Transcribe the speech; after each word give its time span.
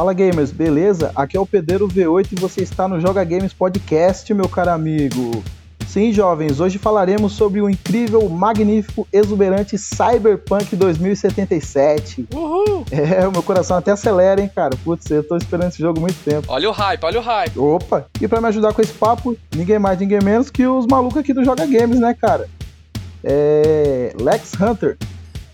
Fala 0.00 0.14
gamers, 0.14 0.50
beleza? 0.50 1.12
Aqui 1.14 1.36
é 1.36 1.40
o 1.40 1.44
Pedreiro 1.44 1.86
V8 1.86 2.28
e 2.32 2.40
você 2.40 2.62
está 2.62 2.88
no 2.88 2.98
Joga 2.98 3.22
Games 3.22 3.52
Podcast, 3.52 4.32
meu 4.32 4.48
caro 4.48 4.70
amigo. 4.70 5.44
Sim, 5.86 6.10
jovens, 6.10 6.58
hoje 6.58 6.78
falaremos 6.78 7.34
sobre 7.34 7.60
o 7.60 7.68
incrível, 7.68 8.26
magnífico, 8.26 9.06
exuberante 9.12 9.76
Cyberpunk 9.76 10.74
2077. 10.74 12.28
Uhul! 12.32 12.82
É, 12.90 13.28
o 13.28 13.30
meu 13.30 13.42
coração 13.42 13.76
até 13.76 13.90
acelera, 13.90 14.40
hein, 14.40 14.50
cara. 14.54 14.74
Putz, 14.82 15.10
eu 15.10 15.22
tô 15.22 15.36
esperando 15.36 15.68
esse 15.68 15.80
jogo 15.80 15.98
há 15.98 16.00
muito 16.00 16.24
tempo. 16.24 16.46
Olha 16.48 16.70
o 16.70 16.72
hype, 16.72 17.04
olha 17.04 17.18
o 17.20 17.22
hype. 17.22 17.58
Opa! 17.58 18.06
E 18.18 18.26
pra 18.26 18.40
me 18.40 18.48
ajudar 18.48 18.72
com 18.72 18.80
esse 18.80 18.94
papo, 18.94 19.36
ninguém 19.54 19.78
mais, 19.78 19.98
ninguém 19.98 20.20
menos 20.24 20.48
que 20.48 20.66
os 20.66 20.86
malucos 20.86 21.18
aqui 21.18 21.34
do 21.34 21.44
Joga 21.44 21.66
Games, 21.66 22.00
né, 22.00 22.16
cara? 22.18 22.48
É. 23.22 24.14
Lex 24.18 24.54
Hunter. 24.58 24.96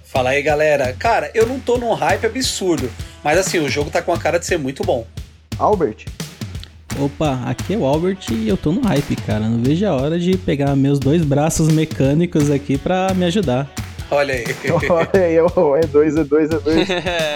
Fala 0.05 0.31
aí, 0.31 0.41
galera. 0.41 0.93
Cara, 0.93 1.33
eu 1.35 1.49
não 1.49 1.59
tô 1.59 1.77
num 1.79 1.93
hype 1.93 2.27
absurdo, 2.27 2.89
mas 3.27 3.39
assim, 3.39 3.59
o 3.59 3.69
jogo 3.69 3.91
tá 3.91 4.01
com 4.01 4.13
a 4.13 4.17
cara 4.17 4.39
de 4.39 4.47
ser 4.47 4.57
muito 4.57 4.85
bom. 4.85 5.05
Albert. 5.59 6.05
Opa, 6.97 7.41
aqui 7.45 7.75
é 7.75 7.77
o 7.77 7.85
Albert 7.85 8.21
e 8.31 8.49
eu 8.49 8.57
tô 8.57 8.71
no 8.71 8.83
hype, 8.83 9.17
cara. 9.17 9.41
Não 9.41 9.61
vejo 9.61 9.85
a 9.85 9.97
hora 9.97 10.17
de 10.17 10.37
pegar 10.37 10.77
meus 10.77 11.01
dois 11.01 11.25
braços 11.25 11.67
mecânicos 11.67 12.53
aqui 12.53 12.79
pra 12.79 13.13
me 13.15 13.25
ajudar. 13.25 13.69
Olha 14.13 14.33
aí. 14.33 14.45
Olha 14.89 15.11
aí, 15.13 15.35
é 15.35 15.87
dois, 15.89 16.17
é 16.17 16.23
dois, 16.23 16.51
é 16.53 16.59
dois. 16.61 16.89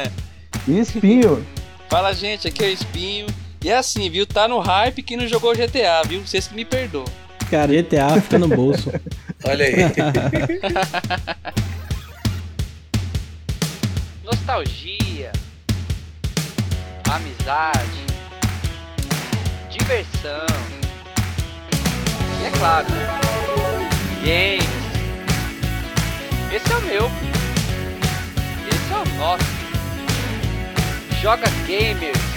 E 0.69 0.79
Espinho. 0.79 1.45
Fala, 1.89 2.13
gente, 2.13 2.47
aqui 2.47 2.63
é 2.63 2.69
o 2.69 2.73
Espinho. 2.73 3.27
E 3.61 3.69
é 3.69 3.77
assim, 3.77 4.09
viu? 4.09 4.25
Tá 4.25 4.47
no 4.47 4.61
hype 4.61 5.03
que 5.03 5.17
não 5.17 5.27
jogou 5.27 5.53
GTA, 5.57 6.03
viu? 6.07 6.21
Vocês 6.25 6.47
que 6.47 6.55
me 6.55 6.65
perdoam. 6.65 7.05
Cara, 7.51 7.73
GTA 7.73 8.21
fica 8.21 8.39
no 8.39 8.47
bolso. 8.47 8.93
Olha 9.43 9.65
aí. 9.65 9.75
nostalgia, 14.31 15.00
amizade, 17.11 18.07
diversão. 19.69 20.47
E 22.41 22.47
é 22.47 22.51
claro, 22.57 22.87
games. 24.25 24.81
Esse 26.53 26.73
é 26.73 26.77
o 26.77 26.81
meu. 26.83 27.11
Esse 28.69 28.93
é 28.93 28.97
o 28.97 29.05
nosso. 29.19 29.45
Joga 31.21 31.49
Gamers. 31.67 32.30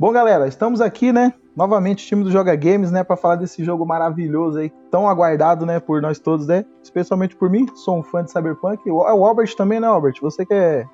Bom, 0.00 0.12
galera, 0.12 0.48
estamos 0.48 0.80
aqui, 0.80 1.12
né? 1.12 1.34
Novamente, 1.54 2.02
o 2.06 2.08
time 2.08 2.24
do 2.24 2.30
Joga 2.30 2.56
Games, 2.56 2.90
né? 2.90 3.04
Pra 3.04 3.18
falar 3.18 3.36
desse 3.36 3.62
jogo 3.62 3.84
maravilhoso 3.84 4.58
aí, 4.58 4.72
tão 4.90 5.06
aguardado, 5.06 5.66
né? 5.66 5.78
Por 5.78 6.00
nós 6.00 6.18
todos, 6.18 6.46
né? 6.46 6.64
Especialmente 6.82 7.36
por 7.36 7.50
mim, 7.50 7.66
sou 7.74 7.98
um 7.98 8.02
fã 8.02 8.24
de 8.24 8.32
Cyberpunk. 8.32 8.88
O 8.90 8.94
o 8.96 9.26
Albert 9.26 9.54
também, 9.54 9.78
né, 9.78 9.86
Albert? 9.86 10.14
Você 10.22 10.46
que 10.46 10.54
é, 10.54 10.86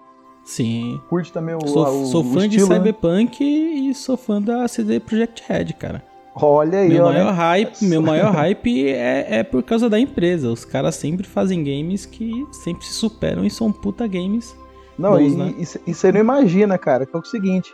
Sim. 0.45 1.01
curte 1.09 1.33
também 1.33 1.55
o. 1.55 1.65
Sou, 1.69 1.87
o- 1.87 2.07
sou 2.07 2.21
o 2.23 2.25
fã 2.25 2.49
de 2.49 2.57
estilo, 2.57 2.69
né? 2.69 2.75
Cyberpunk 2.79 3.45
e 3.45 3.95
sou 3.95 4.17
fã 4.17 4.43
da 4.43 4.67
CD 4.67 4.99
Projekt 4.99 5.45
Red, 5.47 5.67
cara. 5.75 6.03
Olha 6.34 6.81
aí, 6.81 6.89
Meu 6.89 7.05
ó. 7.05 7.12
maior 7.12 7.27
né? 7.27 7.39
hype, 7.39 7.84
meu 7.84 8.03
maior 8.03 8.33
hype 8.33 8.89
é, 8.89 9.39
é 9.39 9.43
por 9.45 9.62
causa 9.62 9.89
da 9.89 10.01
empresa. 10.01 10.51
Os 10.51 10.65
caras 10.65 10.97
sempre 10.97 11.29
fazem 11.29 11.62
games 11.62 12.05
que 12.07 12.45
sempre 12.51 12.84
se 12.84 12.93
superam 12.95 13.45
e 13.45 13.51
são 13.51 13.71
puta 13.71 14.05
games. 14.09 14.53
Não, 14.99 15.12
bons, 15.12 15.33
e, 15.33 15.37
né? 15.37 15.55
e, 15.59 15.91
e 15.91 15.95
você 15.95 16.11
não 16.11 16.19
imagina, 16.19 16.77
cara, 16.77 17.07
que 17.07 17.15
é 17.15 17.21
o 17.21 17.25
seguinte: 17.25 17.73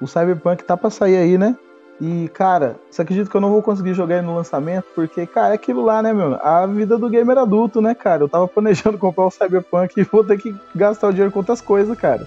o 0.00 0.06
Cyberpunk 0.06 0.64
tá 0.64 0.76
pra 0.76 0.90
sair 0.90 1.16
aí, 1.16 1.38
né? 1.38 1.56
E, 2.00 2.28
cara, 2.30 2.76
você 2.90 3.02
acredita 3.02 3.28
que 3.28 3.36
eu 3.36 3.40
não 3.40 3.50
vou 3.50 3.62
conseguir 3.62 3.92
jogar 3.92 4.16
ele 4.16 4.26
no 4.26 4.34
lançamento? 4.34 4.86
Porque, 4.94 5.26
cara, 5.26 5.52
é 5.52 5.54
aquilo 5.54 5.84
lá, 5.84 6.02
né, 6.02 6.14
meu? 6.14 6.34
A 6.42 6.66
vida 6.66 6.96
do 6.96 7.10
gamer 7.10 7.36
adulto, 7.36 7.82
né, 7.82 7.94
cara? 7.94 8.22
Eu 8.22 8.28
tava 8.28 8.48
planejando 8.48 8.96
comprar 8.98 9.26
o 9.26 9.30
Cyberpunk 9.30 10.00
e 10.00 10.04
vou 10.04 10.24
ter 10.24 10.38
que 10.38 10.54
gastar 10.74 11.08
o 11.08 11.12
dinheiro 11.12 11.30
com 11.30 11.40
outras 11.40 11.60
coisas, 11.60 11.96
cara. 11.98 12.26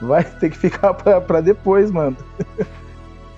Vai 0.00 0.24
ter 0.24 0.50
que 0.50 0.58
ficar 0.58 0.94
pra, 0.94 1.20
pra 1.20 1.40
depois, 1.40 1.92
mano. 1.92 2.16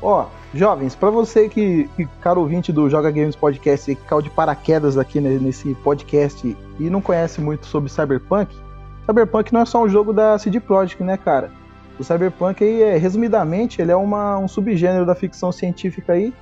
Ó, 0.00 0.26
jovens, 0.54 0.94
pra 0.94 1.10
você 1.10 1.48
que, 1.48 1.88
que, 1.96 2.06
caro 2.22 2.40
ouvinte 2.40 2.72
do 2.72 2.88
Joga 2.88 3.10
Games 3.10 3.36
Podcast, 3.36 3.94
que 3.94 4.02
caiu 4.02 4.22
de 4.22 4.30
paraquedas 4.30 4.96
aqui 4.96 5.20
nesse 5.20 5.74
podcast 5.76 6.56
e 6.78 6.90
não 6.90 7.02
conhece 7.02 7.40
muito 7.40 7.66
sobre 7.66 7.90
Cyberpunk, 7.90 8.54
Cyberpunk 9.06 9.52
não 9.52 9.60
é 9.60 9.64
só 9.64 9.82
um 9.82 9.88
jogo 9.88 10.12
da 10.12 10.36
CD 10.36 10.58
Projekt, 10.58 11.02
né, 11.02 11.16
cara? 11.16 11.50
O 11.98 12.04
Cyberpunk 12.04 12.62
aí, 12.62 12.82
é, 12.82 12.96
resumidamente, 12.98 13.80
ele 13.80 13.90
é 13.90 13.96
uma, 13.96 14.38
um 14.38 14.46
subgênero 14.48 15.06
da 15.06 15.14
ficção 15.14 15.50
científica 15.50 16.12
aí 16.12 16.32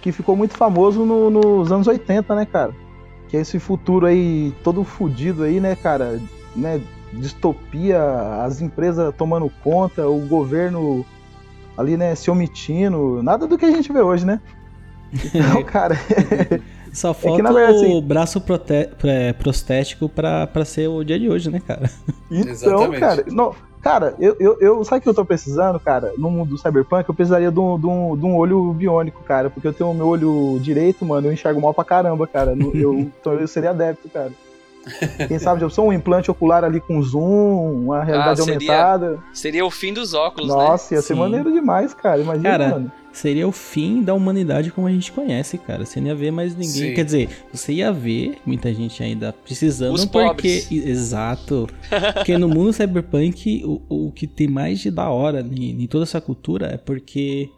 que 0.00 0.10
ficou 0.12 0.36
muito 0.36 0.54
famoso 0.56 1.04
no- 1.04 1.30
nos 1.30 1.70
anos 1.72 1.86
80, 1.86 2.34
né, 2.34 2.44
cara? 2.44 2.72
Que 3.28 3.36
é 3.36 3.40
esse 3.40 3.58
futuro 3.58 4.04
aí 4.06 4.52
todo 4.64 4.82
fudido 4.84 5.44
aí, 5.44 5.60
né, 5.60 5.74
cara? 5.76 6.20
Né, 6.54 6.80
distopia, 7.14 8.00
as 8.44 8.60
empresas 8.60 9.14
tomando 9.16 9.50
conta, 9.62 10.06
o 10.08 10.18
governo 10.26 11.04
ali, 11.78 11.96
né, 11.96 12.14
se 12.14 12.30
omitindo, 12.30 13.22
nada 13.22 13.46
do 13.46 13.56
que 13.56 13.64
a 13.64 13.70
gente 13.70 13.90
vê 13.92 14.00
hoje, 14.00 14.26
né? 14.26 14.40
Então, 15.12 15.62
cara, 15.64 15.96
Só 16.92 17.14
falta 17.14 17.42
na 17.42 17.52
verdade, 17.52 17.78
o 17.78 17.80
assim- 17.80 18.02
braço 18.02 18.40
prote- 18.40 18.90
pré- 18.98 19.32
prostético 19.32 20.08
pra, 20.10 20.46
pra 20.46 20.64
ser 20.64 20.88
o 20.88 21.02
dia 21.02 21.18
de 21.18 21.30
hoje, 21.30 21.50
né, 21.50 21.60
cara? 21.66 21.90
Então, 22.30 22.50
Exatamente. 22.50 23.00
cara, 23.00 23.24
não, 23.30 23.54
cara, 23.82 24.14
eu, 24.18 24.36
eu, 24.38 24.56
eu 24.60 24.84
sabe 24.84 25.00
o 25.00 25.02
que 25.02 25.08
eu 25.08 25.14
tô 25.14 25.24
precisando, 25.24 25.78
cara? 25.80 26.12
No 26.16 26.30
mundo 26.30 26.50
do 26.50 26.58
Cyberpunk, 26.58 27.08
eu 27.08 27.14
precisaria 27.14 27.50
de 27.50 27.58
um, 27.60 27.78
de 27.78 27.86
um, 27.86 28.16
de 28.16 28.24
um 28.24 28.36
olho 28.36 28.72
biônico, 28.72 29.22
cara, 29.24 29.50
porque 29.50 29.66
eu 29.68 29.72
tenho 29.72 29.90
o 29.90 29.94
meu 29.94 30.06
olho 30.06 30.58
direito, 30.60 31.04
mano, 31.04 31.26
eu 31.28 31.32
enxergo 31.32 31.60
mal 31.60 31.74
pra 31.74 31.84
caramba, 31.84 32.26
cara. 32.26 32.54
Eu, 32.74 32.94
então 32.98 33.34
eu 33.34 33.46
seria 33.48 33.70
adepto, 33.70 34.08
cara. 34.08 34.30
Quem 35.28 35.38
sabe, 35.38 35.62
eu 35.62 35.70
sou 35.70 35.86
um 35.86 35.92
implante 35.92 36.28
ocular 36.30 36.64
ali 36.64 36.80
com 36.80 37.00
zoom, 37.02 37.84
uma 37.84 38.02
realidade 38.02 38.40
seria- 38.42 38.54
aumentada. 38.54 39.18
Seria 39.32 39.64
o 39.64 39.70
fim 39.70 39.92
dos 39.92 40.12
óculos, 40.12 40.48
né? 40.48 40.54
Nossa, 40.56 40.94
ia 40.94 41.02
ser 41.02 41.14
Sim. 41.14 41.20
maneiro 41.20 41.52
demais, 41.52 41.94
cara. 41.94 42.20
Imagina, 42.20 42.50
Cara, 42.50 42.68
mano. 42.68 42.92
Seria 43.12 43.46
o 43.46 43.52
fim 43.52 44.02
da 44.02 44.14
humanidade 44.14 44.70
como 44.70 44.86
a 44.86 44.90
gente 44.90 45.12
conhece, 45.12 45.58
cara. 45.58 45.84
Você 45.84 46.00
não 46.00 46.08
ia 46.08 46.14
ver 46.14 46.30
mais 46.30 46.54
ninguém. 46.54 46.88
Sim. 46.90 46.94
Quer 46.94 47.04
dizer, 47.04 47.28
você 47.52 47.72
ia 47.74 47.92
ver 47.92 48.38
muita 48.46 48.72
gente 48.72 49.02
ainda 49.02 49.32
precisando, 49.32 49.94
Os 49.94 50.04
porque. 50.06 50.28
pobres. 50.28 50.72
Exato. 50.72 51.68
Porque 52.14 52.38
no 52.38 52.48
mundo 52.48 52.72
cyberpunk, 52.72 53.62
o, 53.64 54.06
o 54.06 54.12
que 54.12 54.26
tem 54.26 54.48
mais 54.48 54.80
de 54.80 54.90
da 54.90 55.10
hora 55.10 55.40
em, 55.42 55.82
em 55.82 55.86
toda 55.86 56.04
essa 56.04 56.20
cultura 56.20 56.66
é 56.68 56.76
porque 56.78 57.50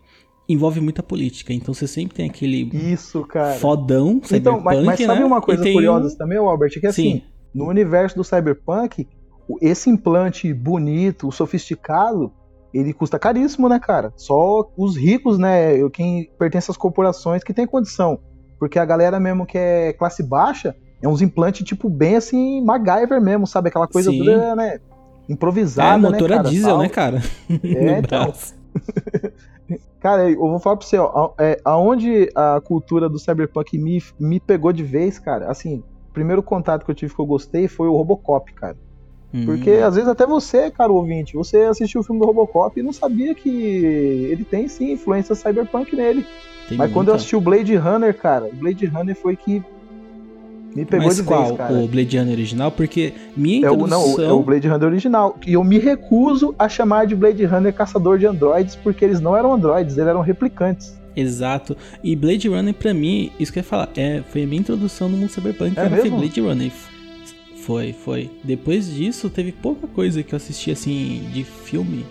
envolve 0.48 0.80
muita 0.80 1.02
política. 1.02 1.52
Então 1.52 1.72
você 1.72 1.86
sempre 1.86 2.16
tem 2.16 2.26
aquele 2.28 2.68
Isso, 2.92 3.22
cara. 3.22 3.54
fodão 3.54 4.20
cyberpunk, 4.22 4.34
Então, 4.36 4.60
mas, 4.60 4.84
mas 4.84 5.00
sabe 5.00 5.20
né? 5.20 5.24
uma 5.24 5.40
coisa 5.40 5.62
tem 5.62 5.72
curiosa 5.72 6.12
um- 6.12 6.18
também, 6.18 6.36
Albert? 6.38 6.70
Que 6.80 6.86
assim, 6.86 7.02
Sim. 7.12 7.22
no 7.54 7.68
universo 7.68 8.16
do 8.16 8.24
Cyberpunk, 8.24 9.06
esse 9.62 9.88
implante 9.88 10.52
bonito, 10.52 11.30
sofisticado, 11.30 12.32
ele 12.74 12.92
custa 12.92 13.18
caríssimo, 13.18 13.68
né, 13.68 13.78
cara? 13.78 14.12
Só 14.16 14.68
os 14.76 14.96
ricos, 14.96 15.38
né, 15.38 15.88
quem 15.90 16.30
pertence 16.38 16.70
às 16.70 16.76
corporações 16.76 17.44
que 17.44 17.54
tem 17.54 17.66
condição. 17.66 18.18
Porque 18.58 18.78
a 18.78 18.84
galera 18.84 19.20
mesmo 19.20 19.46
que 19.46 19.56
é 19.58 19.92
classe 19.92 20.22
baixa, 20.22 20.74
é 21.02 21.08
uns 21.08 21.22
implantes, 21.22 21.64
tipo, 21.66 21.88
bem 21.88 22.16
assim, 22.16 22.64
MacGyver 22.64 23.20
mesmo, 23.20 23.46
sabe? 23.46 23.68
Aquela 23.68 23.86
coisa 23.86 24.10
Sim. 24.10 24.18
toda, 24.18 24.56
né, 24.56 24.80
improvisada, 25.28 26.08
É, 26.08 26.10
motor 26.10 26.30
né, 26.30 26.38
a 26.38 26.42
diesel, 26.42 26.70
Tal. 26.70 26.78
né, 26.78 26.88
cara? 26.88 27.22
É, 27.64 27.84
No 27.84 27.98
então. 27.98 28.32
Cara, 30.00 30.30
eu 30.30 30.38
vou 30.38 30.58
falar 30.58 30.76
pra 30.76 30.86
você, 30.86 30.98
ó, 30.98 31.32
é, 31.38 31.58
aonde 31.64 32.28
a 32.34 32.60
cultura 32.62 33.08
do 33.08 33.18
cyberpunk 33.18 33.78
me, 33.78 34.02
me 34.20 34.38
pegou 34.38 34.70
de 34.70 34.82
vez, 34.82 35.18
cara, 35.18 35.50
assim, 35.50 35.82
o 36.10 36.12
primeiro 36.12 36.42
contato 36.42 36.84
que 36.84 36.90
eu 36.90 36.94
tive 36.94 37.14
que 37.14 37.20
eu 37.20 37.24
gostei 37.24 37.68
foi 37.68 37.88
o 37.88 37.96
Robocop, 37.96 38.52
cara. 38.52 38.76
Porque 39.44 39.70
Hum. 39.70 39.84
às 39.84 39.94
vezes 39.96 40.08
até 40.08 40.26
você, 40.26 40.70
cara 40.70 40.92
ouvinte, 40.92 41.34
você 41.34 41.58
assistiu 41.62 42.00
o 42.00 42.04
filme 42.04 42.20
do 42.20 42.26
Robocop 42.26 42.78
e 42.78 42.82
não 42.82 42.92
sabia 42.92 43.34
que 43.34 43.48
ele 43.50 44.44
tem 44.44 44.68
sim 44.68 44.92
influência 44.92 45.34
cyberpunk 45.34 45.96
nele. 45.96 46.24
Tem 46.68 46.78
Mas 46.78 46.92
quando 46.92 47.08
eu 47.08 47.12
muita. 47.12 47.16
assisti 47.16 47.34
o 47.36 47.40
Blade 47.40 47.74
Runner, 47.74 48.14
cara, 48.16 48.46
o 48.46 48.54
Blade 48.54 48.86
Runner 48.86 49.16
foi 49.16 49.34
que 49.36 49.62
me 50.74 50.84
pegou 50.84 51.06
Mas 51.06 51.16
de 51.16 51.22
qual? 51.22 51.44
vez, 51.46 51.56
cara. 51.56 51.72
O 51.74 51.86
Blade 51.86 52.18
Runner 52.18 52.32
original? 52.32 52.70
Porque 52.72 53.12
minha 53.36 53.66
É 53.66 53.70
o, 53.70 53.74
introdução... 53.74 54.16
não, 54.18 54.24
é 54.24 54.32
o 54.32 54.42
Blade 54.42 54.66
Runner 54.68 54.88
original. 54.88 55.36
E 55.46 55.52
eu 55.52 55.62
me 55.62 55.78
recuso 55.78 56.54
a 56.58 56.68
chamar 56.68 57.06
de 57.06 57.14
Blade 57.14 57.44
Runner 57.44 57.72
caçador 57.72 58.18
de 58.18 58.26
androides, 58.26 58.74
porque 58.76 59.04
eles 59.04 59.20
não 59.20 59.36
eram 59.36 59.52
androides, 59.52 59.96
eles 59.96 60.08
eram 60.08 60.20
replicantes. 60.20 60.96
Exato. 61.16 61.76
E 62.02 62.16
Blade 62.16 62.48
Runner, 62.48 62.74
pra 62.74 62.92
mim, 62.92 63.30
isso 63.38 63.52
que 63.52 63.58
eu 63.60 63.62
ia 63.62 63.68
falar, 63.68 63.88
é, 63.96 64.22
foi 64.30 64.42
a 64.42 64.46
minha 64.46 64.60
introdução 64.60 65.08
no 65.08 65.16
mundo 65.16 65.30
cyberpunk, 65.30 65.78
É 65.78 65.88
foi 65.88 66.02
mesmo? 66.02 66.18
Blade 66.18 66.40
Runner. 66.40 66.72
Foi, 67.64 67.92
foi. 67.92 68.30
Depois 68.42 68.92
disso, 68.92 69.30
teve 69.30 69.50
pouca 69.50 69.86
coisa 69.86 70.22
que 70.22 70.34
eu 70.34 70.36
assisti, 70.36 70.70
assim, 70.70 71.28
de 71.32 71.44
filme 71.44 72.04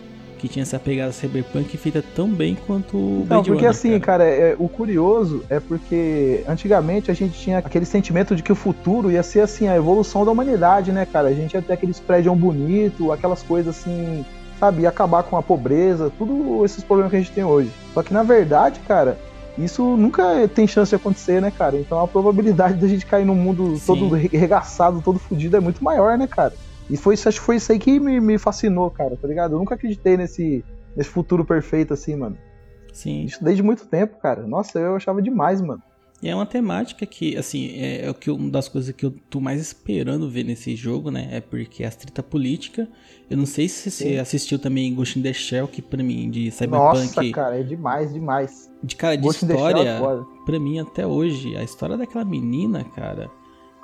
que 0.43 0.49
tinha 0.49 0.63
essa 0.63 0.77
pegada 0.77 1.13
cyberpunk 1.13 1.77
feita 1.77 2.03
tão 2.13 2.27
bem 2.27 2.57
quanto 2.67 2.97
o 2.97 3.19
Não, 3.19 3.25
Blade 3.27 3.49
porque 3.49 3.65
Runner, 3.65 3.69
assim, 3.69 3.97
cara, 3.97 4.25
é, 4.25 4.57
o 4.59 4.67
curioso 4.67 5.41
é 5.49 5.57
porque 5.57 6.43
antigamente 6.45 7.09
a 7.09 7.13
gente 7.13 7.39
tinha 7.39 7.59
aquele 7.59 7.85
sentimento 7.85 8.35
de 8.35 8.43
que 8.43 8.51
o 8.51 8.55
futuro 8.55 9.09
ia 9.09 9.23
ser 9.23 9.39
assim, 9.39 9.69
a 9.69 9.75
evolução 9.77 10.25
da 10.25 10.31
humanidade, 10.31 10.91
né, 10.91 11.05
cara? 11.05 11.29
A 11.29 11.33
gente 11.33 11.53
ia 11.53 11.61
ter 11.61 11.71
aqueles 11.71 11.97
prédios 11.97 12.37
bonitos, 12.37 13.09
aquelas 13.09 13.41
coisas 13.41 13.73
assim, 13.73 14.25
sabe? 14.59 14.81
Ia 14.81 14.89
acabar 14.89 15.23
com 15.23 15.37
a 15.37 15.41
pobreza, 15.41 16.11
tudo 16.17 16.65
esses 16.65 16.83
problemas 16.83 17.11
que 17.11 17.15
a 17.15 17.19
gente 17.21 17.31
tem 17.31 17.45
hoje. 17.45 17.71
Só 17.93 18.03
que 18.03 18.13
na 18.13 18.23
verdade, 18.23 18.81
cara, 18.85 19.17
Isso 19.57 19.95
nunca 19.95 20.47
tem 20.47 20.65
chance 20.65 20.89
de 20.89 20.95
acontecer, 20.95 21.41
né, 21.41 21.51
cara? 21.51 21.77
Então 21.77 21.99
a 21.99 22.07
probabilidade 22.07 22.79
da 22.79 22.87
gente 22.87 23.05
cair 23.05 23.25
num 23.25 23.35
mundo 23.35 23.77
Sim. 23.77 23.85
todo 23.85 24.15
regaçado, 24.15 25.01
todo 25.01 25.19
fudido 25.19 25.55
é 25.55 25.59
muito 25.59 25.83
maior, 25.83 26.17
né, 26.17 26.25
cara? 26.27 26.53
E 26.89 26.97
foi 26.97 27.13
isso, 27.13 27.29
acho 27.29 27.39
que 27.39 27.45
foi 27.45 27.57
isso 27.57 27.71
aí 27.71 27.79
que 27.79 27.99
me, 27.99 28.19
me 28.19 28.37
fascinou, 28.37 28.89
cara, 28.89 29.15
tá 29.15 29.27
ligado? 29.27 29.53
Eu 29.53 29.59
nunca 29.59 29.75
acreditei 29.75 30.17
nesse, 30.17 30.65
nesse 30.95 31.09
futuro 31.09 31.45
perfeito 31.45 31.93
assim, 31.93 32.15
mano. 32.15 32.37
Sim. 32.91 33.23
Isso 33.23 33.43
desde 33.43 33.63
muito 33.63 33.85
tempo, 33.85 34.19
cara. 34.19 34.45
Nossa, 34.45 34.79
eu 34.79 34.95
achava 34.95 35.21
demais, 35.21 35.61
mano. 35.61 35.81
E 36.23 36.29
é 36.29 36.33
uma 36.33 36.45
temática 36.45 37.05
que, 37.05 37.35
assim, 37.35 37.71
é, 37.75 38.05
é 38.05 38.09
o 38.09 38.13
que 38.13 38.31
uma 38.31 38.49
das 38.49 38.69
coisas 38.69 38.95
que 38.95 39.05
eu 39.05 39.11
tô 39.29 39.41
mais 39.41 39.59
esperando 39.59 40.29
ver 40.29 40.45
nesse 40.45 40.73
jogo, 40.73 41.11
né? 41.11 41.27
É 41.31 41.41
porque 41.41 41.83
a 41.83 41.91
treta 41.91 42.23
política. 42.23 42.87
Eu 43.29 43.35
não 43.35 43.45
sei 43.45 43.67
se 43.67 43.91
você 43.91 44.11
Sim. 44.13 44.17
assistiu 44.17 44.57
também 44.57 44.93
Ghost 44.95 45.19
in 45.19 45.21
the 45.21 45.33
Shell, 45.33 45.67
que 45.67 45.81
pra 45.81 46.01
mim, 46.01 46.29
de 46.31 46.45
Nossa, 46.45 47.01
Cyberpunk. 47.05 47.31
cara, 47.33 47.59
é 47.59 47.63
demais, 47.63 48.13
demais. 48.13 48.71
de 48.81 48.95
cara, 48.95 49.17
de 49.17 49.23
Ghost 49.23 49.43
é 49.43 49.47
história, 49.49 50.01
pra 50.45 50.59
mim 50.59 50.79
até 50.79 51.05
hoje, 51.05 51.57
a 51.57 51.63
história 51.63 51.97
daquela 51.97 52.23
menina, 52.23 52.85
cara. 52.95 53.29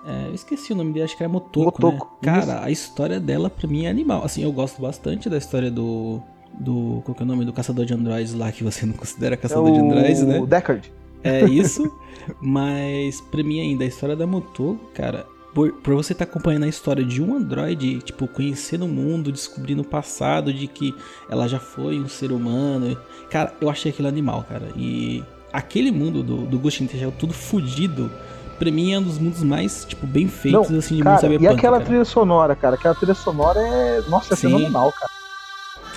é, 0.06 0.27
eu 0.27 0.33
esqueci 0.33 0.71
o 0.71 0.75
nome 0.77 0.94
dela, 0.94 1.06
acho 1.06 1.18
que 1.18 1.24
era 1.24 1.31
Motoko, 1.31 1.81
Motoko, 1.81 2.06
né? 2.25 2.31
Cara, 2.33 2.63
a 2.63 2.71
história 2.71 3.19
dela 3.19 3.50
pra 3.50 3.68
mim 3.68 3.83
é 3.86 3.89
animal. 3.89 4.24
Assim, 4.24 4.44
eu 4.44 4.51
gosto 4.53 4.81
bastante 4.81 5.30
da 5.30 5.38
história 5.38 5.69
do. 5.69 6.21
Do. 6.57 7.01
Qual 7.06 7.13
que 7.15 7.21
é 7.21 7.25
o 7.25 7.27
nome? 7.27 7.44
Do 7.44 7.51
caçador 7.53 7.86
de 7.86 7.94
androides 7.94 8.33
lá, 8.33 8.50
que 8.51 8.63
você 8.63 8.86
não 8.86 8.94
considera 8.94 9.36
É 9.36 9.38
caçador 9.38 9.71
de 9.74 9.80
androides, 9.80 10.24
né? 10.24 10.39
o 10.39 10.45
Deckard. 10.47 10.91
É 11.24 11.44
isso, 11.45 11.92
mas 12.42 13.21
pra 13.21 13.44
mim 13.44 13.60
ainda 13.60 13.83
a 13.83 13.88
história 13.88 14.16
da 14.16 14.25
Motoko, 14.25 14.80
cara, 14.94 15.25
por, 15.54 15.71
por 15.74 15.95
você 15.95 16.13
estar 16.13 16.25
acompanhando 16.25 16.63
a 16.63 16.68
história 16.68 17.04
de 17.04 17.21
um 17.21 17.36
androide, 17.36 18.00
tipo, 18.00 18.27
conhecendo 18.27 18.86
o 18.86 18.88
mundo, 18.88 19.31
descobrindo 19.31 19.81
o 19.81 19.86
passado 19.86 20.54
de 20.54 20.68
que 20.68 20.94
ela 21.30 21.48
já 21.48 21.60
foi 21.60 22.00
um 22.00 22.07
ser 22.07 22.31
humano, 22.31 22.98
cara, 23.30 23.54
eu 23.60 23.69
achei 23.69 23.92
aquilo 23.92 24.07
animal, 24.07 24.45
cara. 24.48 24.68
E 24.75 25.24
aquele 25.51 25.92
mundo 25.92 26.24
do, 26.24 26.45
do 26.45 26.60
Ghost 26.60 26.83
in 26.83 26.88
the 26.88 26.98
Shell, 26.98 27.13
tudo 27.18 27.33
fudido, 27.33 28.12
pra 28.57 28.69
mim 28.69 28.94
é 28.94 29.00
um 29.00 29.04
dos 29.04 29.18
mundos 29.18 29.42
mais, 29.44 29.86
tipo, 29.86 30.06
bem 30.06 30.27
feitos, 30.27 30.72
assim, 30.72 30.95
de 30.95 31.04
mundo 31.04 31.06
cara, 31.06 31.19
cyberpunk, 31.19 31.44
e 31.44 31.48
aquela 31.48 31.77
cara. 31.77 31.86
trilha 31.86 32.06
sonora, 32.06 32.56
cara? 32.56 32.75
Aquela 32.75 32.95
trilha 32.95 33.15
sonora 33.15 33.60
é. 33.60 34.01
Nossa, 34.07 34.33
é 34.33 34.38
Sim. 34.38 34.48
fenomenal, 34.50 34.92
cara. 34.92 35.12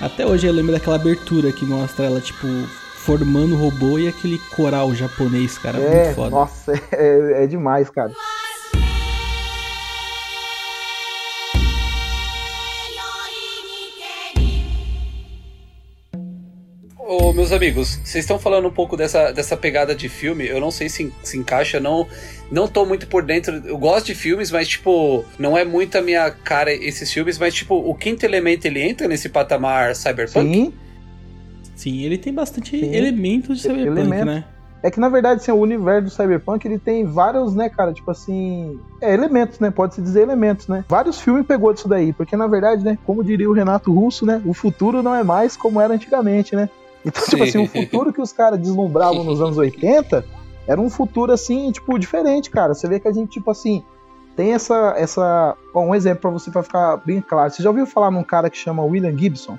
Até 0.01 0.25
hoje 0.25 0.47
eu 0.47 0.53
lembro 0.53 0.71
daquela 0.71 0.95
abertura 0.95 1.51
que 1.51 1.65
mostra 1.65 2.05
ela, 2.05 2.19
tipo, 2.19 2.47
formando 3.05 3.57
robô 3.57 3.99
e 3.99 4.07
aquele 4.07 4.39
coral 4.55 4.95
japonês, 4.95 5.57
cara, 5.57 5.77
é, 5.77 6.05
muito 6.05 6.15
foda. 6.15 6.29
nossa, 6.29 6.71
é, 6.91 7.43
é 7.43 7.47
demais, 7.47 7.89
cara. 7.89 8.13
Ô, 16.97 17.33
meus 17.33 17.51
amigos, 17.51 17.99
vocês 18.03 18.23
estão 18.23 18.39
falando 18.39 18.69
um 18.69 18.71
pouco 18.71 18.95
dessa, 18.95 19.33
dessa 19.33 19.57
pegada 19.57 19.93
de 19.93 20.07
filme. 20.07 20.47
Eu 20.47 20.61
não 20.61 20.71
sei 20.71 20.87
se, 20.87 21.11
se 21.21 21.37
encaixa, 21.37 21.81
não. 21.81 22.07
Não 22.49 22.67
tô 22.67 22.85
muito 22.85 23.07
por 23.07 23.23
dentro. 23.23 23.61
Eu 23.65 23.77
gosto 23.77 24.05
de 24.05 24.15
filmes, 24.15 24.49
mas, 24.49 24.69
tipo, 24.69 25.25
não 25.37 25.57
é 25.57 25.65
muito 25.65 25.97
a 25.97 26.01
minha 26.01 26.31
cara 26.31 26.73
esses 26.73 27.11
filmes. 27.11 27.37
Mas, 27.37 27.53
tipo, 27.53 27.75
o 27.75 27.93
quinto 27.93 28.25
elemento 28.25 28.65
ele 28.65 28.81
entra 28.81 29.07
nesse 29.07 29.27
patamar 29.27 29.93
cyberpunk? 29.95 30.53
Sim. 30.53 30.73
Sim, 31.75 32.01
ele 32.01 32.17
tem 32.17 32.33
bastante 32.33 32.79
Sim. 32.79 32.93
elementos 32.93 33.57
de 33.57 33.63
cyberpunk, 33.63 34.25
né? 34.25 34.45
É 34.83 34.91
que 34.91 34.99
na 34.99 35.07
verdade, 35.07 35.39
assim, 35.39 35.51
o 35.51 35.55
universo 35.55 36.03
do 36.03 36.09
Cyberpunk 36.09 36.67
ele 36.67 36.77
tem 36.77 37.05
vários, 37.05 37.55
né, 37.55 37.69
cara, 37.69 37.93
tipo 37.93 38.11
assim. 38.11 38.77
É, 38.99 39.13
elementos, 39.13 39.57
né? 39.57 39.71
Pode-se 39.71 40.01
dizer 40.01 40.23
elementos, 40.23 40.67
né? 40.67 40.83
Vários 40.89 41.21
filmes 41.21 41.45
pegou 41.45 41.73
disso 41.73 41.87
daí, 41.87 42.11
porque 42.11 42.35
na 42.35 42.47
verdade, 42.47 42.83
né, 42.83 42.97
como 43.05 43.23
diria 43.23 43.49
o 43.49 43.53
Renato 43.53 43.93
Russo, 43.93 44.25
né, 44.25 44.41
o 44.45 44.53
futuro 44.53 45.01
não 45.01 45.15
é 45.15 45.23
mais 45.23 45.55
como 45.55 45.79
era 45.79 45.93
antigamente, 45.93 46.53
né? 46.53 46.69
Então, 47.05 47.23
tipo 47.23 47.37
Sim. 47.37 47.43
assim, 47.43 47.57
o 47.59 47.67
futuro 47.67 48.11
que 48.11 48.21
os 48.21 48.33
caras 48.33 48.59
deslumbravam 48.59 49.23
nos 49.23 49.39
anos 49.39 49.57
80 49.57 50.25
era 50.67 50.79
um 50.79 50.89
futuro, 50.89 51.31
assim, 51.31 51.71
tipo, 51.71 51.97
diferente, 51.97 52.49
cara. 52.49 52.73
Você 52.73 52.87
vê 52.87 52.99
que 52.99 53.07
a 53.07 53.13
gente, 53.13 53.31
tipo 53.31 53.51
assim, 53.51 53.83
tem 54.35 54.53
essa. 54.53 54.93
essa... 54.97 55.55
Bom, 55.73 55.89
um 55.89 55.95
exemplo 55.95 56.21
pra 56.21 56.31
você 56.31 56.51
pra 56.51 56.63
ficar 56.63 56.97
bem 56.97 57.21
claro. 57.21 57.51
Você 57.51 57.61
já 57.61 57.69
ouviu 57.69 57.85
falar 57.85 58.11
num 58.11 58.23
cara 58.23 58.49
que 58.49 58.57
chama 58.57 58.83
William 58.83 59.17
Gibson? 59.17 59.57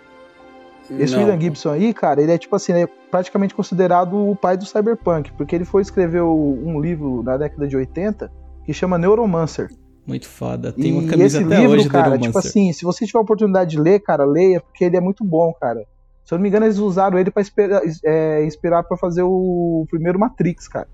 Esse 0.90 1.14
Não. 1.14 1.25
William 1.25 1.40
Gibson 1.40 1.70
aí, 1.70 1.94
cara, 1.94 2.20
ele 2.20 2.32
é 2.32 2.38
tipo 2.38 2.54
assim, 2.54 2.72
ele 2.72 2.82
é 2.82 2.88
praticamente 3.10 3.54
considerado 3.54 4.16
o 4.16 4.36
pai 4.36 4.56
do 4.56 4.66
cyberpunk, 4.66 5.32
porque 5.32 5.54
ele 5.54 5.64
foi 5.64 5.82
escrever 5.82 6.22
um 6.22 6.81
livro 6.81 7.22
da 7.22 7.36
década 7.36 7.66
de 7.66 7.76
80 7.76 8.31
que 8.64 8.72
chama 8.72 8.98
Neuromancer. 8.98 9.69
Muito 10.06 10.28
foda. 10.28 10.72
Tem 10.72 10.92
uma 10.92 11.08
camisa 11.08 11.38
esse 11.38 11.46
até 11.46 11.60
livro, 11.60 11.76
hoje 11.76 11.84
do 11.84 11.90
cara, 11.90 12.10
Neuromancer. 12.10 12.32
tipo 12.32 12.38
assim, 12.38 12.72
se 12.72 12.84
você 12.84 13.06
tiver 13.06 13.19
a 13.19 13.22
oportunidade 13.22 13.70
de 13.70 13.81
ler, 13.81 14.00
cara, 14.00 14.25
leia, 14.25 14.60
porque 14.60 14.84
ele 14.84 14.96
é 14.96 15.00
muito 15.00 15.25
bom, 15.25 15.52
cara. 15.58 15.84
Se 16.25 16.32
eu 16.32 16.38
não 16.38 16.42
me 16.42 16.48
engano, 16.48 16.66
eles 16.66 16.78
usaram 16.78 17.19
ele 17.19 17.31
pra 17.31 17.42
inspirar, 17.42 17.82
é, 18.04 18.44
inspirar 18.44 18.82
para 18.82 18.96
fazer 18.96 19.22
o 19.22 19.86
primeiro 19.90 20.19
Matrix, 20.19 20.69
cara. 20.69 20.88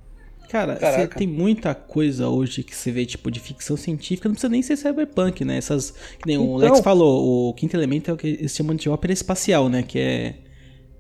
Cara, 0.51 0.77
você 0.81 1.07
tem 1.07 1.27
muita 1.27 1.75
coisa 1.75 2.29
hoje 2.29 2.63
que 2.65 2.75
você 2.75 2.91
vê, 2.91 3.07
tipo, 3.07 3.31
de 3.31 3.39
ficção 3.39 3.77
científica, 3.77 4.29
não 4.29 4.35
precisa 4.35 4.51
nem 4.51 4.63
ser 4.63 4.77
cyberpunk, 4.77 5.45
né? 5.45 5.57
Essas. 5.59 5.91
Que 6.19 6.27
nem 6.27 6.37
o 6.39 6.43
Então- 6.43 6.57
Lex 6.57 6.81
falou, 6.81 7.49
o 7.51 7.55
quinto 7.55 7.77
elemento 7.77 8.11
é 8.11 8.15
o 8.15 8.17
que 8.17 8.27
eles 8.27 8.53
chamam 8.55 8.75
de 8.75 8.89
ópera 8.91 9.13
espacial, 9.13 9.69
né? 9.69 9.83
Que 9.83 9.99
é. 9.99 10.35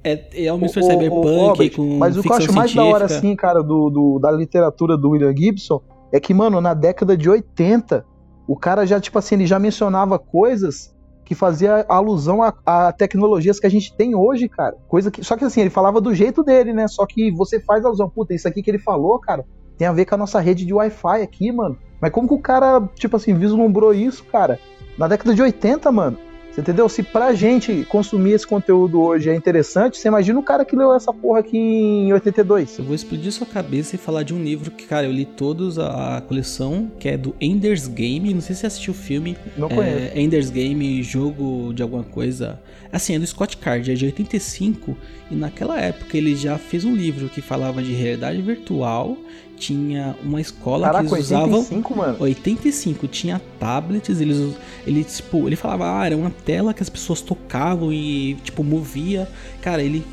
É, 0.02 0.46
é 0.46 0.52
uma 0.52 0.62
mistura 0.62 0.86
O- 0.86 0.88
o- 0.88 0.90
cyberpunk 0.92 1.26
o 1.26 1.46
Robert, 1.48 1.70
com 1.76 1.98
Mas 1.98 2.16
o 2.16 2.22
que 2.22 2.30
eu 2.30 2.34
acho 2.34 2.52
mais 2.54 2.72
da 2.74 2.84
hora, 2.84 3.04
assim, 3.04 3.36
cara, 3.36 3.60
do, 3.62 3.90
do- 3.90 4.18
da 4.18 4.30
literatura 4.30 4.96
do 4.96 5.10
William 5.10 5.34
Gibson, 5.36 5.82
é 6.12 6.18
que, 6.18 6.32
mano, 6.32 6.58
na 6.60 6.72
década 6.72 7.16
de 7.16 7.28
80, 7.28 8.04
o 8.48 8.56
cara 8.56 8.86
já, 8.86 8.98
tipo 8.98 9.18
assim, 9.18 9.34
ele 9.34 9.46
já 9.46 9.58
mencionava 9.58 10.18
coisas 10.18 10.94
que 11.30 11.34
fazia 11.36 11.86
alusão 11.88 12.42
a, 12.42 12.52
a 12.66 12.92
tecnologias 12.92 13.60
que 13.60 13.66
a 13.68 13.70
gente 13.70 13.94
tem 13.94 14.16
hoje, 14.16 14.48
cara. 14.48 14.76
Coisa 14.88 15.12
que. 15.12 15.22
Só 15.22 15.36
que 15.36 15.44
assim, 15.44 15.60
ele 15.60 15.70
falava 15.70 16.00
do 16.00 16.12
jeito 16.12 16.42
dele, 16.42 16.72
né? 16.72 16.88
Só 16.88 17.06
que 17.06 17.30
você 17.30 17.60
faz 17.60 17.84
alusão, 17.84 18.10
puta, 18.10 18.34
isso 18.34 18.48
aqui 18.48 18.60
que 18.60 18.68
ele 18.68 18.80
falou, 18.80 19.16
cara, 19.20 19.46
tem 19.78 19.86
a 19.86 19.92
ver 19.92 20.06
com 20.06 20.16
a 20.16 20.18
nossa 20.18 20.40
rede 20.40 20.66
de 20.66 20.74
Wi-Fi 20.74 21.22
aqui, 21.22 21.52
mano. 21.52 21.78
Mas 22.00 22.10
como 22.10 22.26
que 22.26 22.34
o 22.34 22.40
cara, 22.40 22.82
tipo 22.96 23.16
assim, 23.16 23.32
vislumbrou 23.32 23.94
isso, 23.94 24.24
cara? 24.24 24.58
Na 24.98 25.06
década 25.06 25.32
de 25.32 25.40
80, 25.40 25.92
mano. 25.92 26.18
Você 26.50 26.60
entendeu? 26.60 26.88
Se 26.88 27.02
pra 27.02 27.32
gente 27.32 27.86
consumir 27.88 28.32
esse 28.32 28.46
conteúdo 28.46 29.00
hoje 29.00 29.30
é 29.30 29.34
interessante, 29.34 29.98
você 29.98 30.08
imagina 30.08 30.38
o 30.38 30.42
cara 30.42 30.64
que 30.64 30.74
leu 30.74 30.92
essa 30.92 31.12
porra 31.12 31.40
aqui 31.40 31.56
em 31.56 32.12
82. 32.12 32.78
Eu 32.78 32.84
vou 32.84 32.94
explodir 32.94 33.30
sua 33.30 33.46
cabeça 33.46 33.94
e 33.94 33.98
falar 33.98 34.24
de 34.24 34.34
um 34.34 34.42
livro 34.42 34.70
que, 34.70 34.84
cara, 34.84 35.06
eu 35.06 35.12
li 35.12 35.24
todos 35.24 35.78
a, 35.78 36.20
coleção, 36.26 36.90
que 36.98 37.08
é 37.08 37.16
do 37.16 37.34
Ender's 37.40 37.86
Game. 37.86 38.34
Não 38.34 38.40
sei 38.40 38.54
se 38.54 38.62
você 38.62 38.66
assistiu 38.66 38.92
o 38.92 38.96
filme. 38.96 39.36
Não 39.56 39.68
conheço. 39.68 40.12
É, 40.14 40.20
Ender's 40.20 40.50
Game, 40.50 41.02
jogo 41.02 41.72
de 41.72 41.82
alguma 41.82 42.02
coisa. 42.02 42.60
Assim, 42.92 43.14
é 43.14 43.18
do 43.18 43.26
Scott 43.26 43.56
Card, 43.56 43.90
é 43.90 43.94
de 43.94 44.04
85. 44.06 44.96
E 45.30 45.34
naquela 45.36 45.80
época 45.80 46.16
ele 46.16 46.34
já 46.34 46.58
fez 46.58 46.84
um 46.84 46.94
livro 46.94 47.28
que 47.28 47.40
falava 47.40 47.80
de 47.82 47.92
realidade 47.92 48.42
virtual. 48.42 49.16
Tinha 49.56 50.16
uma 50.24 50.40
escola 50.40 50.86
Caraca, 50.86 51.06
que 51.06 51.14
eles 51.14 51.26
usavam. 51.26 51.58
85, 51.58 51.96
mano. 51.96 52.16
85 52.18 53.06
tinha 53.06 53.40
tablets, 53.58 54.20
eles, 54.20 54.56
ele 54.86 55.04
tipo, 55.04 55.46
ele 55.46 55.54
falava, 55.54 56.00
ah, 56.00 56.06
era 56.06 56.16
uma 56.16 56.30
tela 56.50 56.74
que 56.74 56.82
as 56.82 56.88
pessoas 56.88 57.20
tocavam 57.20 57.92
e 57.92 58.34
tipo 58.42 58.64
movia. 58.64 59.28
Cara, 59.62 59.84
ele 59.84 60.04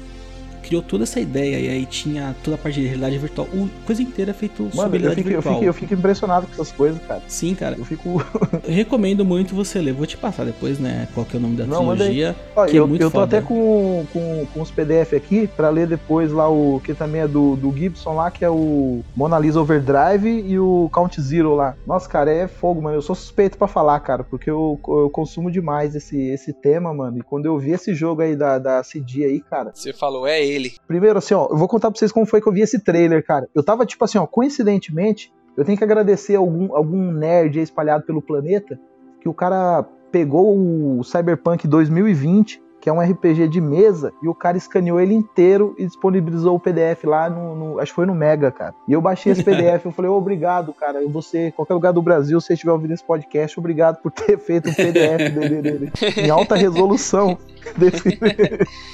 criou 0.67 0.81
toda 0.81 1.03
essa 1.03 1.19
ideia 1.19 1.59
e 1.59 1.69
aí 1.69 1.85
tinha 1.85 2.35
toda 2.43 2.55
a 2.55 2.57
parte 2.57 2.79
de 2.81 2.85
realidade 2.87 3.17
virtual. 3.17 3.47
O 3.53 3.69
coisa 3.85 4.01
inteira 4.01 4.31
é 4.31 4.33
feito 4.33 4.63
Mano, 4.63 4.75
sobre 4.75 4.97
eu 4.97 5.01
realidade 5.01 5.15
fico, 5.15 5.29
eu, 5.29 5.33
virtual. 5.41 5.55
fico, 5.55 5.65
eu 5.65 5.73
fico 5.73 5.93
impressionado 5.93 6.47
com 6.47 6.53
essas 6.53 6.71
coisas, 6.71 7.01
cara. 7.07 7.21
Sim, 7.27 7.55
cara. 7.55 7.75
Eu 7.77 7.85
fico. 7.85 8.21
Eu 8.67 8.73
recomendo 8.73 9.23
muito 9.23 9.55
você 9.55 9.79
ler. 9.79 9.93
Vou 9.93 10.05
te 10.05 10.17
passar 10.17 10.45
depois, 10.45 10.77
né, 10.79 11.07
qual 11.13 11.25
que 11.25 11.35
é 11.35 11.39
o 11.39 11.41
nome 11.41 11.55
da 11.55 11.65
Não, 11.65 11.95
trilogia. 11.95 12.35
Que 12.69 12.75
é 12.77 12.79
eu, 12.79 12.87
muito 12.87 13.01
eu 13.01 13.09
tô 13.09 13.19
foda. 13.19 13.37
até 13.37 13.45
com, 13.45 14.05
com, 14.11 14.45
com 14.53 14.61
os 14.61 14.71
PDF 14.71 15.13
aqui 15.15 15.47
pra 15.47 15.69
ler 15.69 15.87
depois 15.87 16.31
lá 16.31 16.49
o 16.49 16.81
que 16.83 16.93
também 16.93 17.21
é 17.21 17.27
do, 17.27 17.55
do 17.55 17.71
Gibson 17.75 18.13
lá, 18.15 18.29
que 18.29 18.43
é 18.43 18.49
o 18.49 19.01
Mona 19.15 19.39
Lisa 19.39 19.61
Overdrive 19.61 20.27
e 20.45 20.59
o 20.59 20.89
Count 20.91 21.19
Zero 21.21 21.55
lá. 21.55 21.75
Nossa, 21.85 22.09
cara, 22.09 22.31
é 22.31 22.47
fogo, 22.47 22.81
mano. 22.81 22.97
Eu 22.97 23.01
sou 23.01 23.15
suspeito 23.15 23.57
pra 23.57 23.67
falar, 23.67 23.99
cara, 24.01 24.23
porque 24.23 24.49
eu, 24.49 24.79
eu 24.87 25.09
consumo 25.09 25.49
demais 25.51 25.95
esse, 25.95 26.19
esse 26.29 26.51
tema, 26.51 26.93
mano. 26.93 27.19
E 27.19 27.21
quando 27.21 27.45
eu 27.45 27.57
vi 27.57 27.71
esse 27.71 27.93
jogo 27.93 28.21
aí 28.21 28.35
da, 28.35 28.59
da 28.59 28.83
CD 28.83 29.23
aí, 29.25 29.39
cara, 29.39 29.71
Você 29.73 29.93
falou, 29.93 30.27
é 30.27 30.43
ele. 30.45 30.56
Primeiro, 30.87 31.17
assim, 31.19 31.33
ó, 31.33 31.47
eu 31.49 31.57
vou 31.57 31.67
contar 31.67 31.91
pra 31.91 31.97
vocês 31.97 32.11
como 32.11 32.25
foi 32.25 32.41
que 32.41 32.47
eu 32.47 32.53
vi 32.53 32.61
esse 32.61 32.79
trailer, 32.79 33.25
cara. 33.25 33.47
Eu 33.53 33.63
tava, 33.63 33.85
tipo 33.85 34.03
assim, 34.03 34.17
ó, 34.17 34.25
coincidentemente, 34.25 35.33
eu 35.55 35.65
tenho 35.65 35.77
que 35.77 35.83
agradecer 35.83 36.35
algum, 36.35 36.75
algum 36.75 37.11
nerd 37.11 37.59
espalhado 37.59 38.05
pelo 38.05 38.21
planeta, 38.21 38.79
que 39.21 39.29
o 39.29 39.33
cara 39.33 39.83
pegou 40.11 40.57
o 40.57 41.03
Cyberpunk 41.03 41.67
2020, 41.67 42.61
que 42.79 42.89
é 42.89 42.93
um 42.93 43.01
RPG 43.01 43.47
de 43.47 43.59
mesa, 43.59 44.13
e 44.21 44.27
o 44.27 44.35
cara 44.35 44.57
escaneou 44.57 44.99
ele 44.99 45.13
inteiro 45.13 45.73
e 45.77 45.85
disponibilizou 45.85 46.55
o 46.55 46.59
PDF 46.59 47.03
lá 47.05 47.29
no, 47.29 47.55
no- 47.55 47.79
acho 47.79 47.91
que 47.91 47.95
foi 47.95 48.05
no 48.05 48.13
Mega, 48.15 48.51
cara. 48.51 48.73
E 48.87 48.93
eu 48.93 49.01
baixei 49.01 49.31
esse 49.31 49.43
PDF, 49.43 49.85
eu 49.85 49.91
falei, 49.91 50.09
obrigado, 50.11 50.73
cara, 50.73 51.01
eu 51.01 51.09
você, 51.09 51.51
qualquer 51.55 51.73
lugar 51.73 51.91
do 51.91 52.01
Brasil, 52.01 52.39
se 52.39 52.47
você 52.47 52.53
estiver 52.53 52.71
ouvindo 52.71 52.93
esse 52.93 53.03
podcast, 53.03 53.59
obrigado 53.59 53.97
por 54.01 54.11
ter 54.11 54.37
feito 54.39 54.69
um 54.69 54.73
PDF 54.73 55.31
dele, 55.33 55.61
dele, 55.61 55.91
em 56.17 56.29
alta 56.29 56.55
resolução. 56.55 57.37
Desse... 57.75 58.01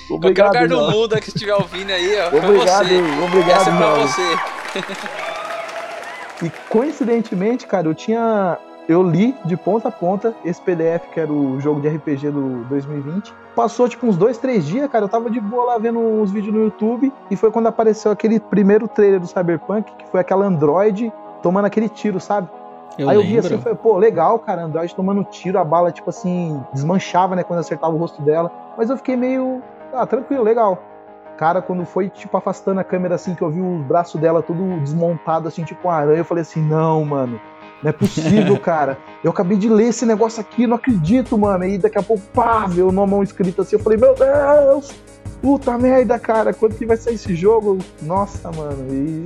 Qualquer 0.08 0.48
lugar 0.48 0.68
do 0.68 0.92
mundo 0.92 1.16
que 1.22 1.30
estiver 1.30 1.54
ouvindo 1.54 1.92
aí, 1.92 2.18
ó. 2.20 2.28
Obrigado, 2.36 2.88
você. 2.88 3.24
obrigado, 3.24 3.62
Essa 3.62 3.70
é 3.70 3.78
pra 3.78 3.94
você. 3.94 4.22
E 6.46 6.52
coincidentemente, 6.70 7.68
cara, 7.68 7.88
eu 7.88 7.94
tinha 7.94 8.58
eu 8.88 9.02
li 9.02 9.36
de 9.46 9.56
ponta 9.56 9.88
a 9.88 9.92
ponta 9.92 10.34
esse 10.44 10.62
PDF 10.62 11.08
que 11.14 11.20
era 11.20 11.32
o 11.32 11.60
jogo 11.60 11.80
de 11.80 11.88
RPG 11.88 12.30
do 12.32 12.66
2020. 12.66 13.34
Passou 13.56 13.88
tipo 13.88 14.06
uns 14.08 14.18
dois, 14.18 14.38
três 14.38 14.66
dias, 14.66 14.90
cara. 14.90 15.06
Eu 15.06 15.10
tava 15.10 15.30
de 15.30 15.40
boa 15.40 15.66
lá 15.66 15.78
vendo 15.78 16.00
uns 16.00 16.32
vídeos 16.32 16.54
no 16.54 16.64
YouTube. 16.64 17.14
E 17.30 17.36
foi 17.36 17.52
quando 17.52 17.68
apareceu 17.68 18.12
aquele 18.12 18.40
primeiro 18.40 18.88
trailer 18.88 19.20
do 19.20 19.28
Cyberpunk, 19.28 19.92
que 19.96 20.08
foi 20.10 20.20
aquela 20.20 20.46
Android 20.46 21.12
tomando 21.42 21.66
aquele 21.66 21.88
tiro, 21.88 22.20
sabe? 22.20 22.50
Eu 22.98 23.10
Aí 23.10 23.16
eu 23.16 23.22
lembro. 23.22 23.42
vi 23.42 23.48
assim, 23.48 23.58
falei, 23.58 23.78
pô, 23.78 23.98
legal, 23.98 24.38
cara, 24.40 24.64
Android 24.64 24.94
tomando 24.96 25.24
tiro, 25.24 25.58
a 25.58 25.64
bala, 25.64 25.92
tipo 25.92 26.10
assim, 26.10 26.62
desmanchava, 26.72 27.36
né, 27.36 27.44
quando 27.44 27.60
acertava 27.60 27.94
o 27.94 27.98
rosto 27.98 28.22
dela. 28.22 28.52
Mas 28.78 28.90
eu 28.90 28.98
fiquei 28.98 29.16
meio, 29.16 29.62
ah, 29.92 30.06
tranquilo, 30.06 30.44
legal. 30.44 30.78
Cara, 31.38 31.62
quando 31.62 31.84
foi, 31.86 32.10
tipo, 32.10 32.38
afastando 32.38 32.80
a 32.80 32.84
câmera, 32.84 33.16
assim, 33.16 33.34
que 33.34 33.42
eu 33.42 33.50
vi 33.50 33.60
o 33.60 33.80
braço 33.80 34.20
dela 34.20 34.44
todo 34.44 34.80
desmontado, 34.82 35.48
assim, 35.48 35.64
tipo 35.64 35.88
uma 35.88 35.96
aranha, 35.96 36.20
eu 36.20 36.26
falei 36.26 36.44
assim, 36.44 36.62
não, 36.62 37.04
mano, 37.04 37.42
não 37.84 37.90
é 37.90 37.94
possível, 37.94 38.58
cara. 38.60 38.98
Eu 39.24 39.32
acabei 39.32 39.58
de 39.58 39.70
ler 39.70 39.90
esse 39.90 40.06
negócio 40.06 40.40
aqui, 40.42 40.66
não 40.66 40.78
acredito, 40.78 41.38
mano. 41.38 41.66
E 41.66 41.78
daqui 41.78 41.98
a 41.98 42.04
pouco, 42.04 42.24
pá, 42.34 42.66
veio 42.66 42.88
o 42.88 42.92
nome 42.92 43.22
escrito 43.24 43.62
assim, 43.62 43.76
eu 43.76 43.82
falei, 43.82 43.98
meu 43.98 44.16
Deus, 44.16 44.92
puta 45.42 45.78
merda, 45.78 46.18
cara, 46.18 46.54
quando 46.54 46.76
que 46.76 46.86
vai 46.86 46.98
sair 46.98 47.16
esse 47.16 47.36
jogo? 47.36 47.78
Nossa, 48.02 48.50
mano, 48.52 48.88
e 48.90 49.24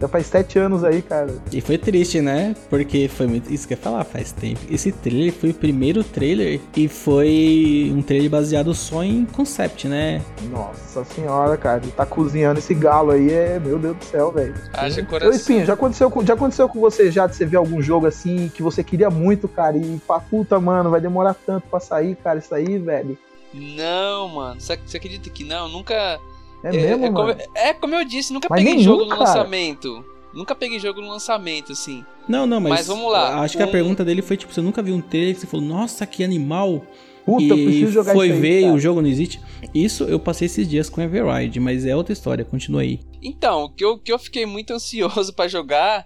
já 0.00 0.08
faz 0.08 0.26
sete 0.26 0.58
anos 0.58 0.84
aí, 0.84 1.02
cara. 1.02 1.34
E 1.52 1.60
foi 1.60 1.78
triste, 1.78 2.20
né? 2.20 2.54
Porque 2.68 3.08
foi 3.08 3.26
muito. 3.26 3.52
Isso 3.52 3.66
que 3.66 3.74
eu 3.74 3.78
ia 3.78 3.82
falar 3.82 4.04
faz 4.04 4.32
tempo. 4.32 4.60
Esse 4.70 4.92
trailer 4.92 5.32
foi 5.32 5.50
o 5.50 5.54
primeiro 5.54 6.02
trailer 6.02 6.60
e 6.76 6.88
foi 6.88 7.92
um 7.94 8.02
trailer 8.02 8.30
baseado 8.30 8.74
só 8.74 9.02
em 9.02 9.24
concept, 9.24 9.88
né? 9.88 10.22
Nossa 10.50 11.04
senhora, 11.04 11.56
cara, 11.56 11.80
ele 11.82 11.92
tá 11.92 12.06
cozinhando 12.06 12.58
esse 12.58 12.74
galo 12.74 13.10
aí, 13.10 13.30
é, 13.30 13.58
meu 13.58 13.78
Deus 13.78 13.96
do 13.96 14.04
céu, 14.04 14.32
velho. 14.32 14.54
Haja 14.72 15.02
Ô, 15.02 15.06
coração. 15.06 15.34
Espinho, 15.34 15.66
já 15.66 15.74
aconteceu, 15.74 16.10
com, 16.10 16.24
já 16.24 16.34
aconteceu 16.34 16.68
com 16.68 16.80
você 16.80 17.10
já 17.10 17.26
de 17.26 17.36
você 17.36 17.44
ver 17.44 17.56
algum 17.56 17.80
jogo 17.82 18.06
assim 18.06 18.50
que 18.54 18.62
você 18.62 18.82
queria 18.82 19.10
muito, 19.10 19.48
cara, 19.48 19.76
e 19.76 20.00
pá, 20.06 20.20
puta, 20.20 20.58
mano, 20.60 20.90
vai 20.90 21.00
demorar 21.00 21.34
tanto 21.34 21.68
pra 21.68 21.80
sair, 21.80 22.16
cara, 22.16 22.38
isso 22.38 22.54
aí, 22.54 22.78
velho. 22.78 23.18
Não, 23.54 24.28
mano. 24.28 24.60
Você 24.60 24.96
acredita 24.96 25.30
que 25.30 25.44
não? 25.44 25.68
Nunca. 25.68 26.18
É, 26.64 26.72
mesmo, 26.72 27.04
é, 27.04 27.08
como, 27.10 27.28
mano. 27.28 27.40
é 27.54 27.74
como 27.74 27.94
eu 27.94 28.04
disse, 28.04 28.32
nunca 28.32 28.48
Mas 28.50 28.62
peguei 28.64 28.82
jogo 28.82 29.04
no 29.04 29.08
cara. 29.10 29.20
lançamento. 29.20 30.04
Nunca 30.32 30.54
peguei 30.54 30.80
jogo 30.80 31.00
no 31.00 31.08
lançamento, 31.08 31.72
assim. 31.72 32.04
Não, 32.28 32.44
não, 32.46 32.60
mas. 32.60 32.70
Mas 32.72 32.86
vamos 32.88 33.12
lá, 33.12 33.40
Acho 33.40 33.56
que 33.56 33.62
a 33.62 33.66
um- 33.66 33.70
pergunta 33.70 34.04
dele 34.04 34.20
foi 34.22 34.36
tipo: 34.36 34.52
você 34.52 34.60
nunca 34.60 34.82
viu 34.82 34.94
um 34.96 35.00
trailer 35.00 35.34
que 35.34 35.40
você 35.40 35.46
falou, 35.46 35.64
nossa, 35.64 36.04
que 36.06 36.24
animal. 36.24 36.84
Puta, 37.24 37.42
e 37.42 37.48
eu 37.48 37.56
preciso 37.56 37.92
jogar 37.92 38.12
foi 38.12 38.26
isso 38.26 38.34
aí, 38.34 38.40
ver 38.40 38.60
cara. 38.62 38.74
o 38.74 38.78
jogo 38.78 39.00
não 39.00 39.08
existe. 39.08 39.40
Isso 39.72 40.04
eu 40.04 40.18
passei 40.20 40.44
esses 40.46 40.68
dias 40.68 40.90
com 40.90 41.00
Everride, 41.00 41.58
mas 41.60 41.86
é 41.86 41.94
outra 41.96 42.12
história, 42.12 42.44
continua 42.44 42.82
aí. 42.82 43.00
Então, 43.22 43.64
o 43.64 43.68
que 43.70 43.82
eu, 43.84 43.96
que 43.98 44.12
eu 44.12 44.18
fiquei 44.18 44.44
muito 44.44 44.72
ansioso 44.74 45.32
pra 45.36 45.48
jogar, 45.48 46.04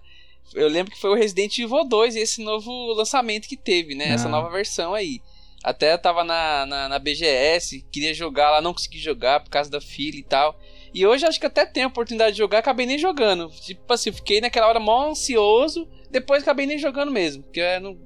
eu 0.55 0.69
lembro 0.69 0.93
que 0.93 1.01
foi 1.01 1.11
o 1.11 1.15
Resident 1.15 1.59
Evil 1.59 1.85
2, 1.89 2.15
esse 2.15 2.41
novo 2.43 2.71
lançamento 2.95 3.49
que 3.49 3.57
teve, 3.57 3.97
né? 3.97 4.11
Essa 4.11 4.29
Ah. 4.29 4.31
nova 4.31 4.49
versão 4.51 4.95
aí. 4.95 5.21
Até 5.63 5.97
tava 5.97 6.23
na, 6.23 6.65
na, 6.67 6.89
na 6.89 6.99
BGS, 6.99 7.85
queria 7.91 8.15
jogar 8.15 8.51
lá, 8.51 8.61
não 8.61 8.73
consegui 8.73 8.99
jogar 8.99 9.41
por 9.41 9.51
causa 9.51 9.71
da 9.71 9.81
fila 9.81 10.17
e 10.17 10.23
tal. 10.23 10.59
E 10.95 11.07
hoje 11.07 11.27
acho 11.27 11.39
que 11.39 11.47
até 11.47 11.67
tenho 11.67 11.87
a 11.87 11.91
oportunidade 11.91 12.33
de 12.33 12.39
jogar, 12.39 12.59
acabei 12.59 12.87
nem 12.87 12.99
jogando. 12.99 13.51
Tipo 13.51 13.93
assim, 13.93 14.13
fiquei 14.13 14.41
naquela 14.41 14.69
hora 14.69 14.81
mó 14.81 15.11
ansioso, 15.11 15.89
depois 16.11 16.43
acabei 16.43 16.67
nem 16.67 16.79
jogando 16.79 17.11
mesmo, 17.11 17.43
porque 17.43 17.61
eu 17.61 17.81
não, 17.81 17.99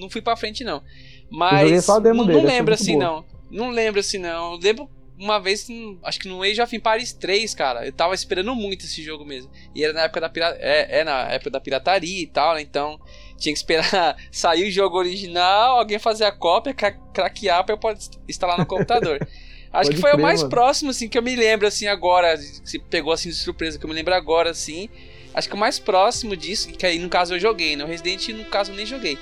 não 0.00 0.10
fui 0.10 0.22
pra 0.22 0.36
frente 0.36 0.64
não. 0.64 0.82
Mas 1.30 1.86
não, 2.16 2.26
dele, 2.26 2.42
não 2.42 2.44
lembro 2.44 2.74
assim 2.74 2.98
boa. 2.98 3.04
não. 3.04 3.24
Não 3.50 3.70
lembro 3.70 4.00
assim 4.00 4.18
não. 4.18 4.54
Eu 4.54 4.58
lembro 4.58 4.90
uma 5.18 5.38
vez, 5.38 5.68
hum, 5.68 5.98
acho 6.02 6.18
que 6.18 6.28
no 6.28 6.42
Age 6.42 6.60
of 6.60 6.74
Empires 6.74 7.12
3, 7.12 7.54
cara, 7.54 7.86
eu 7.86 7.92
tava 7.92 8.14
esperando 8.14 8.54
muito 8.54 8.84
esse 8.84 9.02
jogo 9.02 9.24
mesmo. 9.24 9.50
E 9.74 9.84
era 9.84 9.92
na 9.92 10.02
época 10.02 10.20
da 10.20 10.28
pirata, 10.28 10.58
é, 10.60 11.00
é 11.00 11.04
na 11.04 11.30
época 11.30 11.50
da 11.50 11.60
pirataria 11.60 12.22
e 12.22 12.26
tal, 12.26 12.54
né? 12.54 12.62
Então 12.62 12.98
tinha 13.36 13.52
que 13.52 13.58
esperar 13.58 14.16
sair 14.30 14.68
o 14.68 14.70
jogo 14.70 14.98
original, 14.98 15.78
alguém 15.78 15.98
fazer 15.98 16.24
a 16.24 16.32
cópia, 16.32 16.74
cra 16.74 16.92
craquear 17.12 17.64
pra 17.64 17.74
eu 17.74 17.78
poder 17.78 18.00
instalar 18.28 18.58
no 18.58 18.66
computador. 18.66 19.18
Acho 19.72 19.88
Pode 19.90 19.96
que 19.96 20.00
foi 20.00 20.10
crer, 20.12 20.20
o 20.20 20.22
mais 20.22 20.40
mano. 20.40 20.50
próximo, 20.50 20.90
assim, 20.90 21.08
que 21.08 21.18
eu 21.18 21.22
me 21.22 21.34
lembro, 21.34 21.66
assim, 21.66 21.88
agora. 21.88 22.36
Se 22.36 22.78
pegou, 22.78 23.12
assim, 23.12 23.28
de 23.28 23.34
surpresa, 23.34 23.76
que 23.76 23.84
eu 23.84 23.88
me 23.88 23.94
lembro 23.94 24.14
agora, 24.14 24.50
assim. 24.50 24.88
Acho 25.34 25.48
que 25.48 25.54
o 25.54 25.58
mais 25.58 25.80
próximo 25.80 26.36
disso, 26.36 26.68
que 26.68 26.86
aí 26.86 26.96
no 26.96 27.08
caso 27.08 27.34
eu 27.34 27.40
joguei, 27.40 27.74
né? 27.74 27.82
O 27.82 27.88
Resident, 27.88 28.28
no 28.28 28.44
caso, 28.44 28.70
eu 28.70 28.76
nem 28.76 28.86
joguei. 28.86 29.18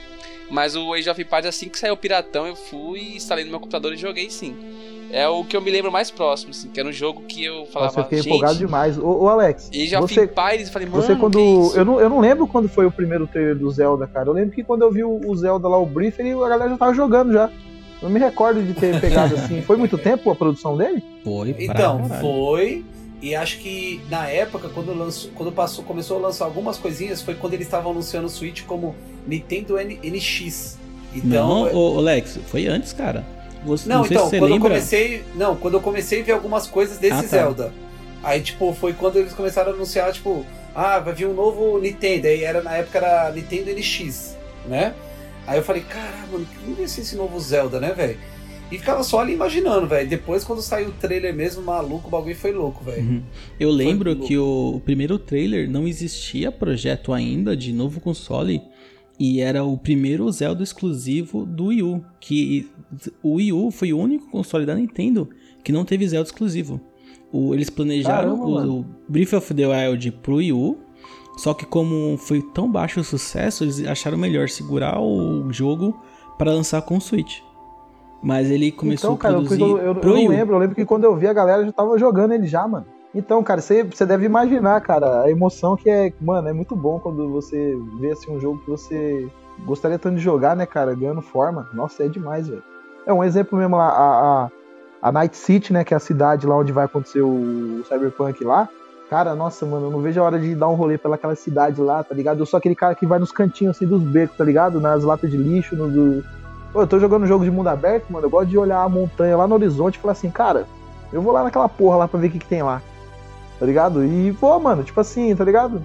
Mas 0.50 0.76
o 0.76 0.92
Age 0.92 1.09
of 1.09 1.23
Empires, 1.23 1.47
assim 1.47 1.71
que 1.71 1.78
saiu 1.78 1.95
o 1.95 1.97
Piratão, 1.97 2.47
eu 2.47 2.54
fui, 2.54 3.14
instalei 3.16 3.45
no 3.45 3.50
meu 3.50 3.61
computador 3.61 3.95
e 3.95 3.97
joguei, 3.97 4.28
sim. 4.28 4.54
É 5.12 5.28
o 5.28 5.45
que 5.45 5.54
eu 5.54 5.61
me 5.61 5.71
lembro 5.71 5.92
mais 5.92 6.11
próximo, 6.11 6.50
assim, 6.52 6.69
que 6.71 6.81
era 6.81 6.88
um 6.88 6.92
jogo 6.92 7.23
que 7.28 7.45
eu 7.45 7.66
falava, 7.66 7.92
Nossa, 7.97 8.00
eu 8.00 8.04
fiquei 8.04 8.19
empolgado 8.21 8.59
demais. 8.59 8.97
Ô, 8.97 9.25
ô 9.25 9.28
Alex, 9.28 9.69
Age 9.71 9.95
of 9.97 10.09
você, 10.14 10.25
Empires, 10.25 10.66
eu 10.69 10.73
falei, 10.73 10.88
mano, 10.88 11.02
você 11.02 11.14
quando. 11.14 11.38
que 11.38 11.45
isso? 11.45 11.76
Eu 11.76 11.85
não, 11.85 12.00
eu 12.00 12.09
não 12.09 12.19
lembro 12.21 12.47
quando 12.47 12.66
foi 12.69 12.87
o 12.87 12.90
primeiro 12.90 13.26
trailer 13.26 13.54
do 13.57 13.71
Zelda, 13.71 14.07
cara. 14.07 14.31
Eu 14.31 14.33
lembro 14.33 14.52
que 14.54 14.64
quando 14.64 14.83
eu 14.83 14.90
vi 14.90 15.04
o, 15.04 15.35
Zelda 15.37 15.69
lá, 15.69 15.78
o 15.78 15.85
briefing, 15.85 16.33
a 16.42 16.49
galera 16.49 16.71
já 16.71 16.78
tava 16.78 16.95
jogando 16.95 17.31
já. 17.33 17.50
Eu 18.00 18.09
não 18.09 18.11
me 18.11 18.19
recordo 18.19 18.62
de 18.62 18.73
ter 18.75 18.99
pegado 19.00 19.35
assim. 19.37 19.61
Foi 19.62 19.76
muito 19.76 19.99
tempo 19.99 20.31
a 20.31 20.35
produção 20.35 20.76
dele? 20.78 21.04
Foi 21.23 21.52
pra 21.52 21.62
Então, 21.64 22.09
caralho. 22.09 22.21
foi. 22.21 22.85
E 23.21 23.35
acho 23.37 23.59
que 23.61 24.00
na 24.11 24.26
época, 24.26 24.69
quando, 24.71 24.92
lançou, 24.92 25.31
quando 25.37 25.52
passou, 25.52 25.85
começou 25.85 26.16
a 26.16 26.21
lançar 26.21 26.47
algumas 26.47 26.78
coisinhas, 26.78 27.21
foi 27.23 27.35
quando 27.35 27.52
eles 27.54 27.66
estavam 27.66 27.92
anunciando 27.92 28.26
o 28.26 28.31
Switch 28.31 28.62
como 28.64 28.97
Nintendo 29.26 29.78
N- 29.78 30.00
NX. 30.02 30.78
Então. 31.14 31.66
Não, 31.66 31.75
ô, 31.75 31.97
ô, 31.97 32.00
Lex, 32.00 32.38
foi 32.47 32.66
antes, 32.66 32.92
cara. 32.92 33.25
Você, 33.64 33.88
não, 33.88 33.99
Não, 34.00 34.07
então, 34.07 34.28
quando 34.31 34.35
eu 34.42 34.49
lembra. 34.49 34.69
comecei. 34.71 35.25
Não, 35.35 35.57
quando 35.57 35.75
eu 35.75 35.81
comecei 35.81 36.21
a 36.21 36.25
ver 36.25 36.33
algumas 36.33 36.66
coisas 36.66 36.99
desse 36.99 37.14
Ah, 37.14 37.23
tá. 37.23 37.28
Zelda. 37.28 37.73
Aí, 38.23 38.40
tipo, 38.40 38.73
foi 38.75 38.92
quando 38.92 39.16
eles 39.19 39.33
começaram 39.33 39.73
a 39.73 39.75
anunciar, 39.75 40.12
tipo, 40.12 40.45
ah, 40.75 40.99
vai 40.99 41.14
vir 41.14 41.26
um 41.26 41.35
novo 41.35 41.78
Nintendo. 41.78 42.26
Aí 42.28 42.42
era 42.45 42.62
na 42.62 42.76
época 42.76 42.99
era 42.99 43.31
Nintendo 43.33 43.71
NX, 43.73 44.37
né? 44.66 44.95
Aí 45.47 45.59
eu 45.59 45.64
falei, 45.64 45.83
caralho, 45.83 46.33
mano, 46.33 46.47
que 46.47 46.73
vai 46.73 46.87
ser 46.87 47.00
esse 47.00 47.16
novo 47.16 47.38
Zelda, 47.40 47.81
né, 47.81 47.92
velho? 47.92 48.16
E 48.71 48.78
ficava 48.78 49.02
só 49.02 49.21
ali 49.21 49.35
imaginando, 49.35 49.87
velho. 49.87 50.09
Depois, 50.09 50.45
quando 50.45 50.62
saiu 50.62 50.88
o 50.88 50.92
trailer 50.92 51.35
mesmo, 51.35 51.62
maluco, 51.62 52.09
o 52.09 52.11
bagulho 52.11 52.35
foi 52.35 52.52
louco, 52.52 52.83
velho. 52.83 53.02
Uhum. 53.02 53.23
Eu 53.61 53.71
lembro 53.71 54.16
que 54.16 54.38
o, 54.38 54.75
o 54.76 54.81
primeiro 54.81 55.19
trailer 55.19 55.69
não 55.69 55.87
existia 55.87 56.50
projeto 56.50 57.12
ainda 57.12 57.54
de 57.57 57.71
novo 57.73 58.00
console 58.00 58.62
e 59.19 59.40
era 59.40 59.62
o 59.64 59.76
primeiro 59.76 60.31
Zelda 60.33 60.62
exclusivo 60.62 61.45
do 61.45 61.66
Wii 61.66 61.83
U, 61.83 62.04
que 62.21 62.71
o 63.23 63.35
Wii 63.35 63.52
U 63.52 63.71
foi 63.71 63.92
o 63.92 63.99
único 63.99 64.31
console 64.31 64.66
da 64.66 64.75
Nintendo 64.75 65.28
que 65.62 65.71
não 65.73 65.85
teve 65.85 66.07
Zelda 66.09 66.26
exclusivo. 66.28 66.81
O- 67.33 67.54
eles 67.54 67.71
planejaram 67.71 68.37
Caramba, 68.38 68.66
o, 68.66 68.81
o 68.81 68.87
Breath 69.09 69.33
of 69.35 69.54
the 69.54 69.66
Wild 69.66 70.11
pro 70.23 70.37
Wii 70.37 70.52
U, 70.52 70.78
só 71.38 71.54
que 71.54 71.64
como 71.64 72.16
foi 72.19 72.42
tão 72.52 72.71
baixo 72.71 73.00
o 73.00 73.04
sucesso, 73.04 73.64
eles 73.64 73.87
acharam 73.87 74.19
melhor 74.19 74.49
segurar 74.49 75.00
o 75.00 75.50
jogo 75.52 75.99
para 76.37 76.52
lançar 76.52 76.83
com 76.83 76.97
o 76.97 77.00
Switch. 77.00 77.38
Mas 78.23 78.50
ele 78.50 78.71
começou 78.71 79.11
então, 79.11 79.16
cara, 79.19 79.35
a 79.35 79.38
eu, 79.38 79.42
produzir 79.45 79.62
eu, 79.62 79.78
eu, 79.78 79.85
eu 79.87 79.95
pro 79.97 80.14
não 80.14 80.28
lembro. 80.28 80.54
Eu 80.54 80.59
lembro 80.59 80.76
que 80.76 80.85
quando 80.85 81.04
eu 81.04 81.16
vi 81.16 81.26
a 81.26 81.33
galera 81.33 81.64
já 81.64 81.73
tava 81.73 81.99
jogando 81.99 82.33
ele 82.33 82.47
já, 82.47 82.66
mano. 82.69 82.87
Então, 83.14 83.42
cara, 83.42 83.61
você, 83.61 83.85
deve 84.07 84.25
imaginar, 84.25 84.81
cara, 84.81 85.23
a 85.23 85.31
emoção 85.31 85.76
que 85.76 85.90
é. 85.90 86.12
Mano, 86.21 86.49
é 86.49 86.52
muito 86.52 86.75
bom 86.75 86.99
quando 86.99 87.28
você 87.31 87.78
vê 88.00 88.12
assim 88.12 88.35
um 88.35 88.40
jogo 88.40 88.59
que 88.61 88.71
você 88.71 89.28
gostaria 89.66 89.99
tanto 89.99 90.16
de 90.16 90.23
jogar, 90.23 90.57
né, 90.57 90.64
cara, 90.64 90.95
ganhando 90.95 91.21
forma. 91.21 91.69
Nossa, 91.75 92.04
é 92.04 92.09
demais, 92.09 92.49
velho. 92.49 92.62
É 93.07 93.12
um 93.12 93.23
exemplo 93.23 93.59
mesmo 93.59 93.76
lá, 93.76 93.88
a, 93.88 94.45
a, 94.45 94.50
a 95.02 95.12
Night 95.12 95.37
City, 95.37 95.73
né, 95.73 95.85
que 95.85 95.92
é 95.92 95.97
a 95.97 96.00
cidade 96.00 96.47
lá 96.47 96.57
onde 96.57 96.73
vai 96.73 96.87
acontecer 96.87 97.21
o 97.21 97.83
Cyberpunk 97.87 98.42
lá. 98.45 98.69
Cara, 99.11 99.35
nossa, 99.35 99.66
mano, 99.66 99.88
eu 99.88 99.90
não 99.90 100.00
vejo 100.00 100.19
a 100.19 100.25
hora 100.25 100.38
de 100.38 100.54
dar 100.54 100.69
um 100.69 100.75
rolê 100.75 100.97
pelaquela 100.97 101.35
cidade 101.35 101.83
lá, 101.83 102.02
tá 102.02 102.14
ligado? 102.14 102.38
Eu 102.38 102.47
sou 102.47 102.57
aquele 102.57 102.75
cara 102.75 102.95
que 102.95 103.04
vai 103.04 103.19
nos 103.19 103.31
cantinhos 103.31 103.76
assim 103.76 103.87
dos 103.87 104.02
becos, 104.02 104.38
tá 104.38 104.45
ligado? 104.45 104.81
Nas 104.81 105.04
latas 105.04 105.31
de 105.31 105.37
lixo, 105.37 105.76
no, 105.76 105.90
do... 105.90 106.25
Pô, 106.73 106.81
eu 106.81 106.87
tô 106.87 106.99
jogando 106.99 107.25
um 107.25 107.26
jogo 107.26 107.45
de 107.45 107.50
mundo 107.50 107.69
aberto, 107.69 108.11
mano. 108.11 108.25
Eu 108.25 108.31
gosto 108.31 108.49
de 108.49 108.57
olhar 108.57 108.81
a 108.81 108.88
montanha 108.88 109.37
lá 109.37 109.47
no 109.47 109.54
horizonte 109.54 109.97
e 109.97 109.99
falar 109.99 110.12
assim, 110.12 110.31
cara, 110.31 110.66
eu 111.12 111.21
vou 111.21 111.31
lá 111.31 111.45
naquela 111.45 111.69
porra 111.69 111.99
lá 111.99 112.09
pra 112.09 112.19
ver 112.19 112.28
o 112.28 112.31
que, 112.31 112.38
que 112.38 112.47
tem 112.47 112.62
lá. 112.62 112.81
Tá 113.62 113.66
ligado? 113.66 114.04
E 114.04 114.33
vou, 114.33 114.59
mano, 114.59 114.83
tipo 114.83 115.00
assim, 115.00 115.37
tá 115.37 115.45
ligado? 115.45 115.81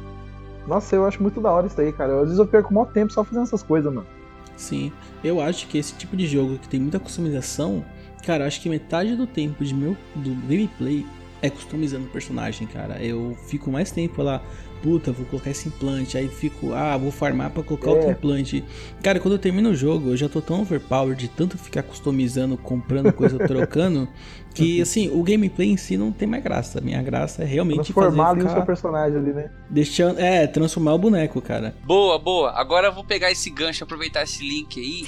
Nossa, 0.65 0.95
eu 0.95 1.05
acho 1.05 1.21
muito 1.21 1.39
da 1.39 1.51
hora 1.51 1.67
isso 1.67 1.79
aí, 1.79 1.93
cara. 1.93 2.15
Às 2.15 2.23
vezes 2.23 2.39
eu 2.39 2.47
perco 2.47 2.71
o 2.71 2.73
maior 2.73 2.87
tempo 2.87 3.13
só 3.13 3.23
fazendo 3.23 3.43
essas 3.43 3.61
coisas, 3.61 3.93
mano. 3.93 4.07
Sim, 4.55 4.91
eu 5.23 5.39
acho 5.39 5.67
que 5.67 5.77
esse 5.77 5.93
tipo 5.93 6.17
de 6.17 6.25
jogo 6.25 6.57
que 6.57 6.67
tem 6.67 6.79
muita 6.79 6.99
customização, 6.99 7.85
cara, 8.25 8.47
acho 8.47 8.59
que 8.61 8.67
metade 8.67 9.15
do 9.15 9.27
tempo 9.27 9.63
de 9.63 9.75
meu 9.75 9.95
do 10.15 10.33
gameplay 10.47 11.05
é 11.39 11.51
customizando 11.51 12.05
o 12.05 12.09
personagem, 12.09 12.65
cara. 12.65 12.97
Eu 12.99 13.37
fico 13.45 13.69
mais 13.69 13.91
tempo 13.91 14.23
lá, 14.23 14.41
puta, 14.81 15.11
vou 15.11 15.25
colocar 15.25 15.49
esse 15.49 15.67
implante, 15.67 16.17
aí 16.17 16.27
fico, 16.27 16.73
ah, 16.73 16.95
vou 16.97 17.11
farmar 17.11 17.49
pra 17.51 17.63
colocar 17.63 17.89
É. 17.89 17.93
outro 17.93 18.11
implante. 18.11 18.63
Cara, 19.03 19.19
quando 19.19 19.33
eu 19.33 19.39
termino 19.39 19.69
o 19.69 19.75
jogo, 19.75 20.09
eu 20.09 20.17
já 20.17 20.27
tô 20.29 20.41
tão 20.41 20.61
overpowered 20.61 21.19
de 21.19 21.27
tanto 21.27 21.57
ficar 21.57 21.83
customizando, 21.83 22.57
comprando 22.57 23.11
coisa, 23.13 23.37
trocando, 23.47 24.07
que 24.53 24.81
assim, 24.81 25.09
o 25.09 25.21
gameplay 25.23 25.69
em 25.69 25.77
si 25.77 25.97
não 25.97 26.11
tem 26.11 26.27
mais 26.27 26.43
graça. 26.43 26.81
Minha 26.81 27.01
graça 27.01 27.43
é 27.43 27.45
realmente 27.45 27.93
Transformar 27.93 28.35
fazer 28.35 28.47
o 28.47 28.51
seu 28.51 28.65
personagem 28.65 29.17
ali, 29.19 29.33
né? 29.33 29.51
deixando, 29.69 30.19
é, 30.19 30.47
transformar 30.47 30.93
o 30.93 30.97
boneco, 30.97 31.41
cara. 31.41 31.75
Boa, 31.83 32.17
boa. 32.17 32.51
Agora 32.51 32.87
eu 32.87 32.93
vou 32.93 33.03
pegar 33.03 33.31
esse 33.31 33.49
gancho, 33.49 33.83
aproveitar 33.83 34.23
esse 34.23 34.43
link 34.47 34.79
aí 34.79 35.05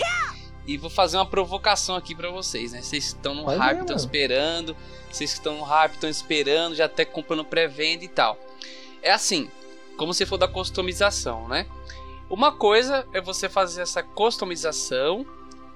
e 0.68 0.78
vou 0.78 0.90
fazer 0.90 1.18
uma 1.18 1.26
provocação 1.26 1.96
aqui 1.96 2.14
pra 2.14 2.30
vocês, 2.30 2.74
né? 2.74 2.82
Vocês 2.84 3.06
estão 3.06 3.34
no 3.34 3.46
Faz 3.46 3.58
hype, 3.58 3.80
estão 3.82 3.96
esperando. 3.96 4.76
Vocês 5.12 5.32
que 5.32 5.38
estão 5.40 5.58
no 5.58 5.64
hype, 5.64 5.94
estão 5.94 6.08
esperando, 6.10 6.76
já 6.76 6.86
até 6.86 7.04
comprando 7.04 7.44
pré-venda 7.44 8.04
e 8.04 8.08
tal. 8.08 8.38
É 9.02 9.12
assim, 9.12 9.50
como 10.00 10.14
se 10.14 10.26
for 10.26 10.38
da 10.38 10.48
customização, 10.48 11.46
né? 11.50 11.66
Uma 12.30 12.54
coisa 12.54 13.06
é 13.12 13.20
você 13.20 13.50
fazer 13.50 13.82
essa 13.82 14.02
customização 14.02 15.26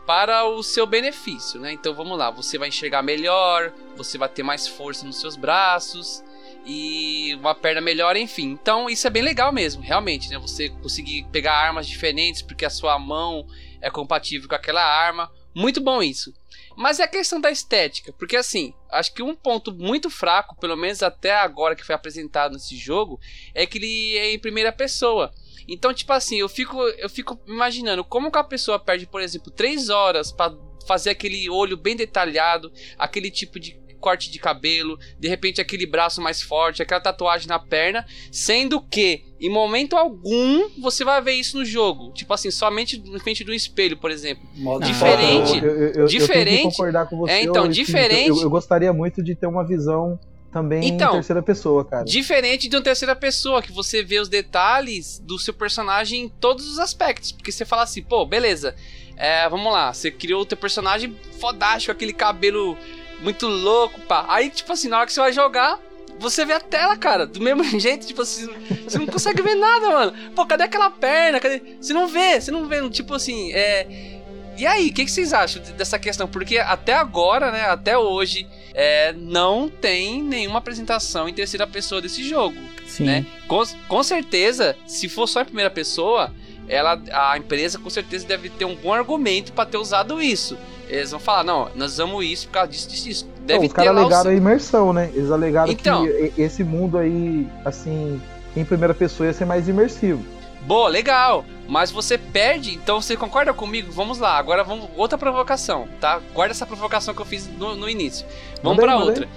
para 0.07 0.45
o 0.45 0.63
seu 0.63 0.87
benefício, 0.87 1.59
né? 1.59 1.73
Então 1.73 1.93
vamos 1.93 2.17
lá, 2.17 2.31
você 2.31 2.57
vai 2.57 2.69
enxergar 2.69 3.01
melhor, 3.01 3.73
você 3.97 4.17
vai 4.17 4.29
ter 4.29 4.41
mais 4.41 4.65
força 4.65 5.05
nos 5.05 5.19
seus 5.19 5.35
braços 5.35 6.23
e 6.65 7.35
uma 7.35 7.53
perna 7.53 7.81
melhor, 7.81 8.15
enfim. 8.15 8.51
Então 8.51 8.89
isso 8.89 9.05
é 9.05 9.09
bem 9.09 9.21
legal 9.21 9.51
mesmo, 9.51 9.83
realmente, 9.83 10.29
né? 10.29 10.39
Você 10.39 10.69
conseguir 10.69 11.25
pegar 11.29 11.55
armas 11.55 11.85
diferentes 11.85 12.41
porque 12.41 12.63
a 12.63 12.69
sua 12.69 12.97
mão 12.97 13.45
é 13.81 13.91
compatível 13.91 14.47
com 14.47 14.55
aquela 14.55 14.83
arma. 14.83 15.29
Muito 15.53 15.81
bom 15.81 16.01
isso. 16.01 16.33
Mas 16.75 16.99
é 16.99 17.03
a 17.03 17.07
questão 17.07 17.39
da 17.39 17.51
estética, 17.51 18.13
porque 18.13 18.35
assim, 18.35 18.73
acho 18.89 19.13
que 19.13 19.21
um 19.21 19.35
ponto 19.35 19.71
muito 19.73 20.09
fraco, 20.09 20.55
pelo 20.59 20.75
menos 20.75 21.03
até 21.03 21.33
agora 21.33 21.75
que 21.75 21.85
foi 21.85 21.95
apresentado 21.95 22.53
nesse 22.53 22.75
jogo, 22.75 23.19
é 23.53 23.65
que 23.65 23.77
ele 23.77 24.17
é 24.17 24.33
em 24.33 24.39
primeira 24.39 24.71
pessoa. 24.71 25.31
Então, 25.67 25.93
tipo 25.93 26.11
assim, 26.11 26.37
eu 26.37 26.49
fico, 26.49 26.81
eu 26.81 27.09
fico 27.09 27.39
imaginando 27.47 28.03
como 28.03 28.31
que 28.31 28.37
a 28.37 28.43
pessoa 28.43 28.79
perde, 28.79 29.05
por 29.05 29.21
exemplo, 29.21 29.51
3 29.51 29.89
horas 29.89 30.31
para 30.31 30.53
fazer 30.85 31.11
aquele 31.11 31.49
olho 31.49 31.77
bem 31.77 31.95
detalhado, 31.95 32.71
aquele 32.97 33.31
tipo 33.31 33.59
de 33.59 33.79
corte 34.03 34.29
de 34.29 34.37
cabelo, 34.37 34.99
de 35.17 35.29
repente 35.29 35.61
aquele 35.61 35.85
braço 35.85 36.21
mais 36.21 36.41
forte, 36.41 36.81
aquela 36.81 36.99
tatuagem 36.99 37.47
na 37.47 37.57
perna, 37.57 38.05
sendo 38.31 38.81
que 38.81 39.23
em 39.39 39.49
momento 39.49 39.95
algum 39.95 40.69
você 40.81 41.05
vai 41.05 41.21
ver 41.21 41.33
isso 41.33 41.57
no 41.57 41.63
jogo, 41.63 42.11
tipo 42.13 42.33
assim, 42.33 42.51
somente 42.51 43.01
na 43.09 43.19
frente 43.19 43.43
do 43.45 43.53
espelho, 43.53 43.95
por 43.97 44.11
exemplo. 44.11 44.43
Modo 44.55 44.85
Diferente. 44.85 45.57
Eu, 45.63 45.71
eu, 45.71 45.89
eu, 46.01 46.05
diferente- 46.05 46.39
Eu 46.39 46.45
tenho 46.45 46.57
que 46.69 46.75
concordar 46.77 47.07
com 47.07 47.17
você. 47.17 47.31
É, 47.33 47.41
então, 47.43 47.67
diferente- 47.69 48.27
Eu, 48.29 48.41
eu 48.41 48.49
gostaria 48.49 48.91
muito 48.91 49.23
de 49.23 49.35
ter 49.35 49.47
uma 49.47 49.65
visão 49.65 50.19
também 50.51 50.85
Então, 50.87 51.11
em 51.11 51.13
terceira 51.13 51.41
pessoa, 51.41 51.83
cara. 51.85 52.03
Diferente 52.03 52.67
de 52.67 52.75
uma 52.75 52.81
terceira 52.83 53.15
pessoa, 53.15 53.61
que 53.61 53.71
você 53.71 54.03
vê 54.03 54.19
os 54.19 54.29
detalhes 54.29 55.17
do 55.19 55.39
seu 55.39 55.53
personagem 55.53 56.21
em 56.23 56.29
todos 56.29 56.67
os 56.67 56.77
aspectos. 56.77 57.31
Porque 57.31 57.51
você 57.51 57.65
fala 57.65 57.83
assim, 57.83 58.03
pô, 58.03 58.25
beleza. 58.25 58.75
É, 59.17 59.47
vamos 59.49 59.71
lá, 59.71 59.93
você 59.93 60.09
criou 60.11 60.41
o 60.41 60.45
teu 60.45 60.57
personagem 60.57 61.15
fodástico, 61.39 61.91
aquele 61.91 62.13
cabelo 62.13 62.75
muito 63.23 63.47
louco, 63.47 63.99
pá. 64.01 64.25
Aí, 64.27 64.49
tipo 64.49 64.71
assim, 64.71 64.89
na 64.89 64.97
hora 64.97 65.05
que 65.05 65.13
você 65.13 65.19
vai 65.21 65.33
jogar, 65.33 65.79
você 66.19 66.45
vê 66.45 66.53
a 66.53 66.59
tela, 66.59 66.95
cara, 66.97 67.25
do 67.25 67.41
mesmo 67.41 67.63
jeito, 67.79 68.05
tipo 68.05 68.21
assim, 68.21 68.47
você 68.83 68.99
não 68.99 69.07
consegue 69.07 69.41
ver 69.41 69.55
nada, 69.55 69.89
mano. 69.89 70.13
Pô, 70.35 70.45
cadê 70.45 70.63
aquela 70.63 70.89
perna? 70.89 71.39
Cadê? 71.39 71.61
Você 71.81 71.93
não 71.93 72.07
vê, 72.07 72.39
você 72.39 72.51
não 72.51 72.67
vê, 72.67 72.87
tipo 72.89 73.13
assim, 73.13 73.51
é. 73.53 74.21
E 74.55 74.67
aí, 74.67 74.89
o 74.89 74.93
que, 74.93 75.05
que 75.05 75.11
vocês 75.11 75.33
acham 75.33 75.63
dessa 75.75 75.97
questão? 75.97 76.27
Porque 76.27 76.59
até 76.59 76.93
agora, 76.93 77.51
né, 77.51 77.63
até 77.63 77.97
hoje, 77.97 78.47
é, 78.73 79.11
não 79.13 79.67
tem 79.67 80.21
nenhuma 80.21 80.59
apresentação 80.59 81.27
em 81.27 81.33
terceira 81.33 81.65
pessoa 81.65 81.99
desse 81.99 82.23
jogo, 82.23 82.55
Sim. 82.85 83.05
né? 83.05 83.25
Com, 83.47 83.63
com 83.87 84.03
certeza, 84.03 84.75
se 84.85 85.09
for 85.09 85.25
só 85.25 85.41
em 85.41 85.45
primeira 85.45 85.71
pessoa, 85.71 86.31
ela, 86.67 86.99
a 87.11 87.37
empresa 87.37 87.77
com 87.77 87.89
certeza 87.89 88.25
deve 88.25 88.49
ter 88.49 88.65
um 88.65 88.75
bom 88.75 88.93
argumento 88.93 89.51
para 89.53 89.65
ter 89.65 89.77
usado 89.77 90.21
isso. 90.21 90.57
Eles 90.87 91.11
vão 91.11 91.19
falar, 91.19 91.43
não, 91.43 91.69
nós 91.75 91.93
usamos 91.93 92.25
isso 92.25 92.47
por 92.47 92.53
causa 92.53 92.69
disso, 92.69 92.89
disso, 92.89 93.03
disso. 93.05 93.27
Deve 93.41 93.59
Não, 93.59 93.67
os 93.67 93.73
ter 93.73 93.83
caras 93.83 93.97
alegaram 93.97 94.31
a 94.31 94.33
imersão, 94.33 94.93
né? 94.93 95.09
Eles 95.13 95.31
alegaram 95.31 95.71
Então. 95.71 96.05
que 96.05 96.33
esse 96.41 96.63
mundo 96.63 96.97
aí, 96.97 97.47
assim, 97.65 98.21
em 98.55 98.63
primeira 98.63 98.93
pessoa 98.93 99.27
ia 99.27 99.33
ser 99.33 99.45
mais 99.45 99.67
imersivo. 99.67 100.23
Boa, 100.61 100.87
legal. 100.87 101.43
Mas 101.67 101.91
você 101.91 102.17
perde, 102.17 102.73
então 102.73 103.01
você 103.01 103.17
concorda 103.17 103.53
comigo? 103.53 103.91
Vamos 103.91 104.17
lá, 104.19 104.37
agora 104.37 104.63
vamos. 104.63 104.87
Outra 104.95 105.17
provocação, 105.17 105.87
tá? 105.99 106.21
Guarda 106.33 106.53
essa 106.53 106.65
provocação 106.65 107.13
que 107.13 107.21
eu 107.21 107.25
fiz 107.25 107.47
no, 107.47 107.75
no 107.75 107.89
início. 107.89 108.25
Vamos 108.61 108.83
manda 108.83 108.97
outra. 108.97 109.27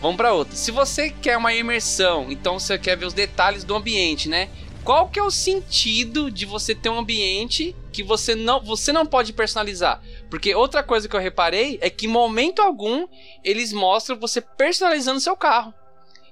Vamos 0.00 0.16
pra 0.16 0.32
outra. 0.32 0.54
Se 0.54 0.70
você 0.70 1.10
quer 1.10 1.36
uma 1.36 1.52
imersão, 1.52 2.26
então 2.30 2.58
você 2.58 2.78
quer 2.78 2.96
ver 2.96 3.06
os 3.06 3.12
detalhes 3.12 3.64
do 3.64 3.74
ambiente, 3.74 4.28
né? 4.28 4.48
Qual 4.84 5.08
que 5.08 5.18
é 5.20 5.22
o 5.22 5.30
sentido 5.30 6.30
de 6.30 6.46
você 6.46 6.74
ter 6.74 6.88
um 6.88 6.98
ambiente 6.98 7.76
que 7.92 8.02
você 8.02 8.34
não, 8.34 8.60
você 8.62 8.92
não 8.92 9.04
pode 9.04 9.32
personalizar? 9.34 10.00
Porque 10.30 10.54
outra 10.54 10.82
coisa 10.82 11.06
que 11.08 11.14
eu 11.14 11.20
reparei 11.20 11.78
é 11.82 11.90
que 11.90 12.06
em 12.06 12.08
momento 12.08 12.62
algum 12.62 13.06
eles 13.44 13.72
mostram 13.72 14.18
você 14.18 14.40
personalizando 14.40 15.20
seu 15.20 15.36
carro. 15.36 15.74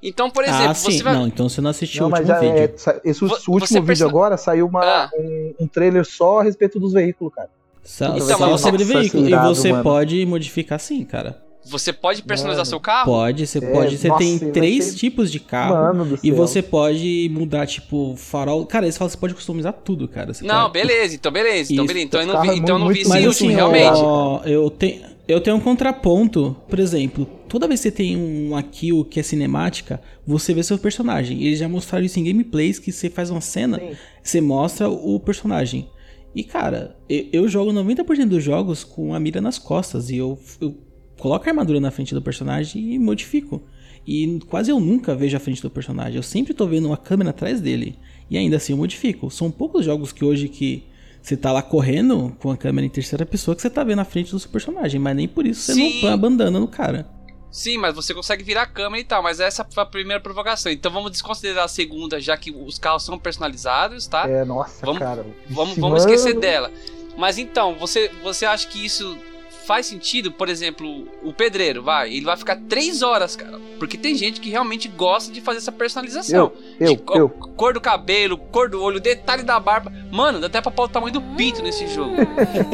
Então, 0.02 0.30
por 0.30 0.44
exemplo, 0.44 0.70
ah, 0.70 0.74
sim. 0.74 0.92
você 0.92 1.02
vai 1.02 1.14
Não, 1.14 1.26
então 1.26 1.48
você 1.48 1.60
não 1.60 1.70
assistiu 1.70 2.02
Não, 2.02 2.08
o 2.08 2.12
último 2.12 2.28
já 2.28 2.38
vídeo. 2.40 2.58
é, 2.58 3.00
esse 3.04 3.20
Vo- 3.26 3.38
último 3.48 3.82
vídeo 3.82 4.06
agora 4.08 4.36
saiu 4.36 4.66
uma, 4.66 4.82
Ah. 4.84 5.10
um, 5.18 5.54
um 5.60 5.66
trailer 5.66 6.04
só 6.06 6.40
a 6.40 6.42
respeito 6.42 6.78
dos 6.78 6.92
veículos, 6.92 7.34
cara. 7.34 7.50
Só, 7.82 8.16
Então, 8.16 8.38
só 8.38 8.56
sobre 8.58 8.84
veículo. 8.84 9.28
e 9.28 9.34
você 9.36 9.70
mano. 9.72 9.82
pode 9.84 10.24
modificar 10.26 10.78
sim, 10.80 11.04
cara. 11.04 11.42
Você 11.68 11.92
pode 11.92 12.22
personalizar 12.22 12.60
Mano. 12.64 12.70
seu 12.70 12.80
carro? 12.80 13.06
Pode, 13.06 13.46
você 13.46 13.58
É, 13.58 13.72
pode. 13.72 13.96
Você 13.98 14.08
nossa, 14.08 14.18
tem 14.20 14.38
três 14.52 14.84
ser- 14.84 14.96
tipos 14.96 15.30
de 15.32 15.40
carro. 15.40 15.74
Mano 15.74 16.04
do 16.16 16.18
E 16.22 16.30
você 16.30 16.62
pode 16.62 17.28
mudar, 17.32 17.66
tipo, 17.66 18.14
farol. 18.16 18.64
Cara, 18.66 18.84
eles 18.86 18.96
falam 18.96 19.08
que 19.08 19.14
você 19.16 19.20
pode 19.20 19.34
customizar 19.34 19.72
tudo, 19.72 20.06
cara. 20.08 20.32
Você 20.32 20.44
Não, 20.44 20.70
pode- 20.70 20.72
beleza, 20.86 21.14
então 21.14 21.32
beleza, 21.32 21.72
então 21.72 21.84
Isso. 21.84 21.94
beleza. 21.94 22.06
Então 22.06 22.20
eu 22.20 22.26
não 22.26 22.42
vi, 22.42 22.48
é 22.50 22.54
então 22.56 22.74
eu 22.76 22.78
não 22.78 22.88
vi 22.88 23.00
esse 23.00 23.10
último, 23.12 23.28
assim, 23.30 23.48
realmente. 23.50 23.96
ó, 23.96 24.42
eu 24.44 24.70
tenho, 24.70 25.02
eu 25.26 25.40
tenho 25.40 25.56
um 25.56 25.60
contraponto. 25.60 26.56
Por 26.68 26.78
exemplo, 26.78 27.26
toda 27.48 27.66
vez 27.66 27.80
que 27.80 27.88
você 27.88 27.90
tem 27.90 28.16
uma 28.16 28.62
kill 28.62 29.04
que 29.04 29.18
é 29.20 29.22
cinemática, 29.22 30.00
você 30.26 30.52
vê 30.54 30.62
seu 30.62 30.78
personagem. 30.78 31.42
Eles 31.42 31.58
já 31.58 31.68
mostraram 31.68 32.04
isso 32.04 32.18
em 32.20 32.24
gameplays 32.24 32.78
que 32.78 32.92
você 32.92 33.10
faz 33.10 33.30
uma 33.30 33.40
cena, 33.40 33.78
Sim. 33.78 33.90
você 34.22 34.40
mostra 34.40 34.88
o 34.88 35.18
personagem. 35.18 35.88
E 36.34 36.44
cara, 36.44 36.94
eu, 37.08 37.26
eu 37.32 37.48
jogo 37.48 37.72
90% 37.72 38.26
dos 38.28 38.44
jogos 38.44 38.84
com 38.84 39.14
a 39.14 39.18
mira 39.20 39.40
nas 39.40 39.58
costas 39.58 40.10
e 40.10 40.18
eu, 40.18 40.38
eu 40.60 40.76
coloco 41.18 41.44
a 41.46 41.48
armadura 41.50 41.80
na 41.80 41.90
frente 41.90 42.14
do 42.14 42.22
personagem 42.22 42.94
e 42.94 42.98
modifico. 42.98 43.62
E 44.06 44.38
quase 44.48 44.70
eu 44.70 44.78
nunca 44.78 45.14
vejo 45.14 45.36
a 45.36 45.40
frente 45.40 45.60
do 45.60 45.70
personagem. 45.70 46.16
Eu 46.16 46.22
sempre 46.22 46.54
tô 46.54 46.66
vendo 46.66 46.86
uma 46.86 46.96
câmera 46.96 47.30
atrás 47.30 47.60
dele. 47.60 47.98
E 48.30 48.36
ainda 48.38 48.56
assim 48.56 48.72
eu 48.72 48.76
modifico. 48.76 49.30
São 49.30 49.50
poucos 49.50 49.84
jogos 49.84 50.12
que 50.12 50.24
hoje 50.24 50.48
que 50.48 50.84
você 51.20 51.36
tá 51.36 51.50
lá 51.50 51.60
correndo 51.60 52.36
com 52.38 52.50
a 52.52 52.56
câmera 52.56 52.86
em 52.86 52.90
terceira 52.90 53.26
pessoa 53.26 53.54
que 53.56 53.62
você 53.62 53.68
tá 53.70 53.82
vendo 53.82 53.98
a 54.00 54.04
frente 54.04 54.30
do 54.30 54.38
seu 54.38 54.50
personagem. 54.50 55.00
Mas 55.00 55.16
nem 55.16 55.26
por 55.26 55.44
isso 55.46 55.60
você 55.62 55.74
Sim. 55.74 55.94
não 55.94 56.00
põe 56.02 56.10
a 56.12 56.16
bandana 56.16 56.60
no 56.60 56.68
cara. 56.68 57.08
Sim, 57.50 57.78
mas 57.78 57.94
você 57.94 58.12
consegue 58.12 58.44
virar 58.44 58.62
a 58.62 58.66
câmera 58.66 59.00
e 59.00 59.04
tal, 59.04 59.22
mas 59.22 59.40
essa 59.40 59.64
foi 59.64 59.82
a 59.82 59.86
primeira 59.86 60.20
provocação. 60.22 60.70
Então 60.70 60.92
vamos 60.92 61.10
desconsiderar 61.10 61.64
a 61.64 61.68
segunda, 61.68 62.20
já 62.20 62.36
que 62.36 62.50
os 62.50 62.78
carros 62.78 63.02
são 63.04 63.18
personalizados, 63.18 64.06
tá? 64.06 64.28
É, 64.28 64.44
nossa, 64.44 64.84
Vamos- 64.84 64.98
cara. 65.00 65.26
Vamos, 65.48 65.76
vamos 65.78 66.00
esquecer 66.00 66.38
dela. 66.38 66.70
Mas 67.16 67.38
então, 67.38 67.74
você, 67.78 68.10
você 68.22 68.44
acha 68.44 68.68
que 68.68 68.84
isso 68.84 69.16
faz 69.66 69.86
sentido? 69.86 70.30
Por 70.32 70.48
exemplo, 70.48 71.06
o 71.22 71.32
pedreiro, 71.32 71.82
vai, 71.82 72.12
ele 72.12 72.24
vai 72.24 72.36
ficar 72.36 72.56
três 72.68 73.02
horas, 73.02 73.34
cara. 73.36 73.58
Porque 73.78 73.98
tem 73.98 74.14
gente 74.14 74.40
que 74.40 74.48
realmente 74.48 74.88
gosta 74.88 75.30
de 75.30 75.40
fazer 75.42 75.58
essa 75.58 75.72
personalização. 75.72 76.52
Eu, 76.80 76.88
De 76.88 76.96
co- 76.96 77.14
eu. 77.18 77.28
Cor 77.28 77.74
do 77.74 77.80
cabelo, 77.80 78.38
cor 78.38 78.68
do 78.70 78.80
olho, 78.82 78.98
detalhe 79.00 79.42
da 79.42 79.58
barba. 79.60 79.92
Mano, 80.10 80.38
dá 80.40 80.46
até 80.46 80.60
pra 80.60 80.70
pôr 80.70 80.84
o 80.84 80.88
tamanho 80.88 81.12
do 81.12 81.20
pinto 81.20 81.62
nesse 81.62 81.86
jogo. 81.88 82.14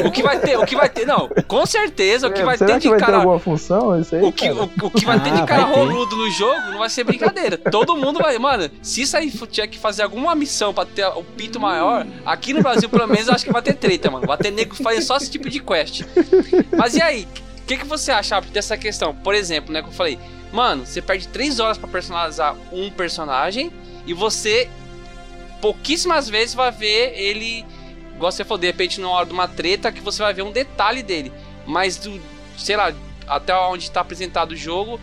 o 0.06 0.10
que 0.10 0.22
vai 0.22 0.38
ter, 0.40 0.56
o 0.58 0.64
que 0.66 0.74
vai 0.76 0.88
ter, 0.88 1.06
não, 1.06 1.28
com 1.48 1.64
certeza, 1.66 2.28
o 2.28 2.32
que 2.32 2.40
É, 2.40 2.44
vai 2.44 2.56
será 2.58 2.74
ter 2.74 2.80
de 2.80 2.88
vai 2.88 2.98
ter 2.98 3.04
cara. 3.04 3.16
alguma 3.18 3.38
função 3.38 3.98
isso 4.00 4.14
aí, 4.14 4.22
O 4.22 4.32
que, 4.32 4.50
o, 4.50 4.64
o 4.64 4.90
que 4.90 5.04
vai 5.04 5.20
ter 5.20 5.30
Ah, 5.30 5.32
de 5.32 5.38
vai 5.38 5.46
cara 5.46 5.64
ter. 5.66 5.72
roludo 5.74 6.16
no 6.16 6.30
jogo 6.30 6.60
não 6.70 6.78
vai 6.78 6.90
ser 6.90 7.04
brincadeira. 7.04 7.56
Todo 7.58 7.96
mundo 7.96 8.18
vai. 8.20 8.38
Mano, 8.38 8.68
se 8.82 9.02
isso 9.02 9.16
aí 9.16 9.30
tiver 9.30 9.66
que 9.68 9.78
fazer 9.78 10.02
alguma 10.02 10.34
missão 10.34 10.72
pra 10.74 10.84
ter 10.84 11.06
o 11.06 11.22
pinto 11.24 11.58
maior, 11.60 12.06
aqui 12.24 12.52
no 12.52 12.62
Brasil, 12.62 12.88
pelo 12.88 13.06
menos, 13.06 13.28
eu 13.28 13.34
acho 13.34 13.44
que 13.44 13.52
vai 13.52 13.62
ter 13.62 13.74
treta, 13.74 14.10
mano. 14.10 14.26
Vai 14.26 14.36
ter 14.36 14.50
nego 14.50 14.74
fazendo 14.76 15.02
só 15.02 15.16
esse 15.16 15.30
tipo 15.30 15.48
de 15.50 15.60
quest. 15.60 16.02
Mas 16.76 16.81
e 16.94 17.02
aí? 17.02 17.28
O 17.58 17.64
que, 17.64 17.76
que 17.76 17.86
você 17.86 18.10
acha 18.10 18.40
dessa 18.40 18.76
questão? 18.76 19.14
Por 19.14 19.34
exemplo, 19.34 19.72
né, 19.72 19.82
que 19.82 19.88
eu 19.88 19.92
falei, 19.92 20.18
mano, 20.52 20.84
você 20.84 21.00
perde 21.00 21.28
3 21.28 21.60
horas 21.60 21.78
pra 21.78 21.88
personalizar 21.88 22.56
um 22.72 22.90
personagem 22.90 23.72
e 24.06 24.12
você 24.12 24.68
pouquíssimas 25.60 26.28
vezes 26.28 26.54
vai 26.54 26.70
ver 26.72 27.16
ele. 27.16 27.64
Igual 28.14 28.32
você 28.32 28.44
falou, 28.44 28.58
de 28.58 28.66
repente, 28.66 29.00
na 29.00 29.08
hora 29.08 29.26
de 29.26 29.32
uma 29.32 29.48
treta, 29.48 29.92
que 29.92 30.00
você 30.00 30.22
vai 30.22 30.34
ver 30.34 30.42
um 30.42 30.52
detalhe 30.52 31.02
dele. 31.02 31.32
Mas 31.66 31.96
do, 31.96 32.20
sei 32.58 32.76
lá, 32.76 32.92
até 33.26 33.54
onde 33.54 33.84
está 33.84 34.00
apresentado 34.00 34.52
o 34.52 34.56
jogo, 34.56 35.00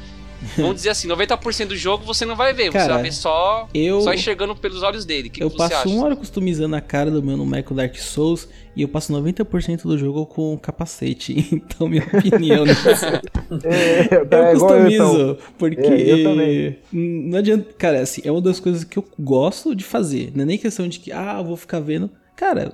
vamos 0.58 0.76
dizer 0.76 0.90
assim, 0.90 1.08
90% 1.08 1.68
do 1.68 1.76
jogo 1.78 2.04
você 2.06 2.26
não 2.26 2.36
vai 2.36 2.54
ver, 2.54 2.66
você 2.72 2.78
Cara, 2.78 2.94
vai 2.96 3.04
ver 3.04 3.14
só, 3.14 3.68
Eu, 3.74 4.02
só 4.02 4.14
enxergando 4.14 4.56
pelos 4.56 4.82
olhos 4.84 5.06
dele. 5.06 5.28
O 5.30 5.32
que, 5.32 5.44
eu 5.44 5.50
que 5.50 5.58
você 5.58 5.70
passo 5.70 5.76
acha? 5.88 5.90
uma 5.90 6.06
hora 6.06 6.16
customizando 6.16 6.76
a 6.76 6.82
cara 6.82 7.12
do 7.12 7.22
meu 7.22 7.36
no 7.38 7.46
Mecha 7.46 7.74
Dark 7.74 7.96
Souls 7.98 8.48
e 8.76 8.82
eu 8.82 8.88
passo 8.88 9.12
90% 9.14 9.84
do 9.84 9.98
jogo 9.98 10.26
com 10.26 10.58
capacete. 10.58 11.36
Então, 11.70 11.88
minha 11.88 12.04
opinião. 12.04 12.64
É, 13.64 14.16
Eu 14.16 14.44
é 14.44 14.54
igual 14.54 14.76
eu, 14.76 14.88
então. 14.92 15.08
customizo, 15.10 15.38
porque 15.58 15.82
É, 15.82 16.12
eu 16.12 16.24
também. 16.24 16.78
não 16.92 17.38
adianta, 17.40 17.74
cara, 17.78 18.00
assim, 18.02 18.22
é 18.24 18.32
uma 18.32 18.42
das 18.42 18.60
coisas 18.60 18.84
que 18.84 18.98
eu 18.98 19.06
gosto 19.20 19.76
de 19.76 19.84
fazer, 19.84 20.32
não 20.36 20.44
é 20.44 20.46
nem 20.46 20.58
questão 20.58 20.88
de 20.88 21.00
que, 21.00 21.12
ah, 21.12 21.36
eu 21.40 21.46
vou 21.46 21.58
ficar 21.58 21.80
vendo, 21.80 22.10
cara, 22.36 22.72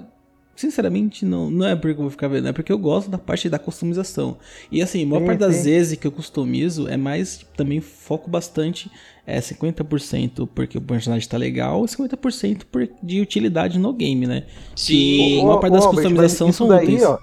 sinceramente, 0.55 1.25
não, 1.25 1.49
não 1.51 1.65
é 1.67 1.75
porque 1.75 1.93
eu 1.99 2.03
vou 2.03 2.09
ficar 2.09 2.27
vendo, 2.27 2.47
é 2.47 2.53
porque 2.53 2.71
eu 2.71 2.77
gosto 2.79 3.09
da 3.09 3.17
parte 3.17 3.49
da 3.49 3.59
customização, 3.59 4.37
e 4.71 4.81
assim, 4.81 5.03
a 5.03 5.07
maior 5.07 5.19
Sim, 5.19 5.25
parte 5.25 5.39
das 5.39 5.63
sim. 5.63 5.63
vezes 5.63 5.97
que 5.97 6.07
eu 6.07 6.11
customizo 6.11 6.87
é 6.87 6.97
mais, 6.97 7.39
tipo, 7.39 7.55
também 7.57 7.81
foco 7.81 8.29
bastante, 8.29 8.91
é 9.25 9.41
50% 9.41 10.47
porque 10.47 10.77
o 10.77 10.81
personagem 10.81 11.27
tá 11.27 11.37
legal, 11.37 11.83
e 11.85 11.87
50% 11.89 12.65
por, 12.67 12.87
de 13.03 13.21
utilidade 13.21 13.77
no 13.79 13.93
game, 13.93 14.25
né, 14.27 14.47
Sim. 14.75 15.13
que- 15.13 15.15
Ô, 15.17 15.45
uma 15.45 15.57
parte 15.59 15.73
das 15.73 15.85
customizações 15.87 16.55
são 16.55 16.67
daí, 16.67 16.77
úteis. 16.77 17.03
ó, 17.03 17.17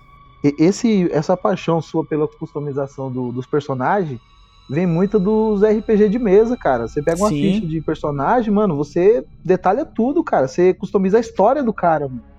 e- 0.45 0.55
esse, 0.59 1.09
essa 1.13 1.37
paixão 1.37 1.81
sua 1.81 2.07
pela 2.07 2.27
customização 2.39 3.13
do- 3.13 3.33
dos 3.33 3.47
personagens 3.47 4.21
vem 4.69 4.87
muito 4.87 5.19
dos 5.21 5.63
RPG 5.63 6.09
de 6.09 6.19
mesa, 6.19 6.57
cara. 6.57 6.87
Você 6.89 7.03
pega 7.03 7.19
uma 7.23 7.29
Sim. 7.29 7.39
ficha 7.39 7.67
de 7.67 7.83
personagem, 7.83 8.53
mano, 8.53 8.77
você 8.77 9.25
detalha 9.45 9.85
tudo, 9.85 10.25
cara. 10.25 10.49
Você 10.49 10.73
customiza 10.75 11.19
a 11.19 11.21
história 11.21 11.63
do 11.63 11.75
cara, 11.75 12.09
mano. 12.09 12.32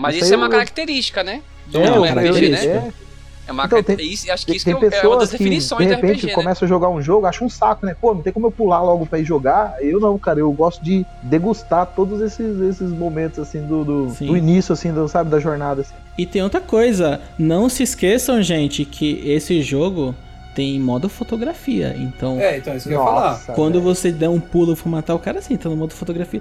Mas 0.00 0.14
Isso 0.16 0.24
isso, 0.24 0.34
é 0.34 0.36
uma 0.36 0.46
eu- 0.46 0.50
característica, 0.50 1.22
né? 1.22 1.42
Do 1.66 1.78
É, 1.78 1.82
RPG, 1.84 2.14
característica. 2.14 2.74
né? 2.80 2.92
É, 3.06 3.10
É 3.48 3.52
uma 3.52 3.64
Então, 3.64 3.82
tem- 3.82 3.98
isso- 4.00 4.30
acho 4.30 4.46
que 4.46 4.52
tem, 4.52 4.56
isso 4.56 4.64
tem 4.64 4.74
que 4.76 4.84
é, 4.84 4.86
é 4.86 4.88
uma 4.88 4.90
pessoas 4.92 5.18
das 5.18 5.30
que, 5.30 5.38
definições 5.38 5.80
de 5.80 5.88
do 5.88 5.96
repente, 5.96 6.18
RPG, 6.20 6.26
né? 6.28 6.32
começam 6.34 6.66
a 6.66 6.68
jogar 6.68 6.88
um 6.88 7.02
jogo, 7.02 7.26
acha 7.26 7.44
um 7.44 7.48
saco, 7.48 7.84
né? 7.84 7.96
Pô, 8.00 8.14
não 8.14 8.22
tem 8.22 8.32
como 8.32 8.46
eu 8.46 8.50
pular 8.52 8.80
logo 8.80 9.04
pra 9.06 9.18
ir 9.18 9.24
jogar. 9.24 9.74
Eu 9.80 9.98
não, 9.98 10.16
cara, 10.18 10.38
eu 10.38 10.52
gosto 10.52 10.80
de 10.84 11.04
degustar 11.24 11.86
todos 11.96 12.20
esses, 12.20 12.60
esses 12.60 12.90
momentos, 12.90 13.40
assim, 13.40 13.60
do, 13.66 13.84
do, 13.84 14.06
do 14.06 14.36
início, 14.36 14.72
assim, 14.72 14.92
do, 14.92 15.08
sabe, 15.08 15.30
da 15.30 15.40
jornada. 15.40 15.80
Assim. 15.80 15.94
E 16.16 16.26
tem 16.26 16.42
outra 16.42 16.60
coisa, 16.60 17.20
não 17.36 17.68
se 17.68 17.82
esqueçam, 17.82 18.40
gente, 18.40 18.84
que 18.84 19.20
esse 19.28 19.60
jogo 19.62 20.14
tem 20.54 20.78
modo 20.78 21.08
fotografia. 21.08 21.96
Então, 21.98 22.38
É, 22.40 22.58
então 22.58 22.76
isso 22.76 22.88
que 22.88 22.94
eu 22.94 23.00
ia 23.00 23.04
falar. 23.04 23.40
Quando 23.56 23.80
você 23.80 24.12
der 24.12 24.28
um 24.28 24.38
pulo 24.38 24.74
e 24.74 24.76
for 24.76 24.88
matar 24.88 25.14
o 25.14 25.18
cara, 25.18 25.40
assim, 25.40 25.56
tá 25.56 25.68
no 25.68 25.76
modo 25.76 25.92
fotografia. 25.92 26.40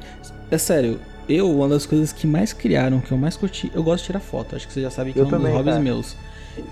É 0.52 0.58
sério, 0.60 1.00
eu, 1.30 1.50
uma 1.56 1.70
das 1.70 1.86
coisas 1.86 2.12
que 2.12 2.26
mais 2.28 2.52
criaram, 2.52 3.00
que 3.00 3.12
eu 3.12 3.18
mais 3.18 3.38
curti, 3.38 3.72
eu 3.74 3.84
gosto 3.84 4.00
de 4.02 4.08
tirar 4.08 4.20
foto. 4.20 4.56
Acho 4.56 4.68
que 4.68 4.74
vocês 4.74 4.84
já 4.84 4.90
sabem 4.90 5.14
que 5.14 5.20
Eu 5.20 5.24
é 5.24 5.28
um 5.28 5.30
dos 5.30 5.38
também, 5.40 5.54
hobbies 5.54 5.74
cara. 5.76 5.84
meus. 5.84 6.16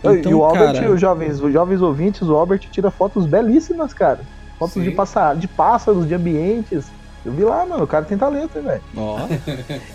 Eu- 0.04 0.16
Então, 0.18 0.32
e 0.32 0.36
o 0.36 0.44
Albert, 0.44 0.74
cara, 0.74 0.92
os 0.92 1.00
jovens, 1.00 1.40
os 1.42 1.54
jovens 1.54 1.82
ouvintes, 1.82 2.22
o 2.24 2.36
Albert 2.36 2.60
tira 2.72 2.92
fotos 2.92 3.26
belíssimas, 3.26 3.94
cara. 3.94 4.20
Fotos 4.60 4.74
Sim. 4.74 4.84
de, 4.84 4.92
passa, 4.92 5.34
de 5.36 5.48
pássaros, 5.48 6.08
de 6.08 6.14
ambientes. 6.16 6.86
Eu 7.26 7.32
vi 7.34 7.44
lá, 7.44 7.66
mano, 7.66 7.84
o 7.84 7.88
cara 7.88 8.06
tem 8.06 8.18
talento, 8.18 8.58
hein, 8.58 8.64
velho. 8.64 8.82
Ó. 8.96 9.20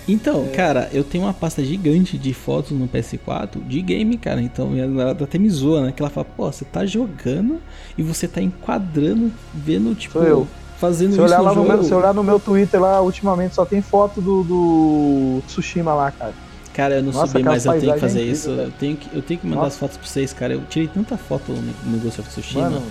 Então, 0.09 0.47
cara, 0.55 0.89
eu 0.93 1.03
tenho 1.03 1.25
uma 1.25 1.33
pasta 1.33 1.65
gigante 1.65 2.19
de 2.19 2.33
fotos 2.35 2.73
no 2.73 2.87
PS4 2.87 3.63
de 3.67 3.81
game, 3.81 4.17
cara. 4.19 4.41
Então, 4.43 4.69
minha 4.69 4.87
namorada 4.87 5.25
até 5.25 5.39
me 5.39 5.49
zoa, 5.49 5.83
né? 5.87 5.93
Que 5.93 6.03
ela 6.03 6.11
fala, 6.11 6.27
pô, 6.27 6.51
você 6.51 6.65
tá 6.65 6.85
jogando 6.85 7.59
e 7.97 8.03
você 8.03 8.29
tá 8.29 8.41
enquadrando, 8.41 9.33
vendo, 9.55 9.95
tipo, 9.95 10.15
Sou 10.19 10.23
eu. 10.29 10.49
Fazendo 10.83 11.11
Se 11.11 11.15
isso 11.15 11.23
olhar, 11.23 11.39
no 11.39 11.45
lá 11.45 11.55
no 11.55 11.63
meu, 11.65 11.85
se 11.85 11.95
olhar 11.95 12.13
no 12.13 12.25
meu 12.25 12.41
Twitter 12.41 12.81
lá, 12.81 13.01
ultimamente 13.01 13.55
só 13.55 13.65
tem 13.65 13.81
foto 13.81 14.21
do, 14.21 14.43
do 14.43 15.43
Tsushima 15.47 15.95
lá, 15.95 16.11
cara. 16.11 16.35
Cara, 16.75 16.97
eu 16.97 17.03
não 17.03 17.13
Nossa, 17.13 17.29
subi, 17.29 17.45
mas 17.45 17.65
eu 17.65 17.79
tenho 17.79 17.95
que 17.95 18.01
fazer 18.01 18.21
é 18.21 18.25
isso. 18.25 18.51
incrível, 18.51 18.65
Eu 18.65 18.73
tenho 18.81 18.97
que, 18.97 19.17
eu 19.17 19.23
tenho 19.23 19.41
que 19.41 19.47
mandar 19.47 19.63
Nossa. 19.63 19.75
as 19.75 19.79
fotos 19.79 19.97
pra 19.97 20.07
vocês, 20.09 20.33
cara. 20.33 20.55
Eu 20.55 20.63
tirei 20.69 20.89
tanta 20.89 21.17
foto 21.17 21.53
no, 21.53 21.63
no 21.93 21.99
Ghost 21.99 22.21
of 22.21 22.29
Tsushima. 22.31 22.71
Mano, 22.71 22.83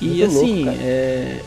e 0.00 0.22
assim, 0.24 0.64
louco, 0.64 0.80
é. 0.82 1.40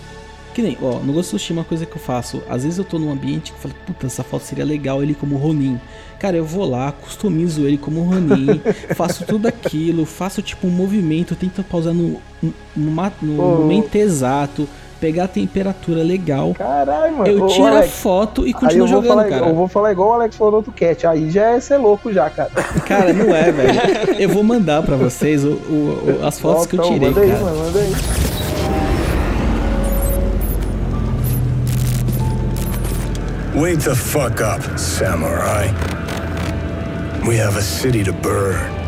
Que 0.54 0.62
nem, 0.62 0.78
ó, 0.82 1.00
no 1.00 1.12
Ghost 1.12 1.36
of 1.36 1.38
Tsushima, 1.38 1.60
uma 1.62 1.66
coisa 1.66 1.86
que 1.86 1.96
eu 1.96 2.02
faço. 2.02 2.42
Às 2.48 2.64
vezes 2.64 2.78
eu 2.78 2.86
tô 2.86 2.98
num 2.98 3.12
ambiente 3.12 3.52
que 3.52 3.58
eu 3.58 3.62
falo, 3.62 3.76
puta, 3.86 4.08
essa 4.08 4.24
foto 4.24 4.44
seria 4.44 4.64
legal 4.64 5.04
ele 5.04 5.14
como 5.14 5.36
Ronin. 5.36 5.78
Cara, 6.20 6.38
eu 6.38 6.46
vou 6.46 6.70
lá, 6.70 6.92
customizo 6.92 7.66
ele 7.68 7.78
como 7.80 8.04
Ronin, 8.04 8.62
faço 8.96 9.26
tudo 9.26 9.48
aquilo, 9.48 10.06
faço 10.06 10.42
tipo 10.42 10.68
um 10.68 10.72
movimento, 10.72 11.36
tento 11.36 11.64
pausar 11.64 11.94
no, 11.94 12.22
no, 12.42 12.54
no 12.76 13.36
Pô. 13.36 13.58
momento 13.58 13.96
exato, 13.96 14.70
pegar 15.02 15.24
a 15.24 15.28
temperatura 15.28 16.04
legal. 16.04 16.54
caralho, 16.54 17.18
mano. 17.18 17.28
Eu 17.30 17.48
tiro 17.48 17.66
a 17.66 17.70
Alex, 17.72 17.92
foto 17.94 18.44
e 18.44 18.48
aí 18.48 18.54
continuo 18.54 18.88
jogando, 18.88 19.08
falar, 19.08 19.24
cara. 19.28 19.48
eu 19.48 19.56
vou 19.56 19.68
falar 19.68 19.92
igual 19.92 20.10
o 20.10 20.14
Alex 20.14 20.36
falou 20.38 20.52
no 20.52 20.58
outro 20.58 20.72
cat. 20.72 21.08
Aí 21.08 21.32
já 21.32 21.48
é 21.50 21.60
ser 21.60 21.78
louco 21.78 22.14
já, 22.14 22.30
cara. 22.30 22.52
Cara, 22.88 23.12
não 23.12 23.36
é, 23.36 23.52
velho. 23.52 23.80
Eu 24.20 24.30
vou 24.30 24.44
mandar 24.44 24.84
pra 24.84 24.96
vocês 24.96 25.44
o- 25.44 25.50
o- 25.50 26.20
o- 26.22 26.26
as 26.28 26.40
fotos 26.40 26.68
que 26.68 26.78
eu 26.78 26.84
tirei, 26.84 27.10
manda 27.10 27.22
aí, 27.22 27.32
cara. 27.32 27.44
mano, 27.44 27.58
manda 27.58 27.80
aí. 27.80 27.92
Wake 33.56 33.84
the 33.84 33.96
fuck 33.96 34.42
up, 34.42 34.62
samurai. 34.80 35.68
We 37.28 37.38
have 37.38 37.58
a 37.58 37.62
city 37.62 38.04
to 38.04 38.14
burn. 38.14 38.81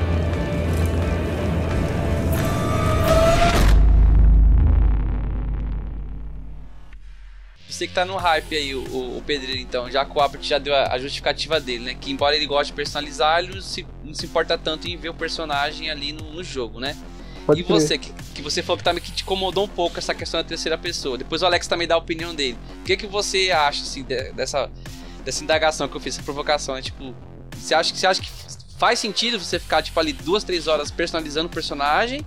Você 7.83 7.87
que 7.89 7.93
tá 7.93 8.05
no 8.05 8.15
hype 8.15 8.55
aí, 8.55 8.73
o, 8.73 9.17
o, 9.17 9.21
Pedreiro, 9.25 9.59
então, 9.59 9.91
já 9.91 10.05
que 10.05 10.17
o 10.17 10.21
Albert 10.21 10.41
já 10.41 10.57
deu 10.57 10.73
a, 10.73 10.93
a 10.93 10.97
justificativa 10.97 11.59
dele, 11.59 11.83
né? 11.83 11.93
Que 11.93 12.13
embora 12.13 12.33
ele 12.33 12.45
goste 12.45 12.67
de 12.67 12.73
personalizar, 12.77 13.39
ele 13.39 13.55
não 13.55 13.61
se, 13.61 13.85
não 14.01 14.13
se 14.13 14.25
importa 14.25 14.57
tanto 14.57 14.87
em 14.87 14.95
ver 14.95 15.09
o 15.09 15.13
personagem 15.13 15.89
ali 15.89 16.13
no, 16.13 16.31
no 16.31 16.41
jogo, 16.41 16.79
né? 16.79 16.95
Pode 17.45 17.59
e 17.59 17.63
crer. 17.65 17.81
você, 17.81 17.97
que, 17.97 18.13
que 18.35 18.41
você 18.41 18.63
falou 18.63 18.77
que, 18.77 18.85
também 18.85 19.03
que 19.03 19.11
te 19.11 19.23
incomodou 19.23 19.65
um 19.65 19.67
pouco 19.67 19.99
essa 19.99 20.15
questão 20.15 20.39
da 20.39 20.45
terceira 20.45 20.77
pessoa. 20.77 21.17
Depois 21.17 21.41
o 21.41 21.45
Alex 21.45 21.67
também 21.67 21.85
dá 21.85 21.95
a 21.95 21.97
opinião 21.97 22.33
dele. 22.33 22.57
O 22.79 22.83
que, 22.85 22.95
que 22.95 23.05
você 23.05 23.51
acha, 23.51 23.83
assim, 23.83 24.01
de- 24.01 24.31
dessa, 24.31 24.71
dessa 25.25 25.43
indagação 25.43 25.89
que 25.89 25.97
eu 25.97 25.99
fiz, 25.99 26.15
essa 26.15 26.23
provocação? 26.23 26.77
É 26.77 26.81
tipo, 26.81 27.13
você 27.51 27.75
acha, 27.75 27.91
que- 27.91 27.99
você 27.99 28.07
acha 28.07 28.21
que 28.21 28.29
faz 28.77 28.97
sentido 28.97 29.37
você 29.37 29.59
ficar, 29.59 29.81
tipo, 29.81 29.99
ali 29.99 30.13
duas, 30.13 30.45
três 30.45 30.67
horas 30.67 30.89
personalizando 30.89 31.47
o 31.47 31.51
personagem? 31.51 32.25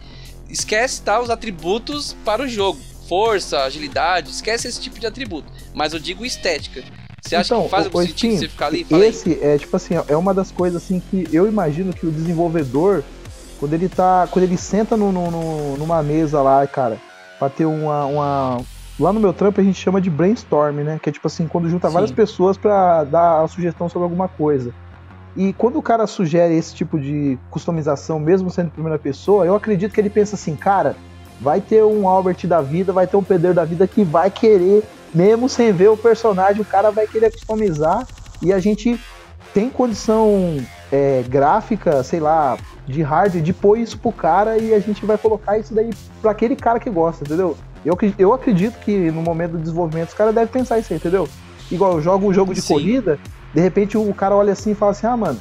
Esquece, 0.50 1.00
tá, 1.00 1.18
os 1.18 1.30
atributos 1.30 2.14
para 2.26 2.42
o 2.42 2.46
jogo. 2.46 2.78
Força, 3.08 3.60
agilidade, 3.62 4.30
esquece 4.30 4.68
esse 4.68 4.80
tipo 4.80 4.98
de 4.98 5.06
atributo. 5.06 5.46
Mas 5.74 5.92
eu 5.92 5.98
digo 5.98 6.24
estética. 6.24 6.82
Você 7.20 7.34
acha 7.36 7.54
Então, 7.54 7.64
que 7.64 7.70
faz 7.70 7.86
algum 7.86 8.00
sentido 8.00 8.16
Spin, 8.32 8.38
você 8.38 8.48
ficar 8.48 8.66
ali? 8.66 8.84
Fala 8.84 9.02
aí. 9.02 9.08
Esse 9.08 9.38
é 9.42 9.58
tipo 9.58 9.76
assim, 9.76 9.94
é 10.08 10.16
uma 10.16 10.32
das 10.32 10.50
coisas 10.52 10.82
assim 10.82 11.00
que 11.00 11.26
eu 11.32 11.46
imagino 11.48 11.92
que 11.92 12.06
o 12.06 12.10
desenvolvedor, 12.10 13.02
quando 13.58 13.72
ele 13.72 13.88
tá. 13.88 14.28
Quando 14.30 14.44
ele 14.44 14.56
senta 14.56 14.96
no, 14.96 15.10
no- 15.12 15.76
numa 15.76 16.02
mesa 16.02 16.40
lá, 16.42 16.66
cara, 16.66 16.98
pra 17.38 17.48
ter 17.48 17.64
uma, 17.66 18.04
uma. 18.06 18.60
Lá 18.98 19.12
no 19.12 19.20
meu 19.20 19.32
trampo 19.32 19.60
a 19.60 19.64
gente 19.64 19.78
chama 19.78 20.00
de 20.00 20.08
brainstorm, 20.08 20.76
né? 20.82 20.98
Que 21.02 21.10
é 21.10 21.12
tipo 21.12 21.26
assim, 21.26 21.46
quando 21.46 21.68
junta 21.68 21.88
Sim. 21.88 21.94
várias 21.94 22.12
pessoas 22.12 22.56
pra 22.56 23.04
dar 23.04 23.42
a 23.42 23.48
sugestão 23.48 23.88
sobre 23.88 24.04
alguma 24.04 24.28
coisa. 24.28 24.72
E 25.36 25.52
quando 25.52 25.78
o 25.78 25.82
cara 25.82 26.06
sugere 26.06 26.56
esse 26.56 26.74
tipo 26.74 26.98
de 26.98 27.36
customização, 27.50 28.18
mesmo 28.18 28.50
sendo 28.50 28.70
primeira 28.70 28.98
pessoa, 28.98 29.44
eu 29.44 29.54
acredito 29.54 29.92
que 29.92 30.00
ele 30.00 30.08
pensa 30.08 30.34
assim, 30.34 30.56
cara, 30.56 30.96
vai 31.40 31.60
ter 31.60 31.84
um 31.84 32.08
Albert 32.08 32.46
da 32.46 32.60
vida, 32.60 32.92
vai 32.92 33.06
ter 33.06 33.16
um 33.16 33.22
pedreiro 33.22 33.54
da 33.54 33.64
vida 33.64 33.86
que 33.86 34.02
vai 34.02 34.30
querer, 34.30 34.82
mesmo 35.14 35.48
sem 35.48 35.72
ver 35.72 35.88
o 35.88 35.96
personagem, 35.96 36.62
o 36.62 36.64
cara 36.64 36.90
vai 36.90 37.06
querer 37.06 37.30
customizar 37.30 38.06
e 38.42 38.52
a 38.52 38.58
gente 38.58 38.98
tem 39.52 39.70
condição 39.70 40.58
é, 40.92 41.24
gráfica, 41.28 42.02
sei 42.02 42.20
lá, 42.20 42.58
de 42.86 43.02
hardware, 43.02 43.42
de 43.42 43.52
pôr 43.52 43.78
isso 43.78 43.98
pro 43.98 44.12
cara 44.12 44.58
e 44.58 44.74
a 44.74 44.78
gente 44.78 45.04
vai 45.04 45.18
colocar 45.18 45.58
isso 45.58 45.74
daí 45.74 45.90
pra 46.20 46.30
aquele 46.30 46.54
cara 46.54 46.78
que 46.78 46.90
gosta, 46.90 47.24
entendeu? 47.24 47.56
Eu, 47.84 47.96
eu 48.18 48.34
acredito 48.34 48.78
que 48.80 49.10
no 49.10 49.22
momento 49.22 49.52
do 49.52 49.58
desenvolvimento 49.58 50.08
os 50.08 50.14
caras 50.14 50.34
devem 50.34 50.48
pensar 50.48 50.78
isso 50.78 50.92
aí, 50.92 50.98
entendeu? 50.98 51.28
Igual 51.70 51.94
eu 51.94 52.02
jogo 52.02 52.28
um 52.28 52.32
jogo 52.32 52.54
de 52.54 52.60
Sim. 52.60 52.74
corrida, 52.74 53.18
de 53.52 53.60
repente 53.60 53.96
o 53.96 54.12
cara 54.14 54.34
olha 54.34 54.52
assim 54.52 54.72
e 54.72 54.74
fala 54.74 54.92
assim, 54.92 55.06
ah, 55.06 55.16
mano, 55.16 55.38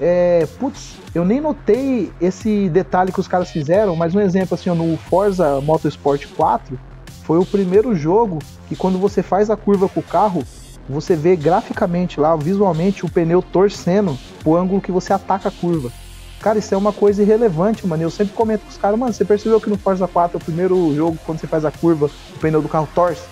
é, 0.00 0.46
putz, 0.58 0.97
eu 1.14 1.24
nem 1.24 1.40
notei 1.40 2.12
esse 2.20 2.68
detalhe 2.68 3.12
que 3.12 3.20
os 3.20 3.28
caras 3.28 3.50
fizeram, 3.50 3.96
mas 3.96 4.14
um 4.14 4.20
exemplo 4.20 4.54
assim, 4.54 4.70
no 4.70 4.96
Forza 4.96 5.60
Motorsport 5.60 6.26
4, 6.36 6.78
foi 7.22 7.38
o 7.38 7.46
primeiro 7.46 7.94
jogo 7.94 8.38
que 8.68 8.76
quando 8.76 8.98
você 8.98 9.22
faz 9.22 9.50
a 9.50 9.56
curva 9.56 9.88
com 9.88 10.00
o 10.00 10.02
carro, 10.02 10.42
você 10.88 11.14
vê 11.14 11.36
graficamente 11.36 12.18
lá, 12.20 12.34
visualmente, 12.36 13.04
o 13.04 13.10
pneu 13.10 13.42
torcendo 13.42 14.18
pro 14.42 14.56
ângulo 14.56 14.80
que 14.80 14.92
você 14.92 15.12
ataca 15.12 15.48
a 15.48 15.52
curva. 15.52 15.92
Cara, 16.40 16.58
isso 16.58 16.72
é 16.72 16.76
uma 16.76 16.92
coisa 16.92 17.22
irrelevante, 17.22 17.86
mano. 17.86 18.02
Eu 18.02 18.10
sempre 18.10 18.32
comento 18.32 18.62
com 18.62 18.70
os 18.70 18.76
caras, 18.76 18.98
mano, 18.98 19.12
você 19.12 19.24
percebeu 19.24 19.60
que 19.60 19.68
no 19.68 19.76
Forza 19.76 20.06
4, 20.06 20.38
o 20.38 20.44
primeiro 20.44 20.94
jogo, 20.94 21.18
quando 21.26 21.40
você 21.40 21.46
faz 21.46 21.64
a 21.64 21.70
curva, 21.70 22.06
o 22.06 22.38
pneu 22.38 22.62
do 22.62 22.68
carro 22.68 22.88
torce? 22.94 23.22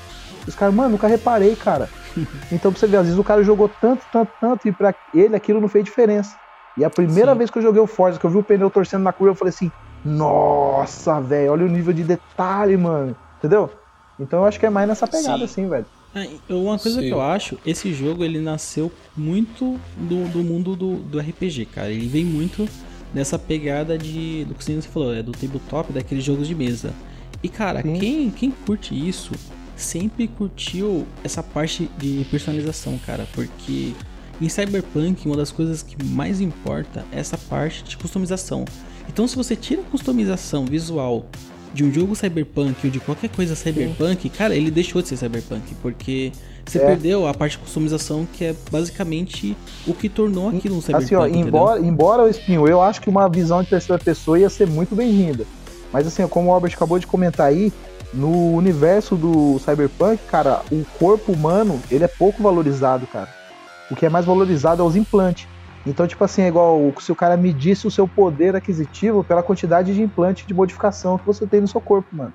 Os 0.47 0.55
caras, 0.55 0.75
mano, 0.75 0.91
nunca 0.91 1.07
reparei, 1.07 1.55
cara. 1.55 1.89
Então, 2.51 2.73
pra 2.73 2.81
você 2.81 2.87
ver, 2.87 2.97
às 2.97 3.05
vezes 3.05 3.19
o 3.19 3.25
cara 3.25 3.43
jogou 3.43 3.69
tanto, 3.69 4.03
tanto, 4.11 4.33
tanto, 4.41 4.67
e 4.67 4.73
pra 4.73 4.95
ele 5.13 5.37
aquilo 5.37 5.61
não 5.61 5.69
fez 5.69 5.85
diferença. 5.85 6.35
E 6.77 6.85
a 6.85 6.91
primeira 6.91 7.33
Sim. 7.33 7.39
vez 7.39 7.51
que 7.51 7.59
eu 7.59 7.63
joguei 7.63 7.81
o 7.81 7.87
Forza, 7.87 8.19
que 8.19 8.27
eu 8.27 8.31
vi 8.31 8.37
o 8.37 8.43
pneu 8.43 8.71
torcendo 8.71 9.03
na 9.03 9.13
curva, 9.13 9.33
eu 9.33 9.35
falei 9.35 9.51
assim, 9.51 9.71
nossa, 10.05 11.21
velho, 11.21 11.53
olha 11.53 11.65
o 11.65 11.69
nível 11.69 11.93
de 11.93 12.05
detalhe, 12.05 12.77
mano. 12.77 13.17
Entendeu? 13.39 13.71
Então 14.19 14.41
eu 14.41 14.45
acho 14.47 14.59
que 14.61 14.67
é 14.67 14.71
mais 14.71 14.89
nessa 14.89 15.07
pegada, 15.07 15.39
Sim. 15.39 15.45
assim, 15.45 15.69
velho. 15.69 15.87
E 16.49 16.53
Uma 16.53 16.79
coisa 16.79 17.01
Sim. 17.01 17.07
que 17.07 17.13
eu 17.13 17.21
acho, 17.21 17.59
esse 17.67 17.93
jogo 17.93 18.25
ele 18.25 18.41
nasceu 18.41 18.91
muito 19.17 19.79
do, 19.97 20.29
do 20.29 20.39
mundo 20.43 20.75
do, 20.75 20.97
do 20.97 21.19
RPG, 21.19 21.67
cara. 21.67 21.91
Ele 21.91 22.09
vem 22.09 22.25
muito 22.25 22.67
nessa 23.13 23.39
pegada 23.39 23.99
de. 23.99 24.45
do 24.47 24.55
que 24.55 24.65
você 24.65 24.81
falou, 24.83 25.15
é 25.15 25.23
do 25.23 25.33
tabletop, 25.33 25.93
daqueles 25.93 26.25
jogos 26.25 26.49
de 26.49 26.55
mesa. 26.55 26.93
E 27.43 27.49
cara, 27.49 27.83
Sim. 27.83 27.99
quem, 27.99 28.31
quem 28.31 28.51
curte 28.51 28.95
isso 28.95 29.33
sempre 29.77 30.27
curtiu 30.27 31.07
essa 31.23 31.43
parte 31.43 31.91
de 31.99 32.27
personalização, 32.31 32.99
cara. 33.05 33.27
Porque 33.35 33.93
em 34.41 34.49
Cyberpunk, 34.49 35.27
uma 35.27 35.37
das 35.37 35.51
coisas 35.51 35.83
que 35.83 35.97
mais 36.05 36.41
importa 36.41 37.05
é 37.13 37.19
essa 37.19 37.39
parte 37.39 37.83
de 37.85 37.97
customização. 37.97 38.65
Então, 39.09 39.27
se 39.27 39.37
você 39.37 39.55
tira 39.57 39.81
a 39.83 39.85
customização 39.85 40.65
visual 40.67 41.27
de 41.73 41.85
um 41.85 41.93
jogo 41.93 42.15
cyberpunk 42.17 42.75
ou 42.85 42.91
de 42.91 42.99
qualquer 42.99 43.29
coisa 43.29 43.55
cyberpunk, 43.55 44.29
cara, 44.31 44.55
ele 44.55 44.71
deixou 44.71 45.03
de 45.03 45.09
ser 45.09 45.17
cyberpunk, 45.17 45.75
porque 45.83 46.33
você 46.65 46.79
É. 46.79 46.87
perdeu 46.87 47.27
a 47.27 47.35
parte 47.35 47.53
de 47.53 47.59
customização 47.59 48.27
que 48.33 48.45
é 48.47 48.55
basicamente 48.71 49.57
o 49.87 49.93
que 49.93 50.09
tornou 50.09 50.49
aquilo 50.49 50.77
um 50.77 50.81
cyberpunk. 50.81 51.05
Assim, 51.05 51.15
ó, 51.15 51.27
entendeu? 51.27 51.49
embora, 51.49 51.81
embora 51.81 52.23
o 52.25 52.29
Espinho, 52.29 52.67
eu 52.67 52.81
acho 52.81 53.01
que 53.01 53.11
uma 53.11 53.29
visão 53.29 53.63
de 53.63 53.69
terceira 53.71 54.03
pessoa 54.03 54.39
ia 54.39 54.49
ser 54.49 54.67
muito 54.67 54.95
bem-vinda. 54.95 55.45
Mas 55.93 56.07
assim, 56.07 56.27
como 56.29 56.49
o 56.51 56.53
Albert 56.53 56.73
acabou 56.75 56.99
de 56.99 57.07
comentar 57.07 57.47
aí, 57.47 57.73
no 58.13 58.55
universo 58.55 59.15
do 59.15 59.59
Cyberpunk, 59.59 60.19
cara, 60.31 60.63
o 60.73 60.85
corpo 60.99 61.33
humano, 61.33 61.81
ele 61.91 62.05
é 62.05 62.09
pouco 62.09 62.43
valorizado, 62.43 63.07
cara. 63.07 63.29
O 63.91 63.95
que 63.95 64.07
é 64.07 64.09
mais 64.09 64.25
valorizado 64.25 64.83
é 64.83 64.85
os 64.85 64.97
implantes. 64.97 65.49
Então, 65.87 66.07
tipo 66.07 66.25
assim, 66.25 66.43
é 66.43 66.49
igual 66.49 66.93
se 67.01 67.13
o 67.13 67.17
cara 67.17 67.37
medisse 67.37 67.87
o 67.87 67.91
seu 67.91 68.09
poder 68.09 68.57
aquisitivo 68.57 69.23
pela 69.23 69.43
quantidade 69.43 69.95
de 69.95 70.03
implante 70.03 70.47
de 70.47 70.53
modificação 70.53 71.17
que 71.17 71.27
você 71.27 71.47
tem 71.47 71.61
no 71.61 71.69
seu 71.69 71.81
corpo, 71.81 72.09
mano. 72.11 72.33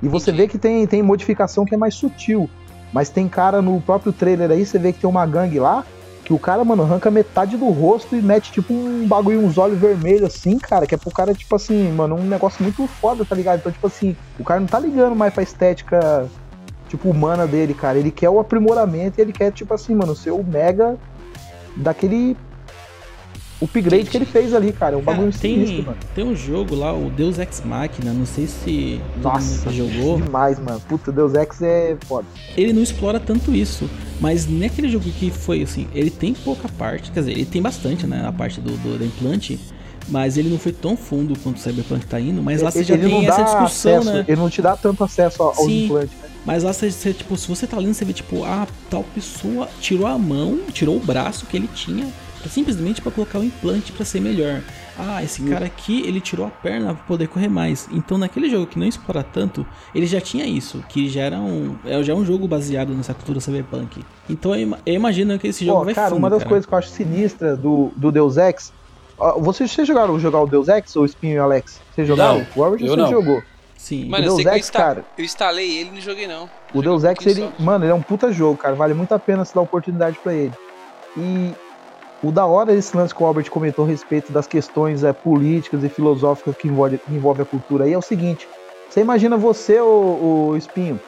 E 0.00 0.08
você 0.08 0.30
Entendi. 0.30 0.42
vê 0.42 0.48
que 0.48 0.58
tem, 0.58 0.86
tem 0.86 1.02
modificação 1.02 1.64
que 1.64 1.74
é 1.74 1.78
mais 1.78 1.94
sutil. 1.94 2.48
Mas 2.92 3.08
tem 3.10 3.28
cara 3.28 3.60
no 3.60 3.80
próprio 3.80 4.12
trailer 4.12 4.52
aí, 4.52 4.64
você 4.64 4.78
vê 4.78 4.92
que 4.92 5.00
tem 5.00 5.10
uma 5.10 5.26
gangue 5.26 5.58
lá, 5.58 5.84
que 6.24 6.32
o 6.32 6.38
cara, 6.38 6.64
mano, 6.64 6.84
arranca 6.84 7.10
metade 7.10 7.56
do 7.56 7.68
rosto 7.70 8.14
e 8.14 8.22
mete, 8.22 8.52
tipo, 8.52 8.72
um 8.72 9.06
bagulho, 9.06 9.44
uns 9.44 9.58
olhos 9.58 9.78
vermelhos, 9.78 10.34
assim, 10.34 10.58
cara, 10.58 10.86
que 10.86 10.94
é 10.94 10.98
pro 10.98 11.10
cara, 11.10 11.34
tipo 11.34 11.54
assim, 11.54 11.90
mano, 11.92 12.14
um 12.14 12.24
negócio 12.24 12.62
muito 12.62 12.86
foda, 12.86 13.24
tá 13.24 13.34
ligado? 13.34 13.58
Então, 13.58 13.72
tipo 13.72 13.86
assim, 13.86 14.16
o 14.38 14.44
cara 14.44 14.60
não 14.60 14.66
tá 14.66 14.78
ligando 14.78 15.16
mais 15.16 15.34
pra 15.34 15.42
estética, 15.42 16.26
tipo, 16.96 17.08
humana 17.10 17.46
dele, 17.46 17.74
cara. 17.74 17.98
Ele 17.98 18.10
quer 18.10 18.30
o 18.30 18.38
aprimoramento 18.38 19.18
e 19.18 19.22
ele 19.22 19.32
quer, 19.32 19.50
tipo 19.52 19.72
assim, 19.74 19.94
mano, 19.94 20.14
ser 20.14 20.30
o 20.30 20.42
mega 20.42 20.96
daquele 21.76 22.36
upgrade 23.60 24.10
que 24.10 24.16
ele 24.16 24.24
fez 24.24 24.52
ali, 24.54 24.72
cara. 24.72 24.94
É 24.94 24.98
um 24.98 25.02
bagulho 25.02 25.30
Cara, 25.30 25.40
sinistro, 25.40 25.76
tem, 25.76 25.84
mano. 25.84 25.96
tem 26.14 26.24
um 26.24 26.36
jogo 26.36 26.74
lá, 26.74 26.92
o 26.92 27.10
Deus 27.10 27.38
Ex 27.38 27.62
Machina, 27.64 28.12
não 28.12 28.26
sei 28.26 28.46
se 28.46 29.00
Nossa, 29.22 29.70
jogou. 29.70 30.20
demais, 30.20 30.58
mano. 30.58 30.80
Puta, 30.88 31.10
Deus 31.10 31.34
Ex 31.34 31.62
é 31.62 31.96
foda. 32.04 32.26
Ele 32.56 32.72
não 32.72 32.82
explora 32.82 33.18
tanto 33.18 33.54
isso, 33.54 33.88
mas 34.20 34.46
naquele 34.48 34.88
jogo 34.88 35.04
que 35.04 35.30
foi 35.30 35.62
assim, 35.62 35.88
ele 35.94 36.10
tem 36.10 36.34
pouca 36.34 36.68
parte, 36.68 37.10
quer 37.10 37.20
dizer, 37.20 37.32
ele 37.32 37.46
tem 37.46 37.62
bastante, 37.62 38.06
né, 38.06 38.24
a 38.26 38.32
parte 38.32 38.60
do, 38.60 38.72
do, 38.76 38.98
do 38.98 39.04
implante, 39.04 39.58
mas 40.08 40.36
ele 40.36 40.48
não 40.48 40.58
foi 40.58 40.72
tão 40.72 40.96
fundo 40.96 41.38
quanto 41.40 41.56
o 41.56 41.60
Cyberpunk 41.60 42.06
tá 42.06 42.18
indo, 42.20 42.42
mas 42.42 42.60
lá 42.62 42.70
você 42.70 42.84
já 42.84 42.94
ele 42.94 43.08
tem 43.08 43.26
essa 43.26 43.42
discussão, 43.42 43.98
acesso, 43.98 44.12
né? 44.12 44.24
ele 44.28 44.40
não 44.40 44.50
te 44.50 44.60
dá 44.62 44.76
tanto 44.76 45.02
acesso 45.04 45.42
ao- 45.42 45.48
aos 45.50 45.58
Sim. 45.66 45.84
implantes. 45.86 46.14
né? 46.22 46.28
Mas 46.44 46.62
lá 46.62 46.72
você, 46.72 46.90
você, 46.90 47.12
tipo, 47.14 47.36
se 47.38 47.48
você 47.48 47.66
tá 47.66 47.78
lendo, 47.78 47.94
você 47.94 48.04
vê, 48.04 48.12
tipo, 48.12 48.44
ah, 48.44 48.66
tal 48.90 49.02
pessoa 49.14 49.68
tirou 49.80 50.06
a 50.06 50.18
mão, 50.18 50.58
tirou 50.72 50.96
o 50.96 51.00
braço 51.00 51.46
que 51.46 51.56
ele 51.56 51.68
tinha, 51.74 52.06
pra- 52.40 52.50
simplesmente 52.50 53.00
pra 53.00 53.10
colocar 53.10 53.38
o 53.38 53.44
implante 53.44 53.92
pra 53.92 54.04
ser 54.04 54.20
melhor. 54.20 54.60
Ah, 54.96 55.24
esse 55.24 55.42
cara 55.42 55.64
aqui, 55.66 56.02
ele 56.06 56.20
tirou 56.20 56.46
a 56.46 56.50
perna 56.50 56.94
pra 56.94 57.02
poder 57.04 57.26
correr 57.26 57.48
mais. 57.48 57.88
Então, 57.90 58.16
naquele 58.16 58.48
jogo 58.48 58.66
que 58.66 58.78
não 58.78 58.86
explora 58.86 59.24
tanto, 59.24 59.66
ele 59.92 60.06
já 60.06 60.20
tinha 60.20 60.46
isso, 60.46 60.84
que 60.88 61.08
já 61.08 61.22
era 61.22 61.40
um, 61.40 61.74
é 61.84 62.00
já 62.04 62.14
um 62.14 62.24
jogo 62.24 62.46
baseado 62.46 62.92
nessa 62.94 63.12
cultura 63.12 63.40
cyberpunk. 63.40 64.04
Então, 64.30 64.54
eu 64.54 64.76
imagino 64.94 65.36
que 65.38 65.48
esse 65.48 65.64
jogo 65.64 65.78
Pô, 65.80 65.84
vai 65.86 65.94
cara, 65.94 66.10
fundo, 66.10 66.18
uma 66.18 66.30
das 66.30 66.40
cara. 66.40 66.48
coisas 66.50 66.66
que 66.66 66.72
eu 66.74 66.78
acho 66.78 66.90
sinistra 66.90 67.56
do, 67.56 67.90
do 67.96 68.12
Deus 68.12 68.36
Ex. 68.36 68.72
Ó, 69.18 69.38
Vocês, 69.40 69.70
vocês 69.70 69.86
jogaram 69.86 70.18
jogar 70.18 70.40
o 70.40 70.46
Deus 70.46 70.68
Ex 70.68 70.94
ou 70.96 71.04
o 71.04 71.08
Spinho 71.08 71.34
e 71.36 71.38
o 71.38 71.42
Alex? 71.42 71.80
Vocês 71.94 72.06
jogaram? 72.06 72.38
Não, 72.38 72.46
o 72.56 72.60
Robert 72.64 72.80
eu 72.82 72.88
você 72.88 72.96
não. 72.96 73.10
jogou. 73.10 73.42
Sim. 73.76 74.08
Mano, 74.08 74.24
eu 74.24 74.28
Deus 74.28 74.34
sei 74.36 74.44
que 74.44 74.48
eu, 74.50 74.54
Ex, 74.54 74.64
insta- 74.66 74.78
cara. 74.78 75.04
eu 75.18 75.24
instalei 75.24 75.76
ele 75.78 75.90
e 75.90 75.92
não 75.92 76.00
joguei 76.00 76.26
não. 76.26 76.48
O 76.72 76.80
Deus 76.82 77.04
um 77.04 77.08
Ex, 77.08 77.26
ele, 77.26 77.40
só. 77.42 77.52
mano, 77.62 77.84
ele 77.84 77.92
é 77.92 77.94
um 77.94 78.00
puta 78.02 78.32
jogo, 78.32 78.56
cara. 78.56 78.74
Vale 78.74 78.94
muito 78.94 79.12
a 79.14 79.18
pena 79.18 79.44
se 79.44 79.54
dar 79.54 79.60
oportunidade 79.60 80.18
pra 80.22 80.32
ele. 80.32 80.52
E 81.16 81.52
o 82.22 82.32
da 82.32 82.46
hora 82.46 82.72
desse 82.74 82.96
lance 82.96 83.14
que 83.14 83.22
o 83.22 83.26
Albert 83.26 83.50
comentou 83.50 83.84
a 83.84 83.88
respeito 83.88 84.32
das 84.32 84.46
questões 84.46 85.04
é, 85.04 85.12
políticas 85.12 85.84
e 85.84 85.88
filosóficas 85.88 86.56
que 86.56 86.66
envolve, 86.68 86.96
que 86.98 87.14
envolve 87.14 87.42
a 87.42 87.44
cultura 87.44 87.84
aí 87.84 87.92
é 87.92 87.98
o 87.98 88.02
seguinte: 88.02 88.48
você 88.88 89.00
imagina 89.00 89.36
você, 89.36 89.78
o, 89.80 90.48
o 90.52 90.56
Espinho, 90.56 90.98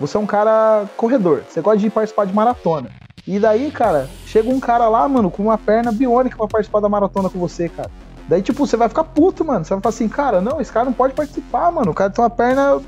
você 0.00 0.16
é 0.16 0.20
um 0.20 0.26
cara 0.26 0.86
corredor, 0.96 1.42
você 1.48 1.60
gosta 1.60 1.78
de 1.78 1.90
participar 1.90 2.24
de 2.24 2.32
maratona. 2.34 2.90
E 3.26 3.38
daí, 3.38 3.70
cara, 3.70 4.08
chega 4.26 4.50
um 4.50 4.58
cara 4.58 4.88
lá, 4.88 5.08
mano, 5.08 5.30
com 5.30 5.44
uma 5.44 5.56
perna 5.58 5.92
biônica 5.92 6.36
pra 6.36 6.46
participar 6.48 6.80
da 6.80 6.88
maratona 6.88 7.30
com 7.30 7.38
você, 7.38 7.68
cara. 7.68 7.90
Daí, 8.28 8.42
tipo, 8.42 8.66
você 8.66 8.76
vai 8.76 8.88
ficar 8.88 9.04
puto, 9.04 9.44
mano. 9.44 9.64
Você 9.64 9.74
vai 9.74 9.80
falar 9.82 9.94
assim, 9.94 10.08
cara, 10.08 10.40
não, 10.40 10.60
esse 10.60 10.72
cara 10.72 10.84
não 10.86 10.92
pode 10.92 11.14
participar, 11.14 11.70
mano. 11.70 11.90
O 11.90 11.94
cara 11.94 12.10
tem 12.10 12.22
uma 12.22 12.30
perna, 12.30 12.80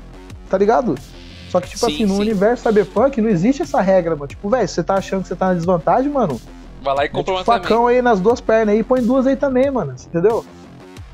tá 0.49 0.57
ligado? 0.57 0.95
Só 1.49 1.61
que, 1.61 1.69
tipo 1.69 1.85
Sim, 1.85 1.93
assim, 1.93 2.05
no 2.05 2.15
sim. 2.15 2.21
universo 2.21 2.63
cyberpunk 2.63 3.21
não 3.21 3.29
existe 3.29 3.61
essa 3.61 3.79
regra, 3.79 4.15
mano. 4.15 4.27
Tipo, 4.27 4.49
velho, 4.49 4.67
você 4.67 4.83
tá 4.83 4.95
achando 4.95 5.21
que 5.21 5.27
você 5.29 5.35
tá 5.35 5.47
na 5.47 5.53
desvantagem, 5.53 6.11
mano, 6.11 6.39
Vai 6.81 6.93
lá 6.93 7.01
e 7.01 7.07
Mete 7.07 7.13
compra 7.13 7.33
um 7.33 7.37
uma 7.37 7.43
também. 7.43 7.61
facão 7.61 7.87
aí 7.87 8.01
nas 8.01 8.19
duas 8.19 8.39
pernas 8.41 8.73
aí 8.73 8.79
e 8.81 8.83
põe 8.83 9.01
duas 9.01 9.25
aí 9.25 9.35
também, 9.35 9.71
mano. 9.71 9.95
Entendeu? 10.05 10.45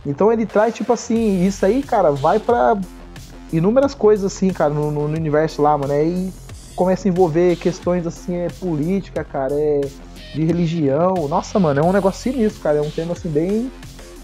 Então 0.05 0.31
ele 0.33 0.45
traz, 0.45 0.73
tipo 0.73 0.91
assim, 0.91 1.45
isso 1.45 1.65
aí, 1.65 1.81
cara, 1.83 2.11
vai 2.11 2.39
pra 2.39 2.75
inúmeras 3.53 3.93
coisas, 3.93 4.33
assim, 4.33 4.49
cara, 4.51 4.73
no, 4.73 4.89
no- 4.91 5.07
no 5.07 5.15
universo 5.15 5.61
lá, 5.61 5.77
mano. 5.77 5.93
E 5.93 6.31
começa 6.75 7.07
a 7.07 7.09
envolver 7.09 7.55
questões, 7.57 8.05
assim, 8.05 8.35
é 8.35 8.47
política, 8.49 9.23
cara, 9.23 9.53
é 9.53 9.81
de 10.33 10.45
religião. 10.45 11.27
Nossa, 11.27 11.59
mano, 11.59 11.79
é 11.79 11.83
um 11.83 11.91
negócio 11.91 12.21
sinistro, 12.21 12.61
cara. 12.61 12.77
É 12.77 12.81
um 12.81 12.89
tema, 12.89 13.13
assim, 13.13 13.29
bem. 13.29 13.71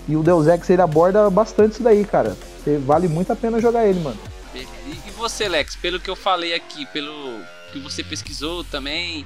E 0.07 0.15
o 0.15 0.23
Deus 0.23 0.47
Ex, 0.47 0.69
ele 0.69 0.81
aborda 0.81 1.29
bastante 1.29 1.73
isso 1.73 1.83
daí, 1.83 2.05
cara. 2.05 2.37
Vale 2.85 3.07
muito 3.07 3.31
a 3.31 3.35
pena 3.35 3.59
jogar 3.59 3.85
ele, 3.85 3.99
mano. 3.99 4.17
E, 4.53 4.59
e 5.07 5.11
você, 5.11 5.47
Lex, 5.47 5.75
pelo 5.75 5.99
que 5.99 6.09
eu 6.09 6.15
falei 6.15 6.53
aqui, 6.53 6.85
pelo 6.87 7.41
que 7.71 7.79
você 7.79 8.03
pesquisou 8.03 8.63
também, 8.63 9.25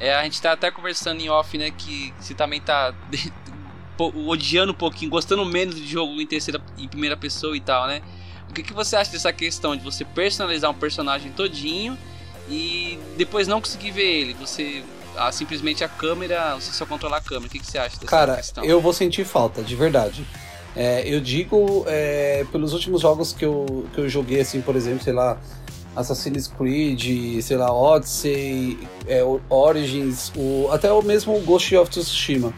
é, 0.00 0.14
a 0.14 0.24
gente 0.24 0.40
tá 0.40 0.52
até 0.52 0.70
conversando 0.70 1.20
em 1.20 1.28
off, 1.28 1.56
né, 1.56 1.70
que 1.70 2.12
você 2.18 2.34
também 2.34 2.60
tá 2.60 2.94
odiando 4.26 4.72
um 4.72 4.76
pouquinho, 4.76 5.10
gostando 5.10 5.44
menos 5.44 5.76
de 5.76 5.86
jogo 5.86 6.20
em 6.20 6.26
terceira 6.26 6.60
em 6.76 6.88
primeira 6.88 7.16
pessoa 7.16 7.56
e 7.56 7.60
tal, 7.60 7.86
né? 7.86 8.02
O 8.48 8.52
que, 8.52 8.62
que 8.62 8.72
você 8.72 8.96
acha 8.96 9.10
dessa 9.10 9.32
questão 9.32 9.76
de 9.76 9.82
você 9.82 10.04
personalizar 10.04 10.70
um 10.70 10.74
personagem 10.74 11.32
todinho 11.32 11.96
e 12.48 12.98
depois 13.16 13.48
não 13.48 13.60
conseguir 13.60 13.90
ver 13.90 14.20
ele? 14.20 14.34
Você 14.34 14.82
ah, 15.16 15.32
simplesmente 15.32 15.82
a 15.82 15.88
câmera, 15.88 16.54
você 16.54 16.72
só 16.72 16.84
controlar 16.84 17.18
a 17.18 17.20
câmera. 17.20 17.46
O 17.46 17.50
que, 17.50 17.58
que 17.58 17.66
você 17.66 17.78
acha 17.78 17.96
dessa 17.96 18.06
Cara, 18.06 18.36
questão? 18.36 18.64
eu 18.64 18.80
vou 18.80 18.92
sentir 18.92 19.24
falta, 19.24 19.62
de 19.62 19.74
verdade. 19.74 20.26
É, 20.74 21.02
eu 21.06 21.20
digo, 21.20 21.84
é, 21.86 22.44
pelos 22.52 22.74
últimos 22.74 23.00
jogos 23.00 23.32
que 23.32 23.44
eu, 23.44 23.86
que 23.94 24.00
eu 24.00 24.08
joguei, 24.08 24.40
assim, 24.40 24.60
por 24.60 24.76
exemplo, 24.76 25.02
sei 25.02 25.14
lá, 25.14 25.38
Assassin's 25.96 26.46
Creed, 26.46 27.40
sei 27.42 27.56
lá, 27.56 27.72
Odyssey, 27.72 28.78
é, 29.06 29.22
Origins, 29.48 30.30
o, 30.36 30.68
até 30.70 30.92
o 30.92 31.00
mesmo 31.00 31.40
Ghost 31.40 31.74
of 31.76 31.90
Tsushima. 31.90 32.52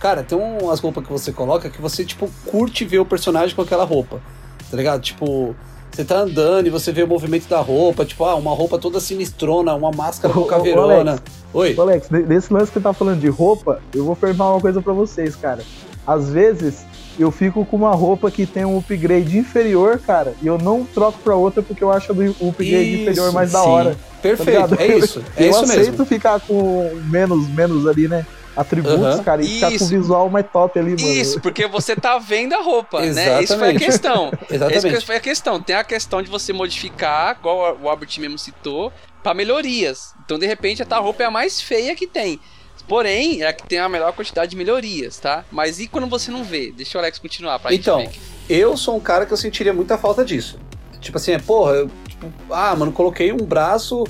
Cara, 0.00 0.22
tem 0.22 0.38
umas 0.38 0.80
roupas 0.80 1.04
que 1.04 1.12
você 1.12 1.30
coloca 1.30 1.68
que 1.68 1.80
você, 1.82 2.04
tipo, 2.04 2.30
curte 2.46 2.84
ver 2.84 3.00
o 3.00 3.04
personagem 3.04 3.54
com 3.54 3.62
aquela 3.62 3.84
roupa, 3.84 4.22
tá 4.70 4.76
ligado? 4.76 5.02
Tipo, 5.02 5.54
você 5.90 6.04
tá 6.04 6.18
andando 6.20 6.66
e 6.66 6.70
você 6.70 6.92
vê 6.92 7.02
o 7.02 7.08
movimento 7.08 7.48
da 7.48 7.60
roupa, 7.60 8.04
tipo, 8.04 8.24
ah, 8.24 8.34
uma 8.34 8.52
roupa 8.52 8.78
toda 8.78 9.00
sinistrona, 9.00 9.74
uma 9.74 9.90
máscara 9.90 10.32
com 10.32 10.44
caveirona. 10.44 11.12
Alex. 11.12 11.22
Oi? 11.52 11.74
Alex, 11.78 12.08
desse 12.08 12.52
lance 12.52 12.66
que 12.66 12.74
você 12.74 12.80
tá 12.80 12.92
falando 12.92 13.20
de 13.20 13.28
roupa, 13.28 13.80
eu 13.94 14.04
vou 14.04 14.12
afirmar 14.12 14.52
uma 14.52 14.60
coisa 14.60 14.80
pra 14.80 14.92
vocês, 14.92 15.34
cara. 15.34 15.62
Às 16.06 16.30
vezes, 16.30 16.84
eu 17.18 17.30
fico 17.30 17.64
com 17.64 17.76
uma 17.76 17.90
roupa 17.92 18.30
que 18.30 18.46
tem 18.46 18.64
um 18.64 18.78
upgrade 18.78 19.36
inferior, 19.36 19.98
cara, 19.98 20.34
e 20.40 20.46
eu 20.46 20.56
não 20.56 20.84
troco 20.84 21.18
pra 21.18 21.34
outra 21.34 21.62
porque 21.62 21.82
eu 21.82 21.90
acho 21.90 22.12
o 22.12 22.48
upgrade 22.48 22.92
Isso, 22.94 23.02
inferior 23.02 23.32
mais 23.32 23.52
da 23.52 23.62
sim. 23.62 23.68
hora. 23.68 23.90
tá 23.92 23.98
Perfeito, 24.22 24.50
ligado? 24.50 24.80
é 24.80 24.96
isso. 24.98 25.22
É 25.36 25.44
eu 25.46 25.50
isso 25.50 25.64
aceito 25.64 25.90
mesmo. 25.90 26.06
ficar 26.06 26.40
com 26.40 26.90
menos, 27.10 27.48
menos 27.48 27.86
ali, 27.86 28.06
né? 28.08 28.24
Atributos, 28.60 29.04
Aham. 29.04 29.22
cara, 29.22 29.40
e 29.42 29.46
ficar 29.46 29.68
com 29.68 29.72
o 29.72 29.76
Isso. 29.76 29.88
visual 29.88 30.28
mais 30.28 30.44
top 30.52 30.78
ali, 30.78 30.90
mano. 31.00 31.12
Isso, 31.12 31.40
porque 31.40 31.66
você 31.68 31.94
tá 31.94 32.18
vendo 32.18 32.54
a 32.54 32.60
roupa, 32.60 33.00
né? 33.06 33.40
Isso 33.42 33.56
foi 33.56 33.70
a 33.70 33.78
questão. 33.78 34.32
Exatamente. 34.50 34.86
Essa 34.96 35.06
foi 35.06 35.16
a 35.16 35.20
questão. 35.20 35.62
Tem 35.62 35.76
a 35.76 35.84
questão 35.84 36.20
de 36.20 36.28
você 36.28 36.52
modificar, 36.52 37.36
igual 37.38 37.78
o 37.80 37.88
Albert 37.88 38.10
mesmo 38.18 38.36
citou, 38.36 38.92
pra 39.22 39.32
melhorias. 39.32 40.12
Então, 40.24 40.38
de 40.38 40.46
repente, 40.46 40.82
a 40.82 40.86
tua 40.86 40.98
roupa 40.98 41.22
é 41.22 41.26
a 41.26 41.30
mais 41.30 41.60
feia 41.60 41.94
que 41.94 42.06
tem. 42.06 42.40
Porém, 42.88 43.42
é 43.42 43.48
a 43.48 43.52
que 43.52 43.64
tem 43.64 43.78
a 43.78 43.88
melhor 43.88 44.12
quantidade 44.12 44.50
de 44.50 44.56
melhorias, 44.56 45.18
tá? 45.18 45.44
Mas 45.52 45.78
e 45.78 45.86
quando 45.86 46.06
você 46.08 46.30
não 46.30 46.42
vê? 46.42 46.72
Deixa 46.74 46.96
o 46.96 47.00
Alex 47.00 47.18
continuar 47.18 47.58
pra 47.58 47.72
Então, 47.72 48.00
gente 48.00 48.18
ver. 48.48 48.56
eu 48.58 48.76
sou 48.76 48.96
um 48.96 49.00
cara 49.00 49.26
que 49.26 49.32
eu 49.32 49.36
sentiria 49.36 49.72
muita 49.74 49.98
falta 49.98 50.24
disso. 50.24 50.58
Tipo 51.00 51.18
assim, 51.18 51.32
é, 51.32 51.38
porra, 51.38 51.72
eu, 51.74 51.90
tipo, 52.08 52.32
ah, 52.50 52.74
mano, 52.74 52.90
coloquei 52.90 53.30
um 53.32 53.36
braço 53.36 54.04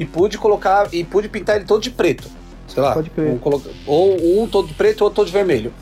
e 0.00 0.04
pude 0.04 0.36
colocar 0.36 0.88
e 0.92 1.04
pude 1.04 1.28
pintar 1.28 1.56
ele 1.56 1.64
todo 1.64 1.80
de 1.80 1.90
preto. 1.90 2.28
Sei 2.66 2.82
lá. 2.82 2.92
Pode 2.94 3.10
crer. 3.10 3.30
um 3.32 3.38
coloca- 3.38 3.70
ou 3.86 4.42
um 4.42 4.46
todo 4.48 4.72
preto 4.74 5.02
ou 5.02 5.06
outro 5.06 5.16
todo 5.16 5.26
de 5.26 5.32
vermelho. 5.32 5.72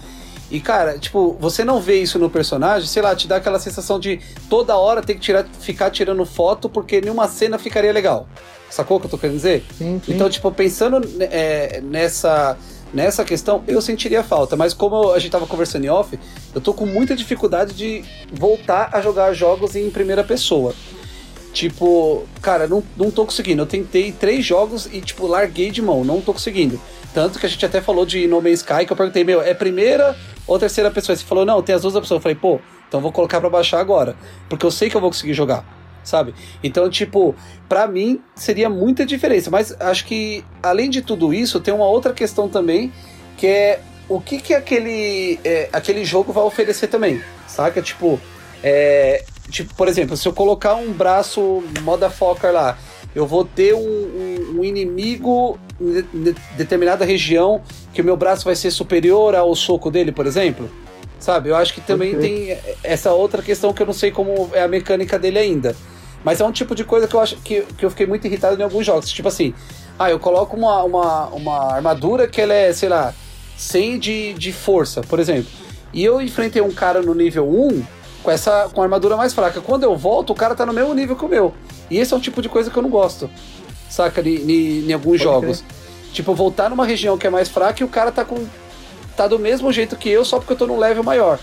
E 0.50 0.60
cara, 0.60 0.98
tipo, 0.98 1.34
você 1.40 1.64
não 1.64 1.80
vê 1.80 2.00
isso 2.02 2.18
no 2.18 2.28
personagem, 2.28 2.86
sei 2.86 3.00
lá, 3.02 3.16
te 3.16 3.26
dá 3.26 3.36
aquela 3.36 3.58
sensação 3.58 3.98
de 3.98 4.20
toda 4.50 4.76
hora 4.76 5.00
ter 5.00 5.14
que 5.14 5.20
tirar, 5.20 5.46
ficar 5.60 5.90
tirando 5.90 6.24
foto 6.26 6.68
porque 6.68 7.00
nenhuma 7.00 7.26
cena 7.26 7.58
ficaria 7.58 7.90
legal. 7.92 8.28
Sacou 8.68 8.96
o 8.96 9.00
que 9.00 9.06
eu 9.06 9.10
tô 9.10 9.16
querendo 9.18 9.36
dizer? 9.36 9.64
Sim, 9.78 10.00
sim. 10.04 10.12
Então, 10.14 10.28
tipo, 10.28 10.50
pensando 10.52 11.00
é, 11.20 11.80
nessa, 11.82 12.56
nessa 12.92 13.24
questão, 13.24 13.62
eu 13.66 13.80
sentiria 13.80 14.22
falta. 14.22 14.54
Mas 14.56 14.74
como 14.74 15.12
a 15.12 15.18
gente 15.18 15.30
tava 15.30 15.46
conversando 15.46 15.84
em 15.84 15.88
off, 15.90 16.18
eu 16.54 16.60
tô 16.60 16.74
com 16.74 16.84
muita 16.84 17.16
dificuldade 17.16 17.72
de 17.74 18.04
voltar 18.30 18.90
a 18.92 19.00
jogar 19.00 19.32
jogos 19.32 19.74
em 19.74 19.88
primeira 19.90 20.22
pessoa. 20.24 20.74
Tipo, 21.52 22.24
cara, 22.40 22.66
não, 22.66 22.82
não 22.96 23.10
tô 23.10 23.24
conseguindo. 23.26 23.62
Eu 23.62 23.66
tentei 23.66 24.10
três 24.10 24.44
jogos 24.44 24.86
e, 24.90 25.00
tipo, 25.00 25.26
larguei 25.26 25.70
de 25.70 25.82
mão. 25.82 26.02
Não 26.02 26.20
tô 26.20 26.32
conseguindo. 26.32 26.80
Tanto 27.12 27.38
que 27.38 27.44
a 27.44 27.48
gente 27.48 27.64
até 27.64 27.80
falou 27.80 28.06
de 28.06 28.26
No 28.26 28.40
Man's 28.40 28.60
Sky, 28.60 28.86
que 28.86 28.92
eu 28.92 28.96
perguntei, 28.96 29.22
meu, 29.22 29.42
é 29.42 29.52
primeira 29.52 30.16
ou 30.46 30.58
terceira 30.58 30.90
pessoa? 30.90 31.14
Você 31.14 31.24
falou, 31.24 31.44
não, 31.44 31.62
tem 31.62 31.74
as 31.74 31.82
duas 31.82 31.94
opções. 31.94 32.18
Eu 32.18 32.22
falei, 32.22 32.36
pô, 32.36 32.58
então 32.88 33.00
vou 33.00 33.12
colocar 33.12 33.40
pra 33.40 33.50
baixar 33.50 33.80
agora. 33.80 34.16
Porque 34.48 34.64
eu 34.64 34.70
sei 34.70 34.88
que 34.88 34.96
eu 34.96 35.00
vou 35.00 35.10
conseguir 35.10 35.34
jogar, 35.34 35.62
sabe? 36.02 36.34
Então, 36.64 36.88
tipo, 36.88 37.34
pra 37.68 37.86
mim 37.86 38.22
seria 38.34 38.70
muita 38.70 39.04
diferença. 39.04 39.50
Mas 39.50 39.78
acho 39.78 40.06
que, 40.06 40.42
além 40.62 40.88
de 40.88 41.02
tudo 41.02 41.34
isso, 41.34 41.60
tem 41.60 41.74
uma 41.74 41.86
outra 41.86 42.14
questão 42.14 42.48
também, 42.48 42.90
que 43.36 43.46
é 43.46 43.80
o 44.08 44.20
que, 44.20 44.40
que 44.40 44.54
aquele, 44.54 45.38
é, 45.44 45.68
aquele 45.70 46.04
jogo 46.04 46.32
vai 46.32 46.44
oferecer 46.44 46.86
também, 46.86 47.22
saca? 47.46 47.82
Tipo, 47.82 48.18
é, 48.62 49.24
tipo, 49.52 49.74
por 49.74 49.86
exemplo, 49.86 50.16
se 50.16 50.26
eu 50.26 50.32
colocar 50.32 50.74
um 50.74 50.90
braço 50.92 51.62
motherfucker 51.82 52.50
lá, 52.52 52.76
eu 53.14 53.26
vou 53.26 53.44
ter 53.44 53.74
um, 53.74 53.78
um- 53.78 54.60
um 54.60 54.64
inimigo 54.64 55.58
em 55.80 55.92
de- 55.92 56.32
de- 56.32 56.36
determinada 56.56 57.04
região 57.04 57.60
que 57.92 58.00
o 58.00 58.04
meu 58.04 58.16
braço 58.16 58.44
vai 58.44 58.56
ser 58.56 58.70
superior 58.70 59.34
ao 59.34 59.54
soco 59.54 59.90
dele, 59.90 60.10
por 60.10 60.26
exemplo. 60.26 60.68
Sabe? 61.20 61.50
Eu 61.50 61.56
acho 61.56 61.74
que 61.74 61.80
também 61.80 62.16
Ok. 62.16 62.20
tem 62.20 62.58
essa 62.82 63.12
outra 63.12 63.42
questão 63.42 63.72
que 63.72 63.80
eu 63.82 63.86
não 63.86 63.92
sei 63.92 64.10
como 64.10 64.50
é 64.54 64.62
a 64.62 64.66
mecânica 64.68 65.18
dele 65.18 65.38
ainda. 65.38 65.76
Mas 66.24 66.40
é 66.40 66.44
um 66.44 66.50
tipo 66.52 66.74
de 66.74 66.84
coisa 66.84 67.06
que 67.06 67.14
eu 67.14 67.20
acho 67.20 67.36
que, 67.36 67.62
que 67.76 67.84
eu 67.84 67.90
fiquei 67.90 68.06
muito 68.06 68.26
irritado 68.26 68.58
em 68.60 68.64
alguns 68.64 68.86
jogos. 68.86 69.10
Tipo 69.10 69.28
assim, 69.28 69.54
Ah, 69.98 70.10
eu 70.10 70.18
coloco 70.18 70.56
uma, 70.56 70.82
uma, 70.82 71.26
uma 71.28 71.74
armadura 71.74 72.26
que 72.26 72.40
ela 72.40 72.54
é, 72.54 72.72
sei 72.72 72.88
lá, 72.88 73.14
100 73.56 73.98
de, 73.98 74.32
de 74.32 74.50
força, 74.52 75.02
por 75.02 75.20
exemplo. 75.20 75.50
E 75.92 76.02
eu 76.02 76.20
enfrentei 76.20 76.62
um 76.62 76.72
cara 76.72 77.02
no 77.02 77.14
nível 77.14 77.46
1 77.46 77.82
com 78.22 78.30
essa 78.30 78.68
com 78.72 78.80
a 78.80 78.84
armadura 78.84 79.16
mais 79.16 79.32
fraca. 79.32 79.60
Quando 79.60 79.84
eu 79.84 79.96
volto, 79.96 80.30
o 80.30 80.34
cara 80.34 80.54
tá 80.54 80.64
no 80.64 80.72
mesmo 80.72 80.94
nível 80.94 81.16
que 81.16 81.24
o 81.24 81.28
meu. 81.28 81.54
E 81.90 81.98
esse 81.98 82.14
é 82.14 82.16
um 82.16 82.20
tipo 82.20 82.40
de 82.40 82.48
coisa 82.48 82.70
que 82.70 82.76
eu 82.76 82.82
não 82.82 82.90
gosto. 82.90 83.28
Saca? 83.88 84.22
Em 84.26 84.92
alguns 84.92 85.18
Pode 85.18 85.22
jogos. 85.22 85.60
crer. 85.60 85.82
Tipo, 86.12 86.34
voltar 86.34 86.70
numa 86.70 86.84
região 86.84 87.16
que 87.16 87.26
é 87.26 87.30
mais 87.30 87.48
fraca 87.48 87.82
e 87.82 87.84
o 87.84 87.88
cara 87.88 88.12
tá 88.12 88.24
com. 88.24 88.46
tá 89.16 89.26
do 89.26 89.38
mesmo 89.38 89.72
jeito 89.72 89.96
que 89.96 90.08
eu, 90.08 90.24
só 90.24 90.38
porque 90.38 90.52
eu 90.52 90.56
tô 90.56 90.66
num 90.66 90.78
level 90.78 91.02
maior. 91.02 91.38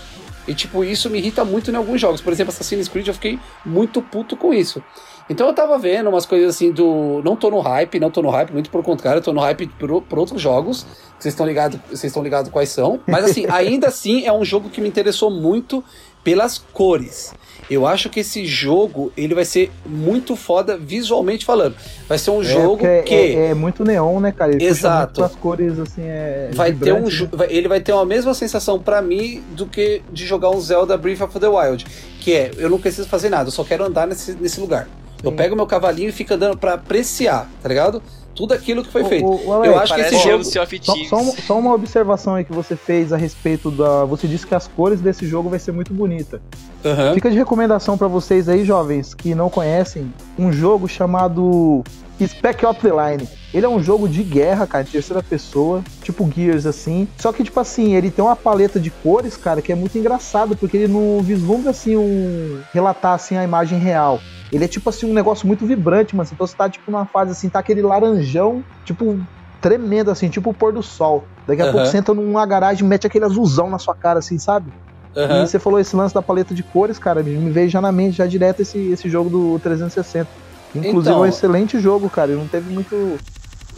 E, 0.48 0.54
tipo, 0.54 0.82
isso 0.82 1.10
me 1.10 1.18
irrita 1.18 1.44
muito 1.44 1.70
em 1.70 1.76
alguns 1.76 2.00
jogos. 2.00 2.20
Por 2.20 2.32
exemplo, 2.32 2.52
Assassin's 2.52 2.88
Creed, 2.88 3.06
eu 3.06 3.14
fiquei 3.14 3.38
muito 3.64 4.00
puto 4.00 4.36
com 4.36 4.54
isso. 4.54 4.82
Então 5.28 5.46
eu 5.46 5.54
tava 5.54 5.78
vendo 5.78 6.08
umas 6.08 6.26
coisas 6.26 6.56
assim 6.56 6.72
do. 6.72 7.22
Não 7.24 7.36
tô 7.36 7.50
no 7.50 7.60
hype, 7.60 8.00
não 8.00 8.10
tô 8.10 8.20
no 8.20 8.30
hype, 8.30 8.52
muito 8.52 8.68
pelo 8.68 8.82
contrário, 8.82 9.18
eu 9.20 9.22
tô 9.22 9.32
no 9.32 9.40
hype 9.40 9.68
por, 9.78 10.02
por 10.02 10.18
outros 10.18 10.42
jogos. 10.42 10.84
Vocês 11.16 11.32
estão 11.34 11.46
ligados, 11.46 11.78
vocês 11.86 12.04
estão 12.04 12.20
ligados 12.20 12.50
quais 12.50 12.70
são. 12.70 12.98
Mas 13.06 13.24
assim, 13.24 13.46
ainda 13.50 13.86
assim 13.86 14.26
é 14.26 14.32
um 14.32 14.44
jogo 14.44 14.68
que 14.68 14.80
me 14.80 14.88
interessou 14.88 15.30
muito 15.30 15.84
pelas 16.22 16.58
cores. 16.58 17.32
Eu 17.70 17.86
acho 17.86 18.10
que 18.10 18.18
esse 18.20 18.44
jogo 18.46 19.12
ele 19.16 19.32
vai 19.32 19.44
ser 19.44 19.70
muito 19.86 20.34
foda 20.34 20.76
visualmente 20.76 21.44
falando. 21.44 21.76
Vai 22.08 22.18
ser 22.18 22.32
um 22.32 22.40
É, 22.40 22.44
jogo 22.44 22.84
é- 22.84 23.02
que 23.02 23.14
é, 23.14 23.46
é 23.50 23.54
muito 23.54 23.84
neon, 23.84 24.18
né, 24.18 24.32
cara? 24.32 24.52
Ele 24.52 24.64
Exato. 24.64 25.22
as 25.22 25.36
cores, 25.36 25.78
assim, 25.78 26.02
é. 26.02 26.50
vai 26.52 26.72
ter 26.72 26.92
um 26.92 27.02
né? 27.04 27.46
ele 27.48 27.68
vai 27.68 27.80
ter 27.80 27.92
uma 27.92 28.04
mesma 28.04 28.34
sensação 28.34 28.80
pra 28.80 29.00
mim 29.00 29.40
do 29.52 29.66
que 29.66 30.02
de 30.12 30.26
jogar 30.26 30.50
um 30.50 30.60
Zelda 30.60 30.96
Breath 30.96 31.20
of 31.20 31.38
the 31.38 31.46
Wild, 31.46 31.86
que 32.20 32.32
é 32.32 32.50
eu 32.56 32.68
não 32.68 32.78
preciso 32.80 33.08
fazer 33.08 33.28
nada, 33.28 33.48
eu 33.48 33.52
só 33.52 33.62
quero 33.62 33.84
andar 33.84 34.06
nesse, 34.06 34.32
nesse 34.32 34.58
lugar. 34.60 34.88
Eu 35.22 35.30
Sim. 35.30 35.36
pego 35.36 35.54
meu 35.54 35.66
cavalinho 35.66 36.08
e 36.08 36.12
fico 36.12 36.34
andando 36.34 36.56
pra 36.56 36.74
apreciar, 36.74 37.48
tá 37.62 37.68
ligado? 37.68 38.02
Tudo 38.40 38.54
aquilo 38.54 38.82
que 38.82 38.90
foi 38.90 39.04
feito. 39.04 39.26
ô, 39.26 39.48
ô, 39.48 39.52
Alex, 39.52 39.66
eu 39.74 39.78
acho 39.78 39.94
que 39.94 40.00
Parece 40.00 40.14
esse 40.16 40.28
o 40.28 40.30
jogo 40.30 40.62
of 40.62 40.80
Só, 40.82 40.94
só, 41.04 41.32
só 41.46 41.58
uma 41.58 41.74
observação 41.74 42.36
aí 42.36 42.44
que 42.44 42.52
você 42.54 42.74
fez 42.74 43.12
a 43.12 43.16
respeito 43.18 43.70
da. 43.70 44.06
Você 44.06 44.26
disse 44.26 44.46
que 44.46 44.54
as 44.54 44.66
cores 44.66 44.98
desse 45.02 45.26
jogo 45.26 45.50
vai 45.50 45.58
ser 45.58 45.72
muito 45.72 45.92
bonita. 45.92 46.40
Aham. 46.82 47.12
Fica 47.12 47.30
de 47.30 47.36
recomendação 47.36 47.98
pra 47.98 48.08
vocês 48.08 48.48
aí, 48.48 48.64
jovens, 48.64 49.12
que 49.12 49.34
não 49.34 49.50
conhecem, 49.50 50.10
um 50.38 50.50
jogo 50.50 50.88
chamado 50.88 51.84
Spec 52.18 52.64
Ops 52.64 52.80
The 52.80 52.88
Line. 52.88 53.28
Ele 53.52 53.66
é 53.66 53.68
um 53.68 53.80
jogo 53.80 54.08
de 54.08 54.22
guerra, 54.22 54.66
cara, 54.66 54.84
de 54.84 54.92
terceira 54.92 55.22
pessoa, 55.22 55.84
tipo 56.02 56.28
Gears, 56.32 56.66
assim. 56.66 57.08
Só 57.20 57.32
que, 57.32 57.42
tipo 57.42 57.58
assim, 57.58 57.94
ele 57.94 58.10
tem 58.10 58.24
uma 58.24 58.36
paleta 58.36 58.78
de 58.78 58.90
cores, 59.02 59.36
cara, 59.36 59.60
que 59.60 59.72
é 59.72 59.74
muito 59.74 59.98
engraçado, 59.98 60.56
porque 60.56 60.76
ele 60.76 60.88
não 60.92 61.20
vislumbra, 61.22 61.70
assim, 61.70 61.96
um... 61.96 62.62
relatar, 62.72 63.14
assim, 63.14 63.36
a 63.36 63.42
imagem 63.42 63.78
real. 63.78 64.20
Ele 64.52 64.64
é, 64.64 64.68
tipo 64.68 64.88
assim, 64.88 65.06
um 65.06 65.12
negócio 65.14 65.46
muito 65.46 65.66
vibrante, 65.66 66.14
mano. 66.14 66.28
Então 66.32 66.46
você 66.46 66.56
tá, 66.56 66.68
tipo, 66.68 66.90
numa 66.90 67.06
fase, 67.06 67.32
assim, 67.32 67.48
tá 67.48 67.58
aquele 67.58 67.82
laranjão, 67.82 68.62
tipo, 68.84 69.18
tremendo, 69.60 70.10
assim, 70.10 70.28
tipo 70.28 70.50
o 70.50 70.54
pôr 70.54 70.72
do 70.72 70.82
sol. 70.82 71.26
Daqui 71.46 71.62
a 71.62 71.64
Aham. 71.64 71.72
pouco 71.72 71.86
você 71.86 71.98
entra 71.98 72.14
numa 72.14 72.46
garagem 72.46 72.84
e 72.84 72.88
mete 72.88 73.06
aquele 73.06 73.24
azulzão 73.24 73.68
na 73.68 73.78
sua 73.78 73.94
cara, 73.94 74.18
assim, 74.20 74.38
sabe? 74.38 74.70
aham. 75.16 75.42
E 75.42 75.46
você 75.46 75.58
falou 75.58 75.78
esse 75.80 75.94
lance 75.96 76.14
da 76.14 76.22
paleta 76.22 76.54
de 76.54 76.62
cores, 76.62 76.98
cara, 76.98 77.22
me 77.22 77.50
veio 77.50 77.68
já 77.68 77.80
na 77.80 77.90
mente, 77.92 78.16
já 78.16 78.26
direto 78.26 78.60
esse, 78.62 78.78
esse 78.92 79.08
jogo 79.08 79.28
do 79.28 79.58
360. 79.60 80.28
Inclusive 80.74 81.00
Então- 81.00 81.24
é 81.24 81.26
um 81.26 81.26
excelente 81.28 81.78
jogo, 81.80 82.08
cara. 82.08 82.30
Ele 82.32 82.40
não 82.40 82.48
teve 82.48 82.72
muito. 82.72 83.18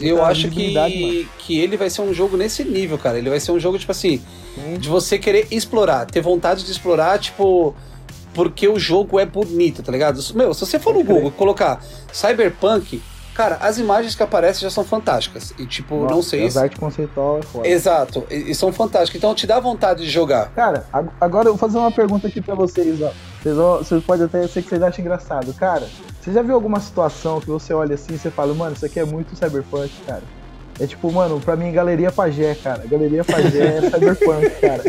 Eu 0.07 0.23
acho 0.23 0.49
que, 0.49 1.27
que 1.39 1.59
ele 1.59 1.77
vai 1.77 1.89
ser 1.89 2.01
um 2.01 2.13
jogo 2.13 2.35
nesse 2.37 2.63
nível, 2.63 2.97
cara. 2.97 3.17
Ele 3.17 3.29
vai 3.29 3.39
ser 3.39 3.51
um 3.51 3.59
jogo, 3.59 3.79
tipo 3.79 3.91
assim, 3.91 4.21
Sim. 4.55 4.77
de 4.77 4.89
você 4.89 5.17
querer 5.17 5.47
explorar, 5.51 6.05
ter 6.05 6.21
vontade 6.21 6.65
de 6.65 6.71
explorar, 6.71 7.19
tipo, 7.19 7.73
porque 8.33 8.67
o 8.67 8.79
jogo 8.79 9.19
é 9.19 9.25
bonito, 9.25 9.81
tá 9.81 9.91
ligado? 9.91 10.19
Meu, 10.35 10.53
se 10.53 10.65
você 10.65 10.79
for 10.79 10.93
no. 10.93 11.03
Google 11.03 11.29
e 11.29 11.31
colocar 11.31 11.83
Cyberpunk, 12.11 13.01
cara, 13.33 13.57
as 13.61 13.77
imagens 13.77 14.15
que 14.15 14.23
aparecem 14.23 14.61
já 14.63 14.69
são 14.69 14.83
fantásticas. 14.83 15.53
E, 15.57 15.65
tipo, 15.65 15.95
não 15.95 16.07
Nossa, 16.17 16.29
sei 16.29 16.45
As 16.45 16.53
se. 16.53 16.59
arte 16.59 16.77
conceitual 16.79 17.39
é 17.39 17.41
foda. 17.41 17.67
Exato, 17.67 18.25
e, 18.29 18.51
e 18.51 18.55
são 18.55 18.71
fantásticas. 18.71 19.17
Então 19.19 19.33
te 19.35 19.45
dá 19.47 19.59
vontade 19.59 20.03
de 20.03 20.09
jogar. 20.09 20.49
Cara, 20.51 20.85
ag- 20.93 21.09
agora 21.19 21.47
eu 21.49 21.53
vou 21.55 21.59
fazer 21.59 21.77
uma 21.77 21.91
pergunta 21.91 22.27
aqui 22.27 22.41
pra 22.41 22.55
vocês, 22.55 23.01
ó. 23.01 23.11
Vocês, 23.41 23.55
vocês 23.55 24.03
podem 24.03 24.25
até 24.25 24.47
ser 24.47 24.61
que 24.61 24.69
vocês 24.69 24.81
achem 24.81 25.03
engraçado. 25.03 25.53
Cara, 25.53 25.87
você 26.21 26.31
já 26.31 26.41
viu 26.41 26.55
alguma 26.55 26.79
situação 26.79 27.39
que 27.41 27.47
você 27.47 27.73
olha 27.73 27.95
assim 27.95 28.13
e 28.13 28.17
você 28.17 28.29
fala, 28.31 28.53
mano, 28.53 28.73
isso 28.75 28.85
aqui 28.85 28.99
é 28.99 29.05
muito 29.05 29.35
cyberpunk, 29.35 29.91
cara? 30.07 30.23
É 30.79 30.87
tipo, 30.87 31.11
mano, 31.11 31.39
pra 31.39 31.55
mim, 31.55 31.71
Galeria 31.71 32.11
Pajé, 32.11 32.55
cara. 32.63 32.83
Galeria 32.89 33.23
Pajé 33.23 33.77
é 33.77 33.81
cyberpunk, 33.91 34.49
cara. 34.61 34.83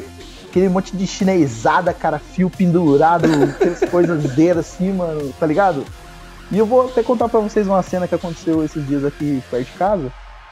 Aquele 0.48 0.68
monte 0.68 0.96
de 0.96 1.04
chinesada, 1.04 1.92
cara, 1.92 2.18
fio 2.20 2.48
pendurado, 2.48 3.24
aquelas 3.26 3.80
coisas 3.90 4.22
deiras 4.34 4.66
assim, 4.66 4.92
mano, 4.92 5.32
tá 5.38 5.44
ligado? 5.46 5.84
E 6.54 6.58
eu 6.58 6.66
vou 6.66 6.82
até 6.82 7.02
contar 7.02 7.28
pra 7.28 7.40
vocês 7.40 7.66
uma 7.66 7.82
cena 7.82 8.06
que 8.06 8.14
aconteceu 8.14 8.62
esses 8.62 8.86
dias 8.86 9.04
aqui 9.04 9.40
perto 9.50 9.66
de 9.66 9.76
casa. 9.76 10.08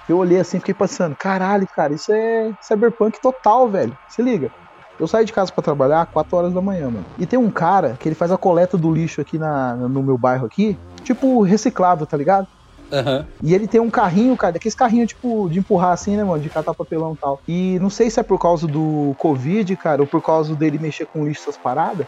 Eu 0.08 0.18
olhei 0.18 0.40
assim 0.40 0.58
fiquei 0.58 0.74
pensando, 0.74 1.14
caralho, 1.16 1.64
cara, 1.76 1.94
isso 1.94 2.12
é 2.12 2.50
cyberpunk 2.60 3.20
total, 3.22 3.70
velho. 3.70 3.94
Se 4.08 4.20
liga. 4.20 4.50
Eu 4.98 5.06
saí 5.06 5.24
de 5.24 5.32
casa 5.32 5.52
pra 5.52 5.62
trabalhar 5.62 6.04
4 6.06 6.36
horas 6.36 6.52
da 6.52 6.60
manhã, 6.60 6.90
mano. 6.90 7.06
E 7.18 7.24
tem 7.24 7.38
um 7.38 7.50
cara 7.52 7.96
que 8.00 8.08
ele 8.08 8.16
faz 8.16 8.32
a 8.32 8.36
coleta 8.36 8.76
do 8.76 8.90
lixo 8.90 9.20
aqui 9.20 9.38
na, 9.38 9.76
no 9.76 10.02
meu 10.02 10.18
bairro 10.18 10.44
aqui, 10.44 10.76
tipo 11.04 11.42
reciclado, 11.42 12.04
tá 12.04 12.16
ligado? 12.16 12.48
Aham. 12.92 13.24
E 13.40 13.54
ele 13.54 13.68
tem 13.68 13.80
um 13.80 13.90
carrinho, 13.90 14.36
cara, 14.36 14.54
daqueles 14.54 14.74
carrinhos, 14.74 15.08
tipo, 15.08 15.48
de 15.48 15.60
empurrar 15.60 15.92
assim, 15.92 16.16
né, 16.16 16.24
mano? 16.24 16.42
De 16.42 16.50
catar 16.50 16.74
papelão 16.74 17.14
e 17.14 17.18
tal. 17.18 17.40
E 17.46 17.78
não 17.78 17.88
sei 17.88 18.10
se 18.10 18.18
é 18.18 18.24
por 18.24 18.40
causa 18.40 18.66
do 18.66 19.14
Covid, 19.18 19.76
cara, 19.76 20.02
ou 20.02 20.08
por 20.08 20.20
causa 20.20 20.56
dele 20.56 20.78
mexer 20.78 21.06
com 21.06 21.24
lixo, 21.24 21.42
essas 21.48 21.62
paradas. 21.62 22.06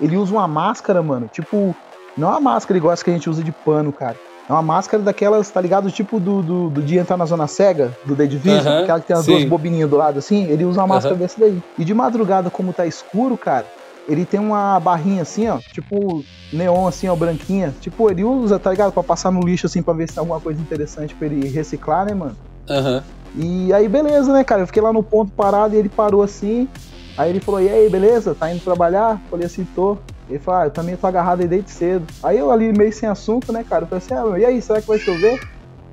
Ele 0.00 0.16
usa 0.16 0.32
uma 0.32 0.46
máscara, 0.46 1.02
mano. 1.02 1.28
Tipo, 1.28 1.74
não 2.16 2.28
é 2.28 2.30
uma 2.32 2.40
máscara 2.40 2.78
igual 2.78 2.92
essa 2.92 3.04
que 3.04 3.10
a 3.10 3.12
gente 3.12 3.28
usa 3.28 3.42
de 3.42 3.52
pano, 3.52 3.92
cara. 3.92 4.16
É 4.48 4.52
uma 4.52 4.62
máscara 4.62 5.02
daquelas, 5.02 5.50
tá 5.50 5.60
ligado? 5.60 5.90
Tipo 5.90 6.18
do, 6.18 6.42
do, 6.42 6.70
do 6.70 6.82
de 6.82 6.98
entrar 6.98 7.16
na 7.16 7.24
zona 7.24 7.46
cega, 7.46 7.96
do 8.04 8.16
The 8.16 8.26
Division, 8.26 8.72
Aham, 8.72 8.82
aquela 8.82 9.00
que 9.00 9.06
tem 9.06 9.16
as 9.16 9.24
sim. 9.24 9.32
duas 9.32 9.44
bobininhas 9.44 9.88
do 9.88 9.96
lado 9.96 10.18
assim. 10.18 10.46
Ele 10.48 10.64
usa 10.64 10.80
uma 10.80 10.86
máscara 10.88 11.14
Aham. 11.14 11.22
desse 11.24 11.38
daí. 11.40 11.62
E 11.78 11.84
de 11.84 11.94
madrugada, 11.94 12.50
como 12.50 12.72
tá 12.72 12.84
escuro, 12.86 13.38
cara, 13.38 13.66
ele 14.08 14.26
tem 14.26 14.40
uma 14.40 14.78
barrinha 14.80 15.22
assim, 15.22 15.48
ó, 15.48 15.58
tipo 15.72 16.24
neon 16.52 16.86
assim, 16.86 17.08
ó, 17.08 17.16
branquinha. 17.16 17.74
Tipo, 17.80 18.10
ele 18.10 18.24
usa, 18.24 18.58
tá 18.58 18.70
ligado? 18.70 18.92
Pra 18.92 19.02
passar 19.02 19.30
no 19.30 19.40
lixo 19.40 19.66
assim, 19.66 19.82
pra 19.82 19.94
ver 19.94 20.08
se 20.08 20.14
tem 20.14 20.20
alguma 20.20 20.40
coisa 20.40 20.60
interessante 20.60 21.14
pra 21.14 21.26
ele 21.28 21.48
reciclar, 21.48 22.04
né, 22.04 22.12
mano? 22.14 22.36
Aham. 22.68 23.02
E 23.34 23.72
aí, 23.72 23.88
beleza, 23.88 24.32
né, 24.32 24.44
cara? 24.44 24.62
Eu 24.62 24.66
fiquei 24.66 24.82
lá 24.82 24.92
no 24.92 25.02
ponto 25.02 25.32
parado 25.32 25.74
e 25.74 25.78
ele 25.78 25.88
parou 25.88 26.22
assim. 26.22 26.68
Aí 27.16 27.30
ele 27.30 27.40
falou, 27.40 27.60
e 27.60 27.68
aí, 27.68 27.88
beleza? 27.88 28.34
Tá 28.34 28.50
indo 28.52 28.60
trabalhar? 28.60 29.20
Falei 29.30 29.46
assim, 29.46 29.64
tô. 29.74 29.96
Ele 30.32 30.38
falou, 30.38 30.60
ah, 30.62 30.64
eu 30.66 30.70
também 30.70 30.96
tô 30.96 31.06
agarrado 31.06 31.40
aí 31.42 31.46
desde 31.48 31.70
cedo. 31.70 32.06
Aí 32.22 32.38
eu 32.38 32.50
ali 32.50 32.72
meio 32.76 32.92
sem 32.92 33.08
assunto, 33.08 33.52
né, 33.52 33.64
cara? 33.68 33.84
Eu 33.84 33.88
falei 33.88 34.04
assim, 34.04 34.14
ah, 34.34 34.38
e 34.38 34.44
aí, 34.44 34.62
será 34.62 34.80
que 34.80 34.88
vai 34.88 34.98
chover? 34.98 35.38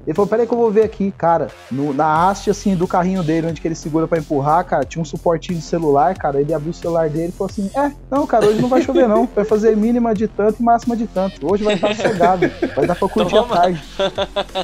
Ele 0.08 0.16
falou, 0.16 0.28
peraí 0.28 0.48
que 0.48 0.54
eu 0.54 0.58
vou 0.58 0.72
ver 0.72 0.84
aqui. 0.84 1.14
Cara, 1.16 1.50
no- 1.70 1.94
na 1.94 2.06
haste, 2.30 2.50
assim, 2.50 2.74
do 2.76 2.88
carrinho 2.88 3.22
dele, 3.22 3.48
onde 3.48 3.60
que 3.62 3.68
ele 3.68 3.76
segura 3.76 4.08
pra 4.08 4.18
empurrar, 4.18 4.64
cara, 4.66 4.84
tinha 4.86 5.02
um 5.02 5.06
suportinho 5.06 5.60
de 5.60 5.64
celular, 5.64 6.16
cara. 6.18 6.40
Ele 6.42 6.54
abriu 6.54 6.72
o 6.72 6.74
celular 6.74 7.10
dele 7.10 7.28
e 7.28 7.32
falou 7.32 7.52
assim, 7.52 7.70
é, 7.76 7.92
não, 8.10 8.26
cara, 8.26 8.48
hoje 8.48 8.62
não 8.62 8.70
vai 8.70 8.82
chover 8.82 9.08
não. 9.08 9.28
Vai 9.36 9.44
fazer 9.46 9.76
mínima 9.78 10.16
de 10.16 10.28
tanto 10.28 10.62
e 10.62 10.64
máxima 10.64 10.96
de 10.96 11.06
tanto. 11.06 11.36
Hoje 11.46 11.64
vai 11.64 11.76
estar 11.76 11.94
sossegado. 11.94 12.50
Vai 12.76 12.88
dar 12.88 12.96
pra 12.96 13.08
curtir 13.10 13.36
Toma. 13.36 13.54
a 13.56 13.58
tarde. 13.62 13.84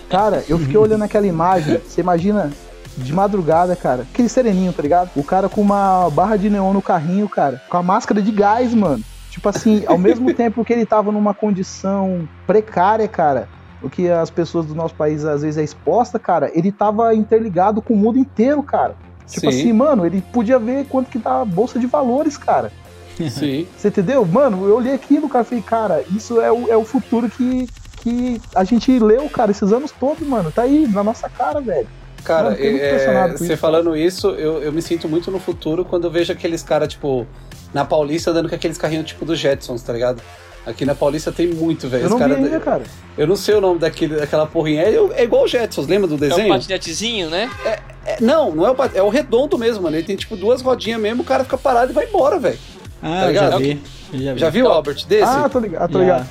Cara, 0.10 0.44
eu 0.48 0.58
fiquei 0.58 0.78
olhando 0.78 1.04
aquela 1.04 1.28
imagem. 1.28 1.80
Você 1.86 2.02
imagina 2.02 2.52
de 2.98 3.14
madrugada, 3.14 3.76
cara. 3.76 4.04
Aquele 4.12 4.30
sereninho, 4.30 4.72
tá 4.74 4.82
ligado? 4.82 5.10
O 5.16 5.24
cara 5.24 5.50
com 5.50 5.60
uma 5.62 6.10
barra 6.10 6.38
de 6.38 6.50
neon 6.50 6.72
no 6.74 6.82
carrinho, 6.82 7.28
cara. 7.28 7.62
Com 7.70 7.78
a 7.78 7.84
máscara 7.84 8.22
de 8.22 8.32
gás, 8.32 8.74
mano. 8.74 9.04
Tipo 9.36 9.50
assim, 9.50 9.84
ao 9.86 9.98
mesmo 9.98 10.32
tempo 10.34 10.64
que 10.64 10.72
ele 10.72 10.86
tava 10.86 11.12
numa 11.12 11.34
condição 11.34 12.28
precária, 12.48 13.06
cara. 13.06 13.50
O 13.82 13.90
que 13.90 14.10
as 14.10 14.30
pessoas 14.30 14.66
do 14.66 14.74
nosso 14.74 14.96
país 14.96 15.26
às 15.26 15.42
vezes 15.42 15.58
é 15.58 15.64
exposta, 15.64 16.18
cara. 16.18 16.50
Ele 16.54 16.72
tava 16.72 17.14
interligado 17.14 17.82
com 17.82 17.94
o 17.94 17.98
mundo 17.98 18.18
inteiro, 18.18 18.64
cara. 18.64 18.96
Tipo 19.28 19.52
Sim. 19.52 19.60
assim, 19.60 19.74
mano, 19.74 20.06
ele 20.06 20.22
podia 20.22 20.58
ver 20.58 20.86
quanto 20.86 21.10
que 21.10 21.20
tá 21.20 21.42
a 21.42 21.46
bolsa 21.46 21.78
de 21.78 21.86
valores, 21.86 22.38
cara. 22.38 22.72
Sim. 23.30 23.68
Você 23.76 23.90
entendeu? 23.90 24.26
Mano, 24.26 24.66
eu 24.70 24.78
olhei 24.78 24.94
aquilo, 24.94 25.28
cara, 25.28 25.44
e 25.44 25.48
falei, 25.48 25.64
cara, 25.64 26.04
isso 26.16 26.40
é 26.40 26.50
o, 26.50 26.72
é 26.72 26.78
o 26.78 26.86
futuro 26.86 27.30
que, 27.30 27.68
que 27.98 28.42
a 28.56 28.64
gente 28.64 28.98
leu, 28.98 29.30
cara, 29.30 29.52
esses 29.52 29.74
anos 29.74 29.92
todos, 29.92 30.26
mano. 30.26 30.50
Tá 30.50 30.62
aí, 30.62 30.88
na 30.88 31.04
nossa 31.04 31.28
cara, 31.28 31.60
velho. 31.60 31.88
Cara, 32.24 32.52
Mano, 32.52 32.58
é, 32.60 33.28
você 33.34 33.54
isso. 33.54 33.58
falando 33.58 33.96
isso, 33.96 34.30
eu, 34.30 34.64
eu 34.64 34.74
me 34.74 34.82
sinto 34.82 35.08
muito 35.08 35.30
no 35.30 35.40
futuro 35.40 35.86
quando 35.86 36.06
eu 36.06 36.12
vejo 36.12 36.34
aqueles 36.34 36.64
caras, 36.64 36.88
tipo, 36.88 37.28
na 37.76 37.84
Paulista 37.86 38.32
andando 38.32 38.48
com 38.50 38.56
aqueles 38.56 38.78
carrinhos 38.78 39.06
tipo 39.06 39.26
dos 39.26 39.38
Jetsons, 39.38 39.84
tá 39.84 39.92
ligado? 39.92 40.22
Aqui 40.66 40.84
na 40.86 40.96
Paulista 40.96 41.32
tem 41.32 41.46
muito, 41.48 41.88
velho. 41.90 42.06
Eu 42.06 42.10
não 42.10 42.18
vi 42.18 42.24
cara- 42.24 42.36
ainda, 42.38 42.60
cara. 42.60 42.84
Eu 43.18 43.28
não 43.28 43.36
sei 43.36 43.54
o 43.54 43.62
nome 43.62 43.78
daquele, 43.80 44.16
daquela 44.16 44.48
porrinha. 44.48 44.82
É, 44.82 44.96
é 45.22 45.24
igual 45.24 45.44
o 45.44 45.48
Jetsons, 45.48 45.86
lembra 45.86 46.08
do 46.08 46.14
É 46.14 46.16
um 46.16 46.20
desenho? 46.30 46.50
patinetezinho, 46.50 47.30
né? 47.30 47.52
É, 47.66 48.18
não, 48.22 48.56
não 48.56 48.66
é 48.66 48.72
o, 48.72 48.76
pat- 48.76 48.96
é 48.96 49.04
o 49.04 49.10
redondo 49.10 49.58
mesmo, 49.58 49.84
mano. 49.84 49.96
Ele 49.98 50.06
tem 50.08 50.16
tipo 50.16 50.36
duas 50.38 50.62
rodinhas 50.62 51.00
mesmo, 51.00 51.22
o 51.22 51.26
cara 51.26 51.44
fica 51.44 51.58
parado 51.58 51.92
e 51.92 51.94
vai 51.94 52.06
embora, 52.06 52.40
velho. 52.40 52.58
Ah, 53.04 53.08
Tá 53.26 53.28
eu 53.30 53.34
já 53.36 53.42
ligado? 53.42 53.60
vi. 53.60 53.82
Já 54.24 54.34
vi. 54.34 54.40
Já 54.40 54.50
viu, 54.50 54.68
Albert, 54.72 55.06
desse? 55.06 55.24
Ah, 55.24 55.50
tô 55.50 55.60
ligado, 55.60 55.92
tô 55.92 56.00
Já. 56.00 56.04
ligado. 56.06 56.30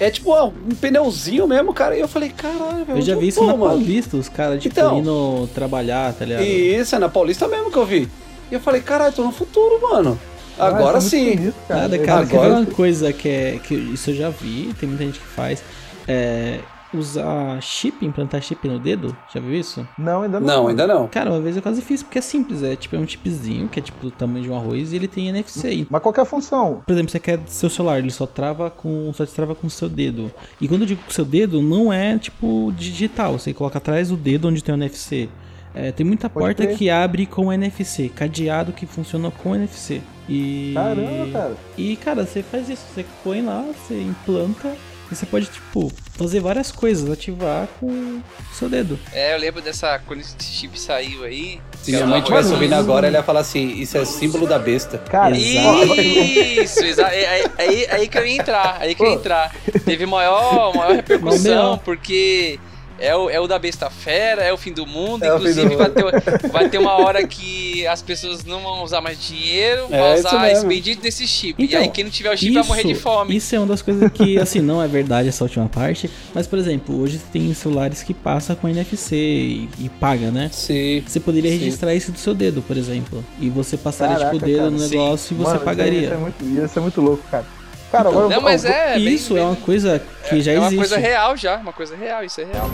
É 0.00 0.10
tipo 0.10 0.30
ó, 0.30 0.46
um 0.48 0.74
pneuzinho 0.74 1.46
mesmo, 1.46 1.74
cara. 1.74 1.96
E 1.96 2.00
eu 2.00 2.08
falei, 2.08 2.30
caralho, 2.30 2.84
velho. 2.84 2.98
Eu 2.98 3.02
já 3.02 3.16
vi 3.16 3.28
isso 3.28 3.40
tô, 3.40 3.46
na 3.46 3.52
mano? 3.56 3.72
Paulista, 3.72 4.16
os 4.16 4.28
caras, 4.28 4.62
tipo, 4.62 4.78
Então. 4.78 4.98
indo 4.98 5.48
trabalhar, 5.54 6.12
tá 6.14 6.24
ligado? 6.24 6.42
Isso 6.44 6.94
é 6.94 6.98
na 6.98 7.08
Paulista 7.08 7.46
mesmo 7.48 7.70
que 7.70 7.76
eu 7.76 7.84
vi. 7.84 8.08
E 8.50 8.54
eu 8.54 8.60
falei, 8.60 8.80
caralho, 8.80 9.12
tô 9.12 9.22
no 9.22 9.30
futuro, 9.32 9.78
mano. 9.82 10.18
Agora 10.58 10.96
Ah, 10.96 10.98
é 10.98 11.00
sim. 11.00 11.24
muito 11.26 11.38
sinistro, 11.38 11.62
Nada, 11.68 11.96
É, 11.96 11.98
cara, 11.98 12.26
quer 12.26 12.30
ver 12.32 12.36
agora- 12.46 12.60
uma 12.60 12.66
coisa 12.66 13.12
que 13.12 13.28
é. 13.28 13.60
Que 13.62 13.74
isso 13.74 14.10
eu 14.10 14.14
já 14.14 14.28
vi, 14.30 14.72
tem 14.78 14.88
muita 14.88 15.04
gente 15.04 15.18
que 15.18 15.26
faz. 15.26 15.62
É, 16.06 16.60
usar 16.92 17.60
chip, 17.60 18.04
implantar 18.06 18.40
chip 18.40 18.68
no 18.68 18.78
dedo? 18.78 19.16
Já 19.34 19.40
viu 19.40 19.52
isso? 19.58 19.86
Não, 19.98 20.22
ainda 20.22 20.38
não. 20.38 20.46
Não, 20.46 20.68
ainda 20.68 20.86
não. 20.86 21.08
Cara, 21.08 21.30
uma 21.30 21.40
vez 21.40 21.56
eu 21.56 21.62
quase 21.62 21.82
fiz, 21.82 22.02
porque 22.04 22.18
é 22.18 22.22
simples, 22.22 22.62
é 22.62 22.76
tipo 22.76 22.94
é 22.94 22.98
um 23.00 23.06
chipzinho, 23.08 23.68
que 23.68 23.80
é 23.80 23.82
tipo 23.82 23.98
do 24.06 24.10
tamanho 24.12 24.44
de 24.44 24.50
um 24.50 24.56
arroz, 24.56 24.92
e 24.92 24.96
ele 24.96 25.08
tem 25.08 25.28
NFC. 25.28 25.86
Mas 25.90 26.00
qual 26.02 26.12
que 26.12 26.20
é 26.20 26.22
a 26.22 26.26
função? 26.26 26.82
Por 26.86 26.92
exemplo, 26.92 27.10
você 27.10 27.18
quer 27.18 27.40
seu 27.46 27.68
celular, 27.68 27.98
ele 27.98 28.10
só 28.12 28.26
trava 28.26 28.70
com. 28.70 29.12
só 29.12 29.26
te 29.26 29.32
trava 29.32 29.54
com 29.56 29.66
o 29.66 29.70
seu 29.70 29.88
dedo. 29.88 30.30
E 30.60 30.68
quando 30.68 30.82
eu 30.82 30.86
digo 30.86 31.02
com 31.02 31.10
o 31.10 31.14
seu 31.14 31.24
dedo, 31.24 31.60
não 31.60 31.92
é 31.92 32.16
tipo 32.18 32.72
digital. 32.76 33.38
Você 33.38 33.52
coloca 33.52 33.78
atrás 33.78 34.10
do 34.10 34.16
dedo 34.16 34.46
onde 34.48 34.62
tem 34.62 34.72
o 34.72 34.78
NFC. 34.78 35.28
É, 35.74 35.90
tem 35.90 36.06
muita 36.06 36.30
Pode 36.30 36.44
porta 36.46 36.64
crer. 36.64 36.78
que 36.78 36.88
abre 36.88 37.26
com 37.26 37.52
NFC, 37.52 38.08
cadeado 38.08 38.72
que 38.72 38.86
funciona 38.86 39.32
com 39.32 39.56
NFC. 39.56 40.00
E. 40.28 40.72
Caramba, 40.74 41.32
cara. 41.32 41.56
E 41.76 41.96
cara, 41.96 42.26
você 42.26 42.42
faz 42.42 42.68
isso, 42.68 42.82
você 42.94 43.04
põe 43.22 43.42
lá, 43.42 43.62
você 43.62 44.00
implanta 44.00 44.74
e 45.10 45.14
você 45.14 45.26
pode, 45.26 45.46
tipo, 45.46 45.92
fazer 46.12 46.40
várias 46.40 46.72
coisas, 46.72 47.10
ativar 47.10 47.68
com 47.78 47.88
o 47.88 48.22
seu 48.54 48.68
dedo. 48.68 48.98
É, 49.12 49.34
eu 49.34 49.38
lembro 49.38 49.60
dessa. 49.60 49.98
Quando 50.06 50.20
esse 50.20 50.34
chip 50.40 50.78
saiu 50.80 51.24
aí. 51.24 51.60
Se 51.82 51.90
minha 51.92 52.06
mãe 52.06 52.20
estivesse 52.20 52.52
ouvindo 52.52 52.74
agora, 52.74 53.06
ela 53.06 53.18
ia 53.18 53.22
falar 53.22 53.40
assim: 53.40 53.68
Isso 53.78 53.98
é 53.98 54.04
símbolo 54.04 54.46
da 54.46 54.58
besta. 54.58 54.98
Cara, 54.98 55.36
Isso, 55.36 56.84
exa 56.84 57.08
é, 57.08 57.42
é, 57.42 57.50
aí, 57.58 57.86
aí 57.90 58.08
que 58.08 58.18
eu 58.18 58.26
ia 58.26 58.36
entrar, 58.36 58.78
aí 58.80 58.94
que 58.94 59.02
eu 59.02 59.06
ia 59.06 59.14
entrar. 59.14 59.54
Teve 59.84 60.06
maior, 60.06 60.74
maior 60.74 60.96
repercussão, 60.96 61.78
porque 61.78 62.58
é 63.04 63.16
o, 63.16 63.28
é 63.30 63.38
o 63.40 63.46
da 63.46 63.58
besta 63.58 63.90
fera, 63.90 64.42
é 64.42 64.52
o 64.52 64.56
fim 64.56 64.72
do 64.72 64.86
mundo. 64.86 65.22
É 65.24 65.26
fim 65.26 65.32
do 65.32 65.36
Inclusive, 65.50 65.76
vai, 65.76 65.88
mundo. 65.88 66.22
ter, 66.40 66.48
vai 66.48 66.68
ter 66.68 66.78
uma 66.78 66.92
hora 66.94 67.26
que 67.26 67.86
as 67.86 68.00
pessoas 68.02 68.44
não 68.44 68.60
vão 68.62 68.82
usar 68.82 69.00
mais 69.00 69.18
dinheiro, 69.22 69.86
É, 69.90 69.98
vão 69.98 70.14
isso 70.14 70.26
usar 70.28 70.50
esse 70.50 70.66
bendito 70.66 71.02
desse 71.02 71.26
chip. 71.26 71.60
e 71.62 71.66
Então, 71.66 71.80
aí, 71.80 71.88
quem 71.88 72.04
não 72.04 72.10
tiver 72.10 72.32
o 72.32 72.36
chip 72.36 72.52
vai 72.54 72.62
morrer 72.64 72.84
de 72.84 72.94
fome. 72.94 73.36
Isso 73.36 73.54
é 73.54 73.58
uma 73.58 73.66
das 73.66 73.82
coisas 73.82 74.10
que, 74.12 74.38
assim, 74.40 74.60
não 74.60 74.82
é 74.82 74.88
verdade 74.88 75.28
essa 75.28 75.44
última 75.44 75.68
parte. 75.68 76.08
Mas, 76.34 76.46
por 76.46 76.58
exemplo, 76.58 77.00
hoje 77.00 77.20
tem 77.32 77.52
celulares 77.54 78.02
que 78.02 78.14
passam 78.14 78.56
com 78.56 78.68
NFC 78.68 79.14
e, 79.16 79.68
e 79.80 79.88
paga, 79.88 80.30
né? 80.30 80.48
Sim. 80.52 81.02
Você 81.06 81.20
poderia 81.20 81.50
Sim. 81.50 81.58
registrar 81.58 81.94
isso 81.94 82.10
do 82.12 82.18
seu 82.18 82.34
dedo, 82.34 82.62
por 82.62 82.76
exemplo. 82.76 83.24
E 83.40 83.48
você 83.50 83.76
passaria, 83.76 84.16
Caraca, 84.16 84.32
tipo, 84.34 84.44
o 84.44 84.48
dedo 84.48 84.58
cara, 84.58 84.70
no 84.70 84.78
sim. 84.78 84.90
negócio 84.90 85.34
e 85.34 85.36
você 85.36 85.42
Mano, 85.44 85.56
isso 85.56 85.64
pagaria. 85.64 86.00
Isso 86.04 86.12
é 86.14 86.16
muito, 86.16 86.44
isso 86.64 86.78
é 86.78 86.82
muito 86.82 87.00
louco, 87.00 87.22
cara. 87.30 87.44
Cara, 87.92 88.08
agora 88.08 88.28
Não, 88.28 88.40
mas 88.40 88.64
é. 88.64 88.94
bem- 88.96 89.14
isso 89.14 89.36
é 89.36 89.42
uma 89.42 89.54
coisa 89.54 90.02
que 90.28 90.40
já 90.40 90.50
é 90.50 90.58
uma 90.58 90.66
existe. 90.66 90.78
coisa 90.78 90.98
real 90.98 91.36
já, 91.36 91.56
uma 91.58 91.72
coisa 91.72 91.94
real, 91.94 92.24
isso 92.24 92.40
é 92.40 92.44
real. 92.44 92.68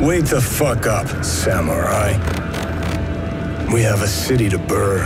Wake 0.00 0.24
the 0.24 0.40
fuck 0.40 0.86
up, 0.86 1.06
samurai. 1.22 2.12
We 3.70 3.82
have 3.82 4.02
a 4.02 4.06
city 4.06 4.48
to 4.48 4.58
burn. 4.58 5.04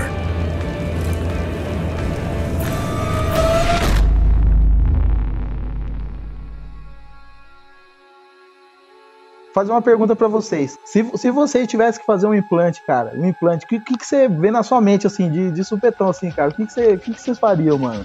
fazer 9.54 9.70
uma 9.70 9.82
pergunta 9.82 10.16
pra 10.16 10.26
vocês. 10.26 10.78
Se, 10.84 11.04
se 11.16 11.30
você 11.30 11.66
tivesse 11.66 12.00
que 12.00 12.04
fazer 12.04 12.26
um 12.26 12.34
implante, 12.34 12.82
cara, 12.84 13.12
um 13.16 13.24
implante, 13.24 13.64
o 13.64 13.68
que, 13.68 13.78
que, 13.80 13.96
que 13.96 14.04
você 14.04 14.28
vê 14.28 14.50
na 14.50 14.64
sua 14.64 14.80
mente, 14.80 15.06
assim, 15.06 15.30
de, 15.30 15.52
de 15.52 15.64
supetão, 15.64 16.08
assim, 16.08 16.30
cara? 16.30 16.50
O 16.50 16.54
que, 16.54 16.66
que, 16.66 16.72
você, 16.72 16.96
que, 16.96 17.14
que 17.14 17.20
vocês 17.20 17.38
fariam, 17.38 17.78
mano? 17.78 18.04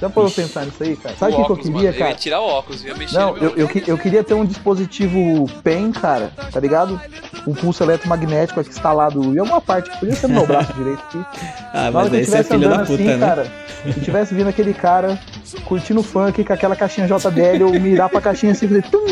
Já 0.00 0.08
parou 0.08 0.30
pra 0.30 0.42
pensar 0.42 0.64
nisso 0.64 0.82
aí, 0.82 0.96
cara? 0.96 1.14
Sabe 1.16 1.32
o 1.32 1.36
que, 1.36 1.44
que 1.44 1.52
eu 1.52 1.56
queria, 1.56 1.72
mano, 1.74 1.86
Eu 1.88 1.92
cara? 1.98 2.10
ia 2.10 2.16
tirar 2.16 2.40
o 2.40 2.44
óculos, 2.46 2.84
ia 2.84 2.94
mexer 2.94 3.18
Não, 3.18 3.36
eu, 3.36 3.50
eu, 3.56 3.68
que- 3.68 3.84
eu 3.86 3.98
queria 3.98 4.24
ter 4.24 4.34
um 4.34 4.44
dispositivo 4.46 5.46
PEN, 5.62 5.92
cara, 5.92 6.32
tá 6.50 6.58
ligado? 6.58 6.98
Um 7.46 7.54
pulso 7.54 7.82
eletromagnético 7.82 8.60
aqui 8.60 8.70
instalado 8.70 9.22
em 9.22 9.38
alguma 9.38 9.60
parte, 9.60 9.90
podia 9.98 10.14
ser 10.14 10.28
no 10.28 10.34
meu 10.34 10.46
braço 10.46 10.72
direito 10.72 11.00
aqui. 11.02 11.18
Ah, 11.72 11.88
mas 11.92 12.08
que 12.08 12.14
eu 12.16 12.18
aí 12.18 12.24
você 12.24 12.36
é 12.36 12.40
estivesse 12.40 12.48
filho 12.50 12.60
da 12.68 12.74
andando 12.74 12.86
puta, 12.88 12.94
assim, 13.02 13.04
né? 13.04 13.18
cara, 13.26 13.52
se 13.94 14.00
tivesse 14.00 14.34
vindo 14.34 14.48
aquele 14.48 14.74
cara 14.74 15.20
curtindo 15.64 16.02
funk 16.02 16.42
com 16.42 16.52
aquela 16.52 16.74
caixinha 16.74 17.06
JBL, 17.06 17.60
eu 17.60 17.70
mirar 17.80 18.08
pra 18.08 18.20
caixinha 18.20 18.50
assim, 18.52 18.66
fazer 18.66 18.82
tum, 18.90 19.06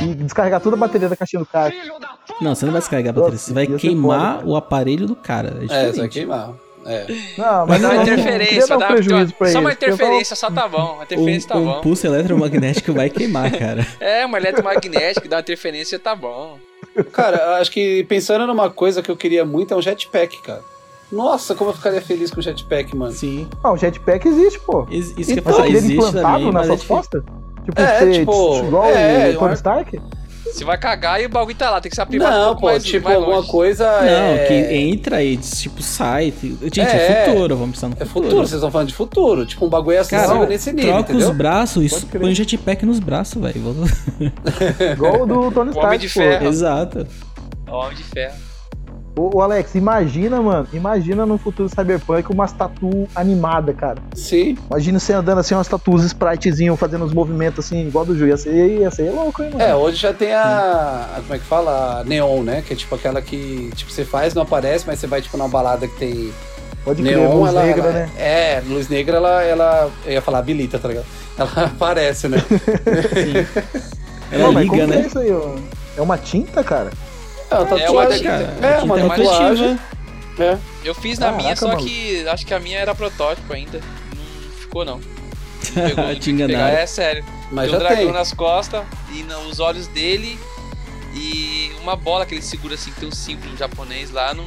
e 0.00 0.14
descarregar 0.14 0.60
toda 0.60 0.76
a 0.76 0.78
bateria 0.78 1.08
da 1.08 1.16
caixinha 1.16 1.40
do 1.40 1.46
cara. 1.46 1.72
Não, 2.40 2.54
você 2.54 2.64
não 2.66 2.72
vai 2.72 2.80
descarregar 2.80 3.10
a 3.10 3.14
bateria, 3.18 3.36
você 3.38 3.52
vai 3.52 3.66
queimar 3.66 4.44
o 4.46 4.54
aparelho 4.54 5.06
do 5.08 5.16
cara. 5.16 5.56
É, 5.68 5.88
É, 5.88 5.92
você 5.92 5.98
vai 6.00 6.08
queimar. 6.08 6.50
É. 6.86 7.06
Não, 7.36 7.66
mas 7.66 7.80
dar 7.82 7.88
não, 7.88 7.94
uma 7.94 7.94
não, 7.94 7.94
não 7.94 8.02
interferência, 8.02 8.76
um 8.76 8.78
prejuízo 8.78 9.34
pra 9.34 9.48
só 9.48 9.58
uma 9.60 9.70
eles, 9.70 9.78
só- 9.78 9.86
interferência, 9.86 10.36
só 10.36 10.50
tá 10.50 10.68
bom. 10.68 10.94
Uma 10.94 11.02
interferência 11.04 11.48
tá 11.48 11.56
Um, 11.56 11.62
um 11.62 11.64
bom. 11.66 11.80
pulso 11.80 12.06
eletromagnético 12.06 12.92
vai 12.92 13.10
queimar, 13.10 13.50
cara. 13.52 13.86
É, 14.00 14.24
uma 14.24 14.38
eletromagnética, 14.38 15.28
dá 15.28 15.36
uma 15.36 15.40
interferência, 15.40 15.98
tá 15.98 16.14
bom. 16.14 16.58
Cara, 17.12 17.36
eu 17.36 17.50
acho 17.54 17.70
que 17.70 18.04
pensando 18.04 18.46
numa 18.46 18.70
coisa 18.70 19.02
que 19.02 19.10
eu 19.10 19.16
queria 19.16 19.44
muito 19.44 19.74
é 19.74 19.76
um 19.76 19.82
jetpack, 19.82 20.40
cara. 20.42 20.62
Nossa, 21.10 21.54
como 21.54 21.70
eu 21.70 21.74
ficaria 21.74 22.02
feliz 22.02 22.30
com 22.30 22.40
o 22.40 22.42
jetpack, 22.42 22.94
mano. 22.96 23.12
Sim. 23.12 23.48
Ah, 23.62 23.72
o 23.72 23.76
jetpack 23.76 24.26
existe, 24.28 24.60
pô. 24.60 24.86
Is- 24.90 25.14
Isso 25.16 25.32
que 25.32 25.38
eu 25.38 25.38
Então, 25.38 25.52
falar, 25.54 25.68
existe 25.68 25.92
implantado 25.94 26.22
também, 26.38 26.52
nas 26.52 26.64
é 26.64 26.66
suas 26.66 26.84
costas? 26.84 27.22
Tipo, 27.64 27.80
É, 27.80 27.98
você, 27.98 28.12
tipo, 28.12 28.58
igual 28.58 28.84
é, 28.86 29.30
o 29.30 29.38
Tony 29.38 29.50
eu- 29.50 29.54
Stark? 29.54 30.00
Você 30.52 30.64
vai 30.64 30.76
cagar 30.78 31.20
e 31.22 31.26
o 31.26 31.28
bagulho 31.28 31.56
tá 31.56 31.70
lá, 31.70 31.80
tem 31.80 31.88
que 31.90 31.94
se 31.94 32.00
abrir 32.00 32.18
mais 32.18 32.34
um 32.34 32.38
Não, 32.38 32.44
pouco 32.46 32.60
pô, 32.62 32.66
mais, 32.68 32.84
tipo, 32.84 33.04
mais 33.04 33.16
alguma 33.16 33.36
longe. 33.36 33.48
coisa. 33.50 33.84
Não, 34.00 34.34
é... 34.34 34.44
que 34.46 34.54
entra 34.74 35.22
e 35.22 35.36
tipo 35.36 35.82
sai. 35.82 36.32
Gente, 36.62 36.80
é, 36.80 37.22
É, 37.22 37.26
futuro, 37.30 37.56
vamos 37.56 37.74
pensar 37.76 37.88
no 37.88 37.94
É 37.94 38.04
futuro. 38.04 38.24
futuro, 38.24 38.46
vocês 38.46 38.54
estão 38.54 38.70
falando 38.70 38.88
de 38.88 38.94
futuro. 38.94 39.46
Tipo, 39.46 39.66
um 39.66 39.68
bagulho 39.68 40.00
acessível 40.00 40.34
Cara, 40.36 40.46
nesse 40.46 40.72
nível, 40.72 40.92
troca 40.94 41.12
entendeu? 41.12 41.30
os 41.30 41.36
braços 41.36 42.02
e 42.02 42.06
põe 42.18 42.32
o 42.32 42.34
jetpack 42.34 42.84
nos 42.86 42.98
braços, 42.98 43.40
velho. 43.40 43.58
Igual 44.92 45.22
o 45.22 45.26
do 45.26 45.50
Tony 45.52 45.70
O 45.70 45.78
Homem 45.78 45.96
Stark, 45.96 45.98
de 45.98 46.08
pô. 46.08 46.20
Ferro. 46.20 46.46
Exato. 46.48 47.06
Homem 47.68 47.96
de 47.96 48.02
ferro. 48.04 48.47
Ô, 49.20 49.42
Alex, 49.42 49.74
imagina, 49.74 50.40
mano, 50.40 50.68
imagina 50.72 51.26
no 51.26 51.36
futuro 51.38 51.68
cyberpunk 51.68 52.30
umas 52.32 52.52
tatu 52.52 53.08
animada, 53.16 53.72
cara. 53.72 53.96
Sim. 54.14 54.56
Imagina 54.70 55.00
você 55.00 55.12
andando 55.12 55.38
assim, 55.38 55.54
umas 55.54 55.66
tatuas 55.66 56.04
spritezinho, 56.04 56.76
fazendo 56.76 57.04
uns 57.04 57.12
movimentos 57.12 57.64
assim, 57.66 57.86
igual 57.88 58.04
do 58.04 58.16
Ju. 58.16 58.26
Ia 58.28 58.36
ser, 58.36 58.78
ia 58.78 58.90
ser 58.92 59.10
louco, 59.10 59.42
hein, 59.42 59.50
mano? 59.52 59.62
É, 59.64 59.74
hoje 59.74 59.96
já 59.96 60.12
tem 60.12 60.32
a, 60.32 61.08
a- 61.16 61.20
Como 61.22 61.34
é 61.34 61.38
que 61.38 61.44
fala? 61.44 62.00
A 62.00 62.04
neon, 62.04 62.42
né? 62.44 62.62
Que 62.64 62.74
é 62.74 62.76
tipo 62.76 62.94
aquela 62.94 63.20
que 63.20 63.70
tipo, 63.74 63.90
você 63.90 64.04
faz, 64.04 64.34
não 64.34 64.42
aparece, 64.42 64.84
mas 64.86 64.98
você 65.00 65.06
vai 65.08 65.20
tipo 65.20 65.36
numa 65.36 65.48
balada 65.48 65.88
que 65.88 65.96
tem 65.96 66.32
Pode 66.84 67.02
crer, 67.02 67.18
neon, 67.18 67.34
luz 67.40 67.48
ela, 67.50 67.62
negra, 67.64 67.82
ela- 67.88 67.92
né? 67.92 68.10
É, 68.16 68.62
luz 68.68 68.88
negra, 68.88 69.16
ela, 69.16 69.42
ela. 69.42 69.90
Eu 70.06 70.12
ia 70.12 70.22
falar 70.22 70.38
habilita, 70.38 70.78
tá 70.78 70.86
ligado? 70.88 71.06
Ela 71.36 71.50
aparece, 71.66 72.28
né? 72.28 72.38
Ela 74.30 74.44
Não, 74.46 74.52
mas 74.52 74.62
liga, 74.68 74.82
é 74.84 74.86
né? 74.86 75.04
isso 75.06 75.18
aí, 75.18 75.32
ó? 75.32 75.54
É 75.96 76.00
uma 76.00 76.16
tinta, 76.16 76.62
cara? 76.62 76.90
É 77.50 77.54
uma 77.54 77.80
É 77.80 77.90
uma 77.90 78.02
tatuagem. 78.06 78.18
tinta, 78.18 78.30
cara. 78.30 78.56
A 78.62 78.66
É, 78.66 78.82
uma 78.82 79.00
é 79.00 79.08
tatuagem. 79.08 79.78
É. 80.38 80.58
Eu 80.84 80.94
fiz 80.94 81.18
na 81.18 81.26
Caraca, 81.26 81.42
minha, 81.42 81.56
só 81.56 81.66
maluco. 81.68 81.84
que 81.86 82.28
acho 82.28 82.46
que 82.46 82.54
a 82.54 82.60
minha 82.60 82.78
era 82.78 82.94
protótipo 82.94 83.52
ainda. 83.52 83.80
Não 84.14 84.52
ficou, 84.60 84.84
não. 84.84 85.00
Pegou, 85.74 86.04
não 86.04 86.14
Te 86.14 86.30
enganaram. 86.30 86.76
É 86.78 86.86
sério. 86.86 87.24
Mas 87.50 87.66
tem 87.66 87.76
um 87.76 87.80
já 87.80 87.86
dragão 87.88 88.04
tem. 88.04 88.12
nas 88.12 88.32
costas 88.32 88.82
e 89.12 89.22
no- 89.24 89.40
os 89.48 89.58
olhos 89.58 89.86
dele 89.88 90.38
e 91.14 91.72
uma 91.82 91.96
bola 91.96 92.24
que 92.26 92.34
ele 92.34 92.42
segura 92.42 92.74
assim, 92.74 92.90
que 92.92 93.00
tem 93.00 93.08
um 93.08 93.12
símbolo 93.12 93.56
japonês 93.56 94.10
lá. 94.10 94.32
Não, 94.34 94.44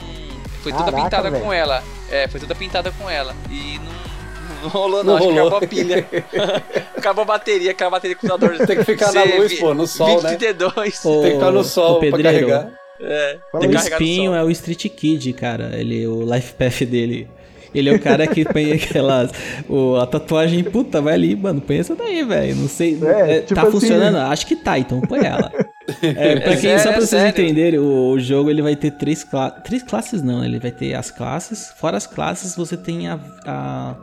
foi 0.61 0.71
toda 0.71 0.85
Caraca, 0.85 1.03
pintada 1.03 1.29
velho. 1.31 1.43
com 1.43 1.51
ela. 1.51 1.83
É, 2.09 2.27
foi 2.27 2.39
toda 2.39 2.55
pintada 2.55 2.91
com 2.91 3.09
ela. 3.09 3.35
E 3.49 3.79
não, 3.79 4.61
não 4.63 4.69
rolou, 4.69 5.03
não. 5.03 5.13
Não 5.13 5.17
acho 5.17 5.27
que 5.27 5.33
rolou. 5.33 5.47
acabou 5.47 5.65
a 5.65 5.67
pilha. 5.69 6.07
acabou 6.97 7.21
a 7.23 7.25
bateria, 7.25 7.71
aquela 7.71 7.89
bateria 7.89 8.15
com 8.15 8.27
o 8.27 8.29
computador. 8.29 8.65
Tem 8.67 8.77
que 8.77 8.83
ficar 8.85 9.11
na 9.11 9.23
luz, 9.23 9.59
pô, 9.59 9.73
no 9.73 9.85
sol, 9.87 10.07
né? 10.21 10.37
2032. 10.37 11.03
Ô, 11.05 11.21
Tem 11.21 11.31
que 11.31 11.37
ficar 11.37 11.51
no 11.51 11.63
sol 11.63 11.97
ô, 11.97 11.99
pra 11.99 12.23
carregar. 12.23 12.69
É, 13.01 13.37
Fala 13.51 13.67
O 13.67 13.71
espinho 13.73 14.33
é 14.33 14.43
o 14.43 14.49
Street 14.51 14.85
Kid, 14.89 15.33
cara. 15.33 15.71
Ele, 15.77 16.05
o 16.07 16.23
life 16.23 16.53
path 16.53 16.83
dele. 16.83 17.27
Ele 17.73 17.89
é 17.89 17.93
o 17.93 17.99
cara 17.99 18.27
que 18.27 18.43
põe 18.43 18.71
aquelas. 18.73 19.31
O, 19.69 19.95
a 19.95 20.05
tatuagem, 20.05 20.63
puta, 20.63 21.01
vai 21.01 21.13
ali, 21.13 21.35
mano. 21.35 21.61
Põe 21.61 21.77
essa 21.77 21.95
daí, 21.95 22.23
velho. 22.23 22.55
Não 22.55 22.67
sei. 22.67 22.99
É, 23.03 23.37
é, 23.37 23.39
tipo 23.41 23.55
tá 23.55 23.61
assim- 23.63 23.71
funcionando? 23.71 24.17
Acho 24.17 24.45
que 24.45 24.55
tá, 24.55 24.77
então 24.77 25.01
põe 25.01 25.25
ela. 25.25 25.51
É, 26.01 26.39
pra 26.39 26.53
É 26.53 26.57
quem, 26.57 26.77
só 26.77 26.77
sério, 26.77 26.81
pra 26.83 26.91
é 26.91 26.95
vocês 26.95 27.09
sério. 27.09 27.29
entenderem, 27.43 27.79
o, 27.79 28.11
o 28.11 28.19
jogo 28.19 28.49
ele 28.49 28.61
vai 28.61 28.75
ter 28.77 28.91
três, 28.91 29.23
cla 29.25 29.49
três 29.51 29.83
classes, 29.83 30.21
não. 30.21 30.39
né? 30.39 30.45
Ele 30.45 30.59
vai 30.59 30.71
ter 30.71 30.93
as 30.93 31.11
classes. 31.11 31.73
Fora 31.75 31.97
as 31.97 32.07
classes, 32.07 32.55
você 32.55 32.77
tem 32.77 33.07
a. 33.09 33.19
a- 33.45 33.95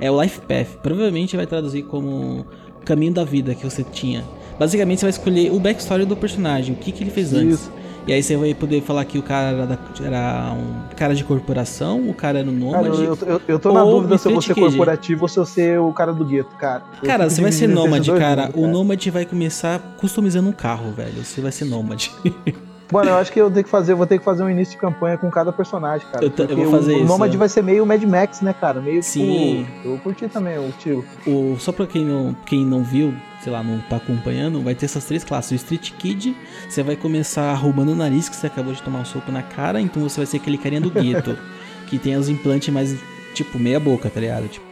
é 0.00 0.10
o 0.10 0.20
life 0.20 0.40
path. 0.40 0.66
Provavelmente 0.82 1.36
vai 1.36 1.46
traduzir 1.46 1.82
como 1.82 2.44
caminho 2.84 3.12
da 3.12 3.24
vida 3.24 3.54
que 3.54 3.62
você 3.62 3.84
tinha. 3.84 4.24
Basicamente, 4.58 5.00
você 5.00 5.04
vai 5.06 5.10
escolher 5.10 5.52
o 5.52 5.60
backstory 5.60 6.04
do 6.06 6.16
personagem, 6.16 6.74
o 6.74 6.76
que, 6.78 6.90
que 6.90 7.04
ele 7.04 7.10
fez 7.10 7.32
antes. 7.34 7.70
E 8.08 8.12
aí 8.14 8.22
você 8.22 8.36
vai 8.36 8.54
poder 8.54 8.80
falar 8.82 9.04
que 9.04 9.18
o 9.18 9.22
cara 9.22 9.48
era, 9.56 9.66
da- 9.66 9.78
era 10.02 10.52
um 10.54 10.94
cara 10.96 11.14
de 11.14 11.22
corporação, 11.24 12.08
o 12.08 12.14
cara 12.14 12.38
era 12.38 12.48
um 12.50 12.58
Cara, 12.70 12.82
nômade. 12.88 13.04
eu, 13.04 13.18
eu, 13.26 13.40
eu 13.46 13.58
tô 13.58 13.70
na 13.72 13.84
dúvida 13.84 14.16
se 14.16 14.26
eu 14.26 14.32
vou 14.32 14.40
ser 14.40 14.54
corporativo 14.54 15.22
ou 15.22 15.28
se 15.28 15.38
eu 15.38 15.44
ser 15.44 15.78
o 15.78 15.92
cara 15.92 16.12
do 16.14 16.24
gueto, 16.24 16.56
cara. 16.56 16.84
Eu 17.02 17.06
Cara, 17.06 17.28
você 17.28 17.42
vai 17.42 17.52
ser 17.52 17.66
nômade, 17.68 18.10
cara. 18.12 18.46
mundos, 18.46 18.62
O 18.62 18.66
nômade 18.66 19.10
vai 19.10 19.26
começar 19.26 19.78
customizando 19.98 20.48
um 20.48 20.52
carro, 20.52 20.90
velho. 20.92 21.22
Você 21.22 21.40
vai 21.42 21.52
ser 21.52 21.66
nômade. 21.66 22.10
Mano, 22.90 23.10
eu 23.10 23.16
acho 23.16 23.30
que 23.30 23.38
eu 23.38 23.50
tenho 23.50 23.64
que 23.64 23.70
fazer, 23.70 23.92
vou 23.94 24.06
ter 24.06 24.18
que 24.18 24.24
fazer 24.24 24.42
um 24.42 24.48
início 24.48 24.72
de 24.72 24.80
campanha 24.80 25.18
com 25.18 25.30
cada 25.30 25.52
personagem, 25.52 26.06
cara. 26.10 26.24
Eu 26.24 26.32
eu 26.48 26.56
vou 26.56 26.70
fazer 26.70 26.92
o, 26.92 26.96
isso, 26.96 27.04
O 27.04 27.06
Nômade 27.08 27.34
é. 27.34 27.38
vai 27.38 27.46
ser 27.50 27.62
meio 27.62 27.84
Mad 27.84 28.02
Max, 28.04 28.40
né, 28.40 28.54
cara? 28.58 28.80
Meio 28.80 29.02
Sim. 29.02 29.66
tipo. 29.76 29.88
Eu 29.88 29.98
curti 29.98 30.26
também 30.28 30.56
o 30.58 30.70
estilo. 30.70 31.04
O, 31.26 31.56
só 31.58 31.70
pra 31.70 31.86
quem 31.86 32.02
não, 32.06 32.34
quem 32.46 32.64
não 32.64 32.82
viu, 32.82 33.12
sei 33.42 33.52
lá, 33.52 33.62
não 33.62 33.78
tá 33.80 33.96
acompanhando, 33.96 34.60
vai 34.62 34.74
ter 34.74 34.86
essas 34.86 35.04
três 35.04 35.22
classes. 35.24 35.52
O 35.52 35.54
Street 35.54 35.92
Kid, 35.92 36.36
você 36.68 36.82
vai 36.82 36.96
começar 36.96 37.50
arrumando 37.50 37.90
o 37.90 37.94
nariz, 37.94 38.28
que 38.28 38.36
você 38.36 38.46
acabou 38.48 38.72
de 38.72 38.82
tomar 38.82 39.00
um 39.00 39.04
soco 39.04 39.30
na 39.32 39.42
cara, 39.42 39.80
então 39.80 40.02
você 40.02 40.16
vai 40.18 40.26
ser 40.26 40.36
aquele 40.38 40.58
carinha 40.58 40.80
do 40.80 40.90
gueto, 40.90 41.36
que 41.88 41.98
tem 41.98 42.16
os 42.16 42.28
implantes 42.28 42.72
mais, 42.72 42.96
tipo, 43.34 43.58
meia 43.58 43.78
boca, 43.80 44.10
tá 44.10 44.20
ligado? 44.20 44.48
Tipo, 44.48 44.66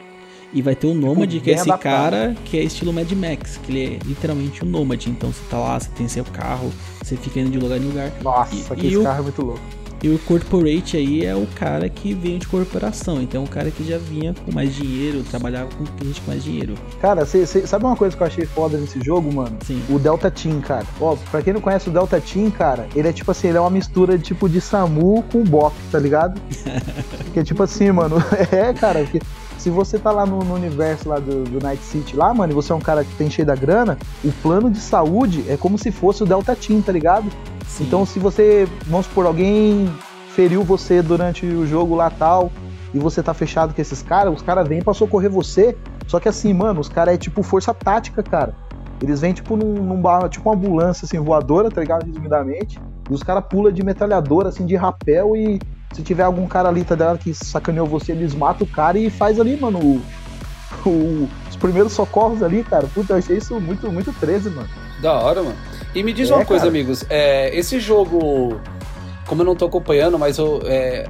E 0.53 0.61
vai 0.61 0.75
ter 0.75 0.87
o 0.87 0.93
Nômade, 0.93 1.39
que 1.39 1.51
é 1.51 1.55
esse 1.55 1.77
cara 1.77 2.35
que 2.45 2.57
é 2.57 2.63
estilo 2.63 2.93
Mad 2.93 3.11
Max, 3.11 3.59
que 3.63 3.71
ele 3.71 3.85
é 3.95 3.99
literalmente 4.05 4.63
um 4.63 4.67
nômade. 4.67 5.09
Então 5.09 5.31
você 5.31 5.41
tá 5.49 5.57
lá, 5.57 5.79
você 5.79 5.89
tem 5.95 6.07
seu 6.07 6.23
carro, 6.23 6.71
você 7.03 7.15
fica 7.17 7.39
indo 7.39 7.49
de 7.51 7.57
lugar 7.59 7.77
em 7.77 7.83
lugar. 7.85 8.11
Nossa, 8.23 8.73
E- 8.73 8.77
que 8.77 8.85
e 8.85 8.87
esse 8.87 8.97
o- 8.97 9.03
carro 9.03 9.19
é 9.19 9.23
muito 9.23 9.41
louco. 9.41 9.61
E 10.03 10.09
o 10.09 10.19
corporate 10.19 10.95
aí 10.95 11.25
é 11.25 11.35
o 11.35 11.47
cara 11.55 11.89
que 11.89 12.13
veio 12.13 12.37
de 12.37 12.47
corporação. 12.47 13.21
Então 13.21 13.41
é 13.41 13.43
um 13.43 13.47
cara 13.47 13.71
que 13.71 13.83
já 13.83 13.97
vinha 13.97 14.33
com 14.45 14.51
mais 14.51 14.73
dinheiro, 14.75 15.23
trabalhava 15.23 15.69
com 15.71 16.05
gente 16.05 16.21
com 16.21 16.31
mais 16.31 16.43
dinheiro. 16.43 16.75
Cara, 17.01 17.25
cê, 17.25 17.45
cê- 17.47 17.65
sabe 17.65 17.85
uma 17.85 17.95
coisa 17.95 18.15
que 18.15 18.21
eu 18.21 18.27
achei 18.27 18.45
foda 18.45 18.77
nesse 18.77 19.01
jogo, 19.01 19.33
mano? 19.33 19.57
Sim. 19.65 19.81
O 19.89 19.97
Delta 19.97 20.29
Team, 20.29 20.61
cara. 20.61 20.85
Ó, 21.01 21.15
pra 21.31 21.41
quem 21.41 21.53
não 21.53 21.61
conhece 21.61 21.89
o 21.89 21.91
Delta 21.91 22.21
Team, 22.21 22.51
cara, 22.51 22.87
ele 22.95 23.07
é 23.07 23.13
tipo 23.13 23.31
assim, 23.31 23.47
ele 23.47 23.57
é 23.57 23.61
uma 23.61 23.69
mistura 23.71 24.17
de 24.17 24.23
tipo 24.23 24.47
de 24.47 24.61
Samu 24.61 25.23
com 25.31 25.43
Bop, 25.43 25.75
tá 25.91 25.97
ligado? 25.99 26.39
que 27.33 27.39
é 27.39 27.43
tipo 27.43 27.63
assim, 27.63 27.91
mano. 27.91 28.17
É, 28.51 28.71
cara, 28.73 28.99
porque 29.03 29.19
se 29.57 29.69
você 29.69 29.97
tá 29.97 30.11
lá 30.11 30.25
no, 30.25 30.39
no 30.39 30.53
universo 30.53 31.09
lá 31.09 31.17
do, 31.19 31.43
do 31.43 31.59
Night 31.59 31.83
City 31.83 32.15
lá, 32.15 32.33
mano, 32.33 32.53
e 32.53 32.55
você 32.55 32.71
é 32.71 32.75
um 32.75 32.79
cara 32.79 33.03
que 33.03 33.13
tem 33.15 33.29
cheio 33.29 33.45
da 33.45 33.55
grana, 33.55 33.97
o 34.23 34.31
plano 34.31 34.69
de 34.69 34.79
saúde 34.79 35.43
é 35.49 35.57
como 35.57 35.77
se 35.77 35.91
fosse 35.91 36.21
o 36.23 36.25
Delta 36.25 36.55
Team, 36.55 36.81
tá 36.81 36.91
ligado? 36.91 37.25
Sim. 37.67 37.83
Então, 37.85 38.05
se 38.05 38.19
você, 38.19 38.67
vamos 38.85 39.05
supor, 39.05 39.25
alguém 39.25 39.87
feriu 40.33 40.63
você 40.63 41.01
durante 41.01 41.45
o 41.45 41.65
jogo 41.67 41.95
lá 41.95 42.09
tal, 42.09 42.51
e 42.93 42.99
você 42.99 43.21
tá 43.21 43.33
fechado 43.33 43.73
com 43.73 43.81
esses 43.81 44.01
caras, 44.01 44.33
os 44.33 44.41
caras 44.41 44.67
vêm 44.67 44.81
pra 44.81 44.93
socorrer 44.93 45.29
você. 45.29 45.75
Só 46.07 46.19
que 46.19 46.29
assim, 46.29 46.53
mano, 46.53 46.79
os 46.79 46.87
caras 46.87 47.15
é 47.15 47.17
tipo 47.17 47.43
força 47.43 47.73
tática, 47.73 48.23
cara. 48.23 48.55
Eles 49.01 49.19
vêm 49.21 49.33
tipo 49.33 49.55
num, 49.55 49.73
num 49.73 50.01
tipo 50.29 50.49
uma 50.49 50.55
ambulância 50.55 51.05
assim, 51.05 51.19
voadora, 51.19 51.69
tá 51.69 51.81
ligado? 51.81 52.05
Resumidamente. 52.05 52.79
E 53.09 53.13
os 53.13 53.21
caras 53.21 53.43
pulam 53.47 53.71
de 53.71 53.83
metralhadora, 53.83 54.49
assim, 54.49 54.65
de 54.65 54.75
rapel 54.75 55.35
e 55.35 55.59
se 55.93 56.01
tiver 56.01 56.23
algum 56.23 56.47
cara 56.47 56.69
ali, 56.69 56.83
tá 56.83 56.95
ligado, 56.95 57.17
que 57.19 57.33
sacaneou 57.33 57.85
você, 57.85 58.11
eles 58.13 58.33
matam 58.33 58.65
o 58.65 58.69
cara 58.69 58.97
e 58.97 59.09
faz 59.09 59.39
ali, 59.39 59.55
mano, 59.59 59.79
o- 59.79 60.01
o- 60.89 61.29
os 61.49 61.55
primeiros 61.55 61.93
socorros 61.93 62.41
ali, 62.41 62.63
cara. 62.63 62.87
Puta, 62.93 63.13
eu 63.13 63.17
achei 63.17 63.37
isso 63.37 63.59
muito, 63.59 63.91
muito 63.91 64.11
13, 64.19 64.49
mano. 64.49 64.67
Da 65.01 65.13
hora, 65.13 65.43
mano. 65.43 65.55
E 65.95 66.03
me 66.03 66.13
diz 66.13 66.29
É, 66.29 66.33
uma 66.35 66.45
coisa, 66.45 66.65
cara. 66.65 66.69
amigos. 66.69 67.03
É, 67.09 67.55
esse 67.57 67.79
jogo, 67.79 68.59
como 69.25 69.41
eu 69.41 69.45
não 69.45 69.55
tô 69.55 69.65
acompanhando, 69.65 70.17
mas 70.19 70.37
eu, 70.37 70.61
é, 70.65 71.07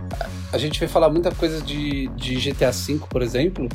a 0.51 0.57
gente 0.57 0.79
vai 0.79 0.87
falar 0.87 1.09
muita 1.09 1.31
coisa 1.31 1.61
de, 1.61 2.07
de 2.09 2.35
GTA 2.35 2.71
V, 2.71 2.99
por 3.09 3.21
exemplo. 3.21 3.67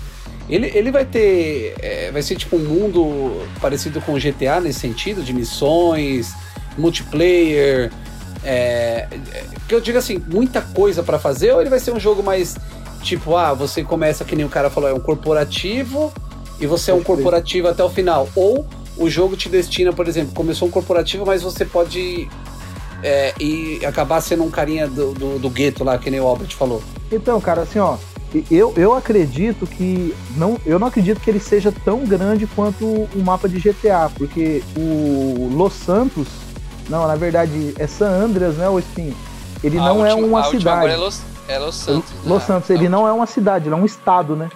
Ele, 0.49 0.71
ele 0.75 0.91
vai 0.91 1.05
ter. 1.05 1.75
é, 1.81 2.11
vai 2.11 2.23
ser 2.23 2.37
tipo 2.37 2.57
um 2.57 2.61
mundo 2.61 3.47
parecido 3.61 4.01
com 4.01 4.15
o 4.15 4.19
GTA 4.19 4.61
nesse 4.61 4.81
sentido, 4.81 5.23
de 5.23 5.33
missões, 5.33 6.35
multiplayer. 6.77 7.91
É, 8.45 9.07
que 9.69 9.75
eu 9.75 9.81
digo 9.81 9.99
assim, 9.99 10.21
muita 10.29 10.61
coisa 10.61 11.03
pra 11.03 11.19
fazer, 11.19 11.53
ou 11.53 11.61
ele 11.61 11.71
vai 11.71 11.79
ser 11.79 11.93
um 11.93 12.01
jogo 12.01 12.23
mais 12.23 12.57
tipo, 13.03 13.37
ah, 13.37 13.53
você 13.53 13.83
começa 13.85 14.25
que 14.25 14.35
nem 14.35 14.45
o 14.45 14.49
cara 14.49 14.69
falou, 14.71 14.89
é 14.89 14.95
um 14.95 15.01
corporativo 15.01 16.13
e 16.61 16.67
você 16.67 16.91
é 16.91 16.95
um 16.95 17.03
corporativo 17.03 17.69
até 17.69 17.83
o 17.85 17.91
final. 17.91 18.29
Ou 18.35 18.67
o 18.97 19.09
jogo 19.09 19.37
te 19.37 19.49
destina, 19.49 19.93
por 19.93 20.07
exemplo, 20.09 20.33
começou 20.35 20.69
um 20.69 20.71
corporativo, 20.71 21.25
mas 21.27 21.43
você 21.43 21.65
pode 21.65 22.29
é, 23.03 23.35
e 23.41 23.85
acabar 23.85 24.21
sendo 24.21 24.45
um 24.45 24.51
carinha 24.51 24.87
do, 24.87 25.13
do, 25.13 25.39
do 25.39 25.51
gueto 25.51 25.83
lá, 25.85 25.99
que 25.99 26.11
nem 26.11 26.21
o 26.21 26.27
Albert 26.27 26.55
falou. 26.57 26.83
Então, 27.11 27.41
cara, 27.41 27.63
assim, 27.63 27.79
ó, 27.79 27.97
eu, 28.51 28.73
eu 28.77 28.95
acredito 28.95 29.67
que 29.67 30.15
não, 30.37 30.57
eu 30.65 30.79
não 30.79 30.87
acredito 30.87 31.21
que 31.21 31.29
ele 31.29 31.41
seja 31.41 31.73
tão 31.85 32.05
grande 32.07 32.47
quanto 32.47 32.85
o 32.87 33.23
mapa 33.25 33.49
de 33.49 33.59
GTA, 33.59 34.11
porque 34.17 34.63
o 34.77 35.51
Los 35.53 35.73
Santos, 35.75 36.29
não, 36.89 37.07
na 37.07 37.17
verdade 37.17 37.75
é 37.79 37.87
San 37.87 38.09
Andreas, 38.11 38.57
né, 38.57 38.69
o 38.69 38.79
Espinho? 38.79 39.15
Ele 39.65 39.79
A 39.79 39.83
não 39.83 40.05
é 40.07 40.13
última- 40.15 40.29
uma 40.29 40.41
a 40.41 40.45
última 40.47 40.59
cidade. 40.61 40.77
agora 40.79 40.93
é 40.93 40.97
Los, 40.97 41.21
é 41.49 41.59
Los 41.59 41.75
Santos. 41.77 42.11
Los 42.25 42.41
né? 42.41 42.47
Santos, 42.47 42.71
ele 42.71 42.89
não 42.89 43.07
é 43.07 43.13
uma 43.13 43.27
cidade, 43.27 43.67
ele 43.69 43.75
é 43.75 43.79
um 43.79 43.85
estado, 43.85 44.35
né? 44.37 44.49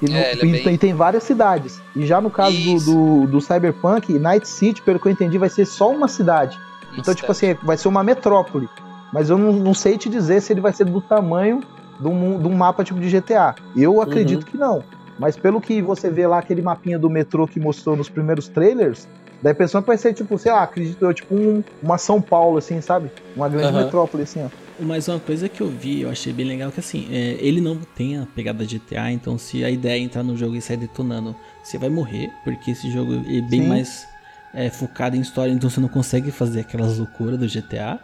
E, 0.00 0.06
no- 0.06 0.16
É, 0.16 0.32
é 0.32 0.34
e- 0.46 0.62
bem- 0.62 0.74
e 0.74 0.78
tem 0.78 0.94
várias 0.94 1.24
cidades. 1.24 1.80
E 1.96 2.06
já 2.06 2.20
no 2.20 2.30
caso 2.30 2.56
do, 2.60 2.78
do, 2.78 3.26
do 3.26 3.40
Cyberpunk, 3.40 4.18
Night 4.18 4.46
City, 4.48 4.80
pelo 4.82 4.98
que 5.00 5.08
eu 5.08 5.12
entendi, 5.12 5.38
vai 5.38 5.48
ser 5.50 5.64
só 5.66 5.90
uma 5.90 6.06
cidade. 6.08 6.58
Então, 6.96 7.14
tipo 7.14 7.30
assim, 7.30 7.54
vai 7.62 7.76
ser 7.76 7.88
uma 7.88 8.02
metrópole. 8.04 8.68
Mas 9.12 9.30
eu 9.30 9.38
não, 9.38 9.52
não 9.52 9.74
sei 9.74 9.96
te 9.98 10.08
dizer 10.08 10.40
se 10.42 10.52
ele 10.52 10.60
vai 10.60 10.72
ser 10.72 10.84
do 10.84 11.00
tamanho 11.00 11.60
de 11.98 12.06
um, 12.08 12.40
de 12.40 12.46
um 12.46 12.54
mapa 12.54 12.84
tipo 12.84 13.00
de 13.00 13.08
GTA. 13.08 13.54
Eu 13.76 14.00
acredito 14.00 14.46
que 14.46 14.56
não. 14.56 14.84
Mas 15.18 15.36
pelo 15.36 15.60
que 15.60 15.82
você 15.82 16.10
vê 16.10 16.26
lá, 16.26 16.38
aquele 16.38 16.62
mapinha 16.62 16.98
do 16.98 17.10
metrô 17.10 17.46
que 17.48 17.58
mostrou 17.58 17.96
nos 17.96 18.08
primeiros 18.08 18.48
trailers, 18.48 19.08
dá 19.42 19.50
a 19.50 19.52
impressão 19.52 19.80
que 19.80 19.88
vai 19.88 19.98
ser, 19.98 20.14
tipo, 20.14 20.38
sei 20.38 20.52
lá, 20.52 20.62
acredito 20.62 21.04
eu, 21.04 21.12
tipo 21.12 21.34
um- 21.34 21.64
uma 21.82 21.98
São 21.98 22.20
Paulo, 22.22 22.58
assim, 22.58 22.80
sabe? 22.80 23.10
Uma 23.34 23.48
grande 23.48 23.68
Aham. 23.68 23.84
metrópole, 23.84 24.22
assim, 24.22 24.44
ó. 24.44 24.48
Mas 24.80 25.08
uma 25.08 25.18
coisa 25.18 25.48
que 25.48 25.60
eu 25.60 25.68
vi, 25.68 26.02
eu 26.02 26.10
achei 26.10 26.32
bem 26.32 26.46
legal, 26.46 26.70
que 26.70 26.80
assim, 26.80 27.08
é, 27.10 27.36
ele 27.40 27.60
não 27.60 27.76
tem 27.76 28.18
a 28.18 28.26
pegada 28.26 28.64
GTA, 28.64 29.10
então 29.10 29.36
se 29.36 29.64
a 29.64 29.70
ideia 29.70 29.98
é 29.98 30.02
entrar 30.02 30.22
no 30.22 30.36
jogo 30.36 30.54
e 30.54 30.60
sair 30.60 30.76
detonando, 30.76 31.34
você 31.62 31.76
vai 31.78 31.88
morrer, 31.88 32.30
porque 32.44 32.70
esse 32.70 32.90
jogo 32.90 33.14
é 33.14 33.40
bem 33.40 33.62
Sim. 33.62 33.68
mais 33.68 34.06
é, 34.54 34.70
focado 34.70 35.16
em 35.16 35.20
história, 35.20 35.52
então 35.52 35.68
você 35.68 35.80
não 35.80 35.88
consegue 35.88 36.30
fazer 36.30 36.60
aquelas 36.60 36.98
loucuras 36.98 37.38
do 37.38 37.46
GTA. 37.46 37.98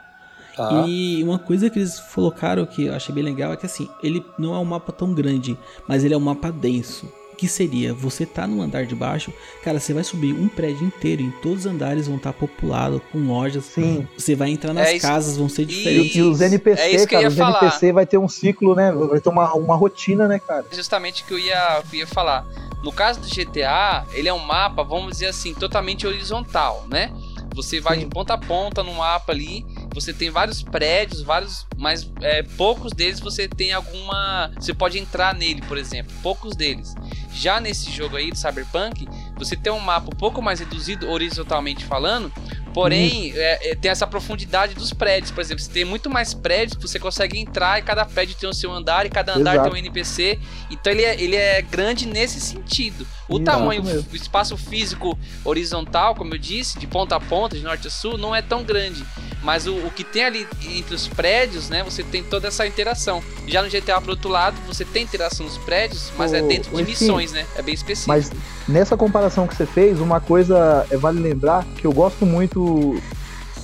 Tá? 0.57 0.85
E 0.87 1.23
uma 1.25 1.39
coisa 1.39 1.69
que 1.69 1.79
eles 1.79 1.99
colocaram 1.99 2.65
que 2.65 2.85
eu 2.85 2.95
achei 2.95 3.15
bem 3.15 3.25
legal 3.25 3.53
é 3.53 3.57
que 3.57 3.67
assim, 3.67 3.89
ele 4.03 4.25
não 4.39 4.55
é 4.55 4.59
um 4.59 4.65
mapa 4.65 4.93
tão 4.93 5.13
grande, 5.13 5.57
mas 5.89 6.05
ele 6.05 6.15
é 6.15 6.17
um 6.17 6.21
mapa 6.21 6.51
denso. 6.51 7.11
Que 7.37 7.49
seria, 7.49 7.93
você 7.93 8.25
tá 8.25 8.47
no 8.47 8.63
andar 8.63 8.87
de 8.87 8.95
baixo, 8.95 9.33
cara, 9.63 9.81
você 9.81 9.93
vai 9.93 10.05
subir 10.05 10.33
um 10.33 10.49
prédio 10.49 10.87
inteiro, 10.87 11.21
em 11.23 11.31
todos 11.31 11.61
os 11.61 11.67
andares 11.67 12.07
vão 12.07 12.17
estar 12.17 12.33
populados 12.33 13.01
com 13.11 13.19
lojas. 13.27 13.65
Sim. 13.65 14.07
Você 14.17 14.35
vai 14.35 14.51
entrar 14.51 14.73
nas 14.73 14.89
É 14.89 14.97
isso- 14.97 15.07
casas, 15.07 15.37
vão 15.37 15.49
ser 15.49 15.63
e- 15.63 15.67
diferentes. 15.67 16.15
E 16.17 16.23
os 16.23 16.41
NPC, 16.41 16.83
É 16.83 17.07
cara, 17.07 17.29
os 17.29 17.35
falar. 17.37 17.61
NPC 17.63 17.93
vai 17.93 18.07
ter 18.07 18.19
um 18.19 18.29
ciclo, 18.29 18.75
né? 18.75 18.93
Vai 18.93 19.21
ter 19.21 19.29
uma, 19.29 19.53
uma 19.55 19.77
rotina, 19.77 20.27
né, 20.29 20.39
cara? 20.39 20.65
justamente 20.73 21.23
o 21.23 21.27
que 21.27 21.35
eu 21.35 21.39
ia, 21.39 21.83
eu 21.93 21.99
ia 21.99 22.07
falar. 22.07 22.47
No 22.83 22.93
caso 22.93 23.19
do 23.21 23.27
GTA, 23.27 24.05
ele 24.13 24.29
é 24.29 24.33
um 24.35 24.39
mapa, 24.39 24.83
vamos 24.85 25.13
dizer 25.13 25.27
assim, 25.27 25.55
totalmente 25.55 26.07
horizontal, 26.07 26.85
né? 26.89 27.13
Você 27.55 27.81
vai 27.81 27.95
Sim. 27.99 28.05
de 28.05 28.11
ponta 28.11 28.35
a 28.35 28.39
ponta 28.39 28.83
no 28.83 28.95
mapa 28.95 29.33
ali, 29.33 29.65
você 29.95 30.13
tem 30.13 30.29
vários 30.29 30.63
prédios, 30.63 31.23
vários, 31.23 31.67
mas 31.77 32.11
é, 32.21 32.43
poucos 32.43 32.93
deles 32.93 33.21
você 33.21 33.49
tem 33.49 33.73
alguma, 33.73 34.51
você 34.59 34.75
pode 34.75 34.99
entrar 34.99 35.35
nele, 35.35 35.63
por 35.63 35.79
exemplo, 35.79 36.13
poucos 36.23 36.57
deles. 36.57 36.95
Já 37.33 37.61
nesse 37.61 37.91
jogo 37.91 38.17
aí 38.17 38.31
do 38.31 38.37
Cyberpunk, 38.37 39.07
você 39.37 39.57
tem 39.57 39.73
um 39.73 39.79
mapa 39.79 40.09
um 40.13 40.19
pouco 40.19 40.43
mais 40.43 40.61
reduzido 40.61 41.09
horizontalmente 41.09 41.85
falando, 41.85 42.33
porém 42.75 43.33
é, 43.35 43.71
é, 43.71 43.75
tem 43.75 43.91
essa 43.91 44.07
profundidade 44.07 44.75
dos 44.75 44.93
prédios, 44.93 45.31
por 45.31 45.41
exemplo, 45.41 45.63
você 45.63 45.71
tem 45.71 45.85
muito 45.85 46.11
mais 46.11 46.35
prédios 46.35 46.75
você 46.85 46.99
consegue 46.99 47.39
entrar 47.39 47.79
e 47.79 47.83
cada 47.83 48.05
prédio 48.05 48.37
tem 48.39 48.49
o 48.49 48.53
seu 48.53 48.71
andar 48.71 49.07
e 49.07 49.11
cada 49.11 49.35
andar 49.35 49.55
Exato. 49.55 49.71
tem 49.71 49.81
um 49.81 49.85
NPC, 49.85 50.39
então 50.71 50.93
ele 50.93 51.03
é, 51.03 51.21
ele 51.21 51.37
é 51.37 51.63
grande 51.63 52.07
nesse 52.07 52.41
sentido. 52.41 53.07
O 53.29 53.37
Exato 53.37 53.45
tamanho, 53.59 53.83
mesmo. 53.83 54.07
o 54.13 54.17
espaço 54.17 54.57
físico 54.57 55.19
horizontal, 55.45 56.15
como 56.15 56.35
eu 56.35 56.39
disse, 56.39 56.79
de 56.79 56.87
ponta 56.87 57.17
a 57.17 57.21
ponta, 57.21 57.57
de 57.57 57.63
norte 57.63 57.87
a 57.87 57.91
sul, 57.91 58.19
não 58.19 58.35
é 58.35 58.43
tão 58.43 58.63
grande. 58.63 59.05
Mas 59.43 59.67
o, 59.67 59.75
o 59.75 59.91
que 59.91 60.05
tem 60.05 60.25
ali 60.25 60.49
entre 60.71 60.95
os 60.95 61.07
prédios, 61.07 61.69
né? 61.69 61.83
Você 61.83 62.03
tem 62.03 62.23
toda 62.23 62.49
essa 62.49 62.67
interação. 62.67 63.23
Já 63.47 63.63
no 63.63 63.69
GTA, 63.69 64.01
por 64.01 64.11
outro 64.11 64.31
lado, 64.31 64.57
você 64.67 64.85
tem 64.85 65.03
interação 65.03 65.45
nos 65.45 65.59
prédios, 65.59 66.11
mas 66.17 66.33
é 66.33 66.43
Ô, 66.43 66.47
dentro 66.47 66.75
de 66.75 66.83
missões, 66.83 67.33
né? 67.33 67.47
É 67.57 67.63
bem 67.63 67.75
específico. 67.75 68.09
Mas 68.09 68.31
nessa 68.67 68.97
comparação 68.97 69.47
que 69.47 69.55
você 69.55 69.67
fez, 69.67 70.01
uma 70.01 70.19
coisa 70.21 70.87
é 70.91 70.97
vale 70.97 71.21
lembrar 71.21 71.65
que 71.77 71.87
eu 71.87 71.93
gosto 71.93 72.25
muito 72.25 72.64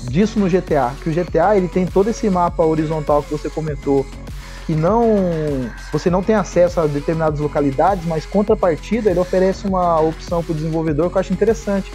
disso 0.04 0.38
no 0.38 0.48
GTA, 0.48 0.92
que 1.02 1.10
o 1.10 1.12
GTA 1.12 1.56
ele 1.56 1.68
tem 1.68 1.86
todo 1.86 2.08
esse 2.08 2.28
mapa 2.30 2.64
horizontal 2.64 3.22
que 3.22 3.30
você 3.30 3.50
comentou, 3.50 4.06
que 4.66 4.74
não 4.74 5.04
você 5.92 6.08
não 6.10 6.22
tem 6.22 6.34
acesso 6.36 6.80
a 6.80 6.86
determinadas 6.86 7.40
localidades, 7.40 8.06
mas 8.06 8.24
contrapartida 8.24 9.10
ele 9.10 9.18
oferece 9.20 9.66
uma 9.66 10.00
opção 10.00 10.42
para 10.42 10.52
o 10.52 10.54
desenvolvedor 10.54 11.10
que 11.10 11.16
eu 11.16 11.20
acho 11.20 11.32
interessante. 11.32 11.92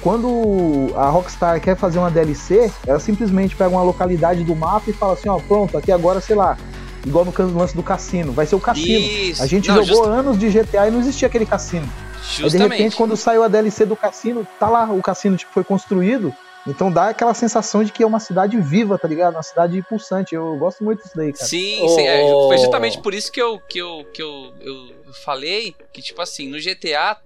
Quando 0.00 0.92
a 0.94 1.08
Rockstar 1.08 1.60
quer 1.60 1.76
fazer 1.76 1.98
uma 1.98 2.10
DLC, 2.10 2.70
ela 2.86 3.00
simplesmente 3.00 3.56
pega 3.56 3.70
uma 3.70 3.82
localidade 3.82 4.44
do 4.44 4.54
mapa 4.54 4.88
e 4.88 4.92
fala 4.92 5.14
assim, 5.14 5.28
ó, 5.28 5.38
pronto, 5.40 5.76
aqui 5.76 5.90
agora, 5.90 6.20
sei 6.20 6.36
lá, 6.36 6.56
igual 7.04 7.24
no 7.24 7.58
lance 7.58 7.74
do 7.74 7.82
cassino, 7.82 8.32
vai 8.32 8.46
ser 8.46 8.54
o 8.54 8.60
cassino. 8.60 9.04
Isso. 9.04 9.42
A 9.42 9.46
gente 9.46 9.68
Não, 9.68 9.76
jogou 9.84 10.04
justa- 10.04 10.20
anos 10.20 10.38
de 10.38 10.48
GTA 10.50 10.86
e 10.86 10.90
não 10.92 11.00
existia 11.00 11.26
aquele 11.26 11.46
cassino. 11.46 11.88
Aí 12.28 12.36
de 12.36 12.42
justamente. 12.42 12.70
repente, 12.72 12.96
quando 12.96 13.16
saiu 13.16 13.42
a 13.42 13.48
DLC 13.48 13.84
do 13.86 13.96
cassino, 13.96 14.46
tá 14.58 14.68
lá, 14.68 14.84
o 14.92 15.00
cassino 15.02 15.36
tipo, 15.36 15.52
foi 15.52 15.64
construído. 15.64 16.34
Então 16.66 16.90
dá 16.90 17.10
aquela 17.10 17.32
sensação 17.32 17.84
de 17.84 17.92
que 17.92 18.02
é 18.02 18.06
uma 18.06 18.18
cidade 18.18 18.60
viva, 18.60 18.98
tá 18.98 19.06
ligado? 19.06 19.34
Uma 19.34 19.42
cidade 19.42 19.80
pulsante. 19.88 20.34
Eu 20.34 20.56
gosto 20.56 20.82
muito 20.82 21.00
disso 21.02 21.16
daí, 21.16 21.32
cara. 21.32 21.44
Sim, 21.46 21.80
Ô, 21.82 21.88
sim. 21.90 22.02
é, 22.06 22.28
foi 22.28 22.58
justamente 22.58 23.00
por 23.00 23.14
isso 23.14 23.30
que 23.30 23.40
eu, 23.40 23.60
que 23.60 23.78
eu, 23.78 24.04
que 24.12 24.20
eu, 24.20 24.52
eu 24.60 24.92
falei 25.24 25.76
que, 25.92 26.02
tipo 26.02 26.20
assim, 26.20 26.48
no 26.48 26.58
GTA, 26.58 27.18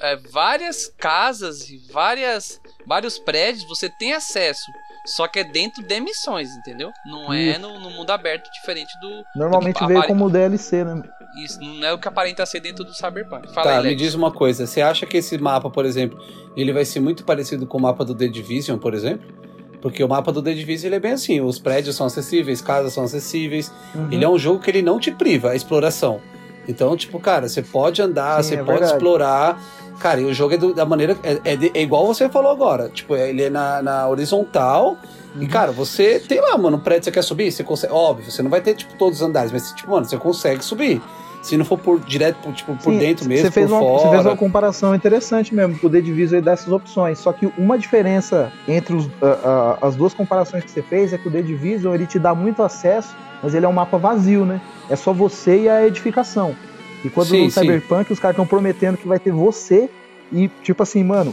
é, 0.00 0.14
várias 0.30 0.86
casas 0.96 1.68
e 1.68 1.78
várias, 1.90 2.60
vários 2.86 3.18
prédios 3.18 3.66
você 3.66 3.88
tem 3.98 4.12
acesso. 4.12 4.62
Só 5.04 5.26
que 5.28 5.38
é 5.40 5.44
dentro 5.44 5.82
de 5.84 6.00
missões, 6.00 6.50
entendeu? 6.56 6.90
Não 7.06 7.32
é 7.32 7.42
Isso. 7.42 7.60
no, 7.60 7.78
no 7.78 7.90
mundo 7.90 8.10
aberto, 8.10 8.50
diferente 8.52 8.90
do. 9.00 9.24
Normalmente 9.36 9.78
do- 9.80 9.86
veio 9.86 10.04
como 10.04 10.28
DLC, 10.28 10.84
né? 10.84 11.00
Isso, 11.36 11.60
não 11.60 11.86
é 11.86 11.92
o 11.92 11.98
que 11.98 12.08
aparenta 12.08 12.44
ser 12.46 12.60
dentro 12.60 12.84
do 12.84 12.94
Cyberpunk. 12.94 13.52
Fala 13.52 13.66
Tá, 13.72 13.78
aí, 13.78 13.88
me 13.88 13.94
diz 13.94 14.14
uma 14.14 14.30
coisa. 14.30 14.66
Você 14.66 14.80
acha 14.80 15.04
que 15.06 15.16
esse 15.18 15.36
mapa, 15.38 15.68
por 15.70 15.84
exemplo, 15.84 16.18
ele 16.56 16.72
vai 16.72 16.84
ser 16.84 17.00
muito 17.00 17.24
parecido 17.24 17.66
com 17.66 17.78
o 17.78 17.80
mapa 17.82 18.04
do 18.04 18.14
The 18.14 18.28
Division, 18.28 18.78
por 18.78 18.94
exemplo? 18.94 19.26
Porque 19.82 20.02
o 20.02 20.08
mapa 20.08 20.32
do 20.32 20.42
The 20.42 20.52
Division 20.54 20.86
ele 20.88 20.96
é 20.96 21.00
bem 21.00 21.12
assim, 21.12 21.40
os 21.40 21.58
prédios 21.58 21.94
são 21.96 22.06
acessíveis, 22.06 22.60
casas 22.60 22.92
são 22.92 23.04
acessíveis. 23.04 23.70
Uhum. 23.94 24.08
Ele 24.10 24.24
é 24.24 24.28
um 24.28 24.38
jogo 24.38 24.60
que 24.60 24.70
ele 24.70 24.82
não 24.82 24.98
te 24.98 25.10
priva 25.10 25.50
a 25.50 25.54
exploração. 25.56 26.20
Então, 26.68 26.96
tipo, 26.96 27.20
cara, 27.20 27.48
você 27.48 27.62
pode 27.62 28.00
andar, 28.02 28.42
Sim, 28.42 28.48
você 28.48 28.54
é 28.54 28.58
pode 28.58 28.70
verdade. 28.78 28.92
explorar. 28.94 29.62
Cara, 30.00 30.20
e 30.20 30.24
o 30.24 30.34
jogo 30.34 30.54
é 30.54 30.56
do- 30.58 30.74
da 30.74 30.84
maneira. 30.84 31.16
É, 31.22 31.52
é 31.52 31.56
de- 31.56 31.70
é 31.72 31.80
igual 31.82 32.04
você 32.06 32.28
falou 32.28 32.50
agora. 32.50 32.88
Tipo, 32.88 33.14
ele 33.16 33.42
é 33.44 33.50
na, 33.50 33.80
na 33.82 34.08
horizontal. 34.08 34.96
Uhum. 35.36 35.42
E, 35.42 35.46
cara, 35.46 35.70
você 35.72 36.18
tem 36.18 36.40
lá, 36.40 36.56
mano, 36.58 36.76
um 36.76 36.80
prédio 36.80 37.00
que 37.00 37.04
você 37.06 37.12
quer 37.12 37.22
subir, 37.22 37.52
você 37.52 37.62
consegue. 37.62 37.92
Óbvio, 37.92 38.30
você 38.30 38.42
não 38.42 38.50
vai 38.50 38.60
ter, 38.60 38.74
tipo, 38.74 38.94
todos 38.94 39.20
os 39.20 39.26
andares, 39.26 39.52
mas, 39.52 39.70
tipo, 39.72 39.90
mano, 39.90 40.04
você 40.06 40.16
consegue 40.16 40.64
subir. 40.64 41.00
Se 41.42 41.56
não 41.56 41.64
for 41.64 41.78
por 41.78 42.00
direto, 42.00 42.38
por, 42.42 42.52
tipo, 42.52 42.74
por 42.74 42.92
Sim, 42.92 42.98
dentro 42.98 43.28
mesmo, 43.28 43.46
Você 43.46 43.52
fez, 43.52 43.68
por 43.70 43.76
uma, 43.76 43.80
fora. 43.80 44.02
você 44.02 44.08
fez 44.10 44.26
uma 44.26 44.36
comparação 44.36 44.94
interessante 44.96 45.54
mesmo, 45.54 45.78
com 45.78 45.86
o 45.86 45.90
The 45.90 46.00
Division 46.00 46.40
e 46.40 46.42
dessas 46.42 46.72
opções. 46.72 47.20
Só 47.20 47.32
que 47.32 47.46
uma 47.56 47.78
diferença 47.78 48.50
entre 48.66 48.94
os- 48.96 49.08
a- 49.22 49.78
a- 49.80 49.86
as 49.86 49.94
duas 49.94 50.12
comparações 50.12 50.64
que 50.64 50.70
você 50.72 50.82
fez 50.82 51.12
é 51.12 51.18
que 51.18 51.28
o 51.28 51.30
The 51.30 51.42
Division 51.42 51.94
ele 51.94 52.04
te 52.06 52.18
dá 52.18 52.34
muito 52.34 52.64
acesso, 52.64 53.14
mas 53.40 53.54
ele 53.54 53.64
é 53.64 53.68
um 53.68 53.72
mapa 53.72 53.96
vazio, 53.96 54.44
né? 54.44 54.60
É 54.90 54.96
só 54.96 55.12
você 55.12 55.60
e 55.62 55.68
a 55.68 55.86
edificação. 55.86 56.56
E 57.04 57.10
quando 57.10 57.28
Sim, 57.28 57.44
no 57.44 57.50
sim. 57.50 57.60
Cyberpunk 57.60 58.12
os 58.12 58.18
caras 58.18 58.34
estão 58.34 58.46
prometendo 58.46 58.96
que 58.96 59.06
vai 59.06 59.20
ter 59.20 59.30
você 59.30 59.88
e, 60.32 60.48
tipo 60.64 60.82
assim, 60.82 61.04
mano, 61.04 61.32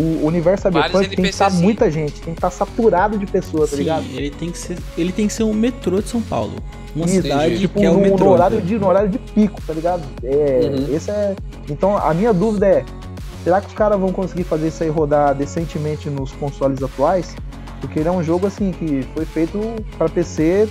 o 0.00 0.26
universo 0.26 0.62
Cyberpunk 0.68 1.08
tem 1.08 1.24
que 1.24 1.30
estar 1.30 1.50
muita 1.50 1.90
gente, 1.90 2.14
tem 2.20 2.32
que 2.34 2.38
estar 2.38 2.50
saturado 2.50 3.18
de 3.18 3.26
pessoas, 3.26 3.70
tá 3.70 3.76
Sim, 3.76 3.82
ligado? 3.82 4.04
ele 4.14 4.30
tem 4.30 4.50
que 4.50 4.58
ser, 4.58 4.78
ele 4.96 5.12
tem 5.12 5.26
que 5.26 5.32
ser 5.32 5.42
um 5.42 5.52
metrô 5.52 6.00
de 6.00 6.08
São 6.08 6.22
Paulo. 6.22 6.54
Uma 6.94 7.06
Isso, 7.06 7.22
cidade 7.22 7.58
tipo, 7.58 7.78
que 7.78 7.86
é 7.86 7.90
o 7.90 7.94
no, 7.94 8.00
metrô. 8.00 8.24
no 8.26 8.30
horário 8.32 8.60
de, 8.60 8.78
no 8.78 8.86
horário 8.88 9.08
de 9.08 9.18
pico, 9.18 9.60
tá 9.66 9.72
ligado? 9.72 10.02
É, 10.24 10.60
Uhum. 10.88 10.94
esse 10.96 11.10
é... 11.10 11.36
Então, 11.68 11.96
a 11.96 12.12
minha 12.14 12.32
dúvida 12.32 12.66
é, 12.66 12.84
será 13.44 13.60
que 13.60 13.68
os 13.68 13.74
caras 13.74 13.98
vão 14.00 14.12
conseguir 14.12 14.44
fazer 14.44 14.68
isso 14.68 14.82
aí 14.82 14.88
rodar 14.88 15.34
decentemente 15.34 16.08
nos 16.10 16.32
consoles 16.32 16.82
atuais? 16.82 17.34
Porque 17.80 17.98
ele 18.00 18.08
é 18.08 18.12
um 18.12 18.22
jogo, 18.22 18.46
assim, 18.46 18.72
que 18.72 19.06
foi 19.14 19.24
feito 19.24 19.58
pra 19.96 20.08
PC, 20.08 20.68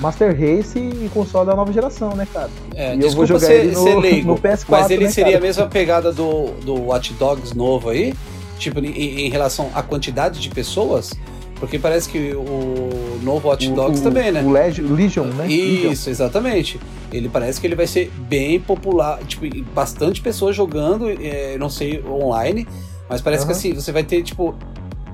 Master 0.00 0.30
Race 0.32 0.78
e 0.78 1.08
console 1.14 1.46
da 1.46 1.54
nova 1.54 1.72
geração, 1.72 2.14
né, 2.16 2.26
cara? 2.32 2.50
É, 2.74 2.94
E 2.96 3.00
eu 3.02 3.10
vou 3.10 3.24
jogar 3.26 3.46
ser, 3.46 3.64
ele 3.66 3.74
no- 3.74 3.98
leigo, 4.00 4.28
no 4.32 4.38
PS4, 4.38 4.64
mas 4.68 4.90
ele 4.90 5.04
né, 5.04 5.10
seria 5.10 5.32
cara? 5.32 5.44
a 5.44 5.46
mesma 5.46 5.66
pegada 5.66 6.12
do, 6.12 6.46
do 6.64 6.74
Watch 6.86 7.12
Dogs 7.14 7.56
novo 7.56 7.90
aí? 7.90 8.12
Tipo, 8.58 8.80
em, 8.80 9.26
em 9.26 9.28
relação 9.30 9.70
à 9.74 9.82
quantidade 9.82 10.40
de 10.40 10.48
pessoas? 10.50 11.12
Porque 11.60 11.78
parece 11.78 12.08
que 12.08 12.34
o 12.34 13.20
novo 13.22 13.48
O- 13.48 13.56
Dogs 13.56 14.00
o, 14.00 14.02
também, 14.02 14.30
né? 14.32 14.42
O 14.42 14.50
Leg- 14.50 14.80
Legion, 14.80 15.26
né? 15.26 15.46
Legion. 15.46 15.92
Isso, 15.92 16.10
exatamente. 16.10 16.78
Ele 17.12 17.28
parece 17.28 17.60
que 17.60 17.66
ele 17.66 17.76
vai 17.76 17.86
ser 17.86 18.10
bem 18.28 18.58
popular, 18.60 19.20
tipo, 19.26 19.46
bastante 19.72 20.20
pessoas 20.20 20.54
jogando, 20.56 21.08
é, 21.08 21.56
não 21.56 21.70
sei, 21.70 22.02
online, 22.04 22.66
mas 23.08 23.20
parece 23.20 23.44
que 23.46 23.52
Aham. 23.52 23.58
assim, 23.58 23.72
você 23.72 23.92
vai 23.92 24.02
ter, 24.02 24.22
tipo, 24.24 24.54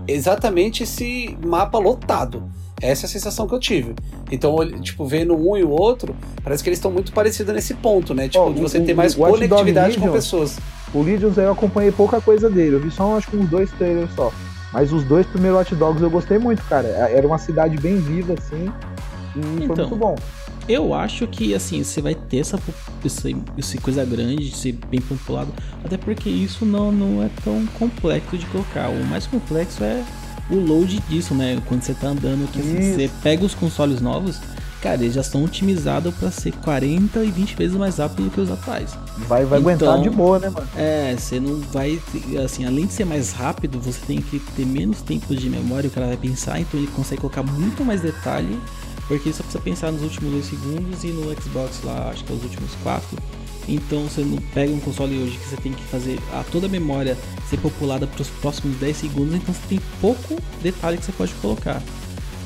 exatamente 0.08 0.82
esse 0.82 1.36
mapa 1.44 1.78
lotado. 1.78 2.42
Essa 2.80 3.04
é 3.04 3.06
a 3.06 3.10
sensação 3.10 3.46
que 3.46 3.54
eu 3.54 3.60
tive. 3.60 3.94
Então, 4.30 4.56
tipo, 4.80 5.06
vendo 5.06 5.34
um 5.36 5.56
e 5.56 5.62
o 5.62 5.70
outro, 5.70 6.14
parece 6.42 6.62
que 6.62 6.68
eles 6.68 6.78
estão 6.78 6.90
muito 6.90 7.12
parecidos 7.12 7.54
nesse 7.54 7.74
ponto, 7.74 8.14
né? 8.14 8.28
Tipo, 8.28 8.44
Ó, 8.44 8.52
de 8.52 8.60
você 8.60 8.78
o- 8.78 8.84
ter 8.84 8.94
mais 8.94 9.14
conectividade 9.14 9.98
com 9.98 10.10
pessoas. 10.10 10.58
O 10.94 11.02
Legions 11.02 11.36
eu 11.36 11.52
acompanhei 11.52 11.92
pouca 11.92 12.20
coisa 12.20 12.48
dele. 12.50 12.76
Eu 12.76 12.80
vi 12.80 12.90
só 12.90 13.16
acho 13.16 13.28
que 13.28 13.36
uns 13.36 13.48
dois 13.48 13.70
trailers 13.72 14.10
só. 14.14 14.32
Mas 14.72 14.92
os 14.92 15.04
dois 15.04 15.26
primeiros 15.26 15.60
Hot 15.60 15.74
Dogs 15.74 16.02
eu 16.02 16.10
gostei 16.10 16.38
muito, 16.38 16.62
cara. 16.64 16.86
Era 16.88 17.26
uma 17.26 17.38
cidade 17.38 17.76
bem 17.78 17.96
viva, 17.96 18.34
assim. 18.38 18.70
E 19.36 19.40
foi 19.42 19.64
Então. 19.64 19.76
muito 19.76 19.96
bom. 19.96 20.16
Eu 20.68 20.94
acho 20.94 21.26
que 21.26 21.52
assim, 21.54 21.82
você 21.82 22.00
vai 22.00 22.14
ter 22.14 22.38
essa, 22.38 22.58
essa, 23.04 23.28
essa 23.58 23.80
coisa 23.80 24.04
grande, 24.04 24.50
de 24.50 24.56
ser 24.56 24.72
bem 24.88 25.00
populado, 25.00 25.48
até 25.84 25.96
porque 25.96 26.28
isso 26.28 26.64
não, 26.64 26.92
não 26.92 27.22
é 27.22 27.28
tão 27.42 27.66
complexo 27.78 28.38
de 28.38 28.46
colocar. 28.46 28.88
O 28.88 29.04
mais 29.06 29.26
complexo 29.26 29.82
é 29.82 30.04
o 30.50 30.56
load 30.56 31.00
disso, 31.08 31.34
né? 31.34 31.60
Quando 31.66 31.82
você 31.82 31.94
tá 31.94 32.08
andando, 32.08 32.50
que 32.50 32.60
assim, 32.60 32.94
você 32.94 33.10
pega 33.22 33.44
os 33.44 33.54
consoles 33.54 34.00
novos, 34.00 34.38
cara, 34.82 35.02
eles 35.02 35.14
já 35.14 35.20
estão 35.20 35.44
otimizados 35.44 36.14
pra 36.14 36.30
ser 36.30 36.52
40 36.52 37.22
e 37.24 37.30
20 37.30 37.54
vezes 37.56 37.76
mais 37.76 37.98
rápido 37.98 38.24
do 38.24 38.30
que 38.30 38.40
os 38.40 38.50
atuais. 38.50 38.90
Vai, 39.28 39.44
vai 39.44 39.60
Então- 39.60 39.72
aguentar 39.92 40.00
de 40.02 40.10
boa, 40.10 40.38
né, 40.38 40.48
mano? 40.50 40.66
É, 40.76 41.14
você 41.18 41.38
não 41.38 41.60
vai. 41.72 42.00
Assim, 42.44 42.64
além 42.64 42.86
de 42.86 42.92
ser 42.92 43.04
mais 43.04 43.32
rápido, 43.32 43.78
você 43.80 44.00
tem 44.06 44.20
que 44.20 44.38
ter 44.56 44.64
menos 44.66 45.02
tempo 45.02 45.34
de 45.36 45.48
memória, 45.50 45.88
o 45.88 45.90
cara 45.90 46.06
vai 46.06 46.16
pensar, 46.16 46.60
então 46.60 46.80
ele 46.80 46.88
consegue 46.88 47.20
colocar 47.20 47.42
muito 47.42 47.84
mais 47.84 48.00
detalhe, 48.00 48.58
porque 49.06 49.32
só 49.32 49.42
precisa 49.42 49.60
pensar 49.62 49.92
nos 49.92 50.02
últimos 50.02 50.32
dois 50.32 50.46
segundos 50.46 51.04
e 51.04 51.08
no 51.08 51.22
Xbox 51.42 51.80
lá, 51.84 52.10
acho 52.12 52.24
que 52.24 52.32
é 52.32 52.36
os 52.36 52.42
últimos 52.42 52.70
quatro. 52.82 53.18
Então 53.74 54.02
você 54.08 54.22
não 54.22 54.36
pega 54.52 54.72
um 54.72 54.80
console 54.80 55.16
hoje 55.22 55.36
que 55.38 55.46
você 55.46 55.56
tem 55.56 55.72
que 55.72 55.82
fazer 55.84 56.18
a 56.32 56.42
toda 56.50 56.66
a 56.66 56.68
memória 56.68 57.16
ser 57.48 57.56
populada 57.58 58.06
para 58.06 58.20
os 58.22 58.28
próximos 58.28 58.76
10 58.78 58.96
segundos, 58.96 59.34
então 59.34 59.54
você 59.54 59.60
tem 59.68 59.80
pouco 60.00 60.36
detalhe 60.60 60.98
que 60.98 61.04
você 61.04 61.12
pode 61.12 61.32
colocar. 61.34 61.80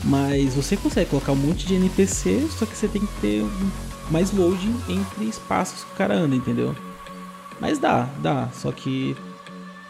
Mas 0.04 0.54
você 0.54 0.76
consegue 0.76 1.08
colocar 1.08 1.32
um 1.32 1.36
monte 1.36 1.66
de 1.66 1.74
NPC, 1.74 2.46
só 2.50 2.66
que 2.66 2.76
você 2.76 2.86
tem 2.88 3.00
que 3.06 3.20
ter 3.20 3.42
mais 4.10 4.30
load 4.32 4.66
entre 4.88 5.24
espaços 5.24 5.82
que 5.84 5.92
o 5.92 5.96
cara 5.96 6.14
anda, 6.14 6.36
entendeu? 6.36 6.76
Mas 7.58 7.78
dá, 7.78 8.06
dá. 8.18 8.48
Só 8.52 8.70
que 8.70 9.16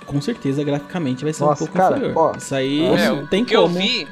com 0.06 0.20
certeza 0.20 0.62
graficamente 0.62 1.24
vai 1.24 1.32
ser 1.32 1.42
Nossa, 1.44 1.64
um 1.64 1.66
pouco 1.66 1.72
cara, 1.78 1.96
inferior. 1.96 2.16
ó, 2.16 2.36
Isso 2.36 2.54
aí 2.54 2.80
É, 2.84 3.08
não 3.08 3.24
o 3.24 3.26
tem 3.26 3.44
que 3.44 3.56
como. 3.56 3.76
eu 3.76 3.82
vi, 3.82 4.04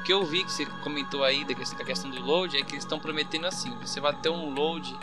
o 0.00 0.02
que 0.02 0.12
eu 0.12 0.24
vi 0.24 0.42
que 0.42 0.50
você 0.50 0.66
comentou 0.82 1.22
aí 1.22 1.44
da 1.44 1.54
questão 1.54 2.10
do 2.10 2.20
load 2.20 2.56
é 2.56 2.62
que 2.62 2.72
eles 2.72 2.82
estão 2.82 2.98
prometendo 2.98 3.46
assim, 3.46 3.70
você 3.80 4.00
vai 4.00 4.12
ter 4.14 4.30
um 4.30 4.52
load 4.52 4.96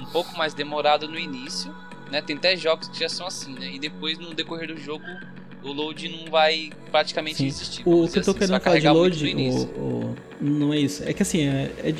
um 0.00 0.06
pouco 0.06 0.36
mais 0.36 0.54
demorado 0.54 1.08
no 1.08 1.18
início, 1.18 1.74
né? 2.10 2.20
Tem 2.20 2.36
até 2.36 2.56
jogos 2.56 2.88
que 2.88 2.98
já 2.98 3.08
são 3.08 3.26
assim, 3.26 3.52
né? 3.54 3.72
E 3.74 3.78
depois 3.78 4.18
no 4.18 4.34
decorrer 4.34 4.68
do 4.68 4.78
jogo 4.78 5.04
o 5.62 5.72
load 5.72 6.08
não 6.08 6.30
vai 6.30 6.70
praticamente 6.90 7.38
Sim. 7.38 7.46
existir. 7.46 7.82
O 7.86 8.06
que 8.06 8.18
eu 8.18 8.22
tô 8.24 8.30
assim, 8.32 8.38
querendo 8.40 8.60
falar 8.60 8.78
de 8.78 8.88
load, 8.88 9.34
o, 9.34 9.62
o- 9.80 10.14
não 10.40 10.74
é 10.74 10.78
isso. 10.78 11.02
É 11.04 11.12
que 11.12 11.22
assim, 11.22 11.46
é, 11.46 11.72
é 11.78 11.94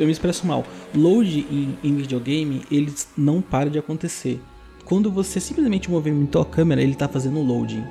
eu 0.00 0.06
me 0.06 0.12
expresso 0.12 0.46
mal. 0.46 0.64
Load 0.94 1.46
em, 1.50 1.76
em 1.84 1.94
videogame, 1.94 2.62
eles 2.70 3.06
não 3.16 3.42
para 3.42 3.68
de 3.68 3.78
acontecer. 3.78 4.40
Quando 4.84 5.10
você 5.10 5.38
simplesmente 5.40 5.90
movimentou 5.90 6.40
a 6.42 6.46
câmera, 6.46 6.82
ele 6.82 6.94
tá 6.94 7.06
fazendo 7.06 7.40
loading. 7.42 7.84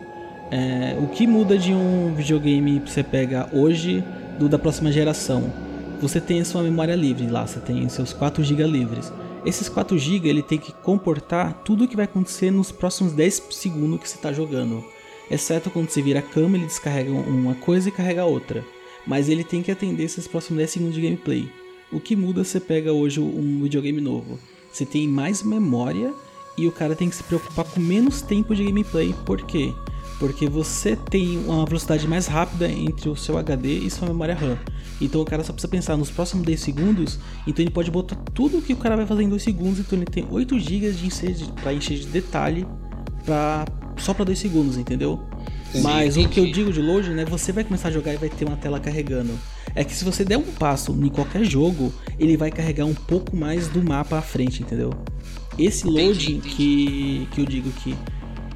É, 0.50 0.98
o 1.02 1.08
que 1.08 1.26
muda 1.26 1.58
de 1.58 1.72
um 1.74 2.14
videogame 2.14 2.80
que 2.82 2.92
você 2.92 3.04
pega 3.04 3.48
hoje 3.54 4.04
do 4.38 4.50
da 4.50 4.60
próxima 4.60 4.92
geração? 4.92 5.54
Você 6.02 6.20
tem 6.20 6.42
a 6.42 6.46
sua 6.46 6.64
memória 6.64 6.96
livre 6.96 7.28
lá, 7.28 7.46
você 7.46 7.60
tem 7.60 7.88
seus 7.88 8.12
4 8.12 8.44
GB 8.44 8.64
livres. 8.64 9.14
Esses 9.44 9.68
4 9.68 9.98
GB 9.98 10.30
ele 10.30 10.44
tem 10.44 10.60
que 10.60 10.72
comportar 10.72 11.62
tudo 11.66 11.84
o 11.84 11.88
que 11.88 11.96
vai 11.96 12.06
acontecer 12.06 12.52
nos 12.52 12.72
próximos 12.72 13.12
10 13.14 13.48
segundos 13.50 14.00
que 14.00 14.08
você 14.08 14.16
está 14.16 14.32
jogando. 14.32 14.84
Exceto 15.32 15.72
quando 15.72 15.90
você 15.90 16.02
vira 16.02 16.20
a 16.20 16.24
cama, 16.24 16.58
ele 16.58 16.68
descarrega 16.68 17.12
uma 17.12 17.56
coisa 17.56 17.90
e 17.90 17.92
carrega 17.92 18.24
outra. 18.24 18.64
Mas 19.06 19.30
ele 19.30 19.44
tem 19.44 19.64
que 19.64 19.72
atender 19.72 20.04
esses 20.04 20.28
próximos 20.28 20.58
10 20.58 20.70
segundos 20.70 20.96
de 20.96 21.02
gameplay. 21.02 21.50
O 21.92 22.00
que 22.00 22.16
muda 22.16 22.44
você 22.44 22.60
pega 22.60 22.94
hoje 22.94 23.20
um 23.20 23.64
videogame 23.64 24.00
novo? 24.00 24.38
Você 24.72 24.86
tem 24.86 25.08
mais 25.08 25.42
memória 25.42 26.14
e 26.56 26.68
o 26.68 26.72
cara 26.72 26.96
tem 26.96 27.10
que 27.10 27.16
se 27.16 27.24
preocupar 27.24 27.66
com 27.66 27.80
menos 27.80 28.22
tempo 28.22 28.56
de 28.56 28.64
gameplay. 28.64 29.16
Por 29.26 29.42
quê? 29.42 29.74
Porque 30.22 30.48
você 30.48 30.96
tem 30.96 31.40
uma 31.48 31.66
velocidade 31.66 32.08
mais 32.08 32.28
rápida 32.28 32.70
entre 32.72 33.10
o 33.10 33.16
seu 33.16 33.40
HD 33.40 33.80
e 33.80 33.90
sua 33.90 34.08
memória 34.08 34.36
RAM. 34.36 34.56
Então 35.02 35.20
o 35.20 35.26
cara 35.26 35.44
só 35.44 35.52
precisa 35.52 35.68
pensar 35.68 35.98
nos 35.98 36.12
próximos 36.12 36.46
10 36.46 36.60
segundos. 36.60 37.18
Então 37.48 37.64
ele 37.64 37.72
pode 37.72 37.90
botar 37.90 38.16
tudo 38.32 38.62
que 38.62 38.72
o 38.72 38.78
cara 38.78 38.96
vai 38.96 39.08
fazer 39.08 39.24
em 39.24 39.30
2 39.30 39.42
segundos. 39.42 39.80
Então 39.80 39.98
ele 39.98 40.06
tem 40.06 40.28
8 40.30 40.60
GB 40.60 40.92
de 40.92 41.08
encher 41.08 41.34
de, 41.34 41.46
pra 41.54 41.74
encher 41.74 41.98
de 41.98 42.06
detalhe 42.06 42.68
pra, 43.26 43.66
só 43.98 44.14
para 44.14 44.26
2 44.26 44.38
segundos, 44.38 44.78
entendeu? 44.78 45.20
Sim, 45.72 45.82
Mas 45.82 46.18
o 46.18 46.20
que 46.30 46.40
eu 46.40 46.44
entendi. 46.44 46.52
digo 46.52 46.72
de 46.72 46.82
load, 46.84 47.10
né? 47.10 47.26
Você 47.26 47.52
vai 47.52 47.64
começar 47.64 47.88
a 47.88 47.92
jogar 47.92 48.14
e 48.14 48.18
vai 48.18 48.30
ter 48.30 48.46
uma 48.46 48.58
tela 48.58 48.80
carregando. 48.80 49.34
É 49.74 49.84
que 49.84 49.96
se 49.96 50.06
você 50.06 50.24
der 50.24 50.38
um 50.38 50.44
passo 50.44 50.92
em 50.92 51.10
qualquer 51.10 51.44
jogo, 51.46 51.92
ele 52.20 52.38
vai 52.38 52.52
carregar 52.52 52.86
um 52.86 52.94
pouco 52.94 53.36
mais 53.36 53.68
do 53.70 53.82
mapa 53.84 54.20
à 54.20 54.22
frente, 54.22 54.62
entendeu? 54.62 54.92
Esse 55.58 55.88
Entendi, 55.88 56.04
loading 56.04 56.36
entendi. 56.36 56.56
que, 56.56 57.28
que 57.32 57.42
eu 57.42 57.46
digo 57.48 57.72
que 57.72 57.96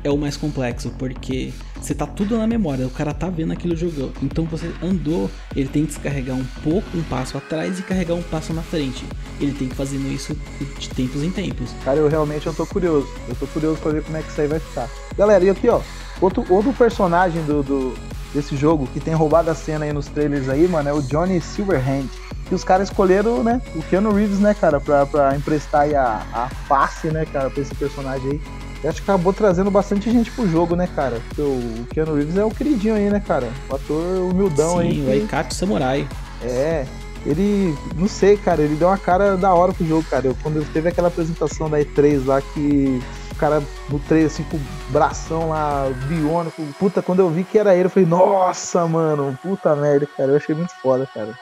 é 0.05 0.11
o 0.11 0.17
mais 0.17 0.37
complexo, 0.37 0.91
porque 0.99 1.51
você 1.81 1.95
tá 1.95 2.05
tudo 2.05 2.37
na 2.37 2.45
memória, 2.45 2.85
o 2.85 2.91
cara 2.91 3.11
tá 3.11 3.27
vendo 3.27 3.51
aquilo 3.51 3.75
jogando. 3.75 4.13
Então 4.21 4.45
você 4.45 4.71
andou, 4.81 5.29
ele 5.55 5.67
tem 5.67 5.81
que 5.83 5.93
descarregar 5.93 6.35
um 6.35 6.45
pouco, 6.63 6.85
um 6.95 7.01
passo 7.03 7.37
atrás 7.37 7.79
e 7.79 7.81
carregar 7.81 8.13
um 8.13 8.21
passo 8.21 8.53
na 8.53 8.61
frente. 8.61 9.03
Ele 9.41 9.51
tem 9.51 9.67
que 9.67 9.73
fazer 9.75 9.97
isso 9.97 10.37
de 10.79 10.89
tempos 10.89 11.23
em 11.23 11.31
tempos. 11.31 11.71
Cara, 11.83 11.97
eu 11.97 12.07
realmente 12.07 12.45
eu 12.45 12.53
tô 12.53 12.67
curioso. 12.67 13.07
Eu 13.27 13.33
tô 13.35 13.47
curioso 13.47 13.79
pra 13.81 13.91
ver 13.93 14.03
como 14.03 14.15
é 14.15 14.21
que 14.21 14.29
isso 14.29 14.39
aí 14.41 14.47
vai 14.47 14.59
ficar. 14.59 14.87
Galera, 15.17 15.43
e 15.43 15.49
aqui, 15.49 15.67
ó. 15.69 15.81
Outro, 16.21 16.45
outro 16.49 16.71
personagem 16.71 17.41
do, 17.43 17.63
do- 17.63 17.93
desse 18.31 18.55
jogo 18.55 18.87
que 18.93 18.99
tem 18.99 19.15
roubado 19.15 19.49
a 19.49 19.55
cena 19.55 19.85
aí 19.85 19.91
nos 19.93 20.05
trailers 20.05 20.47
aí, 20.49 20.67
mano, 20.67 20.87
é 20.87 20.93
o 20.93 21.01
Johnny 21.01 21.41
Silverhand. 21.41 22.05
Que 22.47 22.53
os 22.53 22.63
caras 22.63 22.89
escolheram, 22.89 23.43
né, 23.43 23.59
o 23.75 23.81
Keanu 23.81 24.13
Reeves, 24.13 24.37
né, 24.37 24.53
cara, 24.53 24.79
pra, 24.79 25.03
pra 25.07 25.35
emprestar 25.35 25.81
aí 25.81 25.95
a, 25.95 26.21
a 26.31 26.47
face, 26.67 27.07
né, 27.07 27.25
cara, 27.25 27.49
pra 27.49 27.59
esse 27.63 27.73
personagem 27.73 28.33
aí. 28.33 28.41
Eu 28.85 28.91
acho 28.91 29.01
que 29.01 29.09
acabou 29.09 29.33
trazendo 29.33 29.71
bastante 29.71 30.11
gente 30.11 30.29
pro 30.29 30.47
jogo, 30.47 30.75
né, 30.75 30.87
cara? 30.95 31.19
Porque 31.27 31.41
o, 31.41 31.87
Keanu 31.91 32.13
Reeves 32.13 32.37
é 32.37 32.45
o 32.45 32.51
queridinho 32.51 32.93
aí, 32.93 33.09
né, 33.09 33.19
cara? 33.19 33.49
O 33.67 33.75
ator 33.75 33.99
humildão 34.29 34.77
aí. 34.77 34.93
Sim, 34.93 35.01
o 35.01 35.05
que- 35.05 35.11
Aikatsu 35.11 35.57
Samurai. 35.57 36.07
é, 36.43 36.85
ele, 37.25 37.75
não 37.97 38.07
sei, 38.07 38.37
cara, 38.37 38.61
ele 38.61 38.75
deu 38.75 38.87
uma 38.87 38.97
cara 38.99 39.35
da 39.35 39.51
hora 39.55 39.73
pro 39.73 39.83
jogo, 39.87 40.05
cara. 40.07 40.27
Eu, 40.27 40.37
quando 40.43 40.63
teve 40.71 40.87
aquela 40.87 41.07
apresentação 41.07 41.67
da 41.67 41.79
E3 41.79 42.27
lá 42.27 42.39
que 42.43 43.01
o 43.31 43.35
cara 43.37 43.63
no 43.89 43.97
3 43.97 44.27
assim 44.27 44.43
com 44.43 44.57
o 44.57 44.61
bração 44.89 45.49
lá, 45.49 45.89
biônico, 46.07 46.61
puta, 46.77 47.01
quando 47.01 47.21
eu 47.21 47.29
vi 47.31 47.43
que 47.43 47.57
era 47.57 47.73
ele, 47.73 47.85
eu 47.85 47.89
falei, 47.89 48.07
nossa, 48.07 48.85
mano, 48.85 49.35
puta 49.41 49.75
merda, 49.75 50.07
cara, 50.15 50.29
eu 50.29 50.35
achei 50.35 50.53
muito 50.53 50.73
foda, 50.79 51.09
cara. 51.11 51.33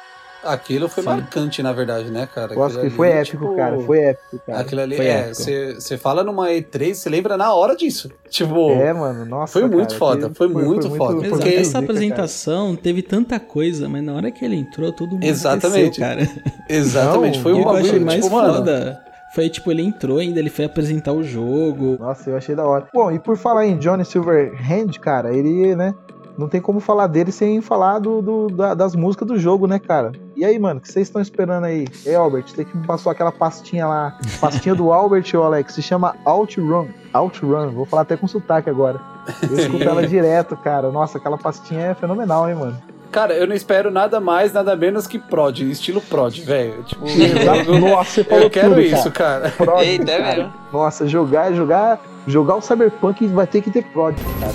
Aquilo 0.43 0.89
foi 0.89 1.03
Sim. 1.03 1.09
marcante, 1.09 1.63
na 1.63 1.71
verdade, 1.71 2.11
né, 2.11 2.27
cara? 2.33 2.53
Eu 2.53 2.63
acho 2.63 2.79
que 2.79 2.89
foi 2.89 3.09
épico, 3.09 3.43
tipo, 3.45 3.55
cara. 3.55 3.79
Foi 3.79 3.99
épico, 3.99 4.39
cara. 4.45 4.59
Aquilo 4.59 4.81
ali, 4.81 4.95
Foi 4.95 5.05
é, 5.05 5.33
você 5.33 5.97
fala 5.97 6.23
numa 6.23 6.49
E3, 6.49 6.93
você 6.95 7.09
lembra 7.09 7.37
na 7.37 7.53
hora 7.53 7.75
disso. 7.75 8.11
Tipo, 8.29 8.71
É, 8.71 8.91
mano, 8.93 9.25
nossa. 9.25 9.53
Foi 9.53 9.67
muito 9.67 9.89
cara, 9.89 9.99
foda, 9.99 10.29
que- 10.29 10.35
foi 10.35 10.47
muito 10.47 10.89
foda, 10.91 11.19
foi 11.19 11.29
porque- 11.29 11.45
muito 11.45 11.47
Essa 11.59 11.63
zica, 11.65 11.79
apresentação 11.79 12.75
teve 12.75 13.01
tanta 13.01 13.39
coisa, 13.39 13.87
mas 13.87 14.03
na 14.03 14.13
hora 14.13 14.31
que 14.31 14.43
ele 14.43 14.55
entrou, 14.55 14.91
todo 14.91 15.11
mundo 15.13 15.23
Exatamente. 15.23 15.99
cara. 15.99 16.21
exatamente, 16.69 17.37
Não, 17.37 17.43
foi 17.43 17.53
um 17.53 17.55
o 17.55 17.59
que 17.59 17.67
eu 17.67 17.73
bagulho, 17.73 17.85
achei 17.89 17.99
mais 17.99 18.23
tipo, 18.23 18.35
mano, 18.35 18.53
foda 18.55 18.99
foi, 19.35 19.49
tipo, 19.49 19.71
ele 19.71 19.81
entrou 19.81 20.19
ainda, 20.19 20.39
ele 20.39 20.49
foi 20.51 20.65
apresentar 20.65 21.11
o 21.11 21.23
jogo. 21.23 21.97
cara. 21.97 22.09
Nossa, 22.09 22.29
eu 22.29 22.37
achei 22.37 22.53
da 22.53 22.67
hora. 22.67 22.87
Bom, 22.93 23.11
e 23.11 23.17
por 23.17 23.35
falar 23.35 23.65
em 23.65 23.77
Johnny 23.79 24.05
Silverhand, 24.05 24.91
cara, 25.01 25.35
ele, 25.35 25.75
né? 25.75 25.91
Não 26.37 26.47
tem 26.47 26.59
como 26.59 26.79
falar 26.79 27.05
dele 27.07 27.31
sem 27.31 27.61
falar 27.61 27.99
do, 27.99 28.21
do- 28.21 28.47
da- 28.47 28.73
das 28.73 28.95
músicas 28.95 29.27
do 29.27 29.37
jogo, 29.37 29.67
né, 29.67 29.77
cara? 29.77 30.11
E 30.35 30.43
aí, 30.43 30.57
mano, 30.57 30.79
o 30.79 30.81
que 30.81 30.91
vocês 30.91 31.07
estão 31.07 31.21
esperando 31.21 31.65
aí? 31.65 31.87
Ei, 32.05 32.15
Albert, 32.15 32.45
você 32.47 32.65
que 32.65 32.75
me 32.75 32.85
passou 32.87 33.11
aquela 33.11 33.31
pastinha 33.31 33.85
lá. 33.85 34.17
Pastinha 34.41 34.73
do 34.73 34.91
Albert, 34.91 35.25
ô 35.35 35.43
Alex, 35.43 35.73
se 35.75 35.81
chama 35.83 36.15
Outrun. 36.25 36.87
Outrun, 37.13 37.69
vou 37.71 37.85
falar 37.85 38.01
até 38.01 38.17
com 38.17 38.27
sotaque 38.27 38.69
agora. 38.69 38.99
Eu 39.47 39.57
escuto 39.57 39.83
ela 39.83 40.05
direto, 40.07 40.57
cara. 40.57 40.91
Nossa, 40.91 41.17
aquela 41.19 41.37
pastinha 41.37 41.87
é 41.87 41.93
fenomenal, 41.93 42.49
hein, 42.49 42.55
mano? 42.55 42.77
Cara, 43.11 43.35
eu 43.35 43.45
não 43.45 43.53
espero 43.53 43.91
nada 43.91 44.19
mais, 44.19 44.51
nada 44.53 44.75
menos 44.75 45.05
que 45.05 45.19
prod, 45.19 45.61
estilo 45.61 46.01
prod, 46.01 46.39
velho. 46.41 46.81
Tipo, 46.83 47.05
Exato. 47.13 47.71
eu, 47.71 47.79
Nossa, 47.79 48.09
você 48.09 48.23
falou 48.23 48.43
eu 48.45 48.49
quero 48.49 48.69
tudo, 48.69 48.81
isso, 48.81 49.11
cara. 49.11 49.51
cara. 49.51 49.51
Prod, 49.51 49.81
Eita, 49.85 50.11
é 50.11 50.17
cara. 50.19 50.49
Nossa, 50.73 51.07
jogar, 51.07 51.53
jogar, 51.53 52.01
jogar 52.25 52.55
o 52.55 52.61
Cyberpunk 52.61 53.27
vai 53.27 53.45
ter 53.45 53.61
que 53.61 53.69
ter 53.69 53.83
prod, 53.83 54.15
cara. 54.39 54.53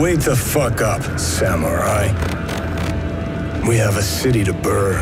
Wake 0.00 0.24
the 0.24 0.34
fuck 0.34 0.80
up, 0.80 1.02
samurai. 1.20 2.08
We 3.68 3.76
have 3.78 3.98
a 3.98 4.02
city 4.02 4.42
to 4.44 4.54
burn. 4.54 4.96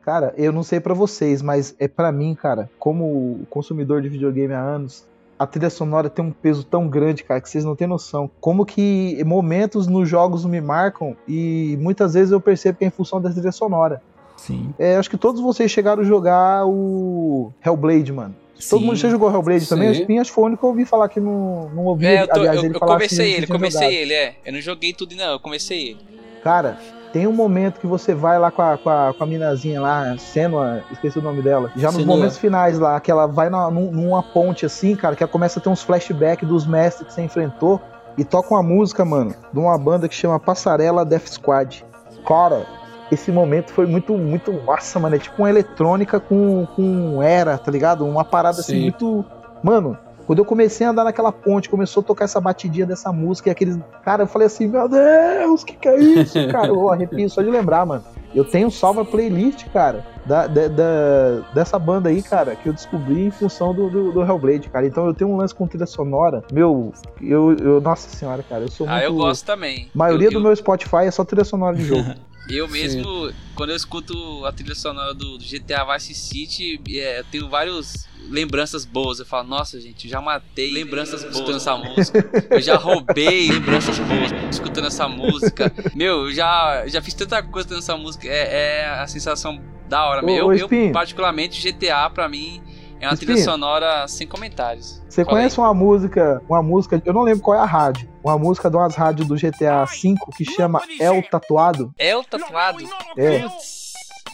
Cara, 0.00 0.34
eu 0.36 0.50
não 0.50 0.64
sei 0.64 0.80
pra 0.80 0.94
vocês, 0.94 1.40
mas 1.42 1.76
é 1.78 1.86
pra 1.86 2.10
mim, 2.10 2.34
cara, 2.34 2.68
como 2.76 3.46
consumidor 3.48 4.02
de 4.02 4.08
videogame 4.08 4.52
há 4.52 4.60
anos, 4.60 5.06
a 5.38 5.46
trilha 5.46 5.70
sonora 5.70 6.10
tem 6.10 6.24
um 6.24 6.32
peso 6.32 6.64
tão 6.64 6.88
grande, 6.88 7.22
cara, 7.22 7.40
que 7.40 7.48
vocês 7.48 7.64
não 7.64 7.76
têm 7.76 7.86
noção. 7.86 8.28
Como 8.40 8.66
que 8.66 9.22
momentos 9.24 9.86
nos 9.86 10.08
jogos 10.08 10.44
me 10.44 10.60
marcam 10.60 11.16
e 11.28 11.78
muitas 11.80 12.14
vezes 12.14 12.32
eu 12.32 12.40
percebo 12.40 12.78
que 12.78 12.84
é 12.84 12.88
em 12.88 12.90
função 12.90 13.20
da 13.20 13.30
trilha 13.30 13.52
sonora. 13.52 14.02
Sim. 14.36 14.74
É, 14.78 14.96
acho 14.96 15.08
que 15.10 15.16
todos 15.16 15.40
vocês 15.40 15.70
chegaram 15.70 16.02
a 16.02 16.04
jogar 16.04 16.66
o 16.66 17.52
Hellblade, 17.64 18.12
mano. 18.12 18.34
Todo 18.70 18.80
Sim. 18.80 18.86
mundo 18.86 18.96
já 18.96 19.08
jogou 19.08 19.30
Hellblade 19.32 19.68
também? 19.68 19.92
Sim. 19.92 20.00
O 20.00 20.02
Spin 20.02 20.18
acho 20.18 20.30
que 20.30 20.34
foi 20.34 20.44
o 20.44 20.46
único 20.46 20.60
que 20.60 20.64
eu 20.66 20.70
ouvi 20.70 20.84
falar 20.84 21.08
que 21.08 21.20
não, 21.20 21.68
não 21.70 21.84
ouvi, 21.86 22.06
É, 22.06 22.22
eu, 22.22 22.28
tô- 22.28 22.40
aliás, 22.40 22.56
eu- 22.58 22.64
ele 22.66 22.74
eu 22.74 22.78
falar 22.78 22.92
comecei 22.94 23.30
que 23.30 23.36
ele, 23.38 23.46
comecei 23.46 23.80
jogado. 23.80 23.92
ele, 23.92 24.12
é. 24.14 24.34
Eu 24.44 24.52
não 24.52 24.60
joguei 24.60 24.92
tudo, 24.92 25.14
não, 25.16 25.32
eu 25.32 25.40
comecei 25.40 25.88
ele. 25.90 25.98
Cara, 26.42 26.78
tem 27.12 27.26
um 27.26 27.32
momento 27.32 27.80
que 27.80 27.86
você 27.86 28.14
vai 28.14 28.38
lá 28.38 28.50
com 28.50 28.62
a, 28.62 28.76
com 28.78 28.90
a, 28.90 29.14
com 29.16 29.24
a 29.24 29.26
minazinha 29.26 29.80
lá, 29.80 30.16
Senua, 30.18 30.82
esqueci 30.92 31.18
o 31.18 31.22
nome 31.22 31.42
dela. 31.42 31.70
Já 31.76 31.88
nos 31.88 31.96
Senua. 32.00 32.16
momentos 32.16 32.38
finais 32.38 32.78
lá, 32.78 32.98
que 33.00 33.10
ela 33.10 33.26
vai 33.26 33.48
na- 33.50 33.70
num- 33.70 33.90
numa 33.90 34.22
ponte 34.22 34.64
assim, 34.66 34.94
cara, 34.94 35.16
que 35.16 35.22
ela 35.22 35.30
começa 35.32 35.58
a 35.58 35.62
ter 35.62 35.68
uns 35.68 35.82
flashbacks 35.82 36.46
dos 36.48 36.66
mestres 36.66 37.06
que 37.08 37.14
você 37.14 37.22
enfrentou. 37.22 37.80
E 38.16 38.24
toca 38.24 38.54
uma 38.54 38.62
música, 38.62 39.04
mano, 39.04 39.34
de 39.52 39.58
uma 39.58 39.76
banda 39.76 40.08
que 40.08 40.14
chama 40.14 40.38
Passarela 40.38 41.04
Death 41.04 41.26
Squad. 41.32 41.84
Cara, 42.24 42.64
esse 43.10 43.30
momento 43.30 43.72
foi 43.72 43.86
muito, 43.86 44.16
muito 44.16 44.52
massa, 44.64 44.98
mano. 44.98 45.16
É 45.16 45.18
tipo 45.18 45.42
uma 45.42 45.50
eletrônica 45.50 46.18
com, 46.20 46.66
com 46.74 47.22
era, 47.22 47.56
tá 47.58 47.70
ligado? 47.70 48.04
Uma 48.06 48.24
parada 48.24 48.60
assim 48.60 48.72
Sim. 48.76 48.82
muito. 48.82 49.24
Mano, 49.62 49.96
quando 50.26 50.38
eu 50.38 50.44
comecei 50.44 50.86
a 50.86 50.90
andar 50.90 51.04
naquela 51.04 51.30
ponte, 51.32 51.68
começou 51.68 52.00
a 52.02 52.04
tocar 52.04 52.24
essa 52.24 52.40
batidinha 52.40 52.86
dessa 52.86 53.12
música 53.12 53.48
e 53.48 53.52
aqueles. 53.52 53.78
Cara, 54.02 54.22
eu 54.22 54.26
falei 54.26 54.46
assim, 54.46 54.66
meu 54.68 54.88
Deus, 54.88 55.62
que 55.64 55.74
que 55.74 55.88
é 55.88 55.98
isso, 55.98 56.48
cara? 56.48 56.68
Eu 56.68 56.90
arrepio 56.90 57.28
só 57.28 57.42
de 57.42 57.50
lembrar, 57.50 57.84
mano. 57.86 58.02
Eu 58.34 58.44
tenho 58.44 58.68
salva 58.68 59.04
playlist, 59.04 59.64
cara, 59.68 60.04
da, 60.26 60.48
da- 60.48 60.66
da- 60.66 61.40
dessa 61.54 61.78
banda 61.78 62.08
aí, 62.08 62.20
cara, 62.20 62.56
que 62.56 62.68
eu 62.68 62.72
descobri 62.72 63.26
em 63.26 63.30
função 63.30 63.72
do, 63.72 63.88
do, 63.88 64.10
do 64.12 64.22
Hellblade, 64.22 64.68
cara. 64.70 64.84
Então 64.84 65.06
eu 65.06 65.14
tenho 65.14 65.30
um 65.30 65.36
lance 65.36 65.54
com 65.54 65.68
trilha 65.68 65.86
sonora. 65.86 66.42
Meu, 66.52 66.92
eu, 67.20 67.52
eu 67.58 67.80
nossa 67.80 68.08
senhora, 68.08 68.42
cara, 68.42 68.62
eu 68.64 68.68
sou 68.70 68.88
muito. 68.88 68.98
Ah, 68.98 69.04
eu 69.04 69.14
gosto 69.14 69.46
também. 69.46 69.88
A 69.94 69.98
maioria 69.98 70.26
eu, 70.28 70.32
do 70.32 70.38
eu- 70.38 70.42
meu 70.42 70.56
Spotify 70.56 71.04
é 71.04 71.10
só 71.12 71.24
trilha 71.24 71.44
sonora 71.44 71.76
de 71.76 71.84
jogo. 71.84 72.12
Eu 72.48 72.68
mesmo, 72.68 73.32
quando 73.54 73.70
eu 73.70 73.76
escuto 73.76 74.44
a 74.44 74.52
trilha 74.52 74.74
sonora 74.74 75.14
do, 75.14 75.38
do 75.38 75.44
GTA 75.44 75.84
Vice 75.84 76.14
City, 76.14 76.80
é, 76.90 77.20
eu 77.20 77.24
tenho 77.24 77.48
várias 77.48 78.06
lembranças 78.28 78.84
boas. 78.84 79.18
Eu 79.18 79.26
falo, 79.26 79.48
nossa, 79.48 79.80
gente, 79.80 80.06
eu 80.06 80.10
já 80.10 80.20
matei 80.20 80.70
lembranças 80.70 81.22
boas 81.22 81.34
escutando 81.34 81.56
essa 81.56 81.76
música. 81.76 82.48
Eu 82.50 82.60
já 82.60 82.76
roubei 82.76 83.48
lembranças 83.52 83.98
boas 83.98 84.32
escutando 84.50 84.86
essa 84.86 85.08
música. 85.08 85.72
Meu, 85.94 86.26
eu 86.26 86.32
já, 86.32 86.86
já 86.86 87.00
fiz 87.00 87.14
tanta 87.14 87.42
coisa 87.42 87.66
escutando 87.66 87.78
essa 87.78 87.96
música. 87.96 88.28
É, 88.28 88.82
é 88.82 88.86
a 88.86 89.06
sensação 89.06 89.60
da 89.88 90.04
hora. 90.04 90.22
Ô, 90.22 90.26
meu. 90.26 90.46
ô, 90.46 90.52
Eu, 90.52 90.68
particularmente, 90.92 91.60
GTA 91.60 92.10
pra 92.10 92.28
mim 92.28 92.62
é 93.04 93.08
uma 93.08 93.16
trilha 93.16 93.44
sonora 93.44 94.08
sem 94.08 94.26
comentários. 94.26 95.02
Você 95.08 95.20
aí. 95.22 95.26
conhece 95.26 95.58
uma 95.58 95.72
música, 95.74 96.42
uma 96.48 96.62
música, 96.62 97.00
eu 97.04 97.12
não 97.12 97.22
lembro 97.22 97.42
qual 97.42 97.56
é 97.58 97.60
a 97.62 97.66
rádio, 97.66 98.08
uma 98.22 98.36
música 98.38 98.70
de 98.70 98.76
umas 98.76 98.94
rádios 98.94 99.28
do 99.28 99.34
GTA 99.36 99.84
V 99.84 100.14
que 100.36 100.44
chama 100.44 100.80
El 101.00 101.22
Tatuado? 101.28 101.92
É 101.98 102.16
o 102.16 102.24
tatuado. 102.24 102.84
É. 103.16 103.44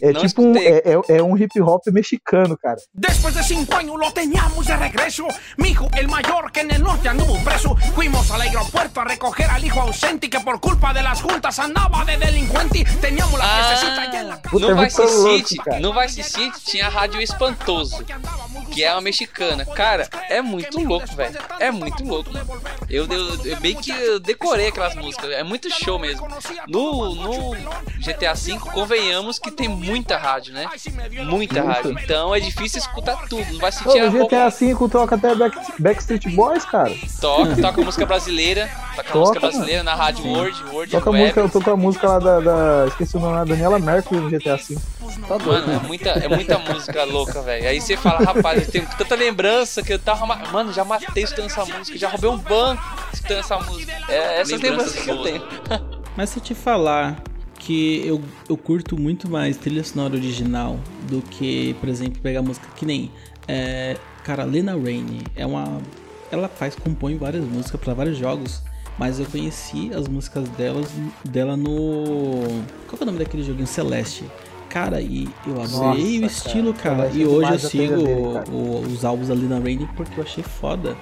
É 0.02 0.12
Não 0.14 0.20
tipo 0.22 0.40
um, 0.42 0.56
é, 0.56 0.78
é- 0.78 1.16
é 1.18 1.22
um 1.22 1.36
hip 1.36 1.60
hop 1.60 1.82
mexicano, 1.92 2.56
cara. 2.56 2.78
Después 2.94 3.34
de 3.34 3.42
cinco 3.44 3.74
años 3.76 3.98
lo 3.98 4.10
teníamos 4.12 4.66
de 4.66 4.74
regreso. 4.74 5.26
Mi 5.58 5.68
hijo, 5.72 5.88
el 5.94 6.08
mayor, 6.08 6.50
que 6.52 6.60
en 6.60 6.70
el 6.70 6.82
norte 6.82 7.10
anduvo 7.10 7.36
preso. 7.44 7.76
Fuimos 7.94 8.30
al 8.30 8.40
aeropuerto 8.40 9.02
a 9.02 9.04
recoger 9.04 9.50
al 9.50 9.62
hijo 9.62 9.78
ausente 9.82 10.30
que 10.30 10.40
por 10.40 10.58
culpa 10.58 10.94
de 10.94 11.02
las 11.02 11.20
juntas 11.20 11.58
andaba 11.58 12.02
de 12.06 12.16
delincuente. 12.16 12.86
Teníamos 13.02 13.38
la 13.38 13.44
fiestecita 13.44 14.00
allá 14.02 14.20
en 14.22 14.28
la 14.28 14.34
Ah, 14.36 14.40
casa. 14.42 14.58
No 14.58 14.70
é 14.70 14.84
Vice 14.86 15.02
muito 15.02 15.16
louco, 15.16 15.36
City, 15.48 15.56
no 15.82 15.92
Vice 16.00 16.22
City 16.22 16.60
tinha 16.64 16.86
a 16.86 16.90
Rádio 16.90 17.20
Espantoso, 17.20 18.02
que 18.72 18.84
é 18.84 18.92
uma 18.92 19.00
mexicana. 19.00 19.64
Cara, 19.64 20.08
é 20.28 20.40
muito 20.40 20.78
louco, 20.80 21.06
velho. 21.14 21.38
É 21.58 21.70
muito 21.70 22.04
louco. 22.04 22.30
Eu, 22.88 23.06
eu, 23.06 23.44
eu 23.44 23.56
bem 23.60 23.74
que 23.76 23.90
eu 23.90 24.18
decorei 24.20 24.68
aquelas 24.68 24.94
músicas. 24.94 25.30
É 25.30 25.42
muito 25.42 25.68
show 25.70 25.98
mesmo. 25.98 26.26
No, 26.68 27.14
no 27.14 27.50
GTA 27.98 28.34
V, 28.34 28.58
convenhamos 28.72 29.38
que 29.38 29.50
tem 29.50 29.68
muita 29.68 30.16
rádio, 30.16 30.52
né? 30.54 30.68
Muita 31.24 31.62
rádio. 31.62 31.96
Então 32.02 32.34
é 32.34 32.40
difícil 32.40 32.78
escutar 32.78 33.16
tudo. 33.28 33.44
Não 33.52 33.60
vai 33.60 33.72
sentir 33.72 33.98
a 34.00 34.10
no. 34.10 34.26
GTA 34.26 34.48
V 34.48 34.74
toca 34.90 35.14
até 35.14 35.34
Back, 35.34 35.56
Backstreet 35.78 36.28
Boys, 36.34 36.64
cara. 36.64 36.92
Toca, 37.20 37.56
toca 37.56 37.82
música 37.82 38.06
brasileira. 38.06 38.68
Toca, 38.96 39.02
Toca, 39.04 39.18
música 39.18 39.40
mano. 39.40 39.52
brasileira 39.52 39.82
na 39.82 39.94
Rádio 39.94 40.26
World, 40.26 40.64
World 40.72 40.90
Toca 40.92 41.12
música, 41.12 41.40
eu 41.40 41.48
tô 41.48 41.60
com 41.60 41.70
a 41.70 41.76
música 41.76 42.06
lá 42.08 42.18
da, 42.18 42.40
da- 42.40 42.86
esqueci 42.88 43.16
o 43.16 43.20
nome 43.20 43.34
lá, 43.36 43.44
Daniela 43.44 43.78
Mercury 43.78 44.20
no 44.20 44.28
GTA 44.30 44.56
V. 44.56 44.76
Tá 45.26 45.36
doido. 45.38 45.66
Mano, 45.66 45.72
é 45.84 45.86
muita, 45.86 46.08
é 46.10 46.28
muita 46.28 46.58
música 46.58 47.04
louca, 47.04 47.42
velho. 47.42 47.68
Aí 47.68 47.80
você 47.80 47.96
fala, 47.96 48.18
rapaz, 48.24 48.62
eu 48.66 48.70
tenho 48.72 48.86
tanta 48.98 49.14
lembrança 49.14 49.82
que 49.82 49.92
eu 49.92 49.98
tava. 49.98 50.26
ma- 50.26 50.36
Mano, 50.52 50.72
já 50.72 50.84
matei 50.84 51.24
escutando 51.24 51.46
essa 51.46 51.64
música, 51.64 51.98
já 51.98 52.08
roubei 52.08 52.30
um 52.30 52.38
banco 52.38 52.82
escutando 53.12 53.38
essa 53.38 53.56
música. 53.58 53.92
É 54.08 54.40
essas 54.40 54.60
lembranças, 54.60 55.02
que 55.02 55.10
eu 55.10 55.22
tenho. 55.22 55.42
Mas 56.16 56.30
se 56.30 56.38
eu 56.38 56.42
te 56.42 56.54
falar 56.54 57.22
que 57.58 58.02
eu, 58.06 58.20
eu 58.48 58.56
curto 58.56 58.98
muito 58.98 59.30
mais 59.30 59.56
trilha 59.56 59.84
sonora 59.84 60.14
original 60.14 60.78
do 61.08 61.20
que, 61.22 61.74
por 61.80 61.88
exemplo, 61.88 62.20
pegar 62.22 62.42
música 62.42 62.66
que 62.74 62.84
nem. 62.86 63.10
É, 63.46 63.96
cara, 64.24 64.44
Lena 64.44 64.72
Raine 64.72 65.22
é 65.36 65.44
uma. 65.46 65.78
Ela 66.32 66.48
faz, 66.48 66.74
compõe 66.74 67.16
várias 67.16 67.44
músicas 67.44 67.80
pra 67.80 67.92
vários 67.94 68.16
jogos. 68.16 68.62
Mas 68.98 69.18
eu 69.18 69.24
conheci 69.26 69.90
as 69.94 70.06
músicas 70.06 70.46
delas, 70.50 70.88
dela 71.24 71.56
no. 71.56 72.42
Qual 72.86 72.98
que 72.98 73.02
é 73.02 73.02
o 73.02 73.06
nome 73.06 73.18
daquele 73.18 73.42
joguinho? 73.42 73.66
Celeste. 73.66 74.24
Cara, 74.70 75.00
e 75.00 75.28
eu 75.46 75.60
adorei 75.60 76.20
o 76.20 76.26
estilo, 76.26 76.72
cara. 76.72 76.96
cara. 77.04 77.10
E 77.12 77.26
hoje 77.26 77.52
eu 77.52 77.58
sigo 77.58 77.96
dele, 78.04 78.32
cara. 78.32 78.50
o- 78.50 78.80
os 78.86 79.04
álbuns 79.04 79.28
da 79.28 79.34
Lena 79.34 79.58
Raine 79.60 79.88
porque 79.96 80.18
eu 80.18 80.24
achei 80.24 80.42
foda. 80.44 80.96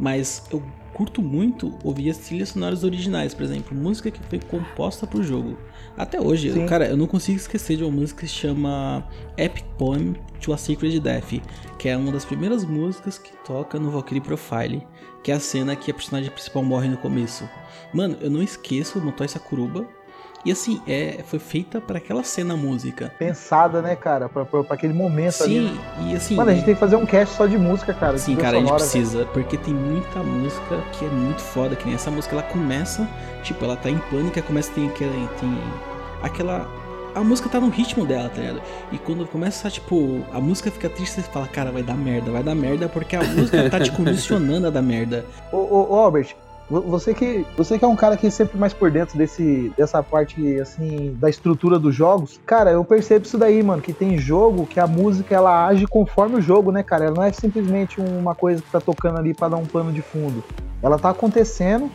Mas 0.00 0.44
eu 0.50 0.62
curto 0.94 1.22
muito 1.22 1.78
ouvir 1.84 2.10
as 2.10 2.18
trilhas 2.18 2.50
sonoras 2.50 2.82
originais, 2.84 3.32
por 3.34 3.42
exemplo, 3.44 3.76
música 3.76 4.10
que 4.10 4.20
foi 4.28 4.40
composta 4.40 5.06
pro 5.06 5.22
jogo. 5.22 5.56
Até 5.96 6.20
hoje, 6.20 6.52
Sim. 6.52 6.66
cara, 6.66 6.86
eu 6.86 6.96
não 6.96 7.06
consigo 7.06 7.36
esquecer 7.36 7.76
de 7.76 7.84
uma 7.84 7.92
música 7.92 8.22
que 8.22 8.28
se 8.28 8.34
chama 8.34 9.06
Epic 9.36 9.64
Poem 9.78 10.14
to 10.40 10.52
a 10.52 10.56
Sacred 10.56 10.98
Death, 11.00 11.40
que 11.78 11.88
é 11.88 11.96
uma 11.96 12.10
das 12.12 12.24
primeiras 12.24 12.64
músicas 12.64 13.18
que 13.18 13.32
toca 13.44 13.78
no 13.78 13.90
Valkyrie 13.90 14.20
Profile, 14.22 14.86
que 15.22 15.30
é 15.30 15.34
a 15.34 15.40
cena 15.40 15.76
que 15.76 15.90
a 15.90 15.94
personagem 15.94 16.30
principal 16.30 16.62
morre 16.62 16.88
no 16.88 16.96
começo. 16.96 17.48
Mano, 17.92 18.16
eu 18.20 18.30
não 18.30 18.42
esqueço 18.42 18.98
o 18.98 19.02
Motoi 19.02 19.28
Sakuruba. 19.28 19.86
E 20.44 20.50
assim, 20.50 20.82
é, 20.88 21.20
foi 21.24 21.38
feita 21.38 21.80
para 21.80 21.98
aquela 21.98 22.24
cena 22.24 22.54
a 22.54 22.56
música. 22.56 23.12
Pensada, 23.18 23.80
né, 23.80 23.94
cara, 23.94 24.28
pra, 24.28 24.44
pra, 24.44 24.64
pra 24.64 24.74
aquele 24.74 24.92
momento 24.92 25.42
ali. 25.44 25.68
Sim, 25.68 25.80
e 26.08 26.16
assim. 26.16 26.34
Mano, 26.34 26.50
a 26.50 26.54
gente 26.54 26.64
tem 26.64 26.74
que 26.74 26.80
fazer 26.80 26.96
um 26.96 27.06
cast 27.06 27.36
só 27.36 27.46
de 27.46 27.56
música, 27.56 27.94
cara. 27.94 28.18
Sim, 28.18 28.34
cara, 28.36 28.56
a 28.56 28.60
gente 28.60 28.72
precisa, 28.72 29.24
porque 29.26 29.56
tem 29.56 29.72
muita 29.72 30.20
música 30.20 30.82
que 30.92 31.04
é 31.04 31.08
muito 31.08 31.40
foda, 31.40 31.76
que 31.76 31.86
nem 31.86 31.94
essa 31.94 32.10
música, 32.10 32.34
ela 32.34 32.42
começa, 32.42 33.08
tipo, 33.42 33.64
ela 33.64 33.76
tá 33.76 33.88
em 33.88 33.98
pânico, 33.98 34.36
aí 34.36 34.42
começa, 34.42 34.72
tem 34.72 34.88
aquela, 34.88 35.28
tem 35.38 35.58
aquela 36.22 36.82
a 37.14 37.22
música 37.22 37.48
tá 37.48 37.60
no 37.60 37.68
ritmo 37.68 38.06
dela, 38.06 38.28
tá 38.28 38.40
ligado? 38.40 38.62
E 38.90 38.98
quando 38.98 39.26
começa, 39.26 39.68
tipo, 39.70 40.22
a 40.32 40.40
música 40.40 40.70
fica 40.70 40.88
triste, 40.88 41.20
você 41.20 41.22
fala, 41.22 41.46
cara, 41.46 41.70
vai 41.70 41.82
dar 41.82 41.94
merda, 41.94 42.30
vai 42.30 42.42
dar 42.42 42.54
merda, 42.54 42.88
porque 42.88 43.16
a 43.16 43.22
música 43.22 43.68
tá 43.68 43.78
te 43.80 43.92
condicionando 43.92 44.66
a 44.66 44.70
dar 44.70 44.82
merda. 44.82 45.24
Ô, 45.52 45.58
ô, 45.58 45.92
ô, 45.92 45.94
Albert, 45.96 46.34
você 46.80 47.12
que, 47.12 47.46
você 47.56 47.78
que 47.78 47.84
é 47.84 47.88
um 47.88 47.96
cara 47.96 48.16
que 48.16 48.26
é 48.26 48.30
sempre 48.30 48.58
mais 48.58 48.72
por 48.72 48.90
dentro 48.90 49.18
desse, 49.18 49.72
dessa 49.76 50.02
parte, 50.02 50.58
assim, 50.60 51.16
da 51.20 51.28
estrutura 51.28 51.78
dos 51.78 51.94
jogos, 51.94 52.40
cara, 52.46 52.70
eu 52.70 52.84
percebo 52.84 53.26
isso 53.26 53.36
daí, 53.36 53.62
mano, 53.62 53.82
que 53.82 53.92
tem 53.92 54.16
jogo 54.16 54.66
que 54.66 54.80
a 54.80 54.86
música, 54.86 55.34
ela 55.34 55.66
age 55.66 55.86
conforme 55.86 56.36
o 56.36 56.40
jogo, 56.40 56.72
né, 56.72 56.82
cara? 56.82 57.06
Ela 57.06 57.14
não 57.14 57.22
é 57.22 57.32
simplesmente 57.32 58.00
uma 58.00 58.34
coisa 58.34 58.62
que 58.62 58.70
tá 58.70 58.80
tocando 58.80 59.18
ali 59.18 59.34
pra 59.34 59.48
dar 59.48 59.56
um 59.56 59.66
pano 59.66 59.92
de 59.92 60.02
fundo. 60.02 60.42
Ela 60.82 60.98
tá 60.98 61.10
acontecendo 61.10 61.90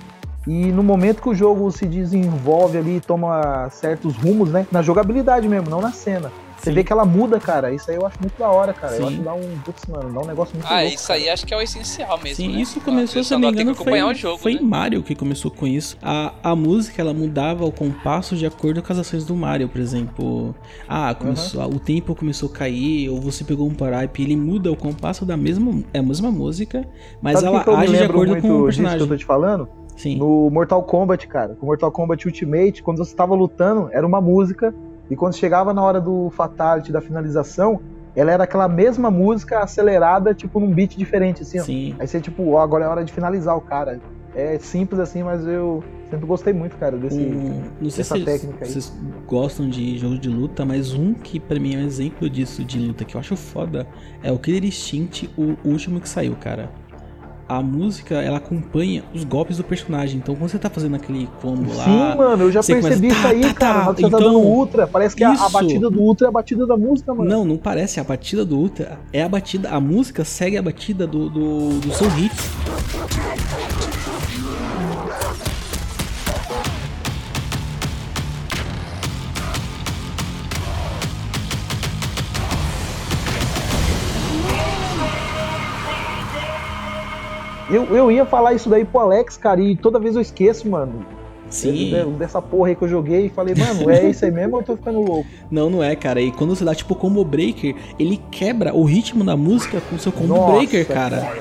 e 0.45 0.71
no 0.71 0.81
momento 0.81 1.21
que 1.21 1.29
o 1.29 1.35
jogo 1.35 1.69
se 1.71 1.85
desenvolve 1.85 2.77
ali, 2.77 3.01
toma 3.01 3.69
certos 3.69 4.15
rumos, 4.15 4.51
né, 4.51 4.65
na 4.71 4.81
jogabilidade 4.81 5.47
mesmo, 5.47 5.69
não 5.69 5.81
na 5.81 5.91
cena. 5.91 6.31
Você 6.57 6.71
Sim. 6.71 6.73
vê 6.75 6.83
que 6.83 6.91
ela 6.91 7.05
muda, 7.05 7.39
cara. 7.39 7.71
Isso 7.71 7.89
aí 7.91 7.97
eu 7.97 8.05
acho 8.05 8.17
muito 8.19 8.37
da 8.37 8.49
hora, 8.49 8.73
cara. 8.73 8.93
Eu 8.95 8.97
Sim. 8.97 9.07
acho 9.07 9.17
que 9.17 9.23
dá 9.23 9.33
um, 9.35 9.59
putz, 9.63 9.85
mano, 9.85 10.11
dá 10.11 10.19
um 10.21 10.25
negócio 10.25 10.55
muito 10.55 10.67
Ah, 10.67 10.81
louco, 10.81 10.95
isso 10.95 11.13
aí 11.13 11.29
acho 11.29 11.45
que 11.45 11.53
é 11.53 11.57
o 11.57 11.61
essencial 11.61 12.17
mesmo. 12.17 12.35
Sim, 12.35 12.53
né? 12.53 12.61
isso 12.61 12.81
começou, 12.81 13.21
A 13.21 13.23
se 13.23 13.33
eu 13.33 13.39
não 13.39 13.47
me 13.49 13.53
engano, 13.53 13.75
que 13.75 13.81
acompanhar 13.81 14.05
foi, 14.05 14.13
o 14.13 14.17
jogo, 14.17 14.37
foi 14.39 14.53
né? 14.55 14.61
Mario 14.61 15.03
que 15.03 15.13
começou 15.13 15.51
com 15.51 15.67
isso. 15.67 15.97
A, 16.01 16.33
a 16.43 16.55
música, 16.55 16.99
ela 17.01 17.13
mudava 17.13 17.63
o 17.63 17.71
compasso 17.71 18.35
de 18.35 18.45
acordo 18.45 18.81
com 18.81 18.91
as 18.91 18.97
ações 18.99 19.23
do 19.23 19.35
Mario, 19.35 19.69
por 19.69 19.79
exemplo. 19.79 20.55
Ah, 20.89 21.13
começou, 21.13 21.63
o 21.63 21.79
tempo 21.79 22.15
começou 22.15 22.49
a 22.49 22.51
cair, 22.51 23.07
ou 23.09 23.21
você 23.21 23.43
pegou 23.43 23.67
um 23.67 23.73
Paraipe, 23.75 24.23
ele 24.23 24.35
muda 24.35 24.71
o 24.71 24.75
compasso 24.75 25.25
da 25.25 25.37
mesma, 25.37 25.83
é 25.93 25.99
a 25.99 26.03
mesma 26.03 26.31
música, 26.31 26.87
mas 27.21 27.39
Sabe 27.39 27.47
ela 27.47 27.63
que 27.63 27.69
eu 27.69 27.75
age 27.75 27.97
de 27.97 28.03
acordo 28.03 28.31
com 28.31 28.37
o 28.37 28.39
disso 28.39 28.41
que 28.41 28.47
eu 28.51 28.65
personagem. 28.65 29.07
tô 29.07 29.15
te 29.17 29.25
falando? 29.25 29.69
Sim. 29.95 30.17
No 30.17 30.49
Mortal 30.49 30.81
Kombat, 30.83 31.27
cara. 31.27 31.55
Com 31.55 31.65
Mortal 31.67 31.91
Kombat 31.91 32.27
Ultimate, 32.27 32.81
quando 32.83 32.97
você 32.97 33.15
tava 33.15 33.35
lutando, 33.35 33.89
era 33.91 34.05
uma 34.05 34.19
música. 34.21 34.73
E 35.09 35.15
quando 35.15 35.35
chegava 35.35 35.73
na 35.73 35.81
hora 35.81 36.01
do 36.01 36.29
Fatality, 36.31 36.91
da 36.91 37.01
finalização, 37.01 37.79
ela 38.15 38.31
era 38.31 38.43
aquela 38.43 38.67
mesma 38.67 39.11
música 39.11 39.59
acelerada, 39.59 40.33
tipo, 40.33 40.59
num 40.59 40.73
beat 40.73 40.97
diferente, 40.97 41.43
assim, 41.43 41.59
ó. 41.59 41.63
Sim. 41.63 41.95
Aí 41.99 42.07
você, 42.07 42.19
tipo, 42.19 42.49
ó, 42.51 42.61
agora 42.61 42.85
é 42.85 42.87
hora 42.87 43.05
de 43.05 43.13
finalizar 43.13 43.55
o 43.55 43.61
cara. 43.61 43.99
É 44.35 44.57
simples 44.59 44.99
assim, 44.99 45.23
mas 45.23 45.45
eu 45.45 45.83
sempre 46.09 46.25
gostei 46.25 46.53
muito, 46.53 46.75
cara, 46.77 46.97
desse. 46.97 47.19
Um, 47.19 47.63
não 47.79 47.89
sei 47.89 48.03
dessa 48.03 48.17
se 48.17 48.25
técnica 48.25 48.65
aí. 48.65 48.71
vocês 48.71 48.93
gostam 49.25 49.69
de 49.69 49.97
jogos 49.97 50.19
de 50.19 50.29
luta, 50.29 50.65
mas 50.65 50.93
um 50.93 51.13
que 51.13 51.39
pra 51.39 51.59
mim 51.59 51.75
é 51.75 51.77
um 51.79 51.85
exemplo 51.85 52.29
disso 52.29 52.63
de 52.63 52.79
luta 52.79 53.05
que 53.05 53.15
eu 53.15 53.19
acho 53.19 53.35
foda 53.35 53.87
é 54.21 54.31
o 54.31 54.37
Killer 54.37 54.65
Instinct, 54.65 55.29
o 55.37 55.55
último 55.67 55.99
que 55.99 56.09
saiu, 56.09 56.35
cara. 56.35 56.69
A 57.49 57.61
música, 57.61 58.15
ela 58.15 58.37
acompanha 58.37 59.03
os 59.13 59.23
golpes 59.23 59.55
do 59.57 59.63
personagem. 59.63 60.17
Então, 60.17 60.35
quando 60.35 60.49
você 60.49 60.59
tá 60.59 60.69
fazendo 60.69 60.95
aquele 60.97 61.29
combo 61.41 61.73
lá. 61.75 61.85
Sim, 61.85 62.17
mano, 62.17 62.43
eu 62.43 62.51
já 62.51 62.61
percebi 62.61 63.07
começa, 63.07 63.17
isso 63.17 63.27
aí, 63.27 63.41
tá, 63.41 63.47
tá, 63.47 63.53
cara. 63.53 63.79
tá. 63.79 63.85
Você 63.85 64.01
tá 64.01 64.07
Então, 64.07 64.19
dando 64.19 64.39
Ultra, 64.39 64.87
parece 64.87 65.15
que 65.15 65.23
a, 65.23 65.49
batida 65.49 65.89
do 65.89 66.01
Ultra 66.01 66.27
é 66.27 66.29
a 66.29 66.31
batida 66.31 66.67
da 66.67 66.75
música, 66.75 67.13
mano. 67.13 67.29
Não, 67.29 67.45
não 67.45 67.57
parece. 67.57 67.99
A 67.99 68.03
batida 68.03 68.43
do 68.43 68.57
Ultra 68.57 68.99
é 69.13 69.23
a 69.23 69.29
batida. 69.29 69.69
A 69.69 69.79
música 69.79 70.25
segue 70.25 70.57
a 70.57 70.61
batida 70.61 71.07
do, 71.07 71.29
do, 71.29 71.79
do 71.79 71.93
seu 71.93 72.09
hit. 72.09 72.35
Eu, 87.69 87.83
eu 87.95 88.11
ia 88.11 88.25
falar 88.25 88.53
isso 88.53 88.69
daí 88.69 88.85
pro 88.85 89.01
Alex, 89.01 89.35
cara, 89.37 89.59
e 89.61 89.75
toda 89.75 89.99
vez 89.99 90.15
eu 90.15 90.21
esqueço, 90.21 90.69
mano. 90.69 91.05
Sim. 91.49 91.89
De- 91.89 92.05
Dessa 92.17 92.41
porra 92.41 92.69
aí 92.69 92.75
que 92.75 92.83
eu 92.83 92.87
joguei 92.87 93.25
e 93.25 93.29
falei, 93.29 93.55
mano, 93.55 93.89
é 93.89 94.09
isso 94.09 94.23
aí 94.25 94.31
mesmo 94.31 94.55
ou 94.55 94.61
eu 94.61 94.65
tô 94.65 94.77
ficando 94.77 95.01
louco? 95.01 95.27
Não, 95.51 95.69
não 95.69 95.83
é, 95.83 95.95
cara. 95.95 96.19
E 96.21 96.31
quando 96.31 96.55
você 96.55 96.65
dá 96.65 96.75
tipo 96.75 96.93
combo 96.95 97.23
breaker, 97.23 97.73
ele 97.97 98.21
quebra 98.31 98.73
o 98.75 98.83
ritmo 98.83 99.23
da 99.23 99.37
música 99.37 99.81
com 99.89 99.95
o 99.95 99.99
seu 99.99 100.11
combo 100.11 100.35
Nossa, 100.35 100.57
breaker, 100.57 100.87
cara. 100.87 101.37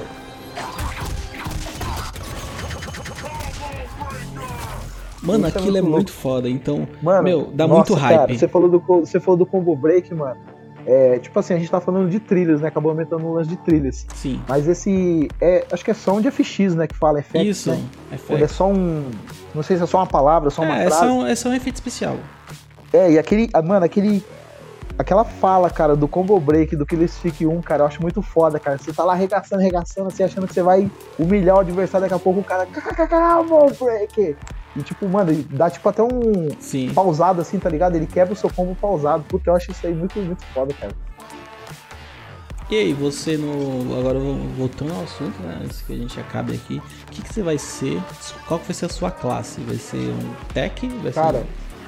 Mano, 5.23 5.49
Isso 5.49 5.57
é 5.59 5.61
aquilo 5.61 5.77
é 5.77 5.81
muito 5.83 5.93
muito 5.95 6.13
foda. 6.13 6.49
Então, 6.49 6.87
Mano, 7.03 7.23
meu, 7.25 7.49
dá 7.53 7.67
nossa, 7.67 7.91
muito 7.91 7.95
hype. 7.95 8.17
Cara, 8.19 8.35
você 8.39 8.47
falou 8.49 8.69
do 8.69 8.79
você 8.81 9.19
falou 9.19 9.37
do 9.37 9.45
combo 9.47 9.75
break, 9.75 10.15
mano. 10.15 10.37
É, 10.87 11.19
tipo 11.19 11.37
assim, 11.39 11.53
a 11.53 11.59
gente 11.59 11.69
tá 11.69 11.81
falando 11.81 12.09
de 12.09 12.21
trilhas, 12.21 12.61
né? 12.61 12.69
Acabou 12.69 12.91
aumentando 12.91 13.27
o 13.27 13.35
lance 13.35 13.51
de 13.51 13.57
trilhas. 13.57 14.07
Sim. 14.15 14.41
Mas 14.49 14.69
esse 14.69 15.29
é, 15.41 15.67
acho 15.73 15.85
que 15.85 15.91
é 15.91 15.95
som 15.95 16.21
de 16.21 16.31
FX, 16.31 16.77
né, 16.77 16.87
que 16.87 16.95
fala 16.95 17.19
effects, 17.19 17.59
Isso. 17.59 17.71
né? 17.71 17.83
É, 18.13 18.17
Quando 18.17 18.45
é 18.45 18.47
só 18.47 18.69
um, 18.69 19.11
não 19.53 19.65
sei 19.65 19.77
se 19.77 19.83
é 19.83 19.87
só 19.87 19.99
uma 19.99 20.07
palavra, 20.07 20.49
só 20.49 20.63
uma 20.63 20.79
é, 20.79 20.85
é, 20.85 20.87
frase. 20.87 21.01
só 21.01 21.13
um, 21.13 21.27
é 21.27 21.35
só 21.35 21.49
um 21.49 21.55
efeito 21.55 21.75
especial. 21.75 22.17
É, 22.93 23.11
e 23.11 23.19
aquele, 23.19 23.51
ah, 23.53 23.63
mano, 23.63 23.85
aquele 23.85 24.25
aquela 24.99 25.25
fala, 25.25 25.69
cara, 25.69 25.95
do 25.95 26.09
combo 26.09 26.39
break 26.41 26.75
do 26.77 26.87
Killer 26.87 27.09
Stick 27.09 27.45
1, 27.47 27.61
cara, 27.63 27.83
eu 27.83 27.87
acho 27.87 28.01
muito 28.01 28.23
foda, 28.23 28.59
cara. 28.59 28.79
Você 28.79 28.93
tá 28.93 29.05
lá 29.05 29.13
arregaçando, 29.13 29.61
arregaçando, 29.61 30.09
assim, 30.09 30.23
achando 30.23 30.47
que 30.47 30.55
você 30.55 30.63
vai 30.63 30.91
humilhar 31.19 31.57
o 31.57 31.61
adversário, 31.61 32.09
daqui 32.09 32.15
a 32.15 32.23
pouco 32.23 32.41
o 32.41 32.45
cara, 32.45 32.67
combo 32.67 33.73
break. 33.79 34.37
E 34.77 34.83
tipo, 34.83 35.09
mano, 35.09 35.31
ele 35.31 35.43
dá 35.51 35.71
tipo 35.71 35.89
até 35.89 36.03
um 36.03 36.49
Sim. 36.61 36.93
pausado 36.93 37.41
assim, 37.41 37.59
tá 37.59 37.69
ligado? 37.71 37.97
Ele 37.97 38.07
quebra 38.07 38.35
o 38.35 38.37
seu 38.37 38.51
combo 38.51 38.75
pausado. 38.75 39.25
Puta, 39.25 39.51
eu 39.51 39.57
acho 39.57 39.71
isso 39.71 39.87
aí 39.87 39.95
muito, 39.95 40.19
muito 40.19 40.45
foda, 40.53 40.75
cara. 40.75 40.93
E 42.69 42.75
aí, 42.77 42.93
você 42.93 43.37
no. 43.37 43.97
Agora 43.99 44.19
voltando 44.59 44.93
ao 44.93 45.05
assunto, 45.05 45.41
né? 45.41 45.61
Antes 45.65 45.83
que 45.83 45.93
a 45.93 45.97
gente 45.97 46.19
acabe 46.19 46.53
aqui. 46.55 46.83
O 47.07 47.11
que, 47.13 47.23
que 47.23 47.33
você 47.33 47.41
vai 47.43 47.57
ser? 47.59 48.03
Qual 48.49 48.59
que 48.59 48.67
vai 48.67 48.75
ser 48.75 48.87
a 48.87 48.89
sua 48.89 49.11
classe? 49.11 49.61
Vai 49.61 49.77
ser 49.77 49.99
um 49.99 50.35
tech? 50.53 50.87
Vai 51.03 51.13
Cara. 51.13 51.39
ser 51.39 51.45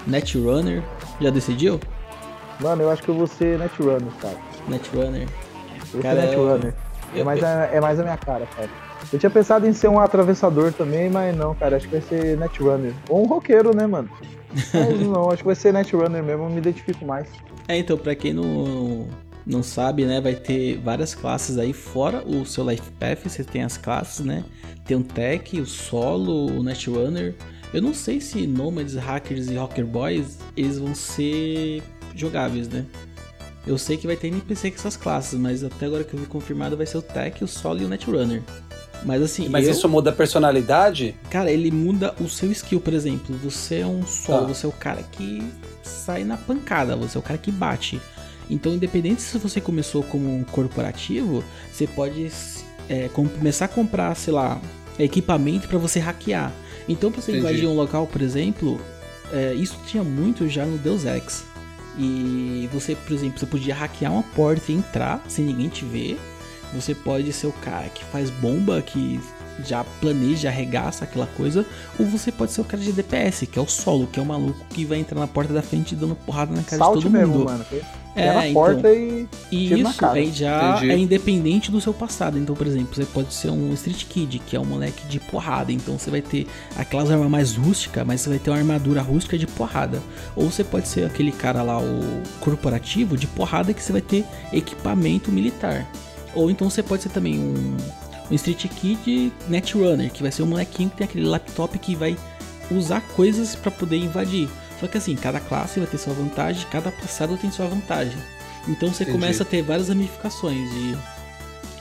um 0.07 0.11
netrunner? 0.11 0.83
Já 1.21 1.31
decidiu? 1.31 1.81
Mano, 2.61 2.83
eu 2.83 2.91
acho 2.91 3.03
que 3.03 3.09
eu 3.09 3.15
vou 3.15 3.27
ser 3.27 3.59
Netrunner, 3.59 4.13
cara. 4.21 4.37
Netrunner. 4.69 5.23
Eu 5.23 5.87
vou 5.93 6.03
Cara, 6.03 6.21
ser 6.21 6.27
Netrunner. 6.29 6.75
eu- 7.15 7.21
É 7.21 7.25
mais, 7.25 7.43
a, 7.45 7.49
é 7.67 7.81
mais 7.81 7.99
a 8.01 8.03
minha 8.03 8.17
cara, 8.17 8.47
cara. 8.55 8.69
Eu 9.13 9.19
tinha 9.19 9.31
pensado 9.31 9.67
em 9.67 9.73
ser 9.73 9.89
um 9.89 9.99
atravessador 9.99 10.73
também, 10.73 11.09
mas 11.09 11.35
não, 11.37 11.55
cara. 11.55 11.77
Acho 11.77 11.87
que 11.89 11.93
vai 11.93 12.03
ser 12.03 12.37
Netrunner. 12.37 12.93
Ou 13.09 13.23
um 13.23 13.27
roqueiro, 13.27 13.75
né, 13.75 13.87
mano? 13.87 14.09
Mas 14.73 15.01
não, 15.01 15.31
acho 15.31 15.39
que 15.39 15.47
vai 15.47 15.55
ser 15.55 15.73
Netrunner 15.73 16.23
mesmo. 16.23 16.45
Eu 16.45 16.51
me 16.51 16.59
identifico 16.59 17.05
mais. 17.05 17.27
É, 17.67 17.77
então, 17.77 17.97
pra 17.97 18.15
quem 18.15 18.33
não, 18.35 19.07
não 19.47 19.63
sabe, 19.63 20.05
né, 20.05 20.21
vai 20.21 20.35
ter 20.35 20.79
várias 20.79 21.15
classes 21.15 21.59
aí, 21.59 21.73
fora 21.73 22.23
o 22.27 22.45
seu 22.45 22.69
Life 22.69 22.91
Path, 22.93 23.25
você 23.25 23.45
tem 23.45 23.63
as 23.63 23.77
classes, 23.79 24.25
né? 24.25 24.45
Tem 24.85 24.97
o 24.97 25.03
Tech, 25.03 25.59
o 25.59 25.67
Solo, 25.67 26.47
o 26.47 26.63
Netrunner. 26.63 27.35
Eu 27.73 27.83
não 27.83 27.93
sei 27.93 28.21
se 28.21 28.47
Nomads, 28.47 28.95
Hackers 28.95 29.49
e 29.49 29.57
Rocker 29.57 29.87
Boys, 29.87 30.39
eles 30.57 30.79
vão 30.79 30.95
ser 30.95 31.83
jogáveis, 32.15 32.69
né? 32.69 32.85
Eu 33.67 33.77
sei 33.77 33.99
que 33.99 34.07
vai 34.07 34.17
ter 34.17 34.29
NPC 34.29 34.71
com 34.71 34.77
essas 34.77 34.97
classes, 34.97 35.39
mas 35.39 35.63
até 35.63 35.87
agora 35.87 36.03
que 36.03 36.15
eu 36.15 36.21
vi 36.21 36.27
confirmado 36.27 36.77
vai 36.77 36.87
ser 36.87 36.97
o 36.97 37.03
Tech, 37.03 37.45
o 37.45 37.47
Solo 37.47 37.83
e 37.83 37.85
o 37.85 37.89
Netrunner. 37.89 38.43
Mas 39.05 39.23
assim, 39.23 39.49
Mas 39.49 39.65
eu- 39.67 39.71
isso 39.73 39.89
muda 39.89 40.11
a 40.11 40.13
personalidade? 40.13 41.15
Cara, 41.31 41.51
ele 41.51 41.71
muda 41.71 42.15
o 42.21 42.29
seu 42.29 42.51
skill, 42.53 42.81
por 42.81 42.93
exemplo. 42.93 43.37
Você 43.45 43.77
é 43.77 43.87
um 43.87 44.05
solo, 44.07 44.43
Tá. 44.47 44.55
você 44.55 44.67
é 44.67 44.69
o 44.69 44.73
cara 44.73 45.03
que 45.13 45.43
sai 45.83 46.25
na 46.25 46.37
pancada, 46.37 46.97
você 46.97 47.17
é 47.17 47.21
o 47.21 47.23
cara 47.23 47.39
que 47.39 47.51
bate. 47.53 48.01
Então, 48.51 48.73
independente 48.75 49.21
se 49.23 49.37
você 49.39 49.61
começou 49.61 50.03
como 50.03 50.35
um 50.35 50.43
corporativo, 50.43 51.45
você 51.73 51.87
pode 51.87 52.31
é, 52.89 53.07
com- 53.09 53.29
começar 53.29 53.67
a 53.67 53.69
comprar, 53.69 54.15
sei 54.17 54.33
lá, 54.33 54.59
equipamento 54.99 55.69
pra 55.69 55.77
você 55.79 55.99
hackear. 56.01 56.51
Então, 56.89 57.13
pra 57.13 57.21
você 57.21 57.33
Entendi. 57.33 57.47
invadir 57.47 57.69
um 57.69 57.75
local, 57.77 58.07
por 58.07 58.23
exemplo, 58.23 58.81
é, 59.31 59.53
isso 59.53 59.77
tinha 59.87 60.03
muito 60.03 60.49
já 60.49 60.65
no 60.65 60.79
Deus 60.79 61.05
Ex. 61.05 61.45
E 61.99 62.69
você, 62.73 62.95
por 62.95 63.13
exemplo, 63.13 63.39
você 63.39 63.45
podia 63.45 63.75
hackear 63.75 64.13
uma 64.13 64.23
porta 64.23 64.73
e 64.73 64.77
entrar 64.77 65.23
sem 65.29 65.45
ninguém 65.45 65.69
te 65.69 65.85
ver. 65.85 66.19
Você 66.75 66.95
pode 66.95 67.33
ser 67.33 67.47
o 67.47 67.53
cara 67.53 67.89
que 67.89 68.05
faz 68.05 68.31
bomba, 68.31 68.81
que 68.83 69.21
já 69.65 69.85
planeja, 70.01 70.49
arregaça 70.49 71.05
aquela 71.05 71.27
coisa. 71.27 71.65
Ou 71.99 72.07
você 72.07 72.31
pode 72.31 72.53
ser 72.53 72.61
o 72.61 72.65
cara 72.65 72.83
de 72.83 72.93
DPS, 72.93 73.47
que 73.47 73.59
é 73.59 73.63
o 73.63 73.67
solo, 73.67 74.07
que 74.07 74.19
é 74.19 74.23
o 74.23 74.27
maluco 74.27 74.65
que 74.71 74.85
vai 74.85 74.99
entrar 74.99 75.19
na 75.19 75.27
porta 75.27 75.53
da 75.53 75.63
frente 75.63 75.95
dando 75.95 76.15
porrada 76.15 76.55
na 76.55 76.63
cara 76.63 76.79
Salte 76.79 76.99
de 76.99 77.05
todo 77.05 77.13
mesmo, 77.13 77.35
mundo. 77.35 77.45
mano. 77.47 77.65
É, 78.15 78.33
na 78.33 78.49
então, 78.49 78.63
porta 78.63 78.93
e. 78.93 79.29
e 79.51 79.81
isso 79.81 79.97
cara. 79.97 80.19
aí 80.19 80.33
já 80.33 80.77
Entendi. 80.77 80.91
é 80.91 80.99
independente 80.99 81.71
do 81.71 81.81
seu 81.81 81.95
passado. 81.95 82.37
Então, 82.37 82.55
por 82.55 82.67
exemplo, 82.67 82.95
você 82.95 83.05
pode 83.05 83.33
ser 83.33 83.51
um 83.51 83.73
Street 83.75 84.05
Kid, 84.07 84.41
que 84.41 84.57
é 84.57 84.61
um 84.61 84.65
moleque 84.65 85.07
de 85.07 85.21
porrada. 85.21 85.71
Então 85.71 85.97
você 85.97 86.11
vai 86.11 86.21
ter 86.21 86.47
aquelas 86.77 87.11
armas 87.11 87.31
mais 87.31 87.55
rústicas, 87.55 88.05
mas 88.05 88.21
você 88.21 88.31
vai 88.31 88.39
ter 88.39 88.51
uma 88.51 88.59
armadura 88.59 89.03
rústica 89.03 89.39
de 89.39 89.47
porrada. 89.47 90.03
Ou 90.35 90.51
você 90.51 90.65
pode 90.65 90.89
ser 90.89 91.05
aquele 91.07 91.31
cara 91.31 91.63
lá, 91.63 91.79
o 91.79 92.23
corporativo, 92.41 93.17
de 93.17 93.27
porrada, 93.29 93.73
que 93.73 93.83
você 93.83 93.93
vai 93.93 94.03
ter 94.03 94.25
equipamento 94.53 95.31
militar. 95.31 95.87
Ou 96.35 96.51
então 96.51 96.69
você 96.69 96.83
pode 96.83 97.03
ser 97.03 97.09
também 97.09 97.39
um, 97.39 97.77
um 98.31 98.35
Street 98.35 98.67
Kid 98.67 99.33
Netrunner, 99.49 100.11
que 100.11 100.23
vai 100.23 100.31
ser 100.31 100.43
um 100.43 100.47
molequinho 100.47 100.91
que 100.91 100.97
tem 100.97 101.05
aquele 101.07 101.27
laptop 101.27 101.79
que 101.79 101.95
vai 101.95 102.17
usar 102.71 103.01
coisas 103.01 103.55
pra 103.55 103.71
poder 103.71 103.97
invadir. 103.97 104.49
Só 104.81 104.87
que 104.87 104.99
assim, 104.99 105.17
cada 105.17 105.41
classe 105.41 105.81
vai 105.81 105.89
ter 105.89 105.99
sua 105.99 106.15
vantagem, 106.15 106.67
cada 106.71 106.91
passado 106.91 107.37
tem 107.37 107.51
sua 107.51 107.67
vantagem. 107.67 108.19
Então 108.69 108.93
você 108.93 109.05
Entendi. 109.05 109.19
começa 109.19 109.43
a 109.43 109.47
ter 109.47 109.63
várias 109.63 109.89
ramificações 109.89 110.71
de. 110.71 110.97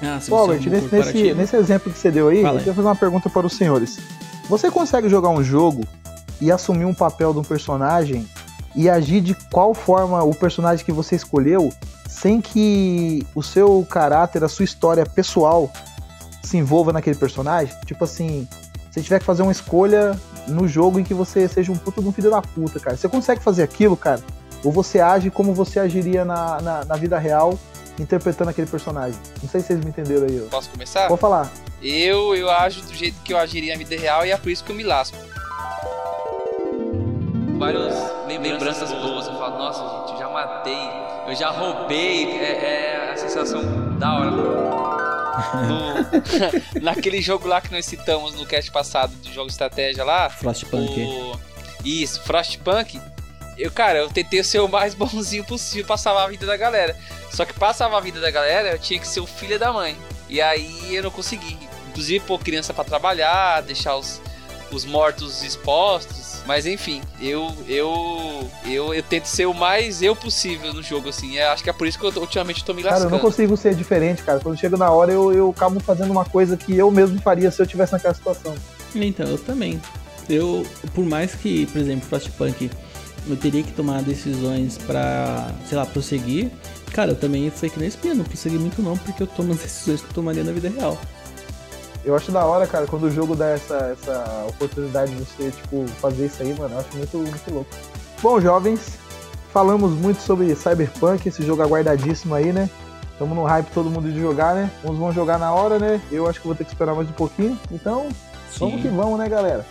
Ah, 0.01 0.19
se 0.19 0.29
Pô, 0.29 0.45
você 0.45 0.53
é 0.53 0.69
um 0.69 0.71
nesse, 0.71 0.95
nesse, 0.95 1.33
nesse 1.33 1.55
exemplo 1.55 1.91
que 1.91 1.97
você 1.97 2.11
deu 2.11 2.29
aí, 2.29 2.41
Fala 2.41 2.55
eu 2.55 2.59
queria 2.59 2.73
fazer 2.73 2.87
uma 2.87 2.95
pergunta 2.95 3.29
para 3.29 3.45
os 3.45 3.53
senhores. 3.53 3.99
Você 4.47 4.71
consegue 4.71 5.09
jogar 5.09 5.29
um 5.29 5.43
jogo 5.43 5.83
e 6.39 6.51
assumir 6.51 6.85
um 6.85 6.93
papel 6.93 7.33
de 7.33 7.39
um 7.39 7.43
personagem 7.43 8.27
e 8.75 8.89
agir 8.89 9.21
de 9.21 9.33
qual 9.51 9.73
forma 9.73 10.23
o 10.23 10.33
personagem 10.33 10.85
que 10.85 10.91
você 10.91 11.15
escolheu, 11.15 11.73
sem 12.22 12.41
que 12.41 13.26
o 13.36 13.43
seu 13.43 13.86
caráter, 13.89 14.43
a 14.43 14.49
sua 14.49 14.65
história 14.65 15.05
pessoal 15.05 15.72
se 16.43 16.57
envolva 16.57 16.91
naquele 16.91 17.15
personagem. 17.15 17.74
Tipo 17.86 18.05
assim, 18.05 18.47
se 18.89 19.03
tiver 19.03 19.20
que 19.20 19.26
fazer 19.26 19.43
uma 19.43 19.51
escolha 19.51 20.20
no 20.47 20.68
jogo 20.68 20.99
em 20.99 21.03
que 21.03 21.13
você 21.13 21.47
seja 21.47 21.72
um 21.72 21.78
puto 21.78 22.01
de 22.01 22.07
um 22.07 22.11
filho 22.11 22.32
da 22.32 22.41
puta, 22.41 22.80
cara. 22.80 22.97
Você 22.97 23.07
consegue 23.07 23.41
fazer 23.41 23.61
aquilo, 23.61 23.95
cara? 23.95 24.22
Ou 24.63 24.72
você 24.72 24.99
age 24.99 25.30
como 25.30 25.53
você 25.53 25.80
agiria 25.80 26.26
na, 26.26 26.59
na, 26.61 26.86
na 26.86 26.95
vida 26.95 27.20
real, 27.20 27.59
interpretando 27.99 28.49
aquele 28.49 28.68
personagem? 28.68 29.20
Não 29.41 29.49
sei 29.49 29.61
se 29.61 29.68
vocês 29.68 29.80
me 29.80 29.89
entenderam 29.89 30.26
aí. 30.26 30.41
ó. 30.43 30.49
Posso 30.49 30.72
começar? 30.72 31.07
Vou 31.09 31.18
falar. 31.18 31.51
Eu, 31.84 32.36
eu 32.36 32.49
ajo 32.49 32.82
do 32.82 32.95
jeito 32.95 33.22
que 33.22 33.32
eu 33.32 33.38
agiria 33.38 33.74
na 33.74 33.78
vida 33.78 33.95
real 33.95 34.26
e 34.26 34.32
é 34.32 34.38
por 34.38 34.49
isso 34.49 34.63
que 34.63 34.72
eu 34.72 34.76
me 34.76 34.84
lasco. 34.84 35.18
Várias 37.59 37.93
lembranças 38.28 38.91
boas. 38.91 39.28
Eu 39.28 39.34
falo, 39.34 39.57
nossa, 39.59 39.84
gente, 39.84 40.13
eu 40.13 40.20
já 40.20 40.30
matei, 40.30 41.16
eu 41.28 41.36
já 41.36 41.49
roubei. 41.49 42.38
É, 42.38 43.05
é 43.09 43.11
a 43.13 43.17
sensação 43.17 43.97
da 43.97 44.13
hora. 44.19 44.32
No- 45.67 46.82
naquele 46.82 47.21
jogo 47.21 47.47
lá 47.47 47.61
que 47.61 47.71
nós 47.71 47.86
citamos 47.86 48.34
no 48.34 48.43
cast 48.43 48.71
passado 48.71 49.13
de 49.21 49.32
jogo 49.32 49.49
estratégia 49.49 50.03
lá. 50.03 50.30
Frostpunk. 50.32 50.99
O... 51.03 51.39
Isso, 51.86 52.21
Frostpunk. 52.23 52.99
Eu, 53.55 53.71
cara, 53.71 53.99
eu 53.99 54.09
tentei 54.09 54.43
ser 54.43 54.59
o 54.61 54.67
mais 54.67 54.93
bonzinho 54.95 55.43
possível 55.43 55.86
pra 55.86 55.95
salvar 55.97 56.25
a 56.25 56.30
vida 56.30 56.45
da 56.47 56.57
galera. 56.57 56.95
Só 57.32 57.45
que 57.45 57.53
pra 57.53 57.71
salvar 57.71 57.99
a 57.99 58.03
vida 58.03 58.19
da 58.19 58.32
galera, 58.32 58.69
eu 58.71 58.80
tinha 58.80 58.99
que 58.99 59.07
ser 59.07 59.19
o 59.19 59.28
filho 59.28 59.59
da 59.59 59.71
mãe. 59.71 59.95
E 60.28 60.41
aí 60.41 60.95
eu 60.95 61.03
não 61.03 61.11
consegui. 61.11 61.55
Inclusive 61.89 62.25
pôr 62.25 62.39
criança 62.39 62.73
pra 62.73 62.84
trabalhar, 62.84 63.61
deixar 63.61 63.95
os, 63.95 64.19
os 64.72 64.86
mortos 64.86 65.43
expostos. 65.43 66.28
Mas 66.45 66.65
enfim, 66.65 67.01
eu, 67.20 67.53
eu 67.68 68.49
eu 68.65 68.93
eu 68.93 69.03
tento 69.03 69.26
ser 69.26 69.45
o 69.47 69.53
mais 69.53 70.01
eu 70.01 70.15
possível 70.15 70.74
no 70.74 70.82
jogo, 70.82 71.09
assim. 71.09 71.38
É, 71.38 71.47
acho 71.49 71.61
que 71.63 71.70
é 71.70 71.74
por 71.74 71.86
isso 71.86 71.99
que 71.99 72.05
eu, 72.05 72.11
tô- 72.11 72.22
ultimamente 72.22 72.61
eu 72.61 72.65
tô 72.65 72.74
me 72.74 72.82
Cara, 72.82 72.95
eu 72.95 72.99
lascando. 72.99 73.15
não 73.15 73.20
consigo 73.20 73.57
ser 73.57 73.76
diferente, 73.76 74.24
cara. 74.24 74.39
Quando 74.39 74.57
chega 74.57 74.78
na 74.78 74.89
hora, 74.89 75.11
eu, 75.11 75.34
eu 75.34 75.49
acabo 75.49 75.80
fazendo 75.82 76.09
uma 76.11 76.24
coisa 76.24 76.55
que 76.55 76.76
eu 76.78 76.89
mesmo 76.89 77.20
faria 77.22 77.51
se 77.51 77.61
eu 77.61 77.68
tivesse 77.68 77.91
naquela 77.93 78.13
situação. 78.13 78.55
Então, 78.95 79.26
eu 79.28 79.38
também. 79.38 79.82
Eu, 80.30 80.65
por 80.93 81.05
mais 81.05 81.36
que, 81.36 81.65
por 81.68 81.80
exemplo, 81.82 82.07
Frostpunk, 82.07 82.70
eu 83.30 83.36
teria 83.36 83.61
que 83.63 83.72
tomar 83.74 84.01
decisões 84.01 84.78
pra, 84.78 85.49
sei 85.68 85.78
lá, 85.78 85.86
prosseguir. 85.86 86.49
Cara, 86.93 87.11
eu 87.11 87.15
também 87.15 87.49
foi 87.51 87.70
que 87.70 87.78
nem 87.78 87.89
espinha, 87.89 88.15
não 88.15 88.24
prossegui 88.24 88.57
muito 88.57 88.82
não, 88.82 88.97
porque 88.97 89.22
eu 89.24 89.28
tomo 89.28 89.51
as 89.53 89.59
decisões 89.59 89.99
que 90.01 90.07
eu 90.07 90.13
tomaria 90.13 90.43
na 90.45 90.51
vida 90.53 90.70
real. 90.70 90.97
Eu 92.08 92.16
acho 92.16 92.32
da 92.32 92.45
hora, 92.45 92.66
cara, 92.66 92.88
quando 92.88 93.03
o 93.03 93.12
jogo 93.12 93.36
dá 93.36 93.47
essa, 93.47 93.76
essa 93.91 94.45
oportunidade 94.47 95.14
de 95.14 95.26
você, 95.26 95.51
tipo, 95.51 95.86
fazer 95.99 96.28
isso 96.28 96.41
aí, 96.41 96.53
mano. 96.58 96.74
Eu 96.76 96.80
acho 96.80 96.95
muito, 96.95 97.18
muito 97.18 97.53
louco. 97.53 97.70
Bom, 98.22 98.39
jovens, 98.39 98.97
falamos 99.51 99.91
muito 99.91 100.22
sobre 100.22 100.55
Cyberpunk, 100.55 101.28
esse 101.28 101.45
jogo 101.45 101.62
aguardadíssimo 101.62 102.34
aí, 102.34 102.53
né? 102.53 102.70
Estamos 103.12 103.36
no 103.36 103.43
hype 103.43 103.68
todo 103.74 103.89
mundo 103.89 104.10
de 104.10 104.22
jogar, 104.22 104.55
né? 104.55 104.72
Uns 104.86 104.97
vão 104.97 105.12
jogar 105.12 105.38
na 105.38 105.51
hora, 105.51 105.78
né? 105.80 105.99
Eu 106.10 106.30
acho 106.30 106.39
que 106.39 106.47
vou 106.47 106.55
ter 106.55 106.64
que 106.64 106.70
esperar 106.70 106.95
mais 106.95 107.10
um 107.10 107.14
pouquinho. 107.14 107.60
Então, 107.74 108.08
vamos 108.58 108.82
que 108.82 108.88
vamos, 108.88 109.20
né, 109.20 109.28
galera? 109.28 109.66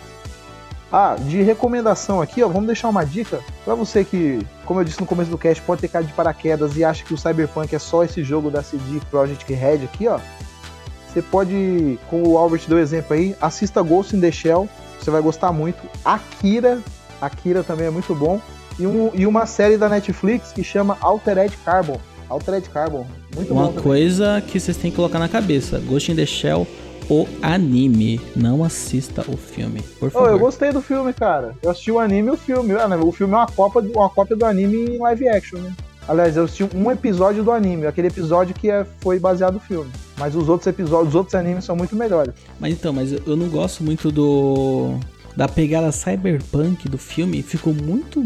Ah, 0.91 1.15
de 1.19 1.41
recomendação 1.41 2.21
aqui, 2.21 2.43
ó, 2.43 2.47
vamos 2.47 2.67
deixar 2.67 2.87
uma 2.87 3.03
dica 3.03 3.39
pra 3.65 3.73
você 3.73 4.05
que, 4.05 4.45
como 4.63 4.79
eu 4.79 4.83
disse 4.83 5.01
no 5.01 5.07
começo 5.07 5.31
do 5.31 5.39
cast, 5.39 5.61
pode 5.63 5.81
ter 5.81 5.87
caído 5.87 6.09
de 6.09 6.13
paraquedas 6.13 6.77
e 6.77 6.85
acha 6.85 7.03
que 7.03 7.15
o 7.15 7.17
Cyberpunk 7.17 7.75
é 7.75 7.79
só 7.79 8.03
esse 8.03 8.23
jogo 8.23 8.51
da 8.51 8.61
CD 8.61 8.99
Projekt 9.09 9.51
Red 9.51 9.85
aqui, 9.85 10.07
ó. 10.07 10.19
Você 11.17 11.21
pode, 11.23 11.97
como 12.11 12.29
o 12.29 12.37
Albert 12.37 12.61
deu 12.67 12.77
exemplo 12.77 13.15
aí, 13.15 13.35
assista 13.41 13.81
Ghost 13.81 14.15
in 14.15 14.19
the 14.21 14.31
Shell, 14.31 14.69
você 14.99 15.09
vai 15.09 15.19
gostar 15.19 15.51
muito. 15.51 15.79
Akira, 16.05 16.77
Akira 17.19 17.63
também 17.63 17.87
é 17.87 17.89
muito 17.89 18.13
bom. 18.13 18.39
E, 18.77 18.85
um- 18.85 19.09
e 19.15 19.25
uma 19.25 19.47
série 19.47 19.77
da 19.77 19.89
Netflix 19.89 20.51
que 20.51 20.63
chama 20.63 20.95
Altered 21.01 21.57
Carbon. 21.65 21.99
Altered 22.29 22.69
Carbon, 22.69 23.07
muito 23.35 23.51
Uma 23.51 23.63
bom 23.63 23.67
também. 23.69 23.83
coisa 23.83 24.43
que 24.45 24.59
vocês 24.59 24.77
têm 24.77 24.91
que 24.91 24.95
colocar 24.97 25.17
na 25.17 25.27
cabeça: 25.27 25.79
Ghost 25.79 26.11
in 26.11 26.15
the 26.15 26.25
Shell, 26.27 26.67
o 27.09 27.25
anime. 27.41 28.21
Não 28.35 28.63
assista 28.63 29.25
o 29.27 29.35
filme, 29.35 29.81
por 29.99 30.09
Oh, 30.09 30.11
favor. 30.11 30.29
eu 30.29 30.37
gostei 30.37 30.71
do 30.71 30.81
filme, 30.83 31.13
cara. 31.13 31.55
Eu 31.63 31.71
assisti 31.71 31.91
o 31.91 31.97
anime 31.99 32.27
e 32.27 32.31
o 32.31 32.37
filme. 32.37 32.73
Ah, 32.75 32.87
né, 32.87 32.95
O 32.95 33.11
filme 33.11 33.33
é 33.33 33.37
uma 33.37 33.47
cópia, 33.47 33.81
uma 33.95 34.09
cópia 34.11 34.35
do 34.35 34.45
anime 34.45 34.85
em 34.85 34.97
live 34.99 35.29
action, 35.29 35.57
né? 35.61 35.73
Aliás, 36.07 36.37
eu 36.37 36.45
assisti 36.45 36.63
um 36.75 36.89
episódio 36.89 37.43
do 37.43 37.51
anime, 37.51 37.85
aquele 37.85 38.07
episódio 38.07 38.55
que 38.55 38.69
é- 38.69 38.85
foi 39.01 39.19
baseado 39.19 39.55
no 39.55 39.59
filme. 39.59 39.91
Mas 40.17 40.35
os 40.35 40.47
outros 40.47 40.67
episódios, 40.67 41.09
os 41.09 41.15
outros 41.15 41.35
animes 41.35 41.65
são 41.65 41.75
muito 41.75 41.95
melhores. 41.95 42.33
Mas 42.59 42.73
então, 42.73 42.93
mas 42.93 43.11
eu- 43.11 43.35
não 43.35 43.49
gosto 43.49 43.83
muito 43.83 44.11
do. 44.11 44.97
Da 45.35 45.47
pegada 45.47 45.91
cyberpunk 45.91 46.89
do 46.89 46.97
filme. 46.97 47.43
Ficou 47.43 47.73
muito 47.73 48.23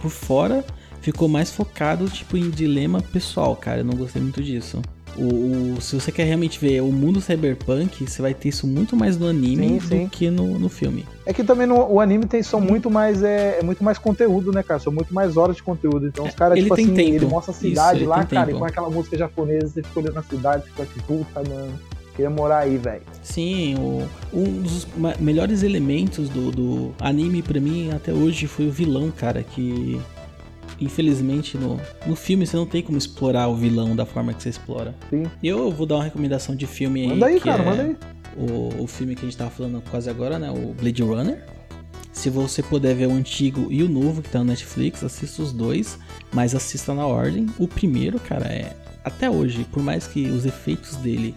por 0.00 0.10
fora. 0.10 0.64
Ficou 1.00 1.28
mais 1.28 1.50
focado, 1.50 2.08
tipo, 2.08 2.36
em 2.36 2.48
dilema 2.50 3.00
pessoal, 3.00 3.54
cara. 3.56 3.80
Eu 3.80 3.84
não 3.84 3.94
gostei 3.94 4.22
muito 4.22 4.42
disso. 4.42 4.80
O, 5.16 5.74
o- 5.76 5.80
se 5.80 5.94
você 5.94 6.10
quer 6.10 6.24
realmente 6.24 6.58
ver 6.58 6.80
o 6.82 6.86
mundo 6.90 7.20
cyberpunk, 7.20 8.08
você 8.08 8.22
vai 8.22 8.32
ter 8.34 8.48
isso 8.48 8.66
muito 8.66 8.96
mais 8.96 9.16
no 9.18 9.26
anime 9.26 9.68
Sim, 9.68 9.80
sim. 9.80 10.04
do 10.04 10.10
que 10.10 10.30
no, 10.30 10.58
no 10.58 10.68
filme. 10.68 11.04
É 11.26 11.32
que 11.32 11.44
também 11.44 11.66
no, 11.66 11.76
o 11.90 12.00
anime 12.00 12.24
tem 12.26 12.42
são 12.42 12.60
muito 12.60 12.90
mais 12.90 13.22
é, 13.22 13.58
é 13.60 13.62
muito 13.62 13.84
mais 13.84 13.98
conteúdo, 13.98 14.50
né, 14.52 14.62
cara? 14.62 14.80
São 14.80 14.92
muito 14.92 15.12
mais 15.12 15.36
horas 15.36 15.56
de 15.56 15.62
conteúdo. 15.62 16.06
Então 16.06 16.24
os 16.26 16.34
caras 16.34 16.56
ele 16.56 16.64
tipo 16.64 16.74
assim, 16.74 16.94
tempo. 16.94 17.14
ele 17.16 17.26
mostra 17.26 17.52
a 17.52 17.54
Isso, 17.54 17.60
cidade 17.68 17.98
ele 18.00 18.06
lá, 18.06 18.24
cara, 18.24 18.46
tempo. 18.46 18.56
e 18.56 18.60
com 18.60 18.64
aquela 18.64 18.90
música 18.90 19.16
japonesa, 19.18 19.68
você 19.68 19.82
fica 19.82 20.00
olhando 20.00 20.18
a 20.18 20.22
cidade, 20.22 20.64
fica 20.66 20.84
tipo, 20.86 21.02
puta, 21.18 21.42
mano, 21.48 21.72
queria 22.16 22.30
morar 22.30 22.58
aí, 22.60 22.76
velho. 22.78 23.02
Sim, 23.22 23.74
o- 23.78 24.06
um 24.32 24.62
dos 24.62 24.86
melhores 25.20 25.62
elementos 25.62 26.28
do, 26.28 26.50
do 26.50 26.94
anime 27.00 27.42
pra 27.42 27.60
mim 27.60 27.90
até 27.92 28.12
hoje 28.12 28.46
foi 28.46 28.66
o 28.66 28.70
vilão, 28.72 29.10
cara, 29.10 29.42
que 29.42 30.00
infelizmente 30.80 31.56
no, 31.56 31.80
no 32.06 32.16
filme 32.16 32.46
você 32.46 32.56
não 32.56 32.66
tem 32.66 32.82
como 32.82 32.98
explorar 32.98 33.48
o 33.48 33.56
vilão 33.56 33.94
da 33.94 34.04
forma 34.04 34.32
que 34.32 34.42
você 34.42 34.48
explora. 34.48 34.94
Sim. 35.10 35.24
E 35.42 35.48
eu 35.48 35.70
vou 35.70 35.86
dar 35.86 35.96
uma 35.96 36.04
recomendação 36.04 36.54
de 36.54 36.66
filme 36.66 37.02
aí. 37.02 37.08
Manda 37.08 37.26
aí, 37.26 37.34
que 37.34 37.44
cara, 37.44 37.62
é 37.62 37.66
manda 37.66 37.82
aí. 37.82 37.96
O, 38.36 38.82
o 38.82 38.86
filme 38.86 39.14
que 39.14 39.22
a 39.22 39.24
gente 39.24 39.36
tava 39.36 39.50
falando 39.50 39.82
quase 39.90 40.08
agora, 40.08 40.38
né? 40.38 40.50
O 40.50 40.74
Blade 40.74 41.02
Runner. 41.02 41.44
Se 42.12 42.28
você 42.28 42.62
puder 42.62 42.94
ver 42.94 43.06
o 43.06 43.12
antigo 43.12 43.68
e 43.70 43.82
o 43.82 43.88
novo 43.88 44.22
que 44.22 44.28
tá 44.28 44.38
no 44.40 44.44
Netflix, 44.44 45.02
assista 45.02 45.42
os 45.42 45.52
dois, 45.52 45.98
mas 46.32 46.54
assista 46.54 46.94
na 46.94 47.06
ordem. 47.06 47.46
O 47.58 47.66
primeiro, 47.66 48.20
cara, 48.20 48.46
é. 48.46 48.76
Até 49.04 49.28
hoje, 49.28 49.66
por 49.72 49.82
mais 49.82 50.06
que 50.06 50.26
os 50.26 50.44
efeitos 50.44 50.96
dele 50.96 51.34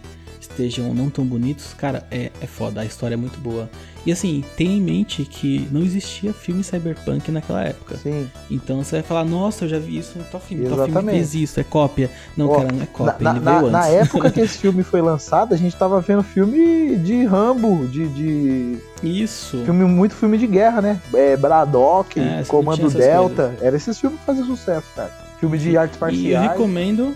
estejam 0.50 0.92
não 0.94 1.10
tão 1.10 1.24
bonitos, 1.24 1.74
cara, 1.74 2.04
é, 2.10 2.30
é 2.40 2.46
foda, 2.46 2.80
a 2.80 2.84
história 2.84 3.14
é 3.14 3.16
muito 3.16 3.38
boa. 3.38 3.68
E 4.04 4.12
assim, 4.12 4.44
tenha 4.56 4.76
em 4.76 4.80
mente 4.80 5.24
que 5.24 5.66
não 5.72 5.80
existia 5.82 6.32
filme 6.32 6.62
cyberpunk 6.62 7.28
naquela 7.32 7.64
época. 7.64 7.96
Sim. 7.96 8.30
Então 8.48 8.82
você 8.84 8.96
vai 8.96 9.02
falar, 9.02 9.24
nossa, 9.24 9.64
eu 9.64 9.68
já 9.68 9.80
vi 9.80 9.98
isso, 9.98 10.12
filme, 10.12 10.28
tal 10.30 10.40
filme 10.40 10.64
Exatamente. 10.64 11.16
fez 11.16 11.34
isso, 11.34 11.58
é 11.58 11.64
cópia. 11.64 12.08
Não, 12.36 12.48
Ó, 12.48 12.56
cara, 12.56 12.72
não 12.72 12.82
é 12.82 12.86
cópia, 12.86 13.16
na, 13.20 13.30
ele 13.32 13.40
na- 13.40 13.58
veio 13.58 13.70
na 13.72 13.80
antes. 13.80 13.94
época 13.94 14.30
que 14.30 14.40
esse 14.40 14.58
filme 14.62 14.84
foi 14.84 15.02
lançado, 15.02 15.52
a 15.52 15.56
gente 15.56 15.74
tava 15.74 16.00
vendo 16.00 16.22
filme 16.22 16.94
de 16.98 17.24
Rambo, 17.24 17.84
de, 17.88 18.06
de 18.08 18.78
Isso. 19.02 19.62
filme 19.64 19.84
muito 19.84 20.14
filme 20.14 20.38
de 20.38 20.46
guerra, 20.46 20.80
né? 20.80 21.00
É, 21.12 21.36
Braddock, 21.36 22.20
É, 22.20 22.44
Comando 22.46 22.88
Delta. 22.88 23.56
Era 23.60 23.74
esses 23.76 23.98
filmes 23.98 24.20
que 24.20 24.24
faziam 24.26 24.46
sucesso, 24.46 24.86
cara. 24.94 25.10
Filme 25.40 25.58
de 25.58 25.76
artes 25.76 25.96
E 25.96 25.98
eu 25.98 26.06
marciais. 26.06 26.50
recomendo 26.52 27.12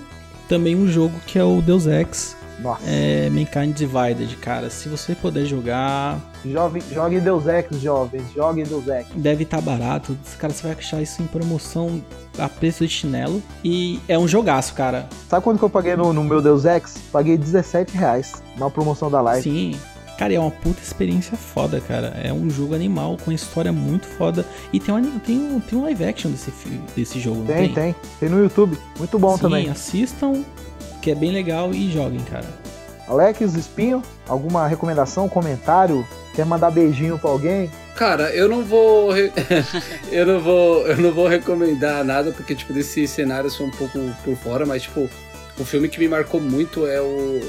também 0.49 0.75
um 0.75 0.89
jogo 0.89 1.15
que 1.25 1.39
é 1.39 1.45
o 1.45 1.63
Deus 1.63 1.87
Ex, 1.87 2.37
Nossa. 2.63 2.83
é 2.87 3.29
Mankind 3.31 3.75
Divided, 3.77 4.37
cara. 4.37 4.69
Se 4.71 4.89
você 4.89 5.15
puder 5.15 5.45
jogar, 5.47 6.19
Jovem, 6.45 6.83
joguem 6.93 7.21
Deus 7.21 7.47
Ex, 7.47 7.81
jovens. 7.81 8.23
Joguem 8.35 8.65
Deus 8.65 8.87
Ex. 8.89 9.07
deve 9.15 9.45
estar 9.45 9.61
barato. 9.61 10.17
Cara, 10.39 10.53
você 10.53 10.63
vai 10.63 10.73
achar 10.73 11.01
isso 11.03 11.23
em 11.23 11.27
promoção 11.27 12.03
a 12.39 12.49
preço 12.49 12.87
de 12.87 12.93
chinelo. 12.93 13.43
E 13.65 14.01
é 14.09 14.19
um 14.19 14.27
jogaço, 14.29 14.75
cara. 14.75 15.09
Sabe 15.29 15.43
quanto 15.45 15.59
que 15.59 15.65
eu 15.65 15.71
paguei 15.71 15.97
no, 15.97 16.13
no 16.13 16.25
meu 16.25 16.41
Deus 16.41 16.65
Ex? 16.65 16.95
Paguei 17.13 17.37
17 17.37 17.97
reais. 17.97 18.43
Na 18.57 18.71
promoção 18.71 19.11
da 19.11 19.21
live. 19.21 19.43
Sim. 19.43 19.77
Cara, 20.19 20.35
é 20.35 20.39
uma 20.39 20.51
puta 20.51 20.83
experiência 20.83 21.35
foda, 21.35 21.81
cara. 21.81 22.09
É 22.23 22.31
um 22.31 22.51
jogo 22.51 22.75
animal 22.75 23.17
com 23.17 23.31
uma 23.31 23.35
história 23.35 23.73
muito 23.73 24.07
foda. 24.07 24.45
E 24.71 24.79
tem 24.79 24.95
um, 24.95 25.19
tem 25.19 25.39
um, 25.39 25.61
tem 25.61 25.79
um 25.79 25.83
live 25.85 26.05
action 26.05 26.31
desse, 26.31 26.51
desse 26.95 27.19
jogo, 27.19 27.39
não 27.39 27.47
Tem, 27.47 27.73
tem. 27.73 27.95
Tem 28.19 28.29
no 28.29 28.39
YouTube. 28.39 28.77
Muito 28.99 29.19
bom 29.19 29.35
Sim, 29.37 29.43
também. 29.43 29.71
assistam, 29.71 30.45
que 31.01 31.11
é 31.11 31.15
bem 31.15 31.31
legal 31.33 31.73
e 31.75 31.91
joguem, 31.91 32.21
cara. 32.21 32.47
Alex, 33.09 33.41
Espinho, 33.55 34.03
alguma 34.29 34.67
recomendação, 34.69 35.29
comentário? 35.29 36.07
Quer 36.35 36.47
mandar 36.47 36.71
beijinho 36.71 37.19
pra 37.19 37.31
alguém? 37.31 37.69
Cara, 37.97 38.31
eu 38.35 38.49
não 38.49 38.65
vou. 38.65 39.11
re- 39.13 39.33
eu 40.13 40.25
não 40.25 40.41
vou. 40.41 40.87
Eu 40.87 40.97
não 40.99 41.13
vou 41.13 41.27
recomendar 41.27 42.05
nada, 42.05 42.31
porque, 42.31 42.55
tipo, 42.55 42.73
desse 42.73 43.07
cenário 43.09 43.47
eu 43.49 43.51
sou 43.51 43.67
um 43.67 43.71
pouco 43.71 43.99
por 44.25 44.37
fora, 44.37 44.65
mas, 44.65 44.83
tipo, 44.83 45.11
o 45.59 45.65
filme 45.65 45.89
que 45.89 45.99
me 45.99 46.07
marcou 46.09 46.41
muito 46.41 46.87
é 46.87 47.01
o, 47.01 47.05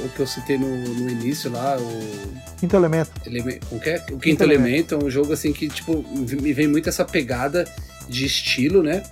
o 0.06 0.10
que 0.16 0.20
eu 0.20 0.28
citei 0.28 0.58
no, 0.58 0.68
no 0.68 1.10
início 1.10 1.52
lá, 1.52 1.78
o. 1.80 2.12
Quinto 2.60 2.76
elemento. 2.76 3.12
Eleme- 3.26 3.60
o, 3.72 3.80
que 3.80 3.90
é? 3.92 3.96
o 3.98 4.00
Quinto, 4.00 4.18
Quinto 4.20 4.44
Elemento. 4.44 4.96
É 4.96 4.98
um 4.98 5.10
jogo 5.12 5.32
assim 5.32 5.54
que, 5.54 5.70
tipo, 5.70 6.04
me 6.16 6.54
vem 6.54 6.68
muito 6.68 6.90
essa 6.90 7.06
pegada 7.06 7.66
de 8.10 8.26
estilo, 8.26 8.82
né? 8.82 9.04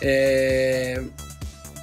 É, 0.00 1.00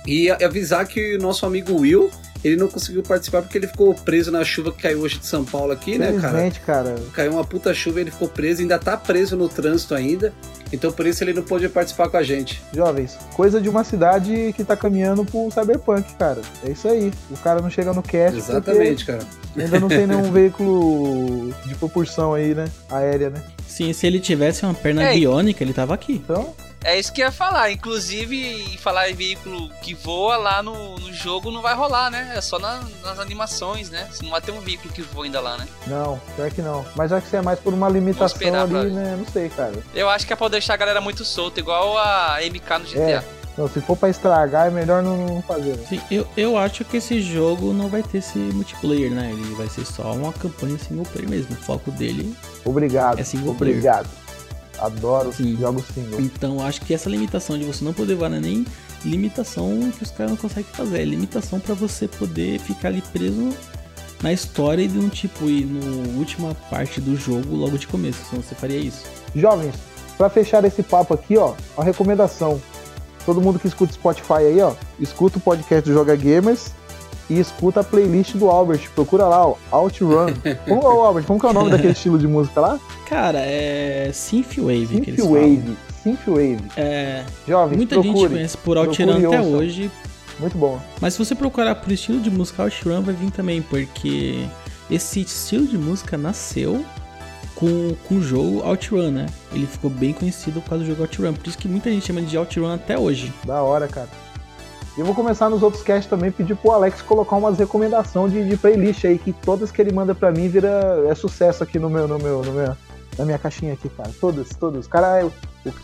E 0.09 0.29
avisar 0.31 0.85
que 0.87 1.15
o 1.17 1.21
nosso 1.21 1.45
amigo 1.45 1.73
Will, 1.79 2.09
Ele 2.43 2.55
não 2.55 2.69
conseguiu 2.69 3.03
participar 3.03 3.41
porque 3.41 3.57
ele 3.57 3.67
ficou 3.67 3.93
preso 3.93 4.31
na 4.31 4.45
chuva 4.45 4.71
que 4.71 4.81
caiu 4.81 5.01
hoje 5.01 5.19
de 5.19 5.25
São 5.25 5.43
Paulo 5.43 5.73
aqui, 5.73 5.97
né, 5.97 6.05
cara? 6.07 6.17
Infelizmente, 6.17 6.59
cara. 6.61 6.95
Caiu 7.11 7.33
uma 7.33 7.43
puta 7.43 7.73
chuva, 7.73 7.99
ele 7.99 8.11
ficou 8.11 8.29
preso, 8.29 8.61
ainda 8.61 8.79
tá 8.79 8.95
preso 8.95 9.35
no 9.35 9.49
trânsito 9.49 9.93
ainda. 9.93 10.31
Então 10.71 10.89
por 10.89 11.05
isso 11.05 11.21
ele 11.21 11.33
não 11.33 11.43
pôde 11.43 11.67
participar 11.67 12.07
com 12.07 12.15
a 12.15 12.23
gente. 12.23 12.61
Jovens, 12.73 13.17
coisa 13.35 13.59
de 13.59 13.67
uma 13.67 13.83
cidade 13.83 14.53
que 14.55 14.63
tá 14.63 14.77
caminhando 14.77 15.25
pro 15.25 15.49
Cyberpunk, 15.51 16.13
cara. 16.13 16.39
É 16.65 16.69
isso 16.71 16.87
aí. 16.87 17.11
O 17.29 17.35
cara 17.37 17.61
não 17.61 17.69
chega 17.69 17.91
no 17.91 18.01
cast 18.01 18.37
Exatamente, 18.37 19.05
cara. 19.05 19.19
ainda 19.57 19.77
não 19.77 19.89
tem 19.89 20.07
nenhum 20.07 20.31
veículo 20.31 21.53
de 21.65 21.75
propulsão 21.75 22.33
aí, 22.33 22.55
né? 22.55 22.69
Aérea, 22.89 23.29
né? 23.31 23.41
Sim, 23.67 23.91
se 23.91 24.07
ele 24.07 24.19
tivesse 24.19 24.63
uma 24.63 24.73
perna 24.73 25.03
É. 25.03 25.13
biônica, 25.13 25.61
ele 25.61 25.73
tava 25.73 25.93
aqui. 25.93 26.13
Então, 26.23 26.53
É 26.83 26.97
isso 26.97 27.11
que 27.11 27.21
eu 27.21 27.25
ia 27.25 27.31
falar. 27.31 27.71
Inclusive, 27.71 28.77
falar 28.77 29.09
em 29.09 29.13
veículo 29.13 29.69
que 29.81 29.93
voa 29.93 30.37
lá 30.37 30.63
no, 30.63 30.95
no 30.97 31.13
jogo 31.13 31.51
não 31.51 31.61
vai 31.61 31.75
rolar, 31.75 32.09
né? 32.09 32.31
É 32.35 32.41
só 32.41 32.57
na- 32.57 32.81
nas 33.03 33.19
animações, 33.19 33.89
né? 33.89 34.07
Você 34.11 34.23
não 34.23 34.31
vai 34.31 34.41
ter 34.41 34.51
um 34.51 34.61
veículo 34.61 34.93
que 34.93 35.01
voa 35.01 35.25
ainda 35.25 35.41
lá, 35.41 35.57
né? 35.57 35.67
não, 35.87 36.19
pior 36.35 36.49
que 36.49 36.61
não. 36.61 36.85
Mas 36.95 37.11
acho 37.11 37.21
que 37.23 37.27
isso 37.27 37.35
é 37.35 37.41
mais 37.41 37.59
por 37.59 37.73
uma 37.73 37.89
limitação 37.89 38.27
esperar 38.27 38.61
ali, 38.61 38.71
pra- 38.71 38.83
né? 38.83 39.15
Não 39.17 39.25
sei, 39.31 39.49
cara. 39.49 39.73
Eu 39.93 40.09
acho 40.09 40.25
que 40.25 40.31
é 40.33 40.35
pra 40.35 40.47
deixar 40.47 40.75
a 40.75 40.77
galera 40.77 41.01
muito 41.01 41.25
solta, 41.25 41.59
igual 41.59 41.97
a 41.97 42.37
MK 42.41 42.77
no 42.79 42.85
GTA. 42.85 42.99
É. 42.99 43.23
Não, 43.57 43.67
se 43.67 43.81
for 43.81 43.97
pra 43.97 44.07
estragar, 44.09 44.67
é 44.67 44.69
melhor 44.69 45.03
não, 45.03 45.17
não 45.17 45.41
fazer. 45.41 45.75
Né? 45.75 45.85
Sim, 45.89 46.01
eu, 46.09 46.25
eu 46.37 46.57
acho 46.57 46.85
que 46.85 46.95
esse 46.95 47.21
jogo 47.21 47.73
não 47.73 47.89
vai 47.89 48.01
ter 48.01 48.19
esse 48.19 48.37
multiplayer, 48.37 49.11
né? 49.11 49.31
Ele 49.33 49.53
vai 49.55 49.67
ser 49.67 49.85
só 49.85 50.13
uma 50.13 50.31
campanha 50.31 50.77
single 50.79 51.03
player 51.05 51.29
mesmo. 51.29 51.51
O 51.55 51.57
foco 51.63 51.91
dele. 51.91 52.33
Obrigado. 52.63 53.19
É 53.19 53.23
single 53.23 53.53
player. 53.55 53.75
Obrigado. 53.75 54.07
Adoro 54.81 55.33
Sim. 55.33 55.57
jogos 55.57 55.85
single. 55.93 56.19
Então 56.19 56.65
acho 56.65 56.81
que 56.81 56.93
essa 56.93 57.09
limitação 57.09 57.57
de 57.57 57.65
você 57.65 57.83
não 57.83 57.93
poder 57.93 58.15
voar 58.15 58.29
não 58.29 58.37
é 58.37 58.41
nem 58.41 58.65
limitação 59.03 59.91
que 59.97 60.03
os 60.03 60.11
caras 60.11 60.31
não 60.31 60.37
conseguem 60.37 60.71
fazer. 60.73 61.01
É 61.01 61.05
limitação 61.05 61.59
pra 61.59 61.73
você 61.73 62.07
poder 62.07 62.59
ficar 62.59 62.89
ali 62.89 63.01
preso 63.13 63.49
na 64.21 64.33
história 64.33 64.81
e 64.83 64.87
de 64.87 64.99
um 64.99 65.09
tipo 65.09 65.45
ir 65.45 65.65
no 65.65 66.17
última 66.17 66.53
parte 66.69 66.99
do 66.99 67.15
jogo 67.15 67.55
logo 67.55 67.77
de 67.77 67.87
começo. 67.87 68.19
Senão 68.29 68.41
você 68.41 68.55
faria 68.55 68.77
isso. 68.77 69.05
Jovens, 69.35 69.75
pra 70.17 70.29
fechar 70.29 70.63
esse 70.65 70.83
papo 70.83 71.13
aqui, 71.13 71.37
ó, 71.37 71.53
a 71.77 71.83
recomendação. 71.83 72.61
Todo 73.25 73.41
mundo 73.41 73.59
que 73.59 73.67
escuta 73.67 73.93
Spotify 73.93 74.33
aí, 74.33 74.61
ó, 74.61 74.73
escuta 74.99 75.37
o 75.37 75.41
podcast 75.41 75.87
do 75.87 75.93
Joga 75.93 76.15
Gamers 76.15 76.71
e 77.29 77.39
escuta 77.39 77.81
a 77.81 77.83
playlist 77.83 78.35
do 78.35 78.49
Albert. 78.49 78.89
Procura 78.95 79.25
lá, 79.25 79.47
ó, 79.47 79.55
Outrun. 79.71 80.33
Como, 80.67 80.83
ô, 80.83 81.05
Albert, 81.05 81.25
como 81.25 81.39
que 81.39 81.45
é 81.45 81.49
o 81.49 81.53
nome 81.53 81.69
daquele 81.71 81.93
estilo 81.93 82.17
de 82.17 82.27
música 82.27 82.59
lá? 82.59 82.79
Cara, 83.07 83.39
é 83.39 84.09
Synthwave. 84.13 84.87
Synthwave. 84.87 85.77
Synthwave. 86.03 86.59
É, 86.75 87.23
Jovens, 87.47 87.77
muita 87.77 87.95
gente 87.95 88.11
procure. 88.11 88.33
conhece 88.33 88.57
por 88.57 88.77
Outrun 88.77 89.27
até 89.27 89.41
hoje, 89.41 89.91
Muito 90.39 90.57
bom. 90.57 90.79
Mas 91.01 91.13
se 91.13 91.19
você 91.19 91.35
procurar 91.35 91.75
por 91.75 91.91
estilo 91.91 92.19
de 92.19 92.31
música, 92.31 92.63
Outrun 92.63 93.01
vai 93.01 93.13
vir 93.13 93.31
também, 93.31 93.61
porque 93.61 94.45
esse 94.89 95.21
estilo 95.21 95.67
de 95.67 95.77
música 95.77 96.17
nasceu 96.17 96.83
com, 97.55 97.93
com 98.07 98.15
o 98.15 98.21
jogo 98.21 98.61
Outrun, 98.63 99.11
né? 99.11 99.25
Ele 99.53 99.67
ficou 99.67 99.89
bem 99.89 100.13
conhecido 100.13 100.61
por 100.61 100.69
causa 100.69 100.83
do 100.83 100.89
jogo 100.89 101.01
Outrun, 101.03 101.33
por 101.33 101.47
isso 101.47 101.57
que 101.57 101.67
muita 101.67 101.91
gente 101.91 102.07
chama 102.07 102.21
de 102.21 102.37
Outrun 102.37 102.73
até 102.73 102.97
hoje. 102.97 103.33
Da 103.45 103.61
hora, 103.61 103.87
cara. 103.87 104.07
E 104.99 105.01
eu 105.01 105.05
vou 105.05 105.15
começar 105.15 105.49
nos 105.49 105.63
outros 105.63 105.81
casts 105.81 106.09
também, 106.09 106.29
pedir 106.29 106.57
pro 106.57 106.71
Alex 106.71 107.01
colocar 107.01 107.37
umas 107.37 107.57
recomendações 107.57 108.33
de, 108.33 108.49
de 108.49 108.57
playlist 108.57 109.05
aí, 109.05 109.17
que 109.17 109.31
todas 109.31 109.71
que 109.71 109.81
ele 109.81 109.93
manda 109.93 110.13
pra 110.13 110.29
mim 110.29 110.49
vira 110.49 111.05
é 111.09 111.15
sucesso 111.15 111.63
aqui 111.63 111.79
no 111.79 111.89
meu, 111.89 112.05
no 112.05 112.19
meu, 112.19 112.43
no 112.43 112.51
meu, 112.51 112.75
na 113.17 113.23
minha 113.23 113.39
caixinha 113.39 113.71
aqui, 113.71 113.87
cara. 113.87 114.09
Todas, 114.19 114.49
todas. 114.49 114.87
Cara, 114.87 115.21
é- 115.21 115.23
o, 115.23 115.31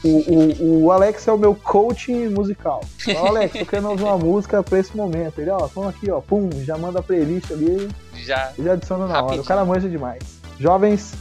o, 0.03 0.83
o, 0.83 0.91
Alex 0.91 1.29
é 1.29 1.31
o 1.31 1.37
meu 1.37 1.55
coach 1.55 2.11
musical. 2.11 2.81
Ó, 3.15 3.27
Alex, 3.27 3.57
tô 3.57 3.65
querendo 3.65 3.89
ouvir 3.91 4.03
uma 4.03 4.17
música 4.17 4.61
pra 4.61 4.79
esse 4.79 4.97
momento. 4.97 5.39
Ele, 5.39 5.49
ó, 5.49 5.65
toma 5.69 5.91
aqui, 5.91 6.11
ó, 6.11 6.19
pum, 6.19 6.49
já 6.65 6.77
manda 6.77 6.99
a 6.99 7.01
playlist 7.01 7.49
ali 7.51 7.87
Já. 8.15 8.51
e 8.59 8.63
já 8.63 8.73
adiciona 8.73 9.05
na 9.05 9.13
hora. 9.13 9.21
Rapidinho. 9.21 9.43
O 9.43 9.45
cara 9.45 9.63
manja 9.63 9.87
demais. 9.87 10.23
Jovens, 10.59 11.13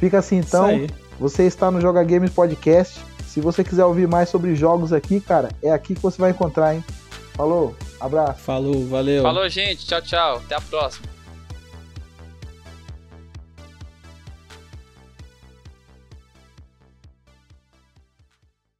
fica 0.00 0.20
assim 0.20 0.38
então. 0.38 0.72
Isso 0.72 0.84
aí. 0.84 0.90
Você 1.20 1.42
está 1.42 1.70
no 1.70 1.82
Joga 1.82 2.02
Games 2.02 2.30
Podcast. 2.30 2.98
Se 3.26 3.42
você 3.42 3.62
quiser 3.62 3.84
ouvir 3.84 4.08
mais 4.08 4.30
sobre 4.30 4.54
jogos 4.54 4.90
aqui, 4.90 5.20
cara, 5.20 5.50
é 5.62 5.70
aqui 5.70 5.94
que 5.94 6.00
você 6.00 6.18
vai 6.18 6.30
encontrar, 6.30 6.74
hein? 6.74 6.82
Falou, 7.42 7.74
abraço. 7.98 8.40
Falou, 8.42 8.86
valeu. 8.86 9.20
Falou, 9.20 9.48
gente. 9.48 9.84
Tchau, 9.84 10.00
tchau. 10.00 10.36
Até 10.36 10.54
a 10.54 10.60
próxima. 10.60 11.08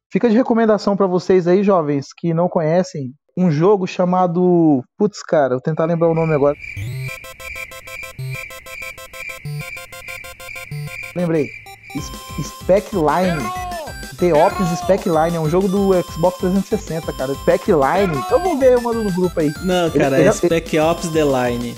Fica 0.09 0.29
de 0.29 0.37
recomendação 0.37 0.95
pra 0.95 1.07
vocês 1.07 1.45
aí, 1.45 1.61
jovens, 1.61 2.13
que 2.17 2.33
não 2.33 2.47
conhecem, 2.47 3.13
um 3.37 3.51
jogo 3.51 3.85
chamado. 3.85 4.81
Putz, 4.97 5.21
cara, 5.21 5.55
vou 5.55 5.61
tentar 5.61 5.83
lembrar 5.83 6.07
o 6.07 6.15
nome 6.15 6.33
agora. 6.33 6.55
Lembrei. 11.13 11.49
Spec 12.41 12.95
Line. 12.95 13.62
The 14.19 14.33
Ops 14.33 14.79
Spec 14.79 15.07
Line. 15.07 15.35
É 15.35 15.39
um 15.39 15.49
jogo 15.49 15.67
do 15.67 15.91
Xbox 16.11 16.37
360, 16.39 17.13
cara. 17.13 17.33
Spec 17.35 17.67
Line. 17.67 18.23
Eu 18.31 18.39
vou 18.39 18.57
ver, 18.57 18.73
eu 18.73 18.81
mando 18.81 19.03
no 19.03 19.11
grupo 19.11 19.39
aí. 19.39 19.51
Não, 19.63 19.89
cara, 19.91 20.15
Ele- 20.15 20.15
é 20.15 20.19
ele- 20.27 20.33
Spec 20.33 20.79
Ops 20.79 21.09
The 21.09 21.23
Line. 21.23 21.75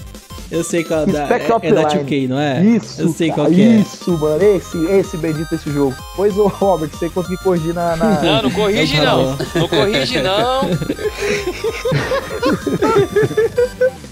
Eu 0.52 0.64
sei 0.64 0.84
qual 0.84 1.08
da, 1.08 1.26
Spec 1.26 1.42
é, 1.42 1.46
é 1.70 1.74
da 1.74 1.86
The 1.86 1.98
2K, 2.04 2.28
não 2.28 2.40
é? 2.40 2.64
Isso, 2.64 3.02
Eu 3.02 3.10
sei 3.10 3.30
cara, 3.30 3.42
qual 3.42 3.52
que 3.52 3.62
é. 3.64 3.66
Isso, 3.66 4.12
mano. 4.20 4.44
Esse, 4.44 4.78
esse 4.92 5.18
bendito 5.18 5.56
esse 5.56 5.72
jogo. 5.72 5.96
Pois, 6.16 6.38
ô 6.38 6.46
Robert, 6.48 6.90
você 6.92 7.10
conseguiu 7.10 7.40
corrigir 7.40 7.74
na. 7.74 7.96
na- 7.96 8.22
Não, 8.22 8.44
não 8.44 8.52
corrige 8.52 8.96
Tá 8.98 9.04
não. 9.04 9.38
Não 9.56 9.68
corrige 9.68 10.22
não. 10.22 10.70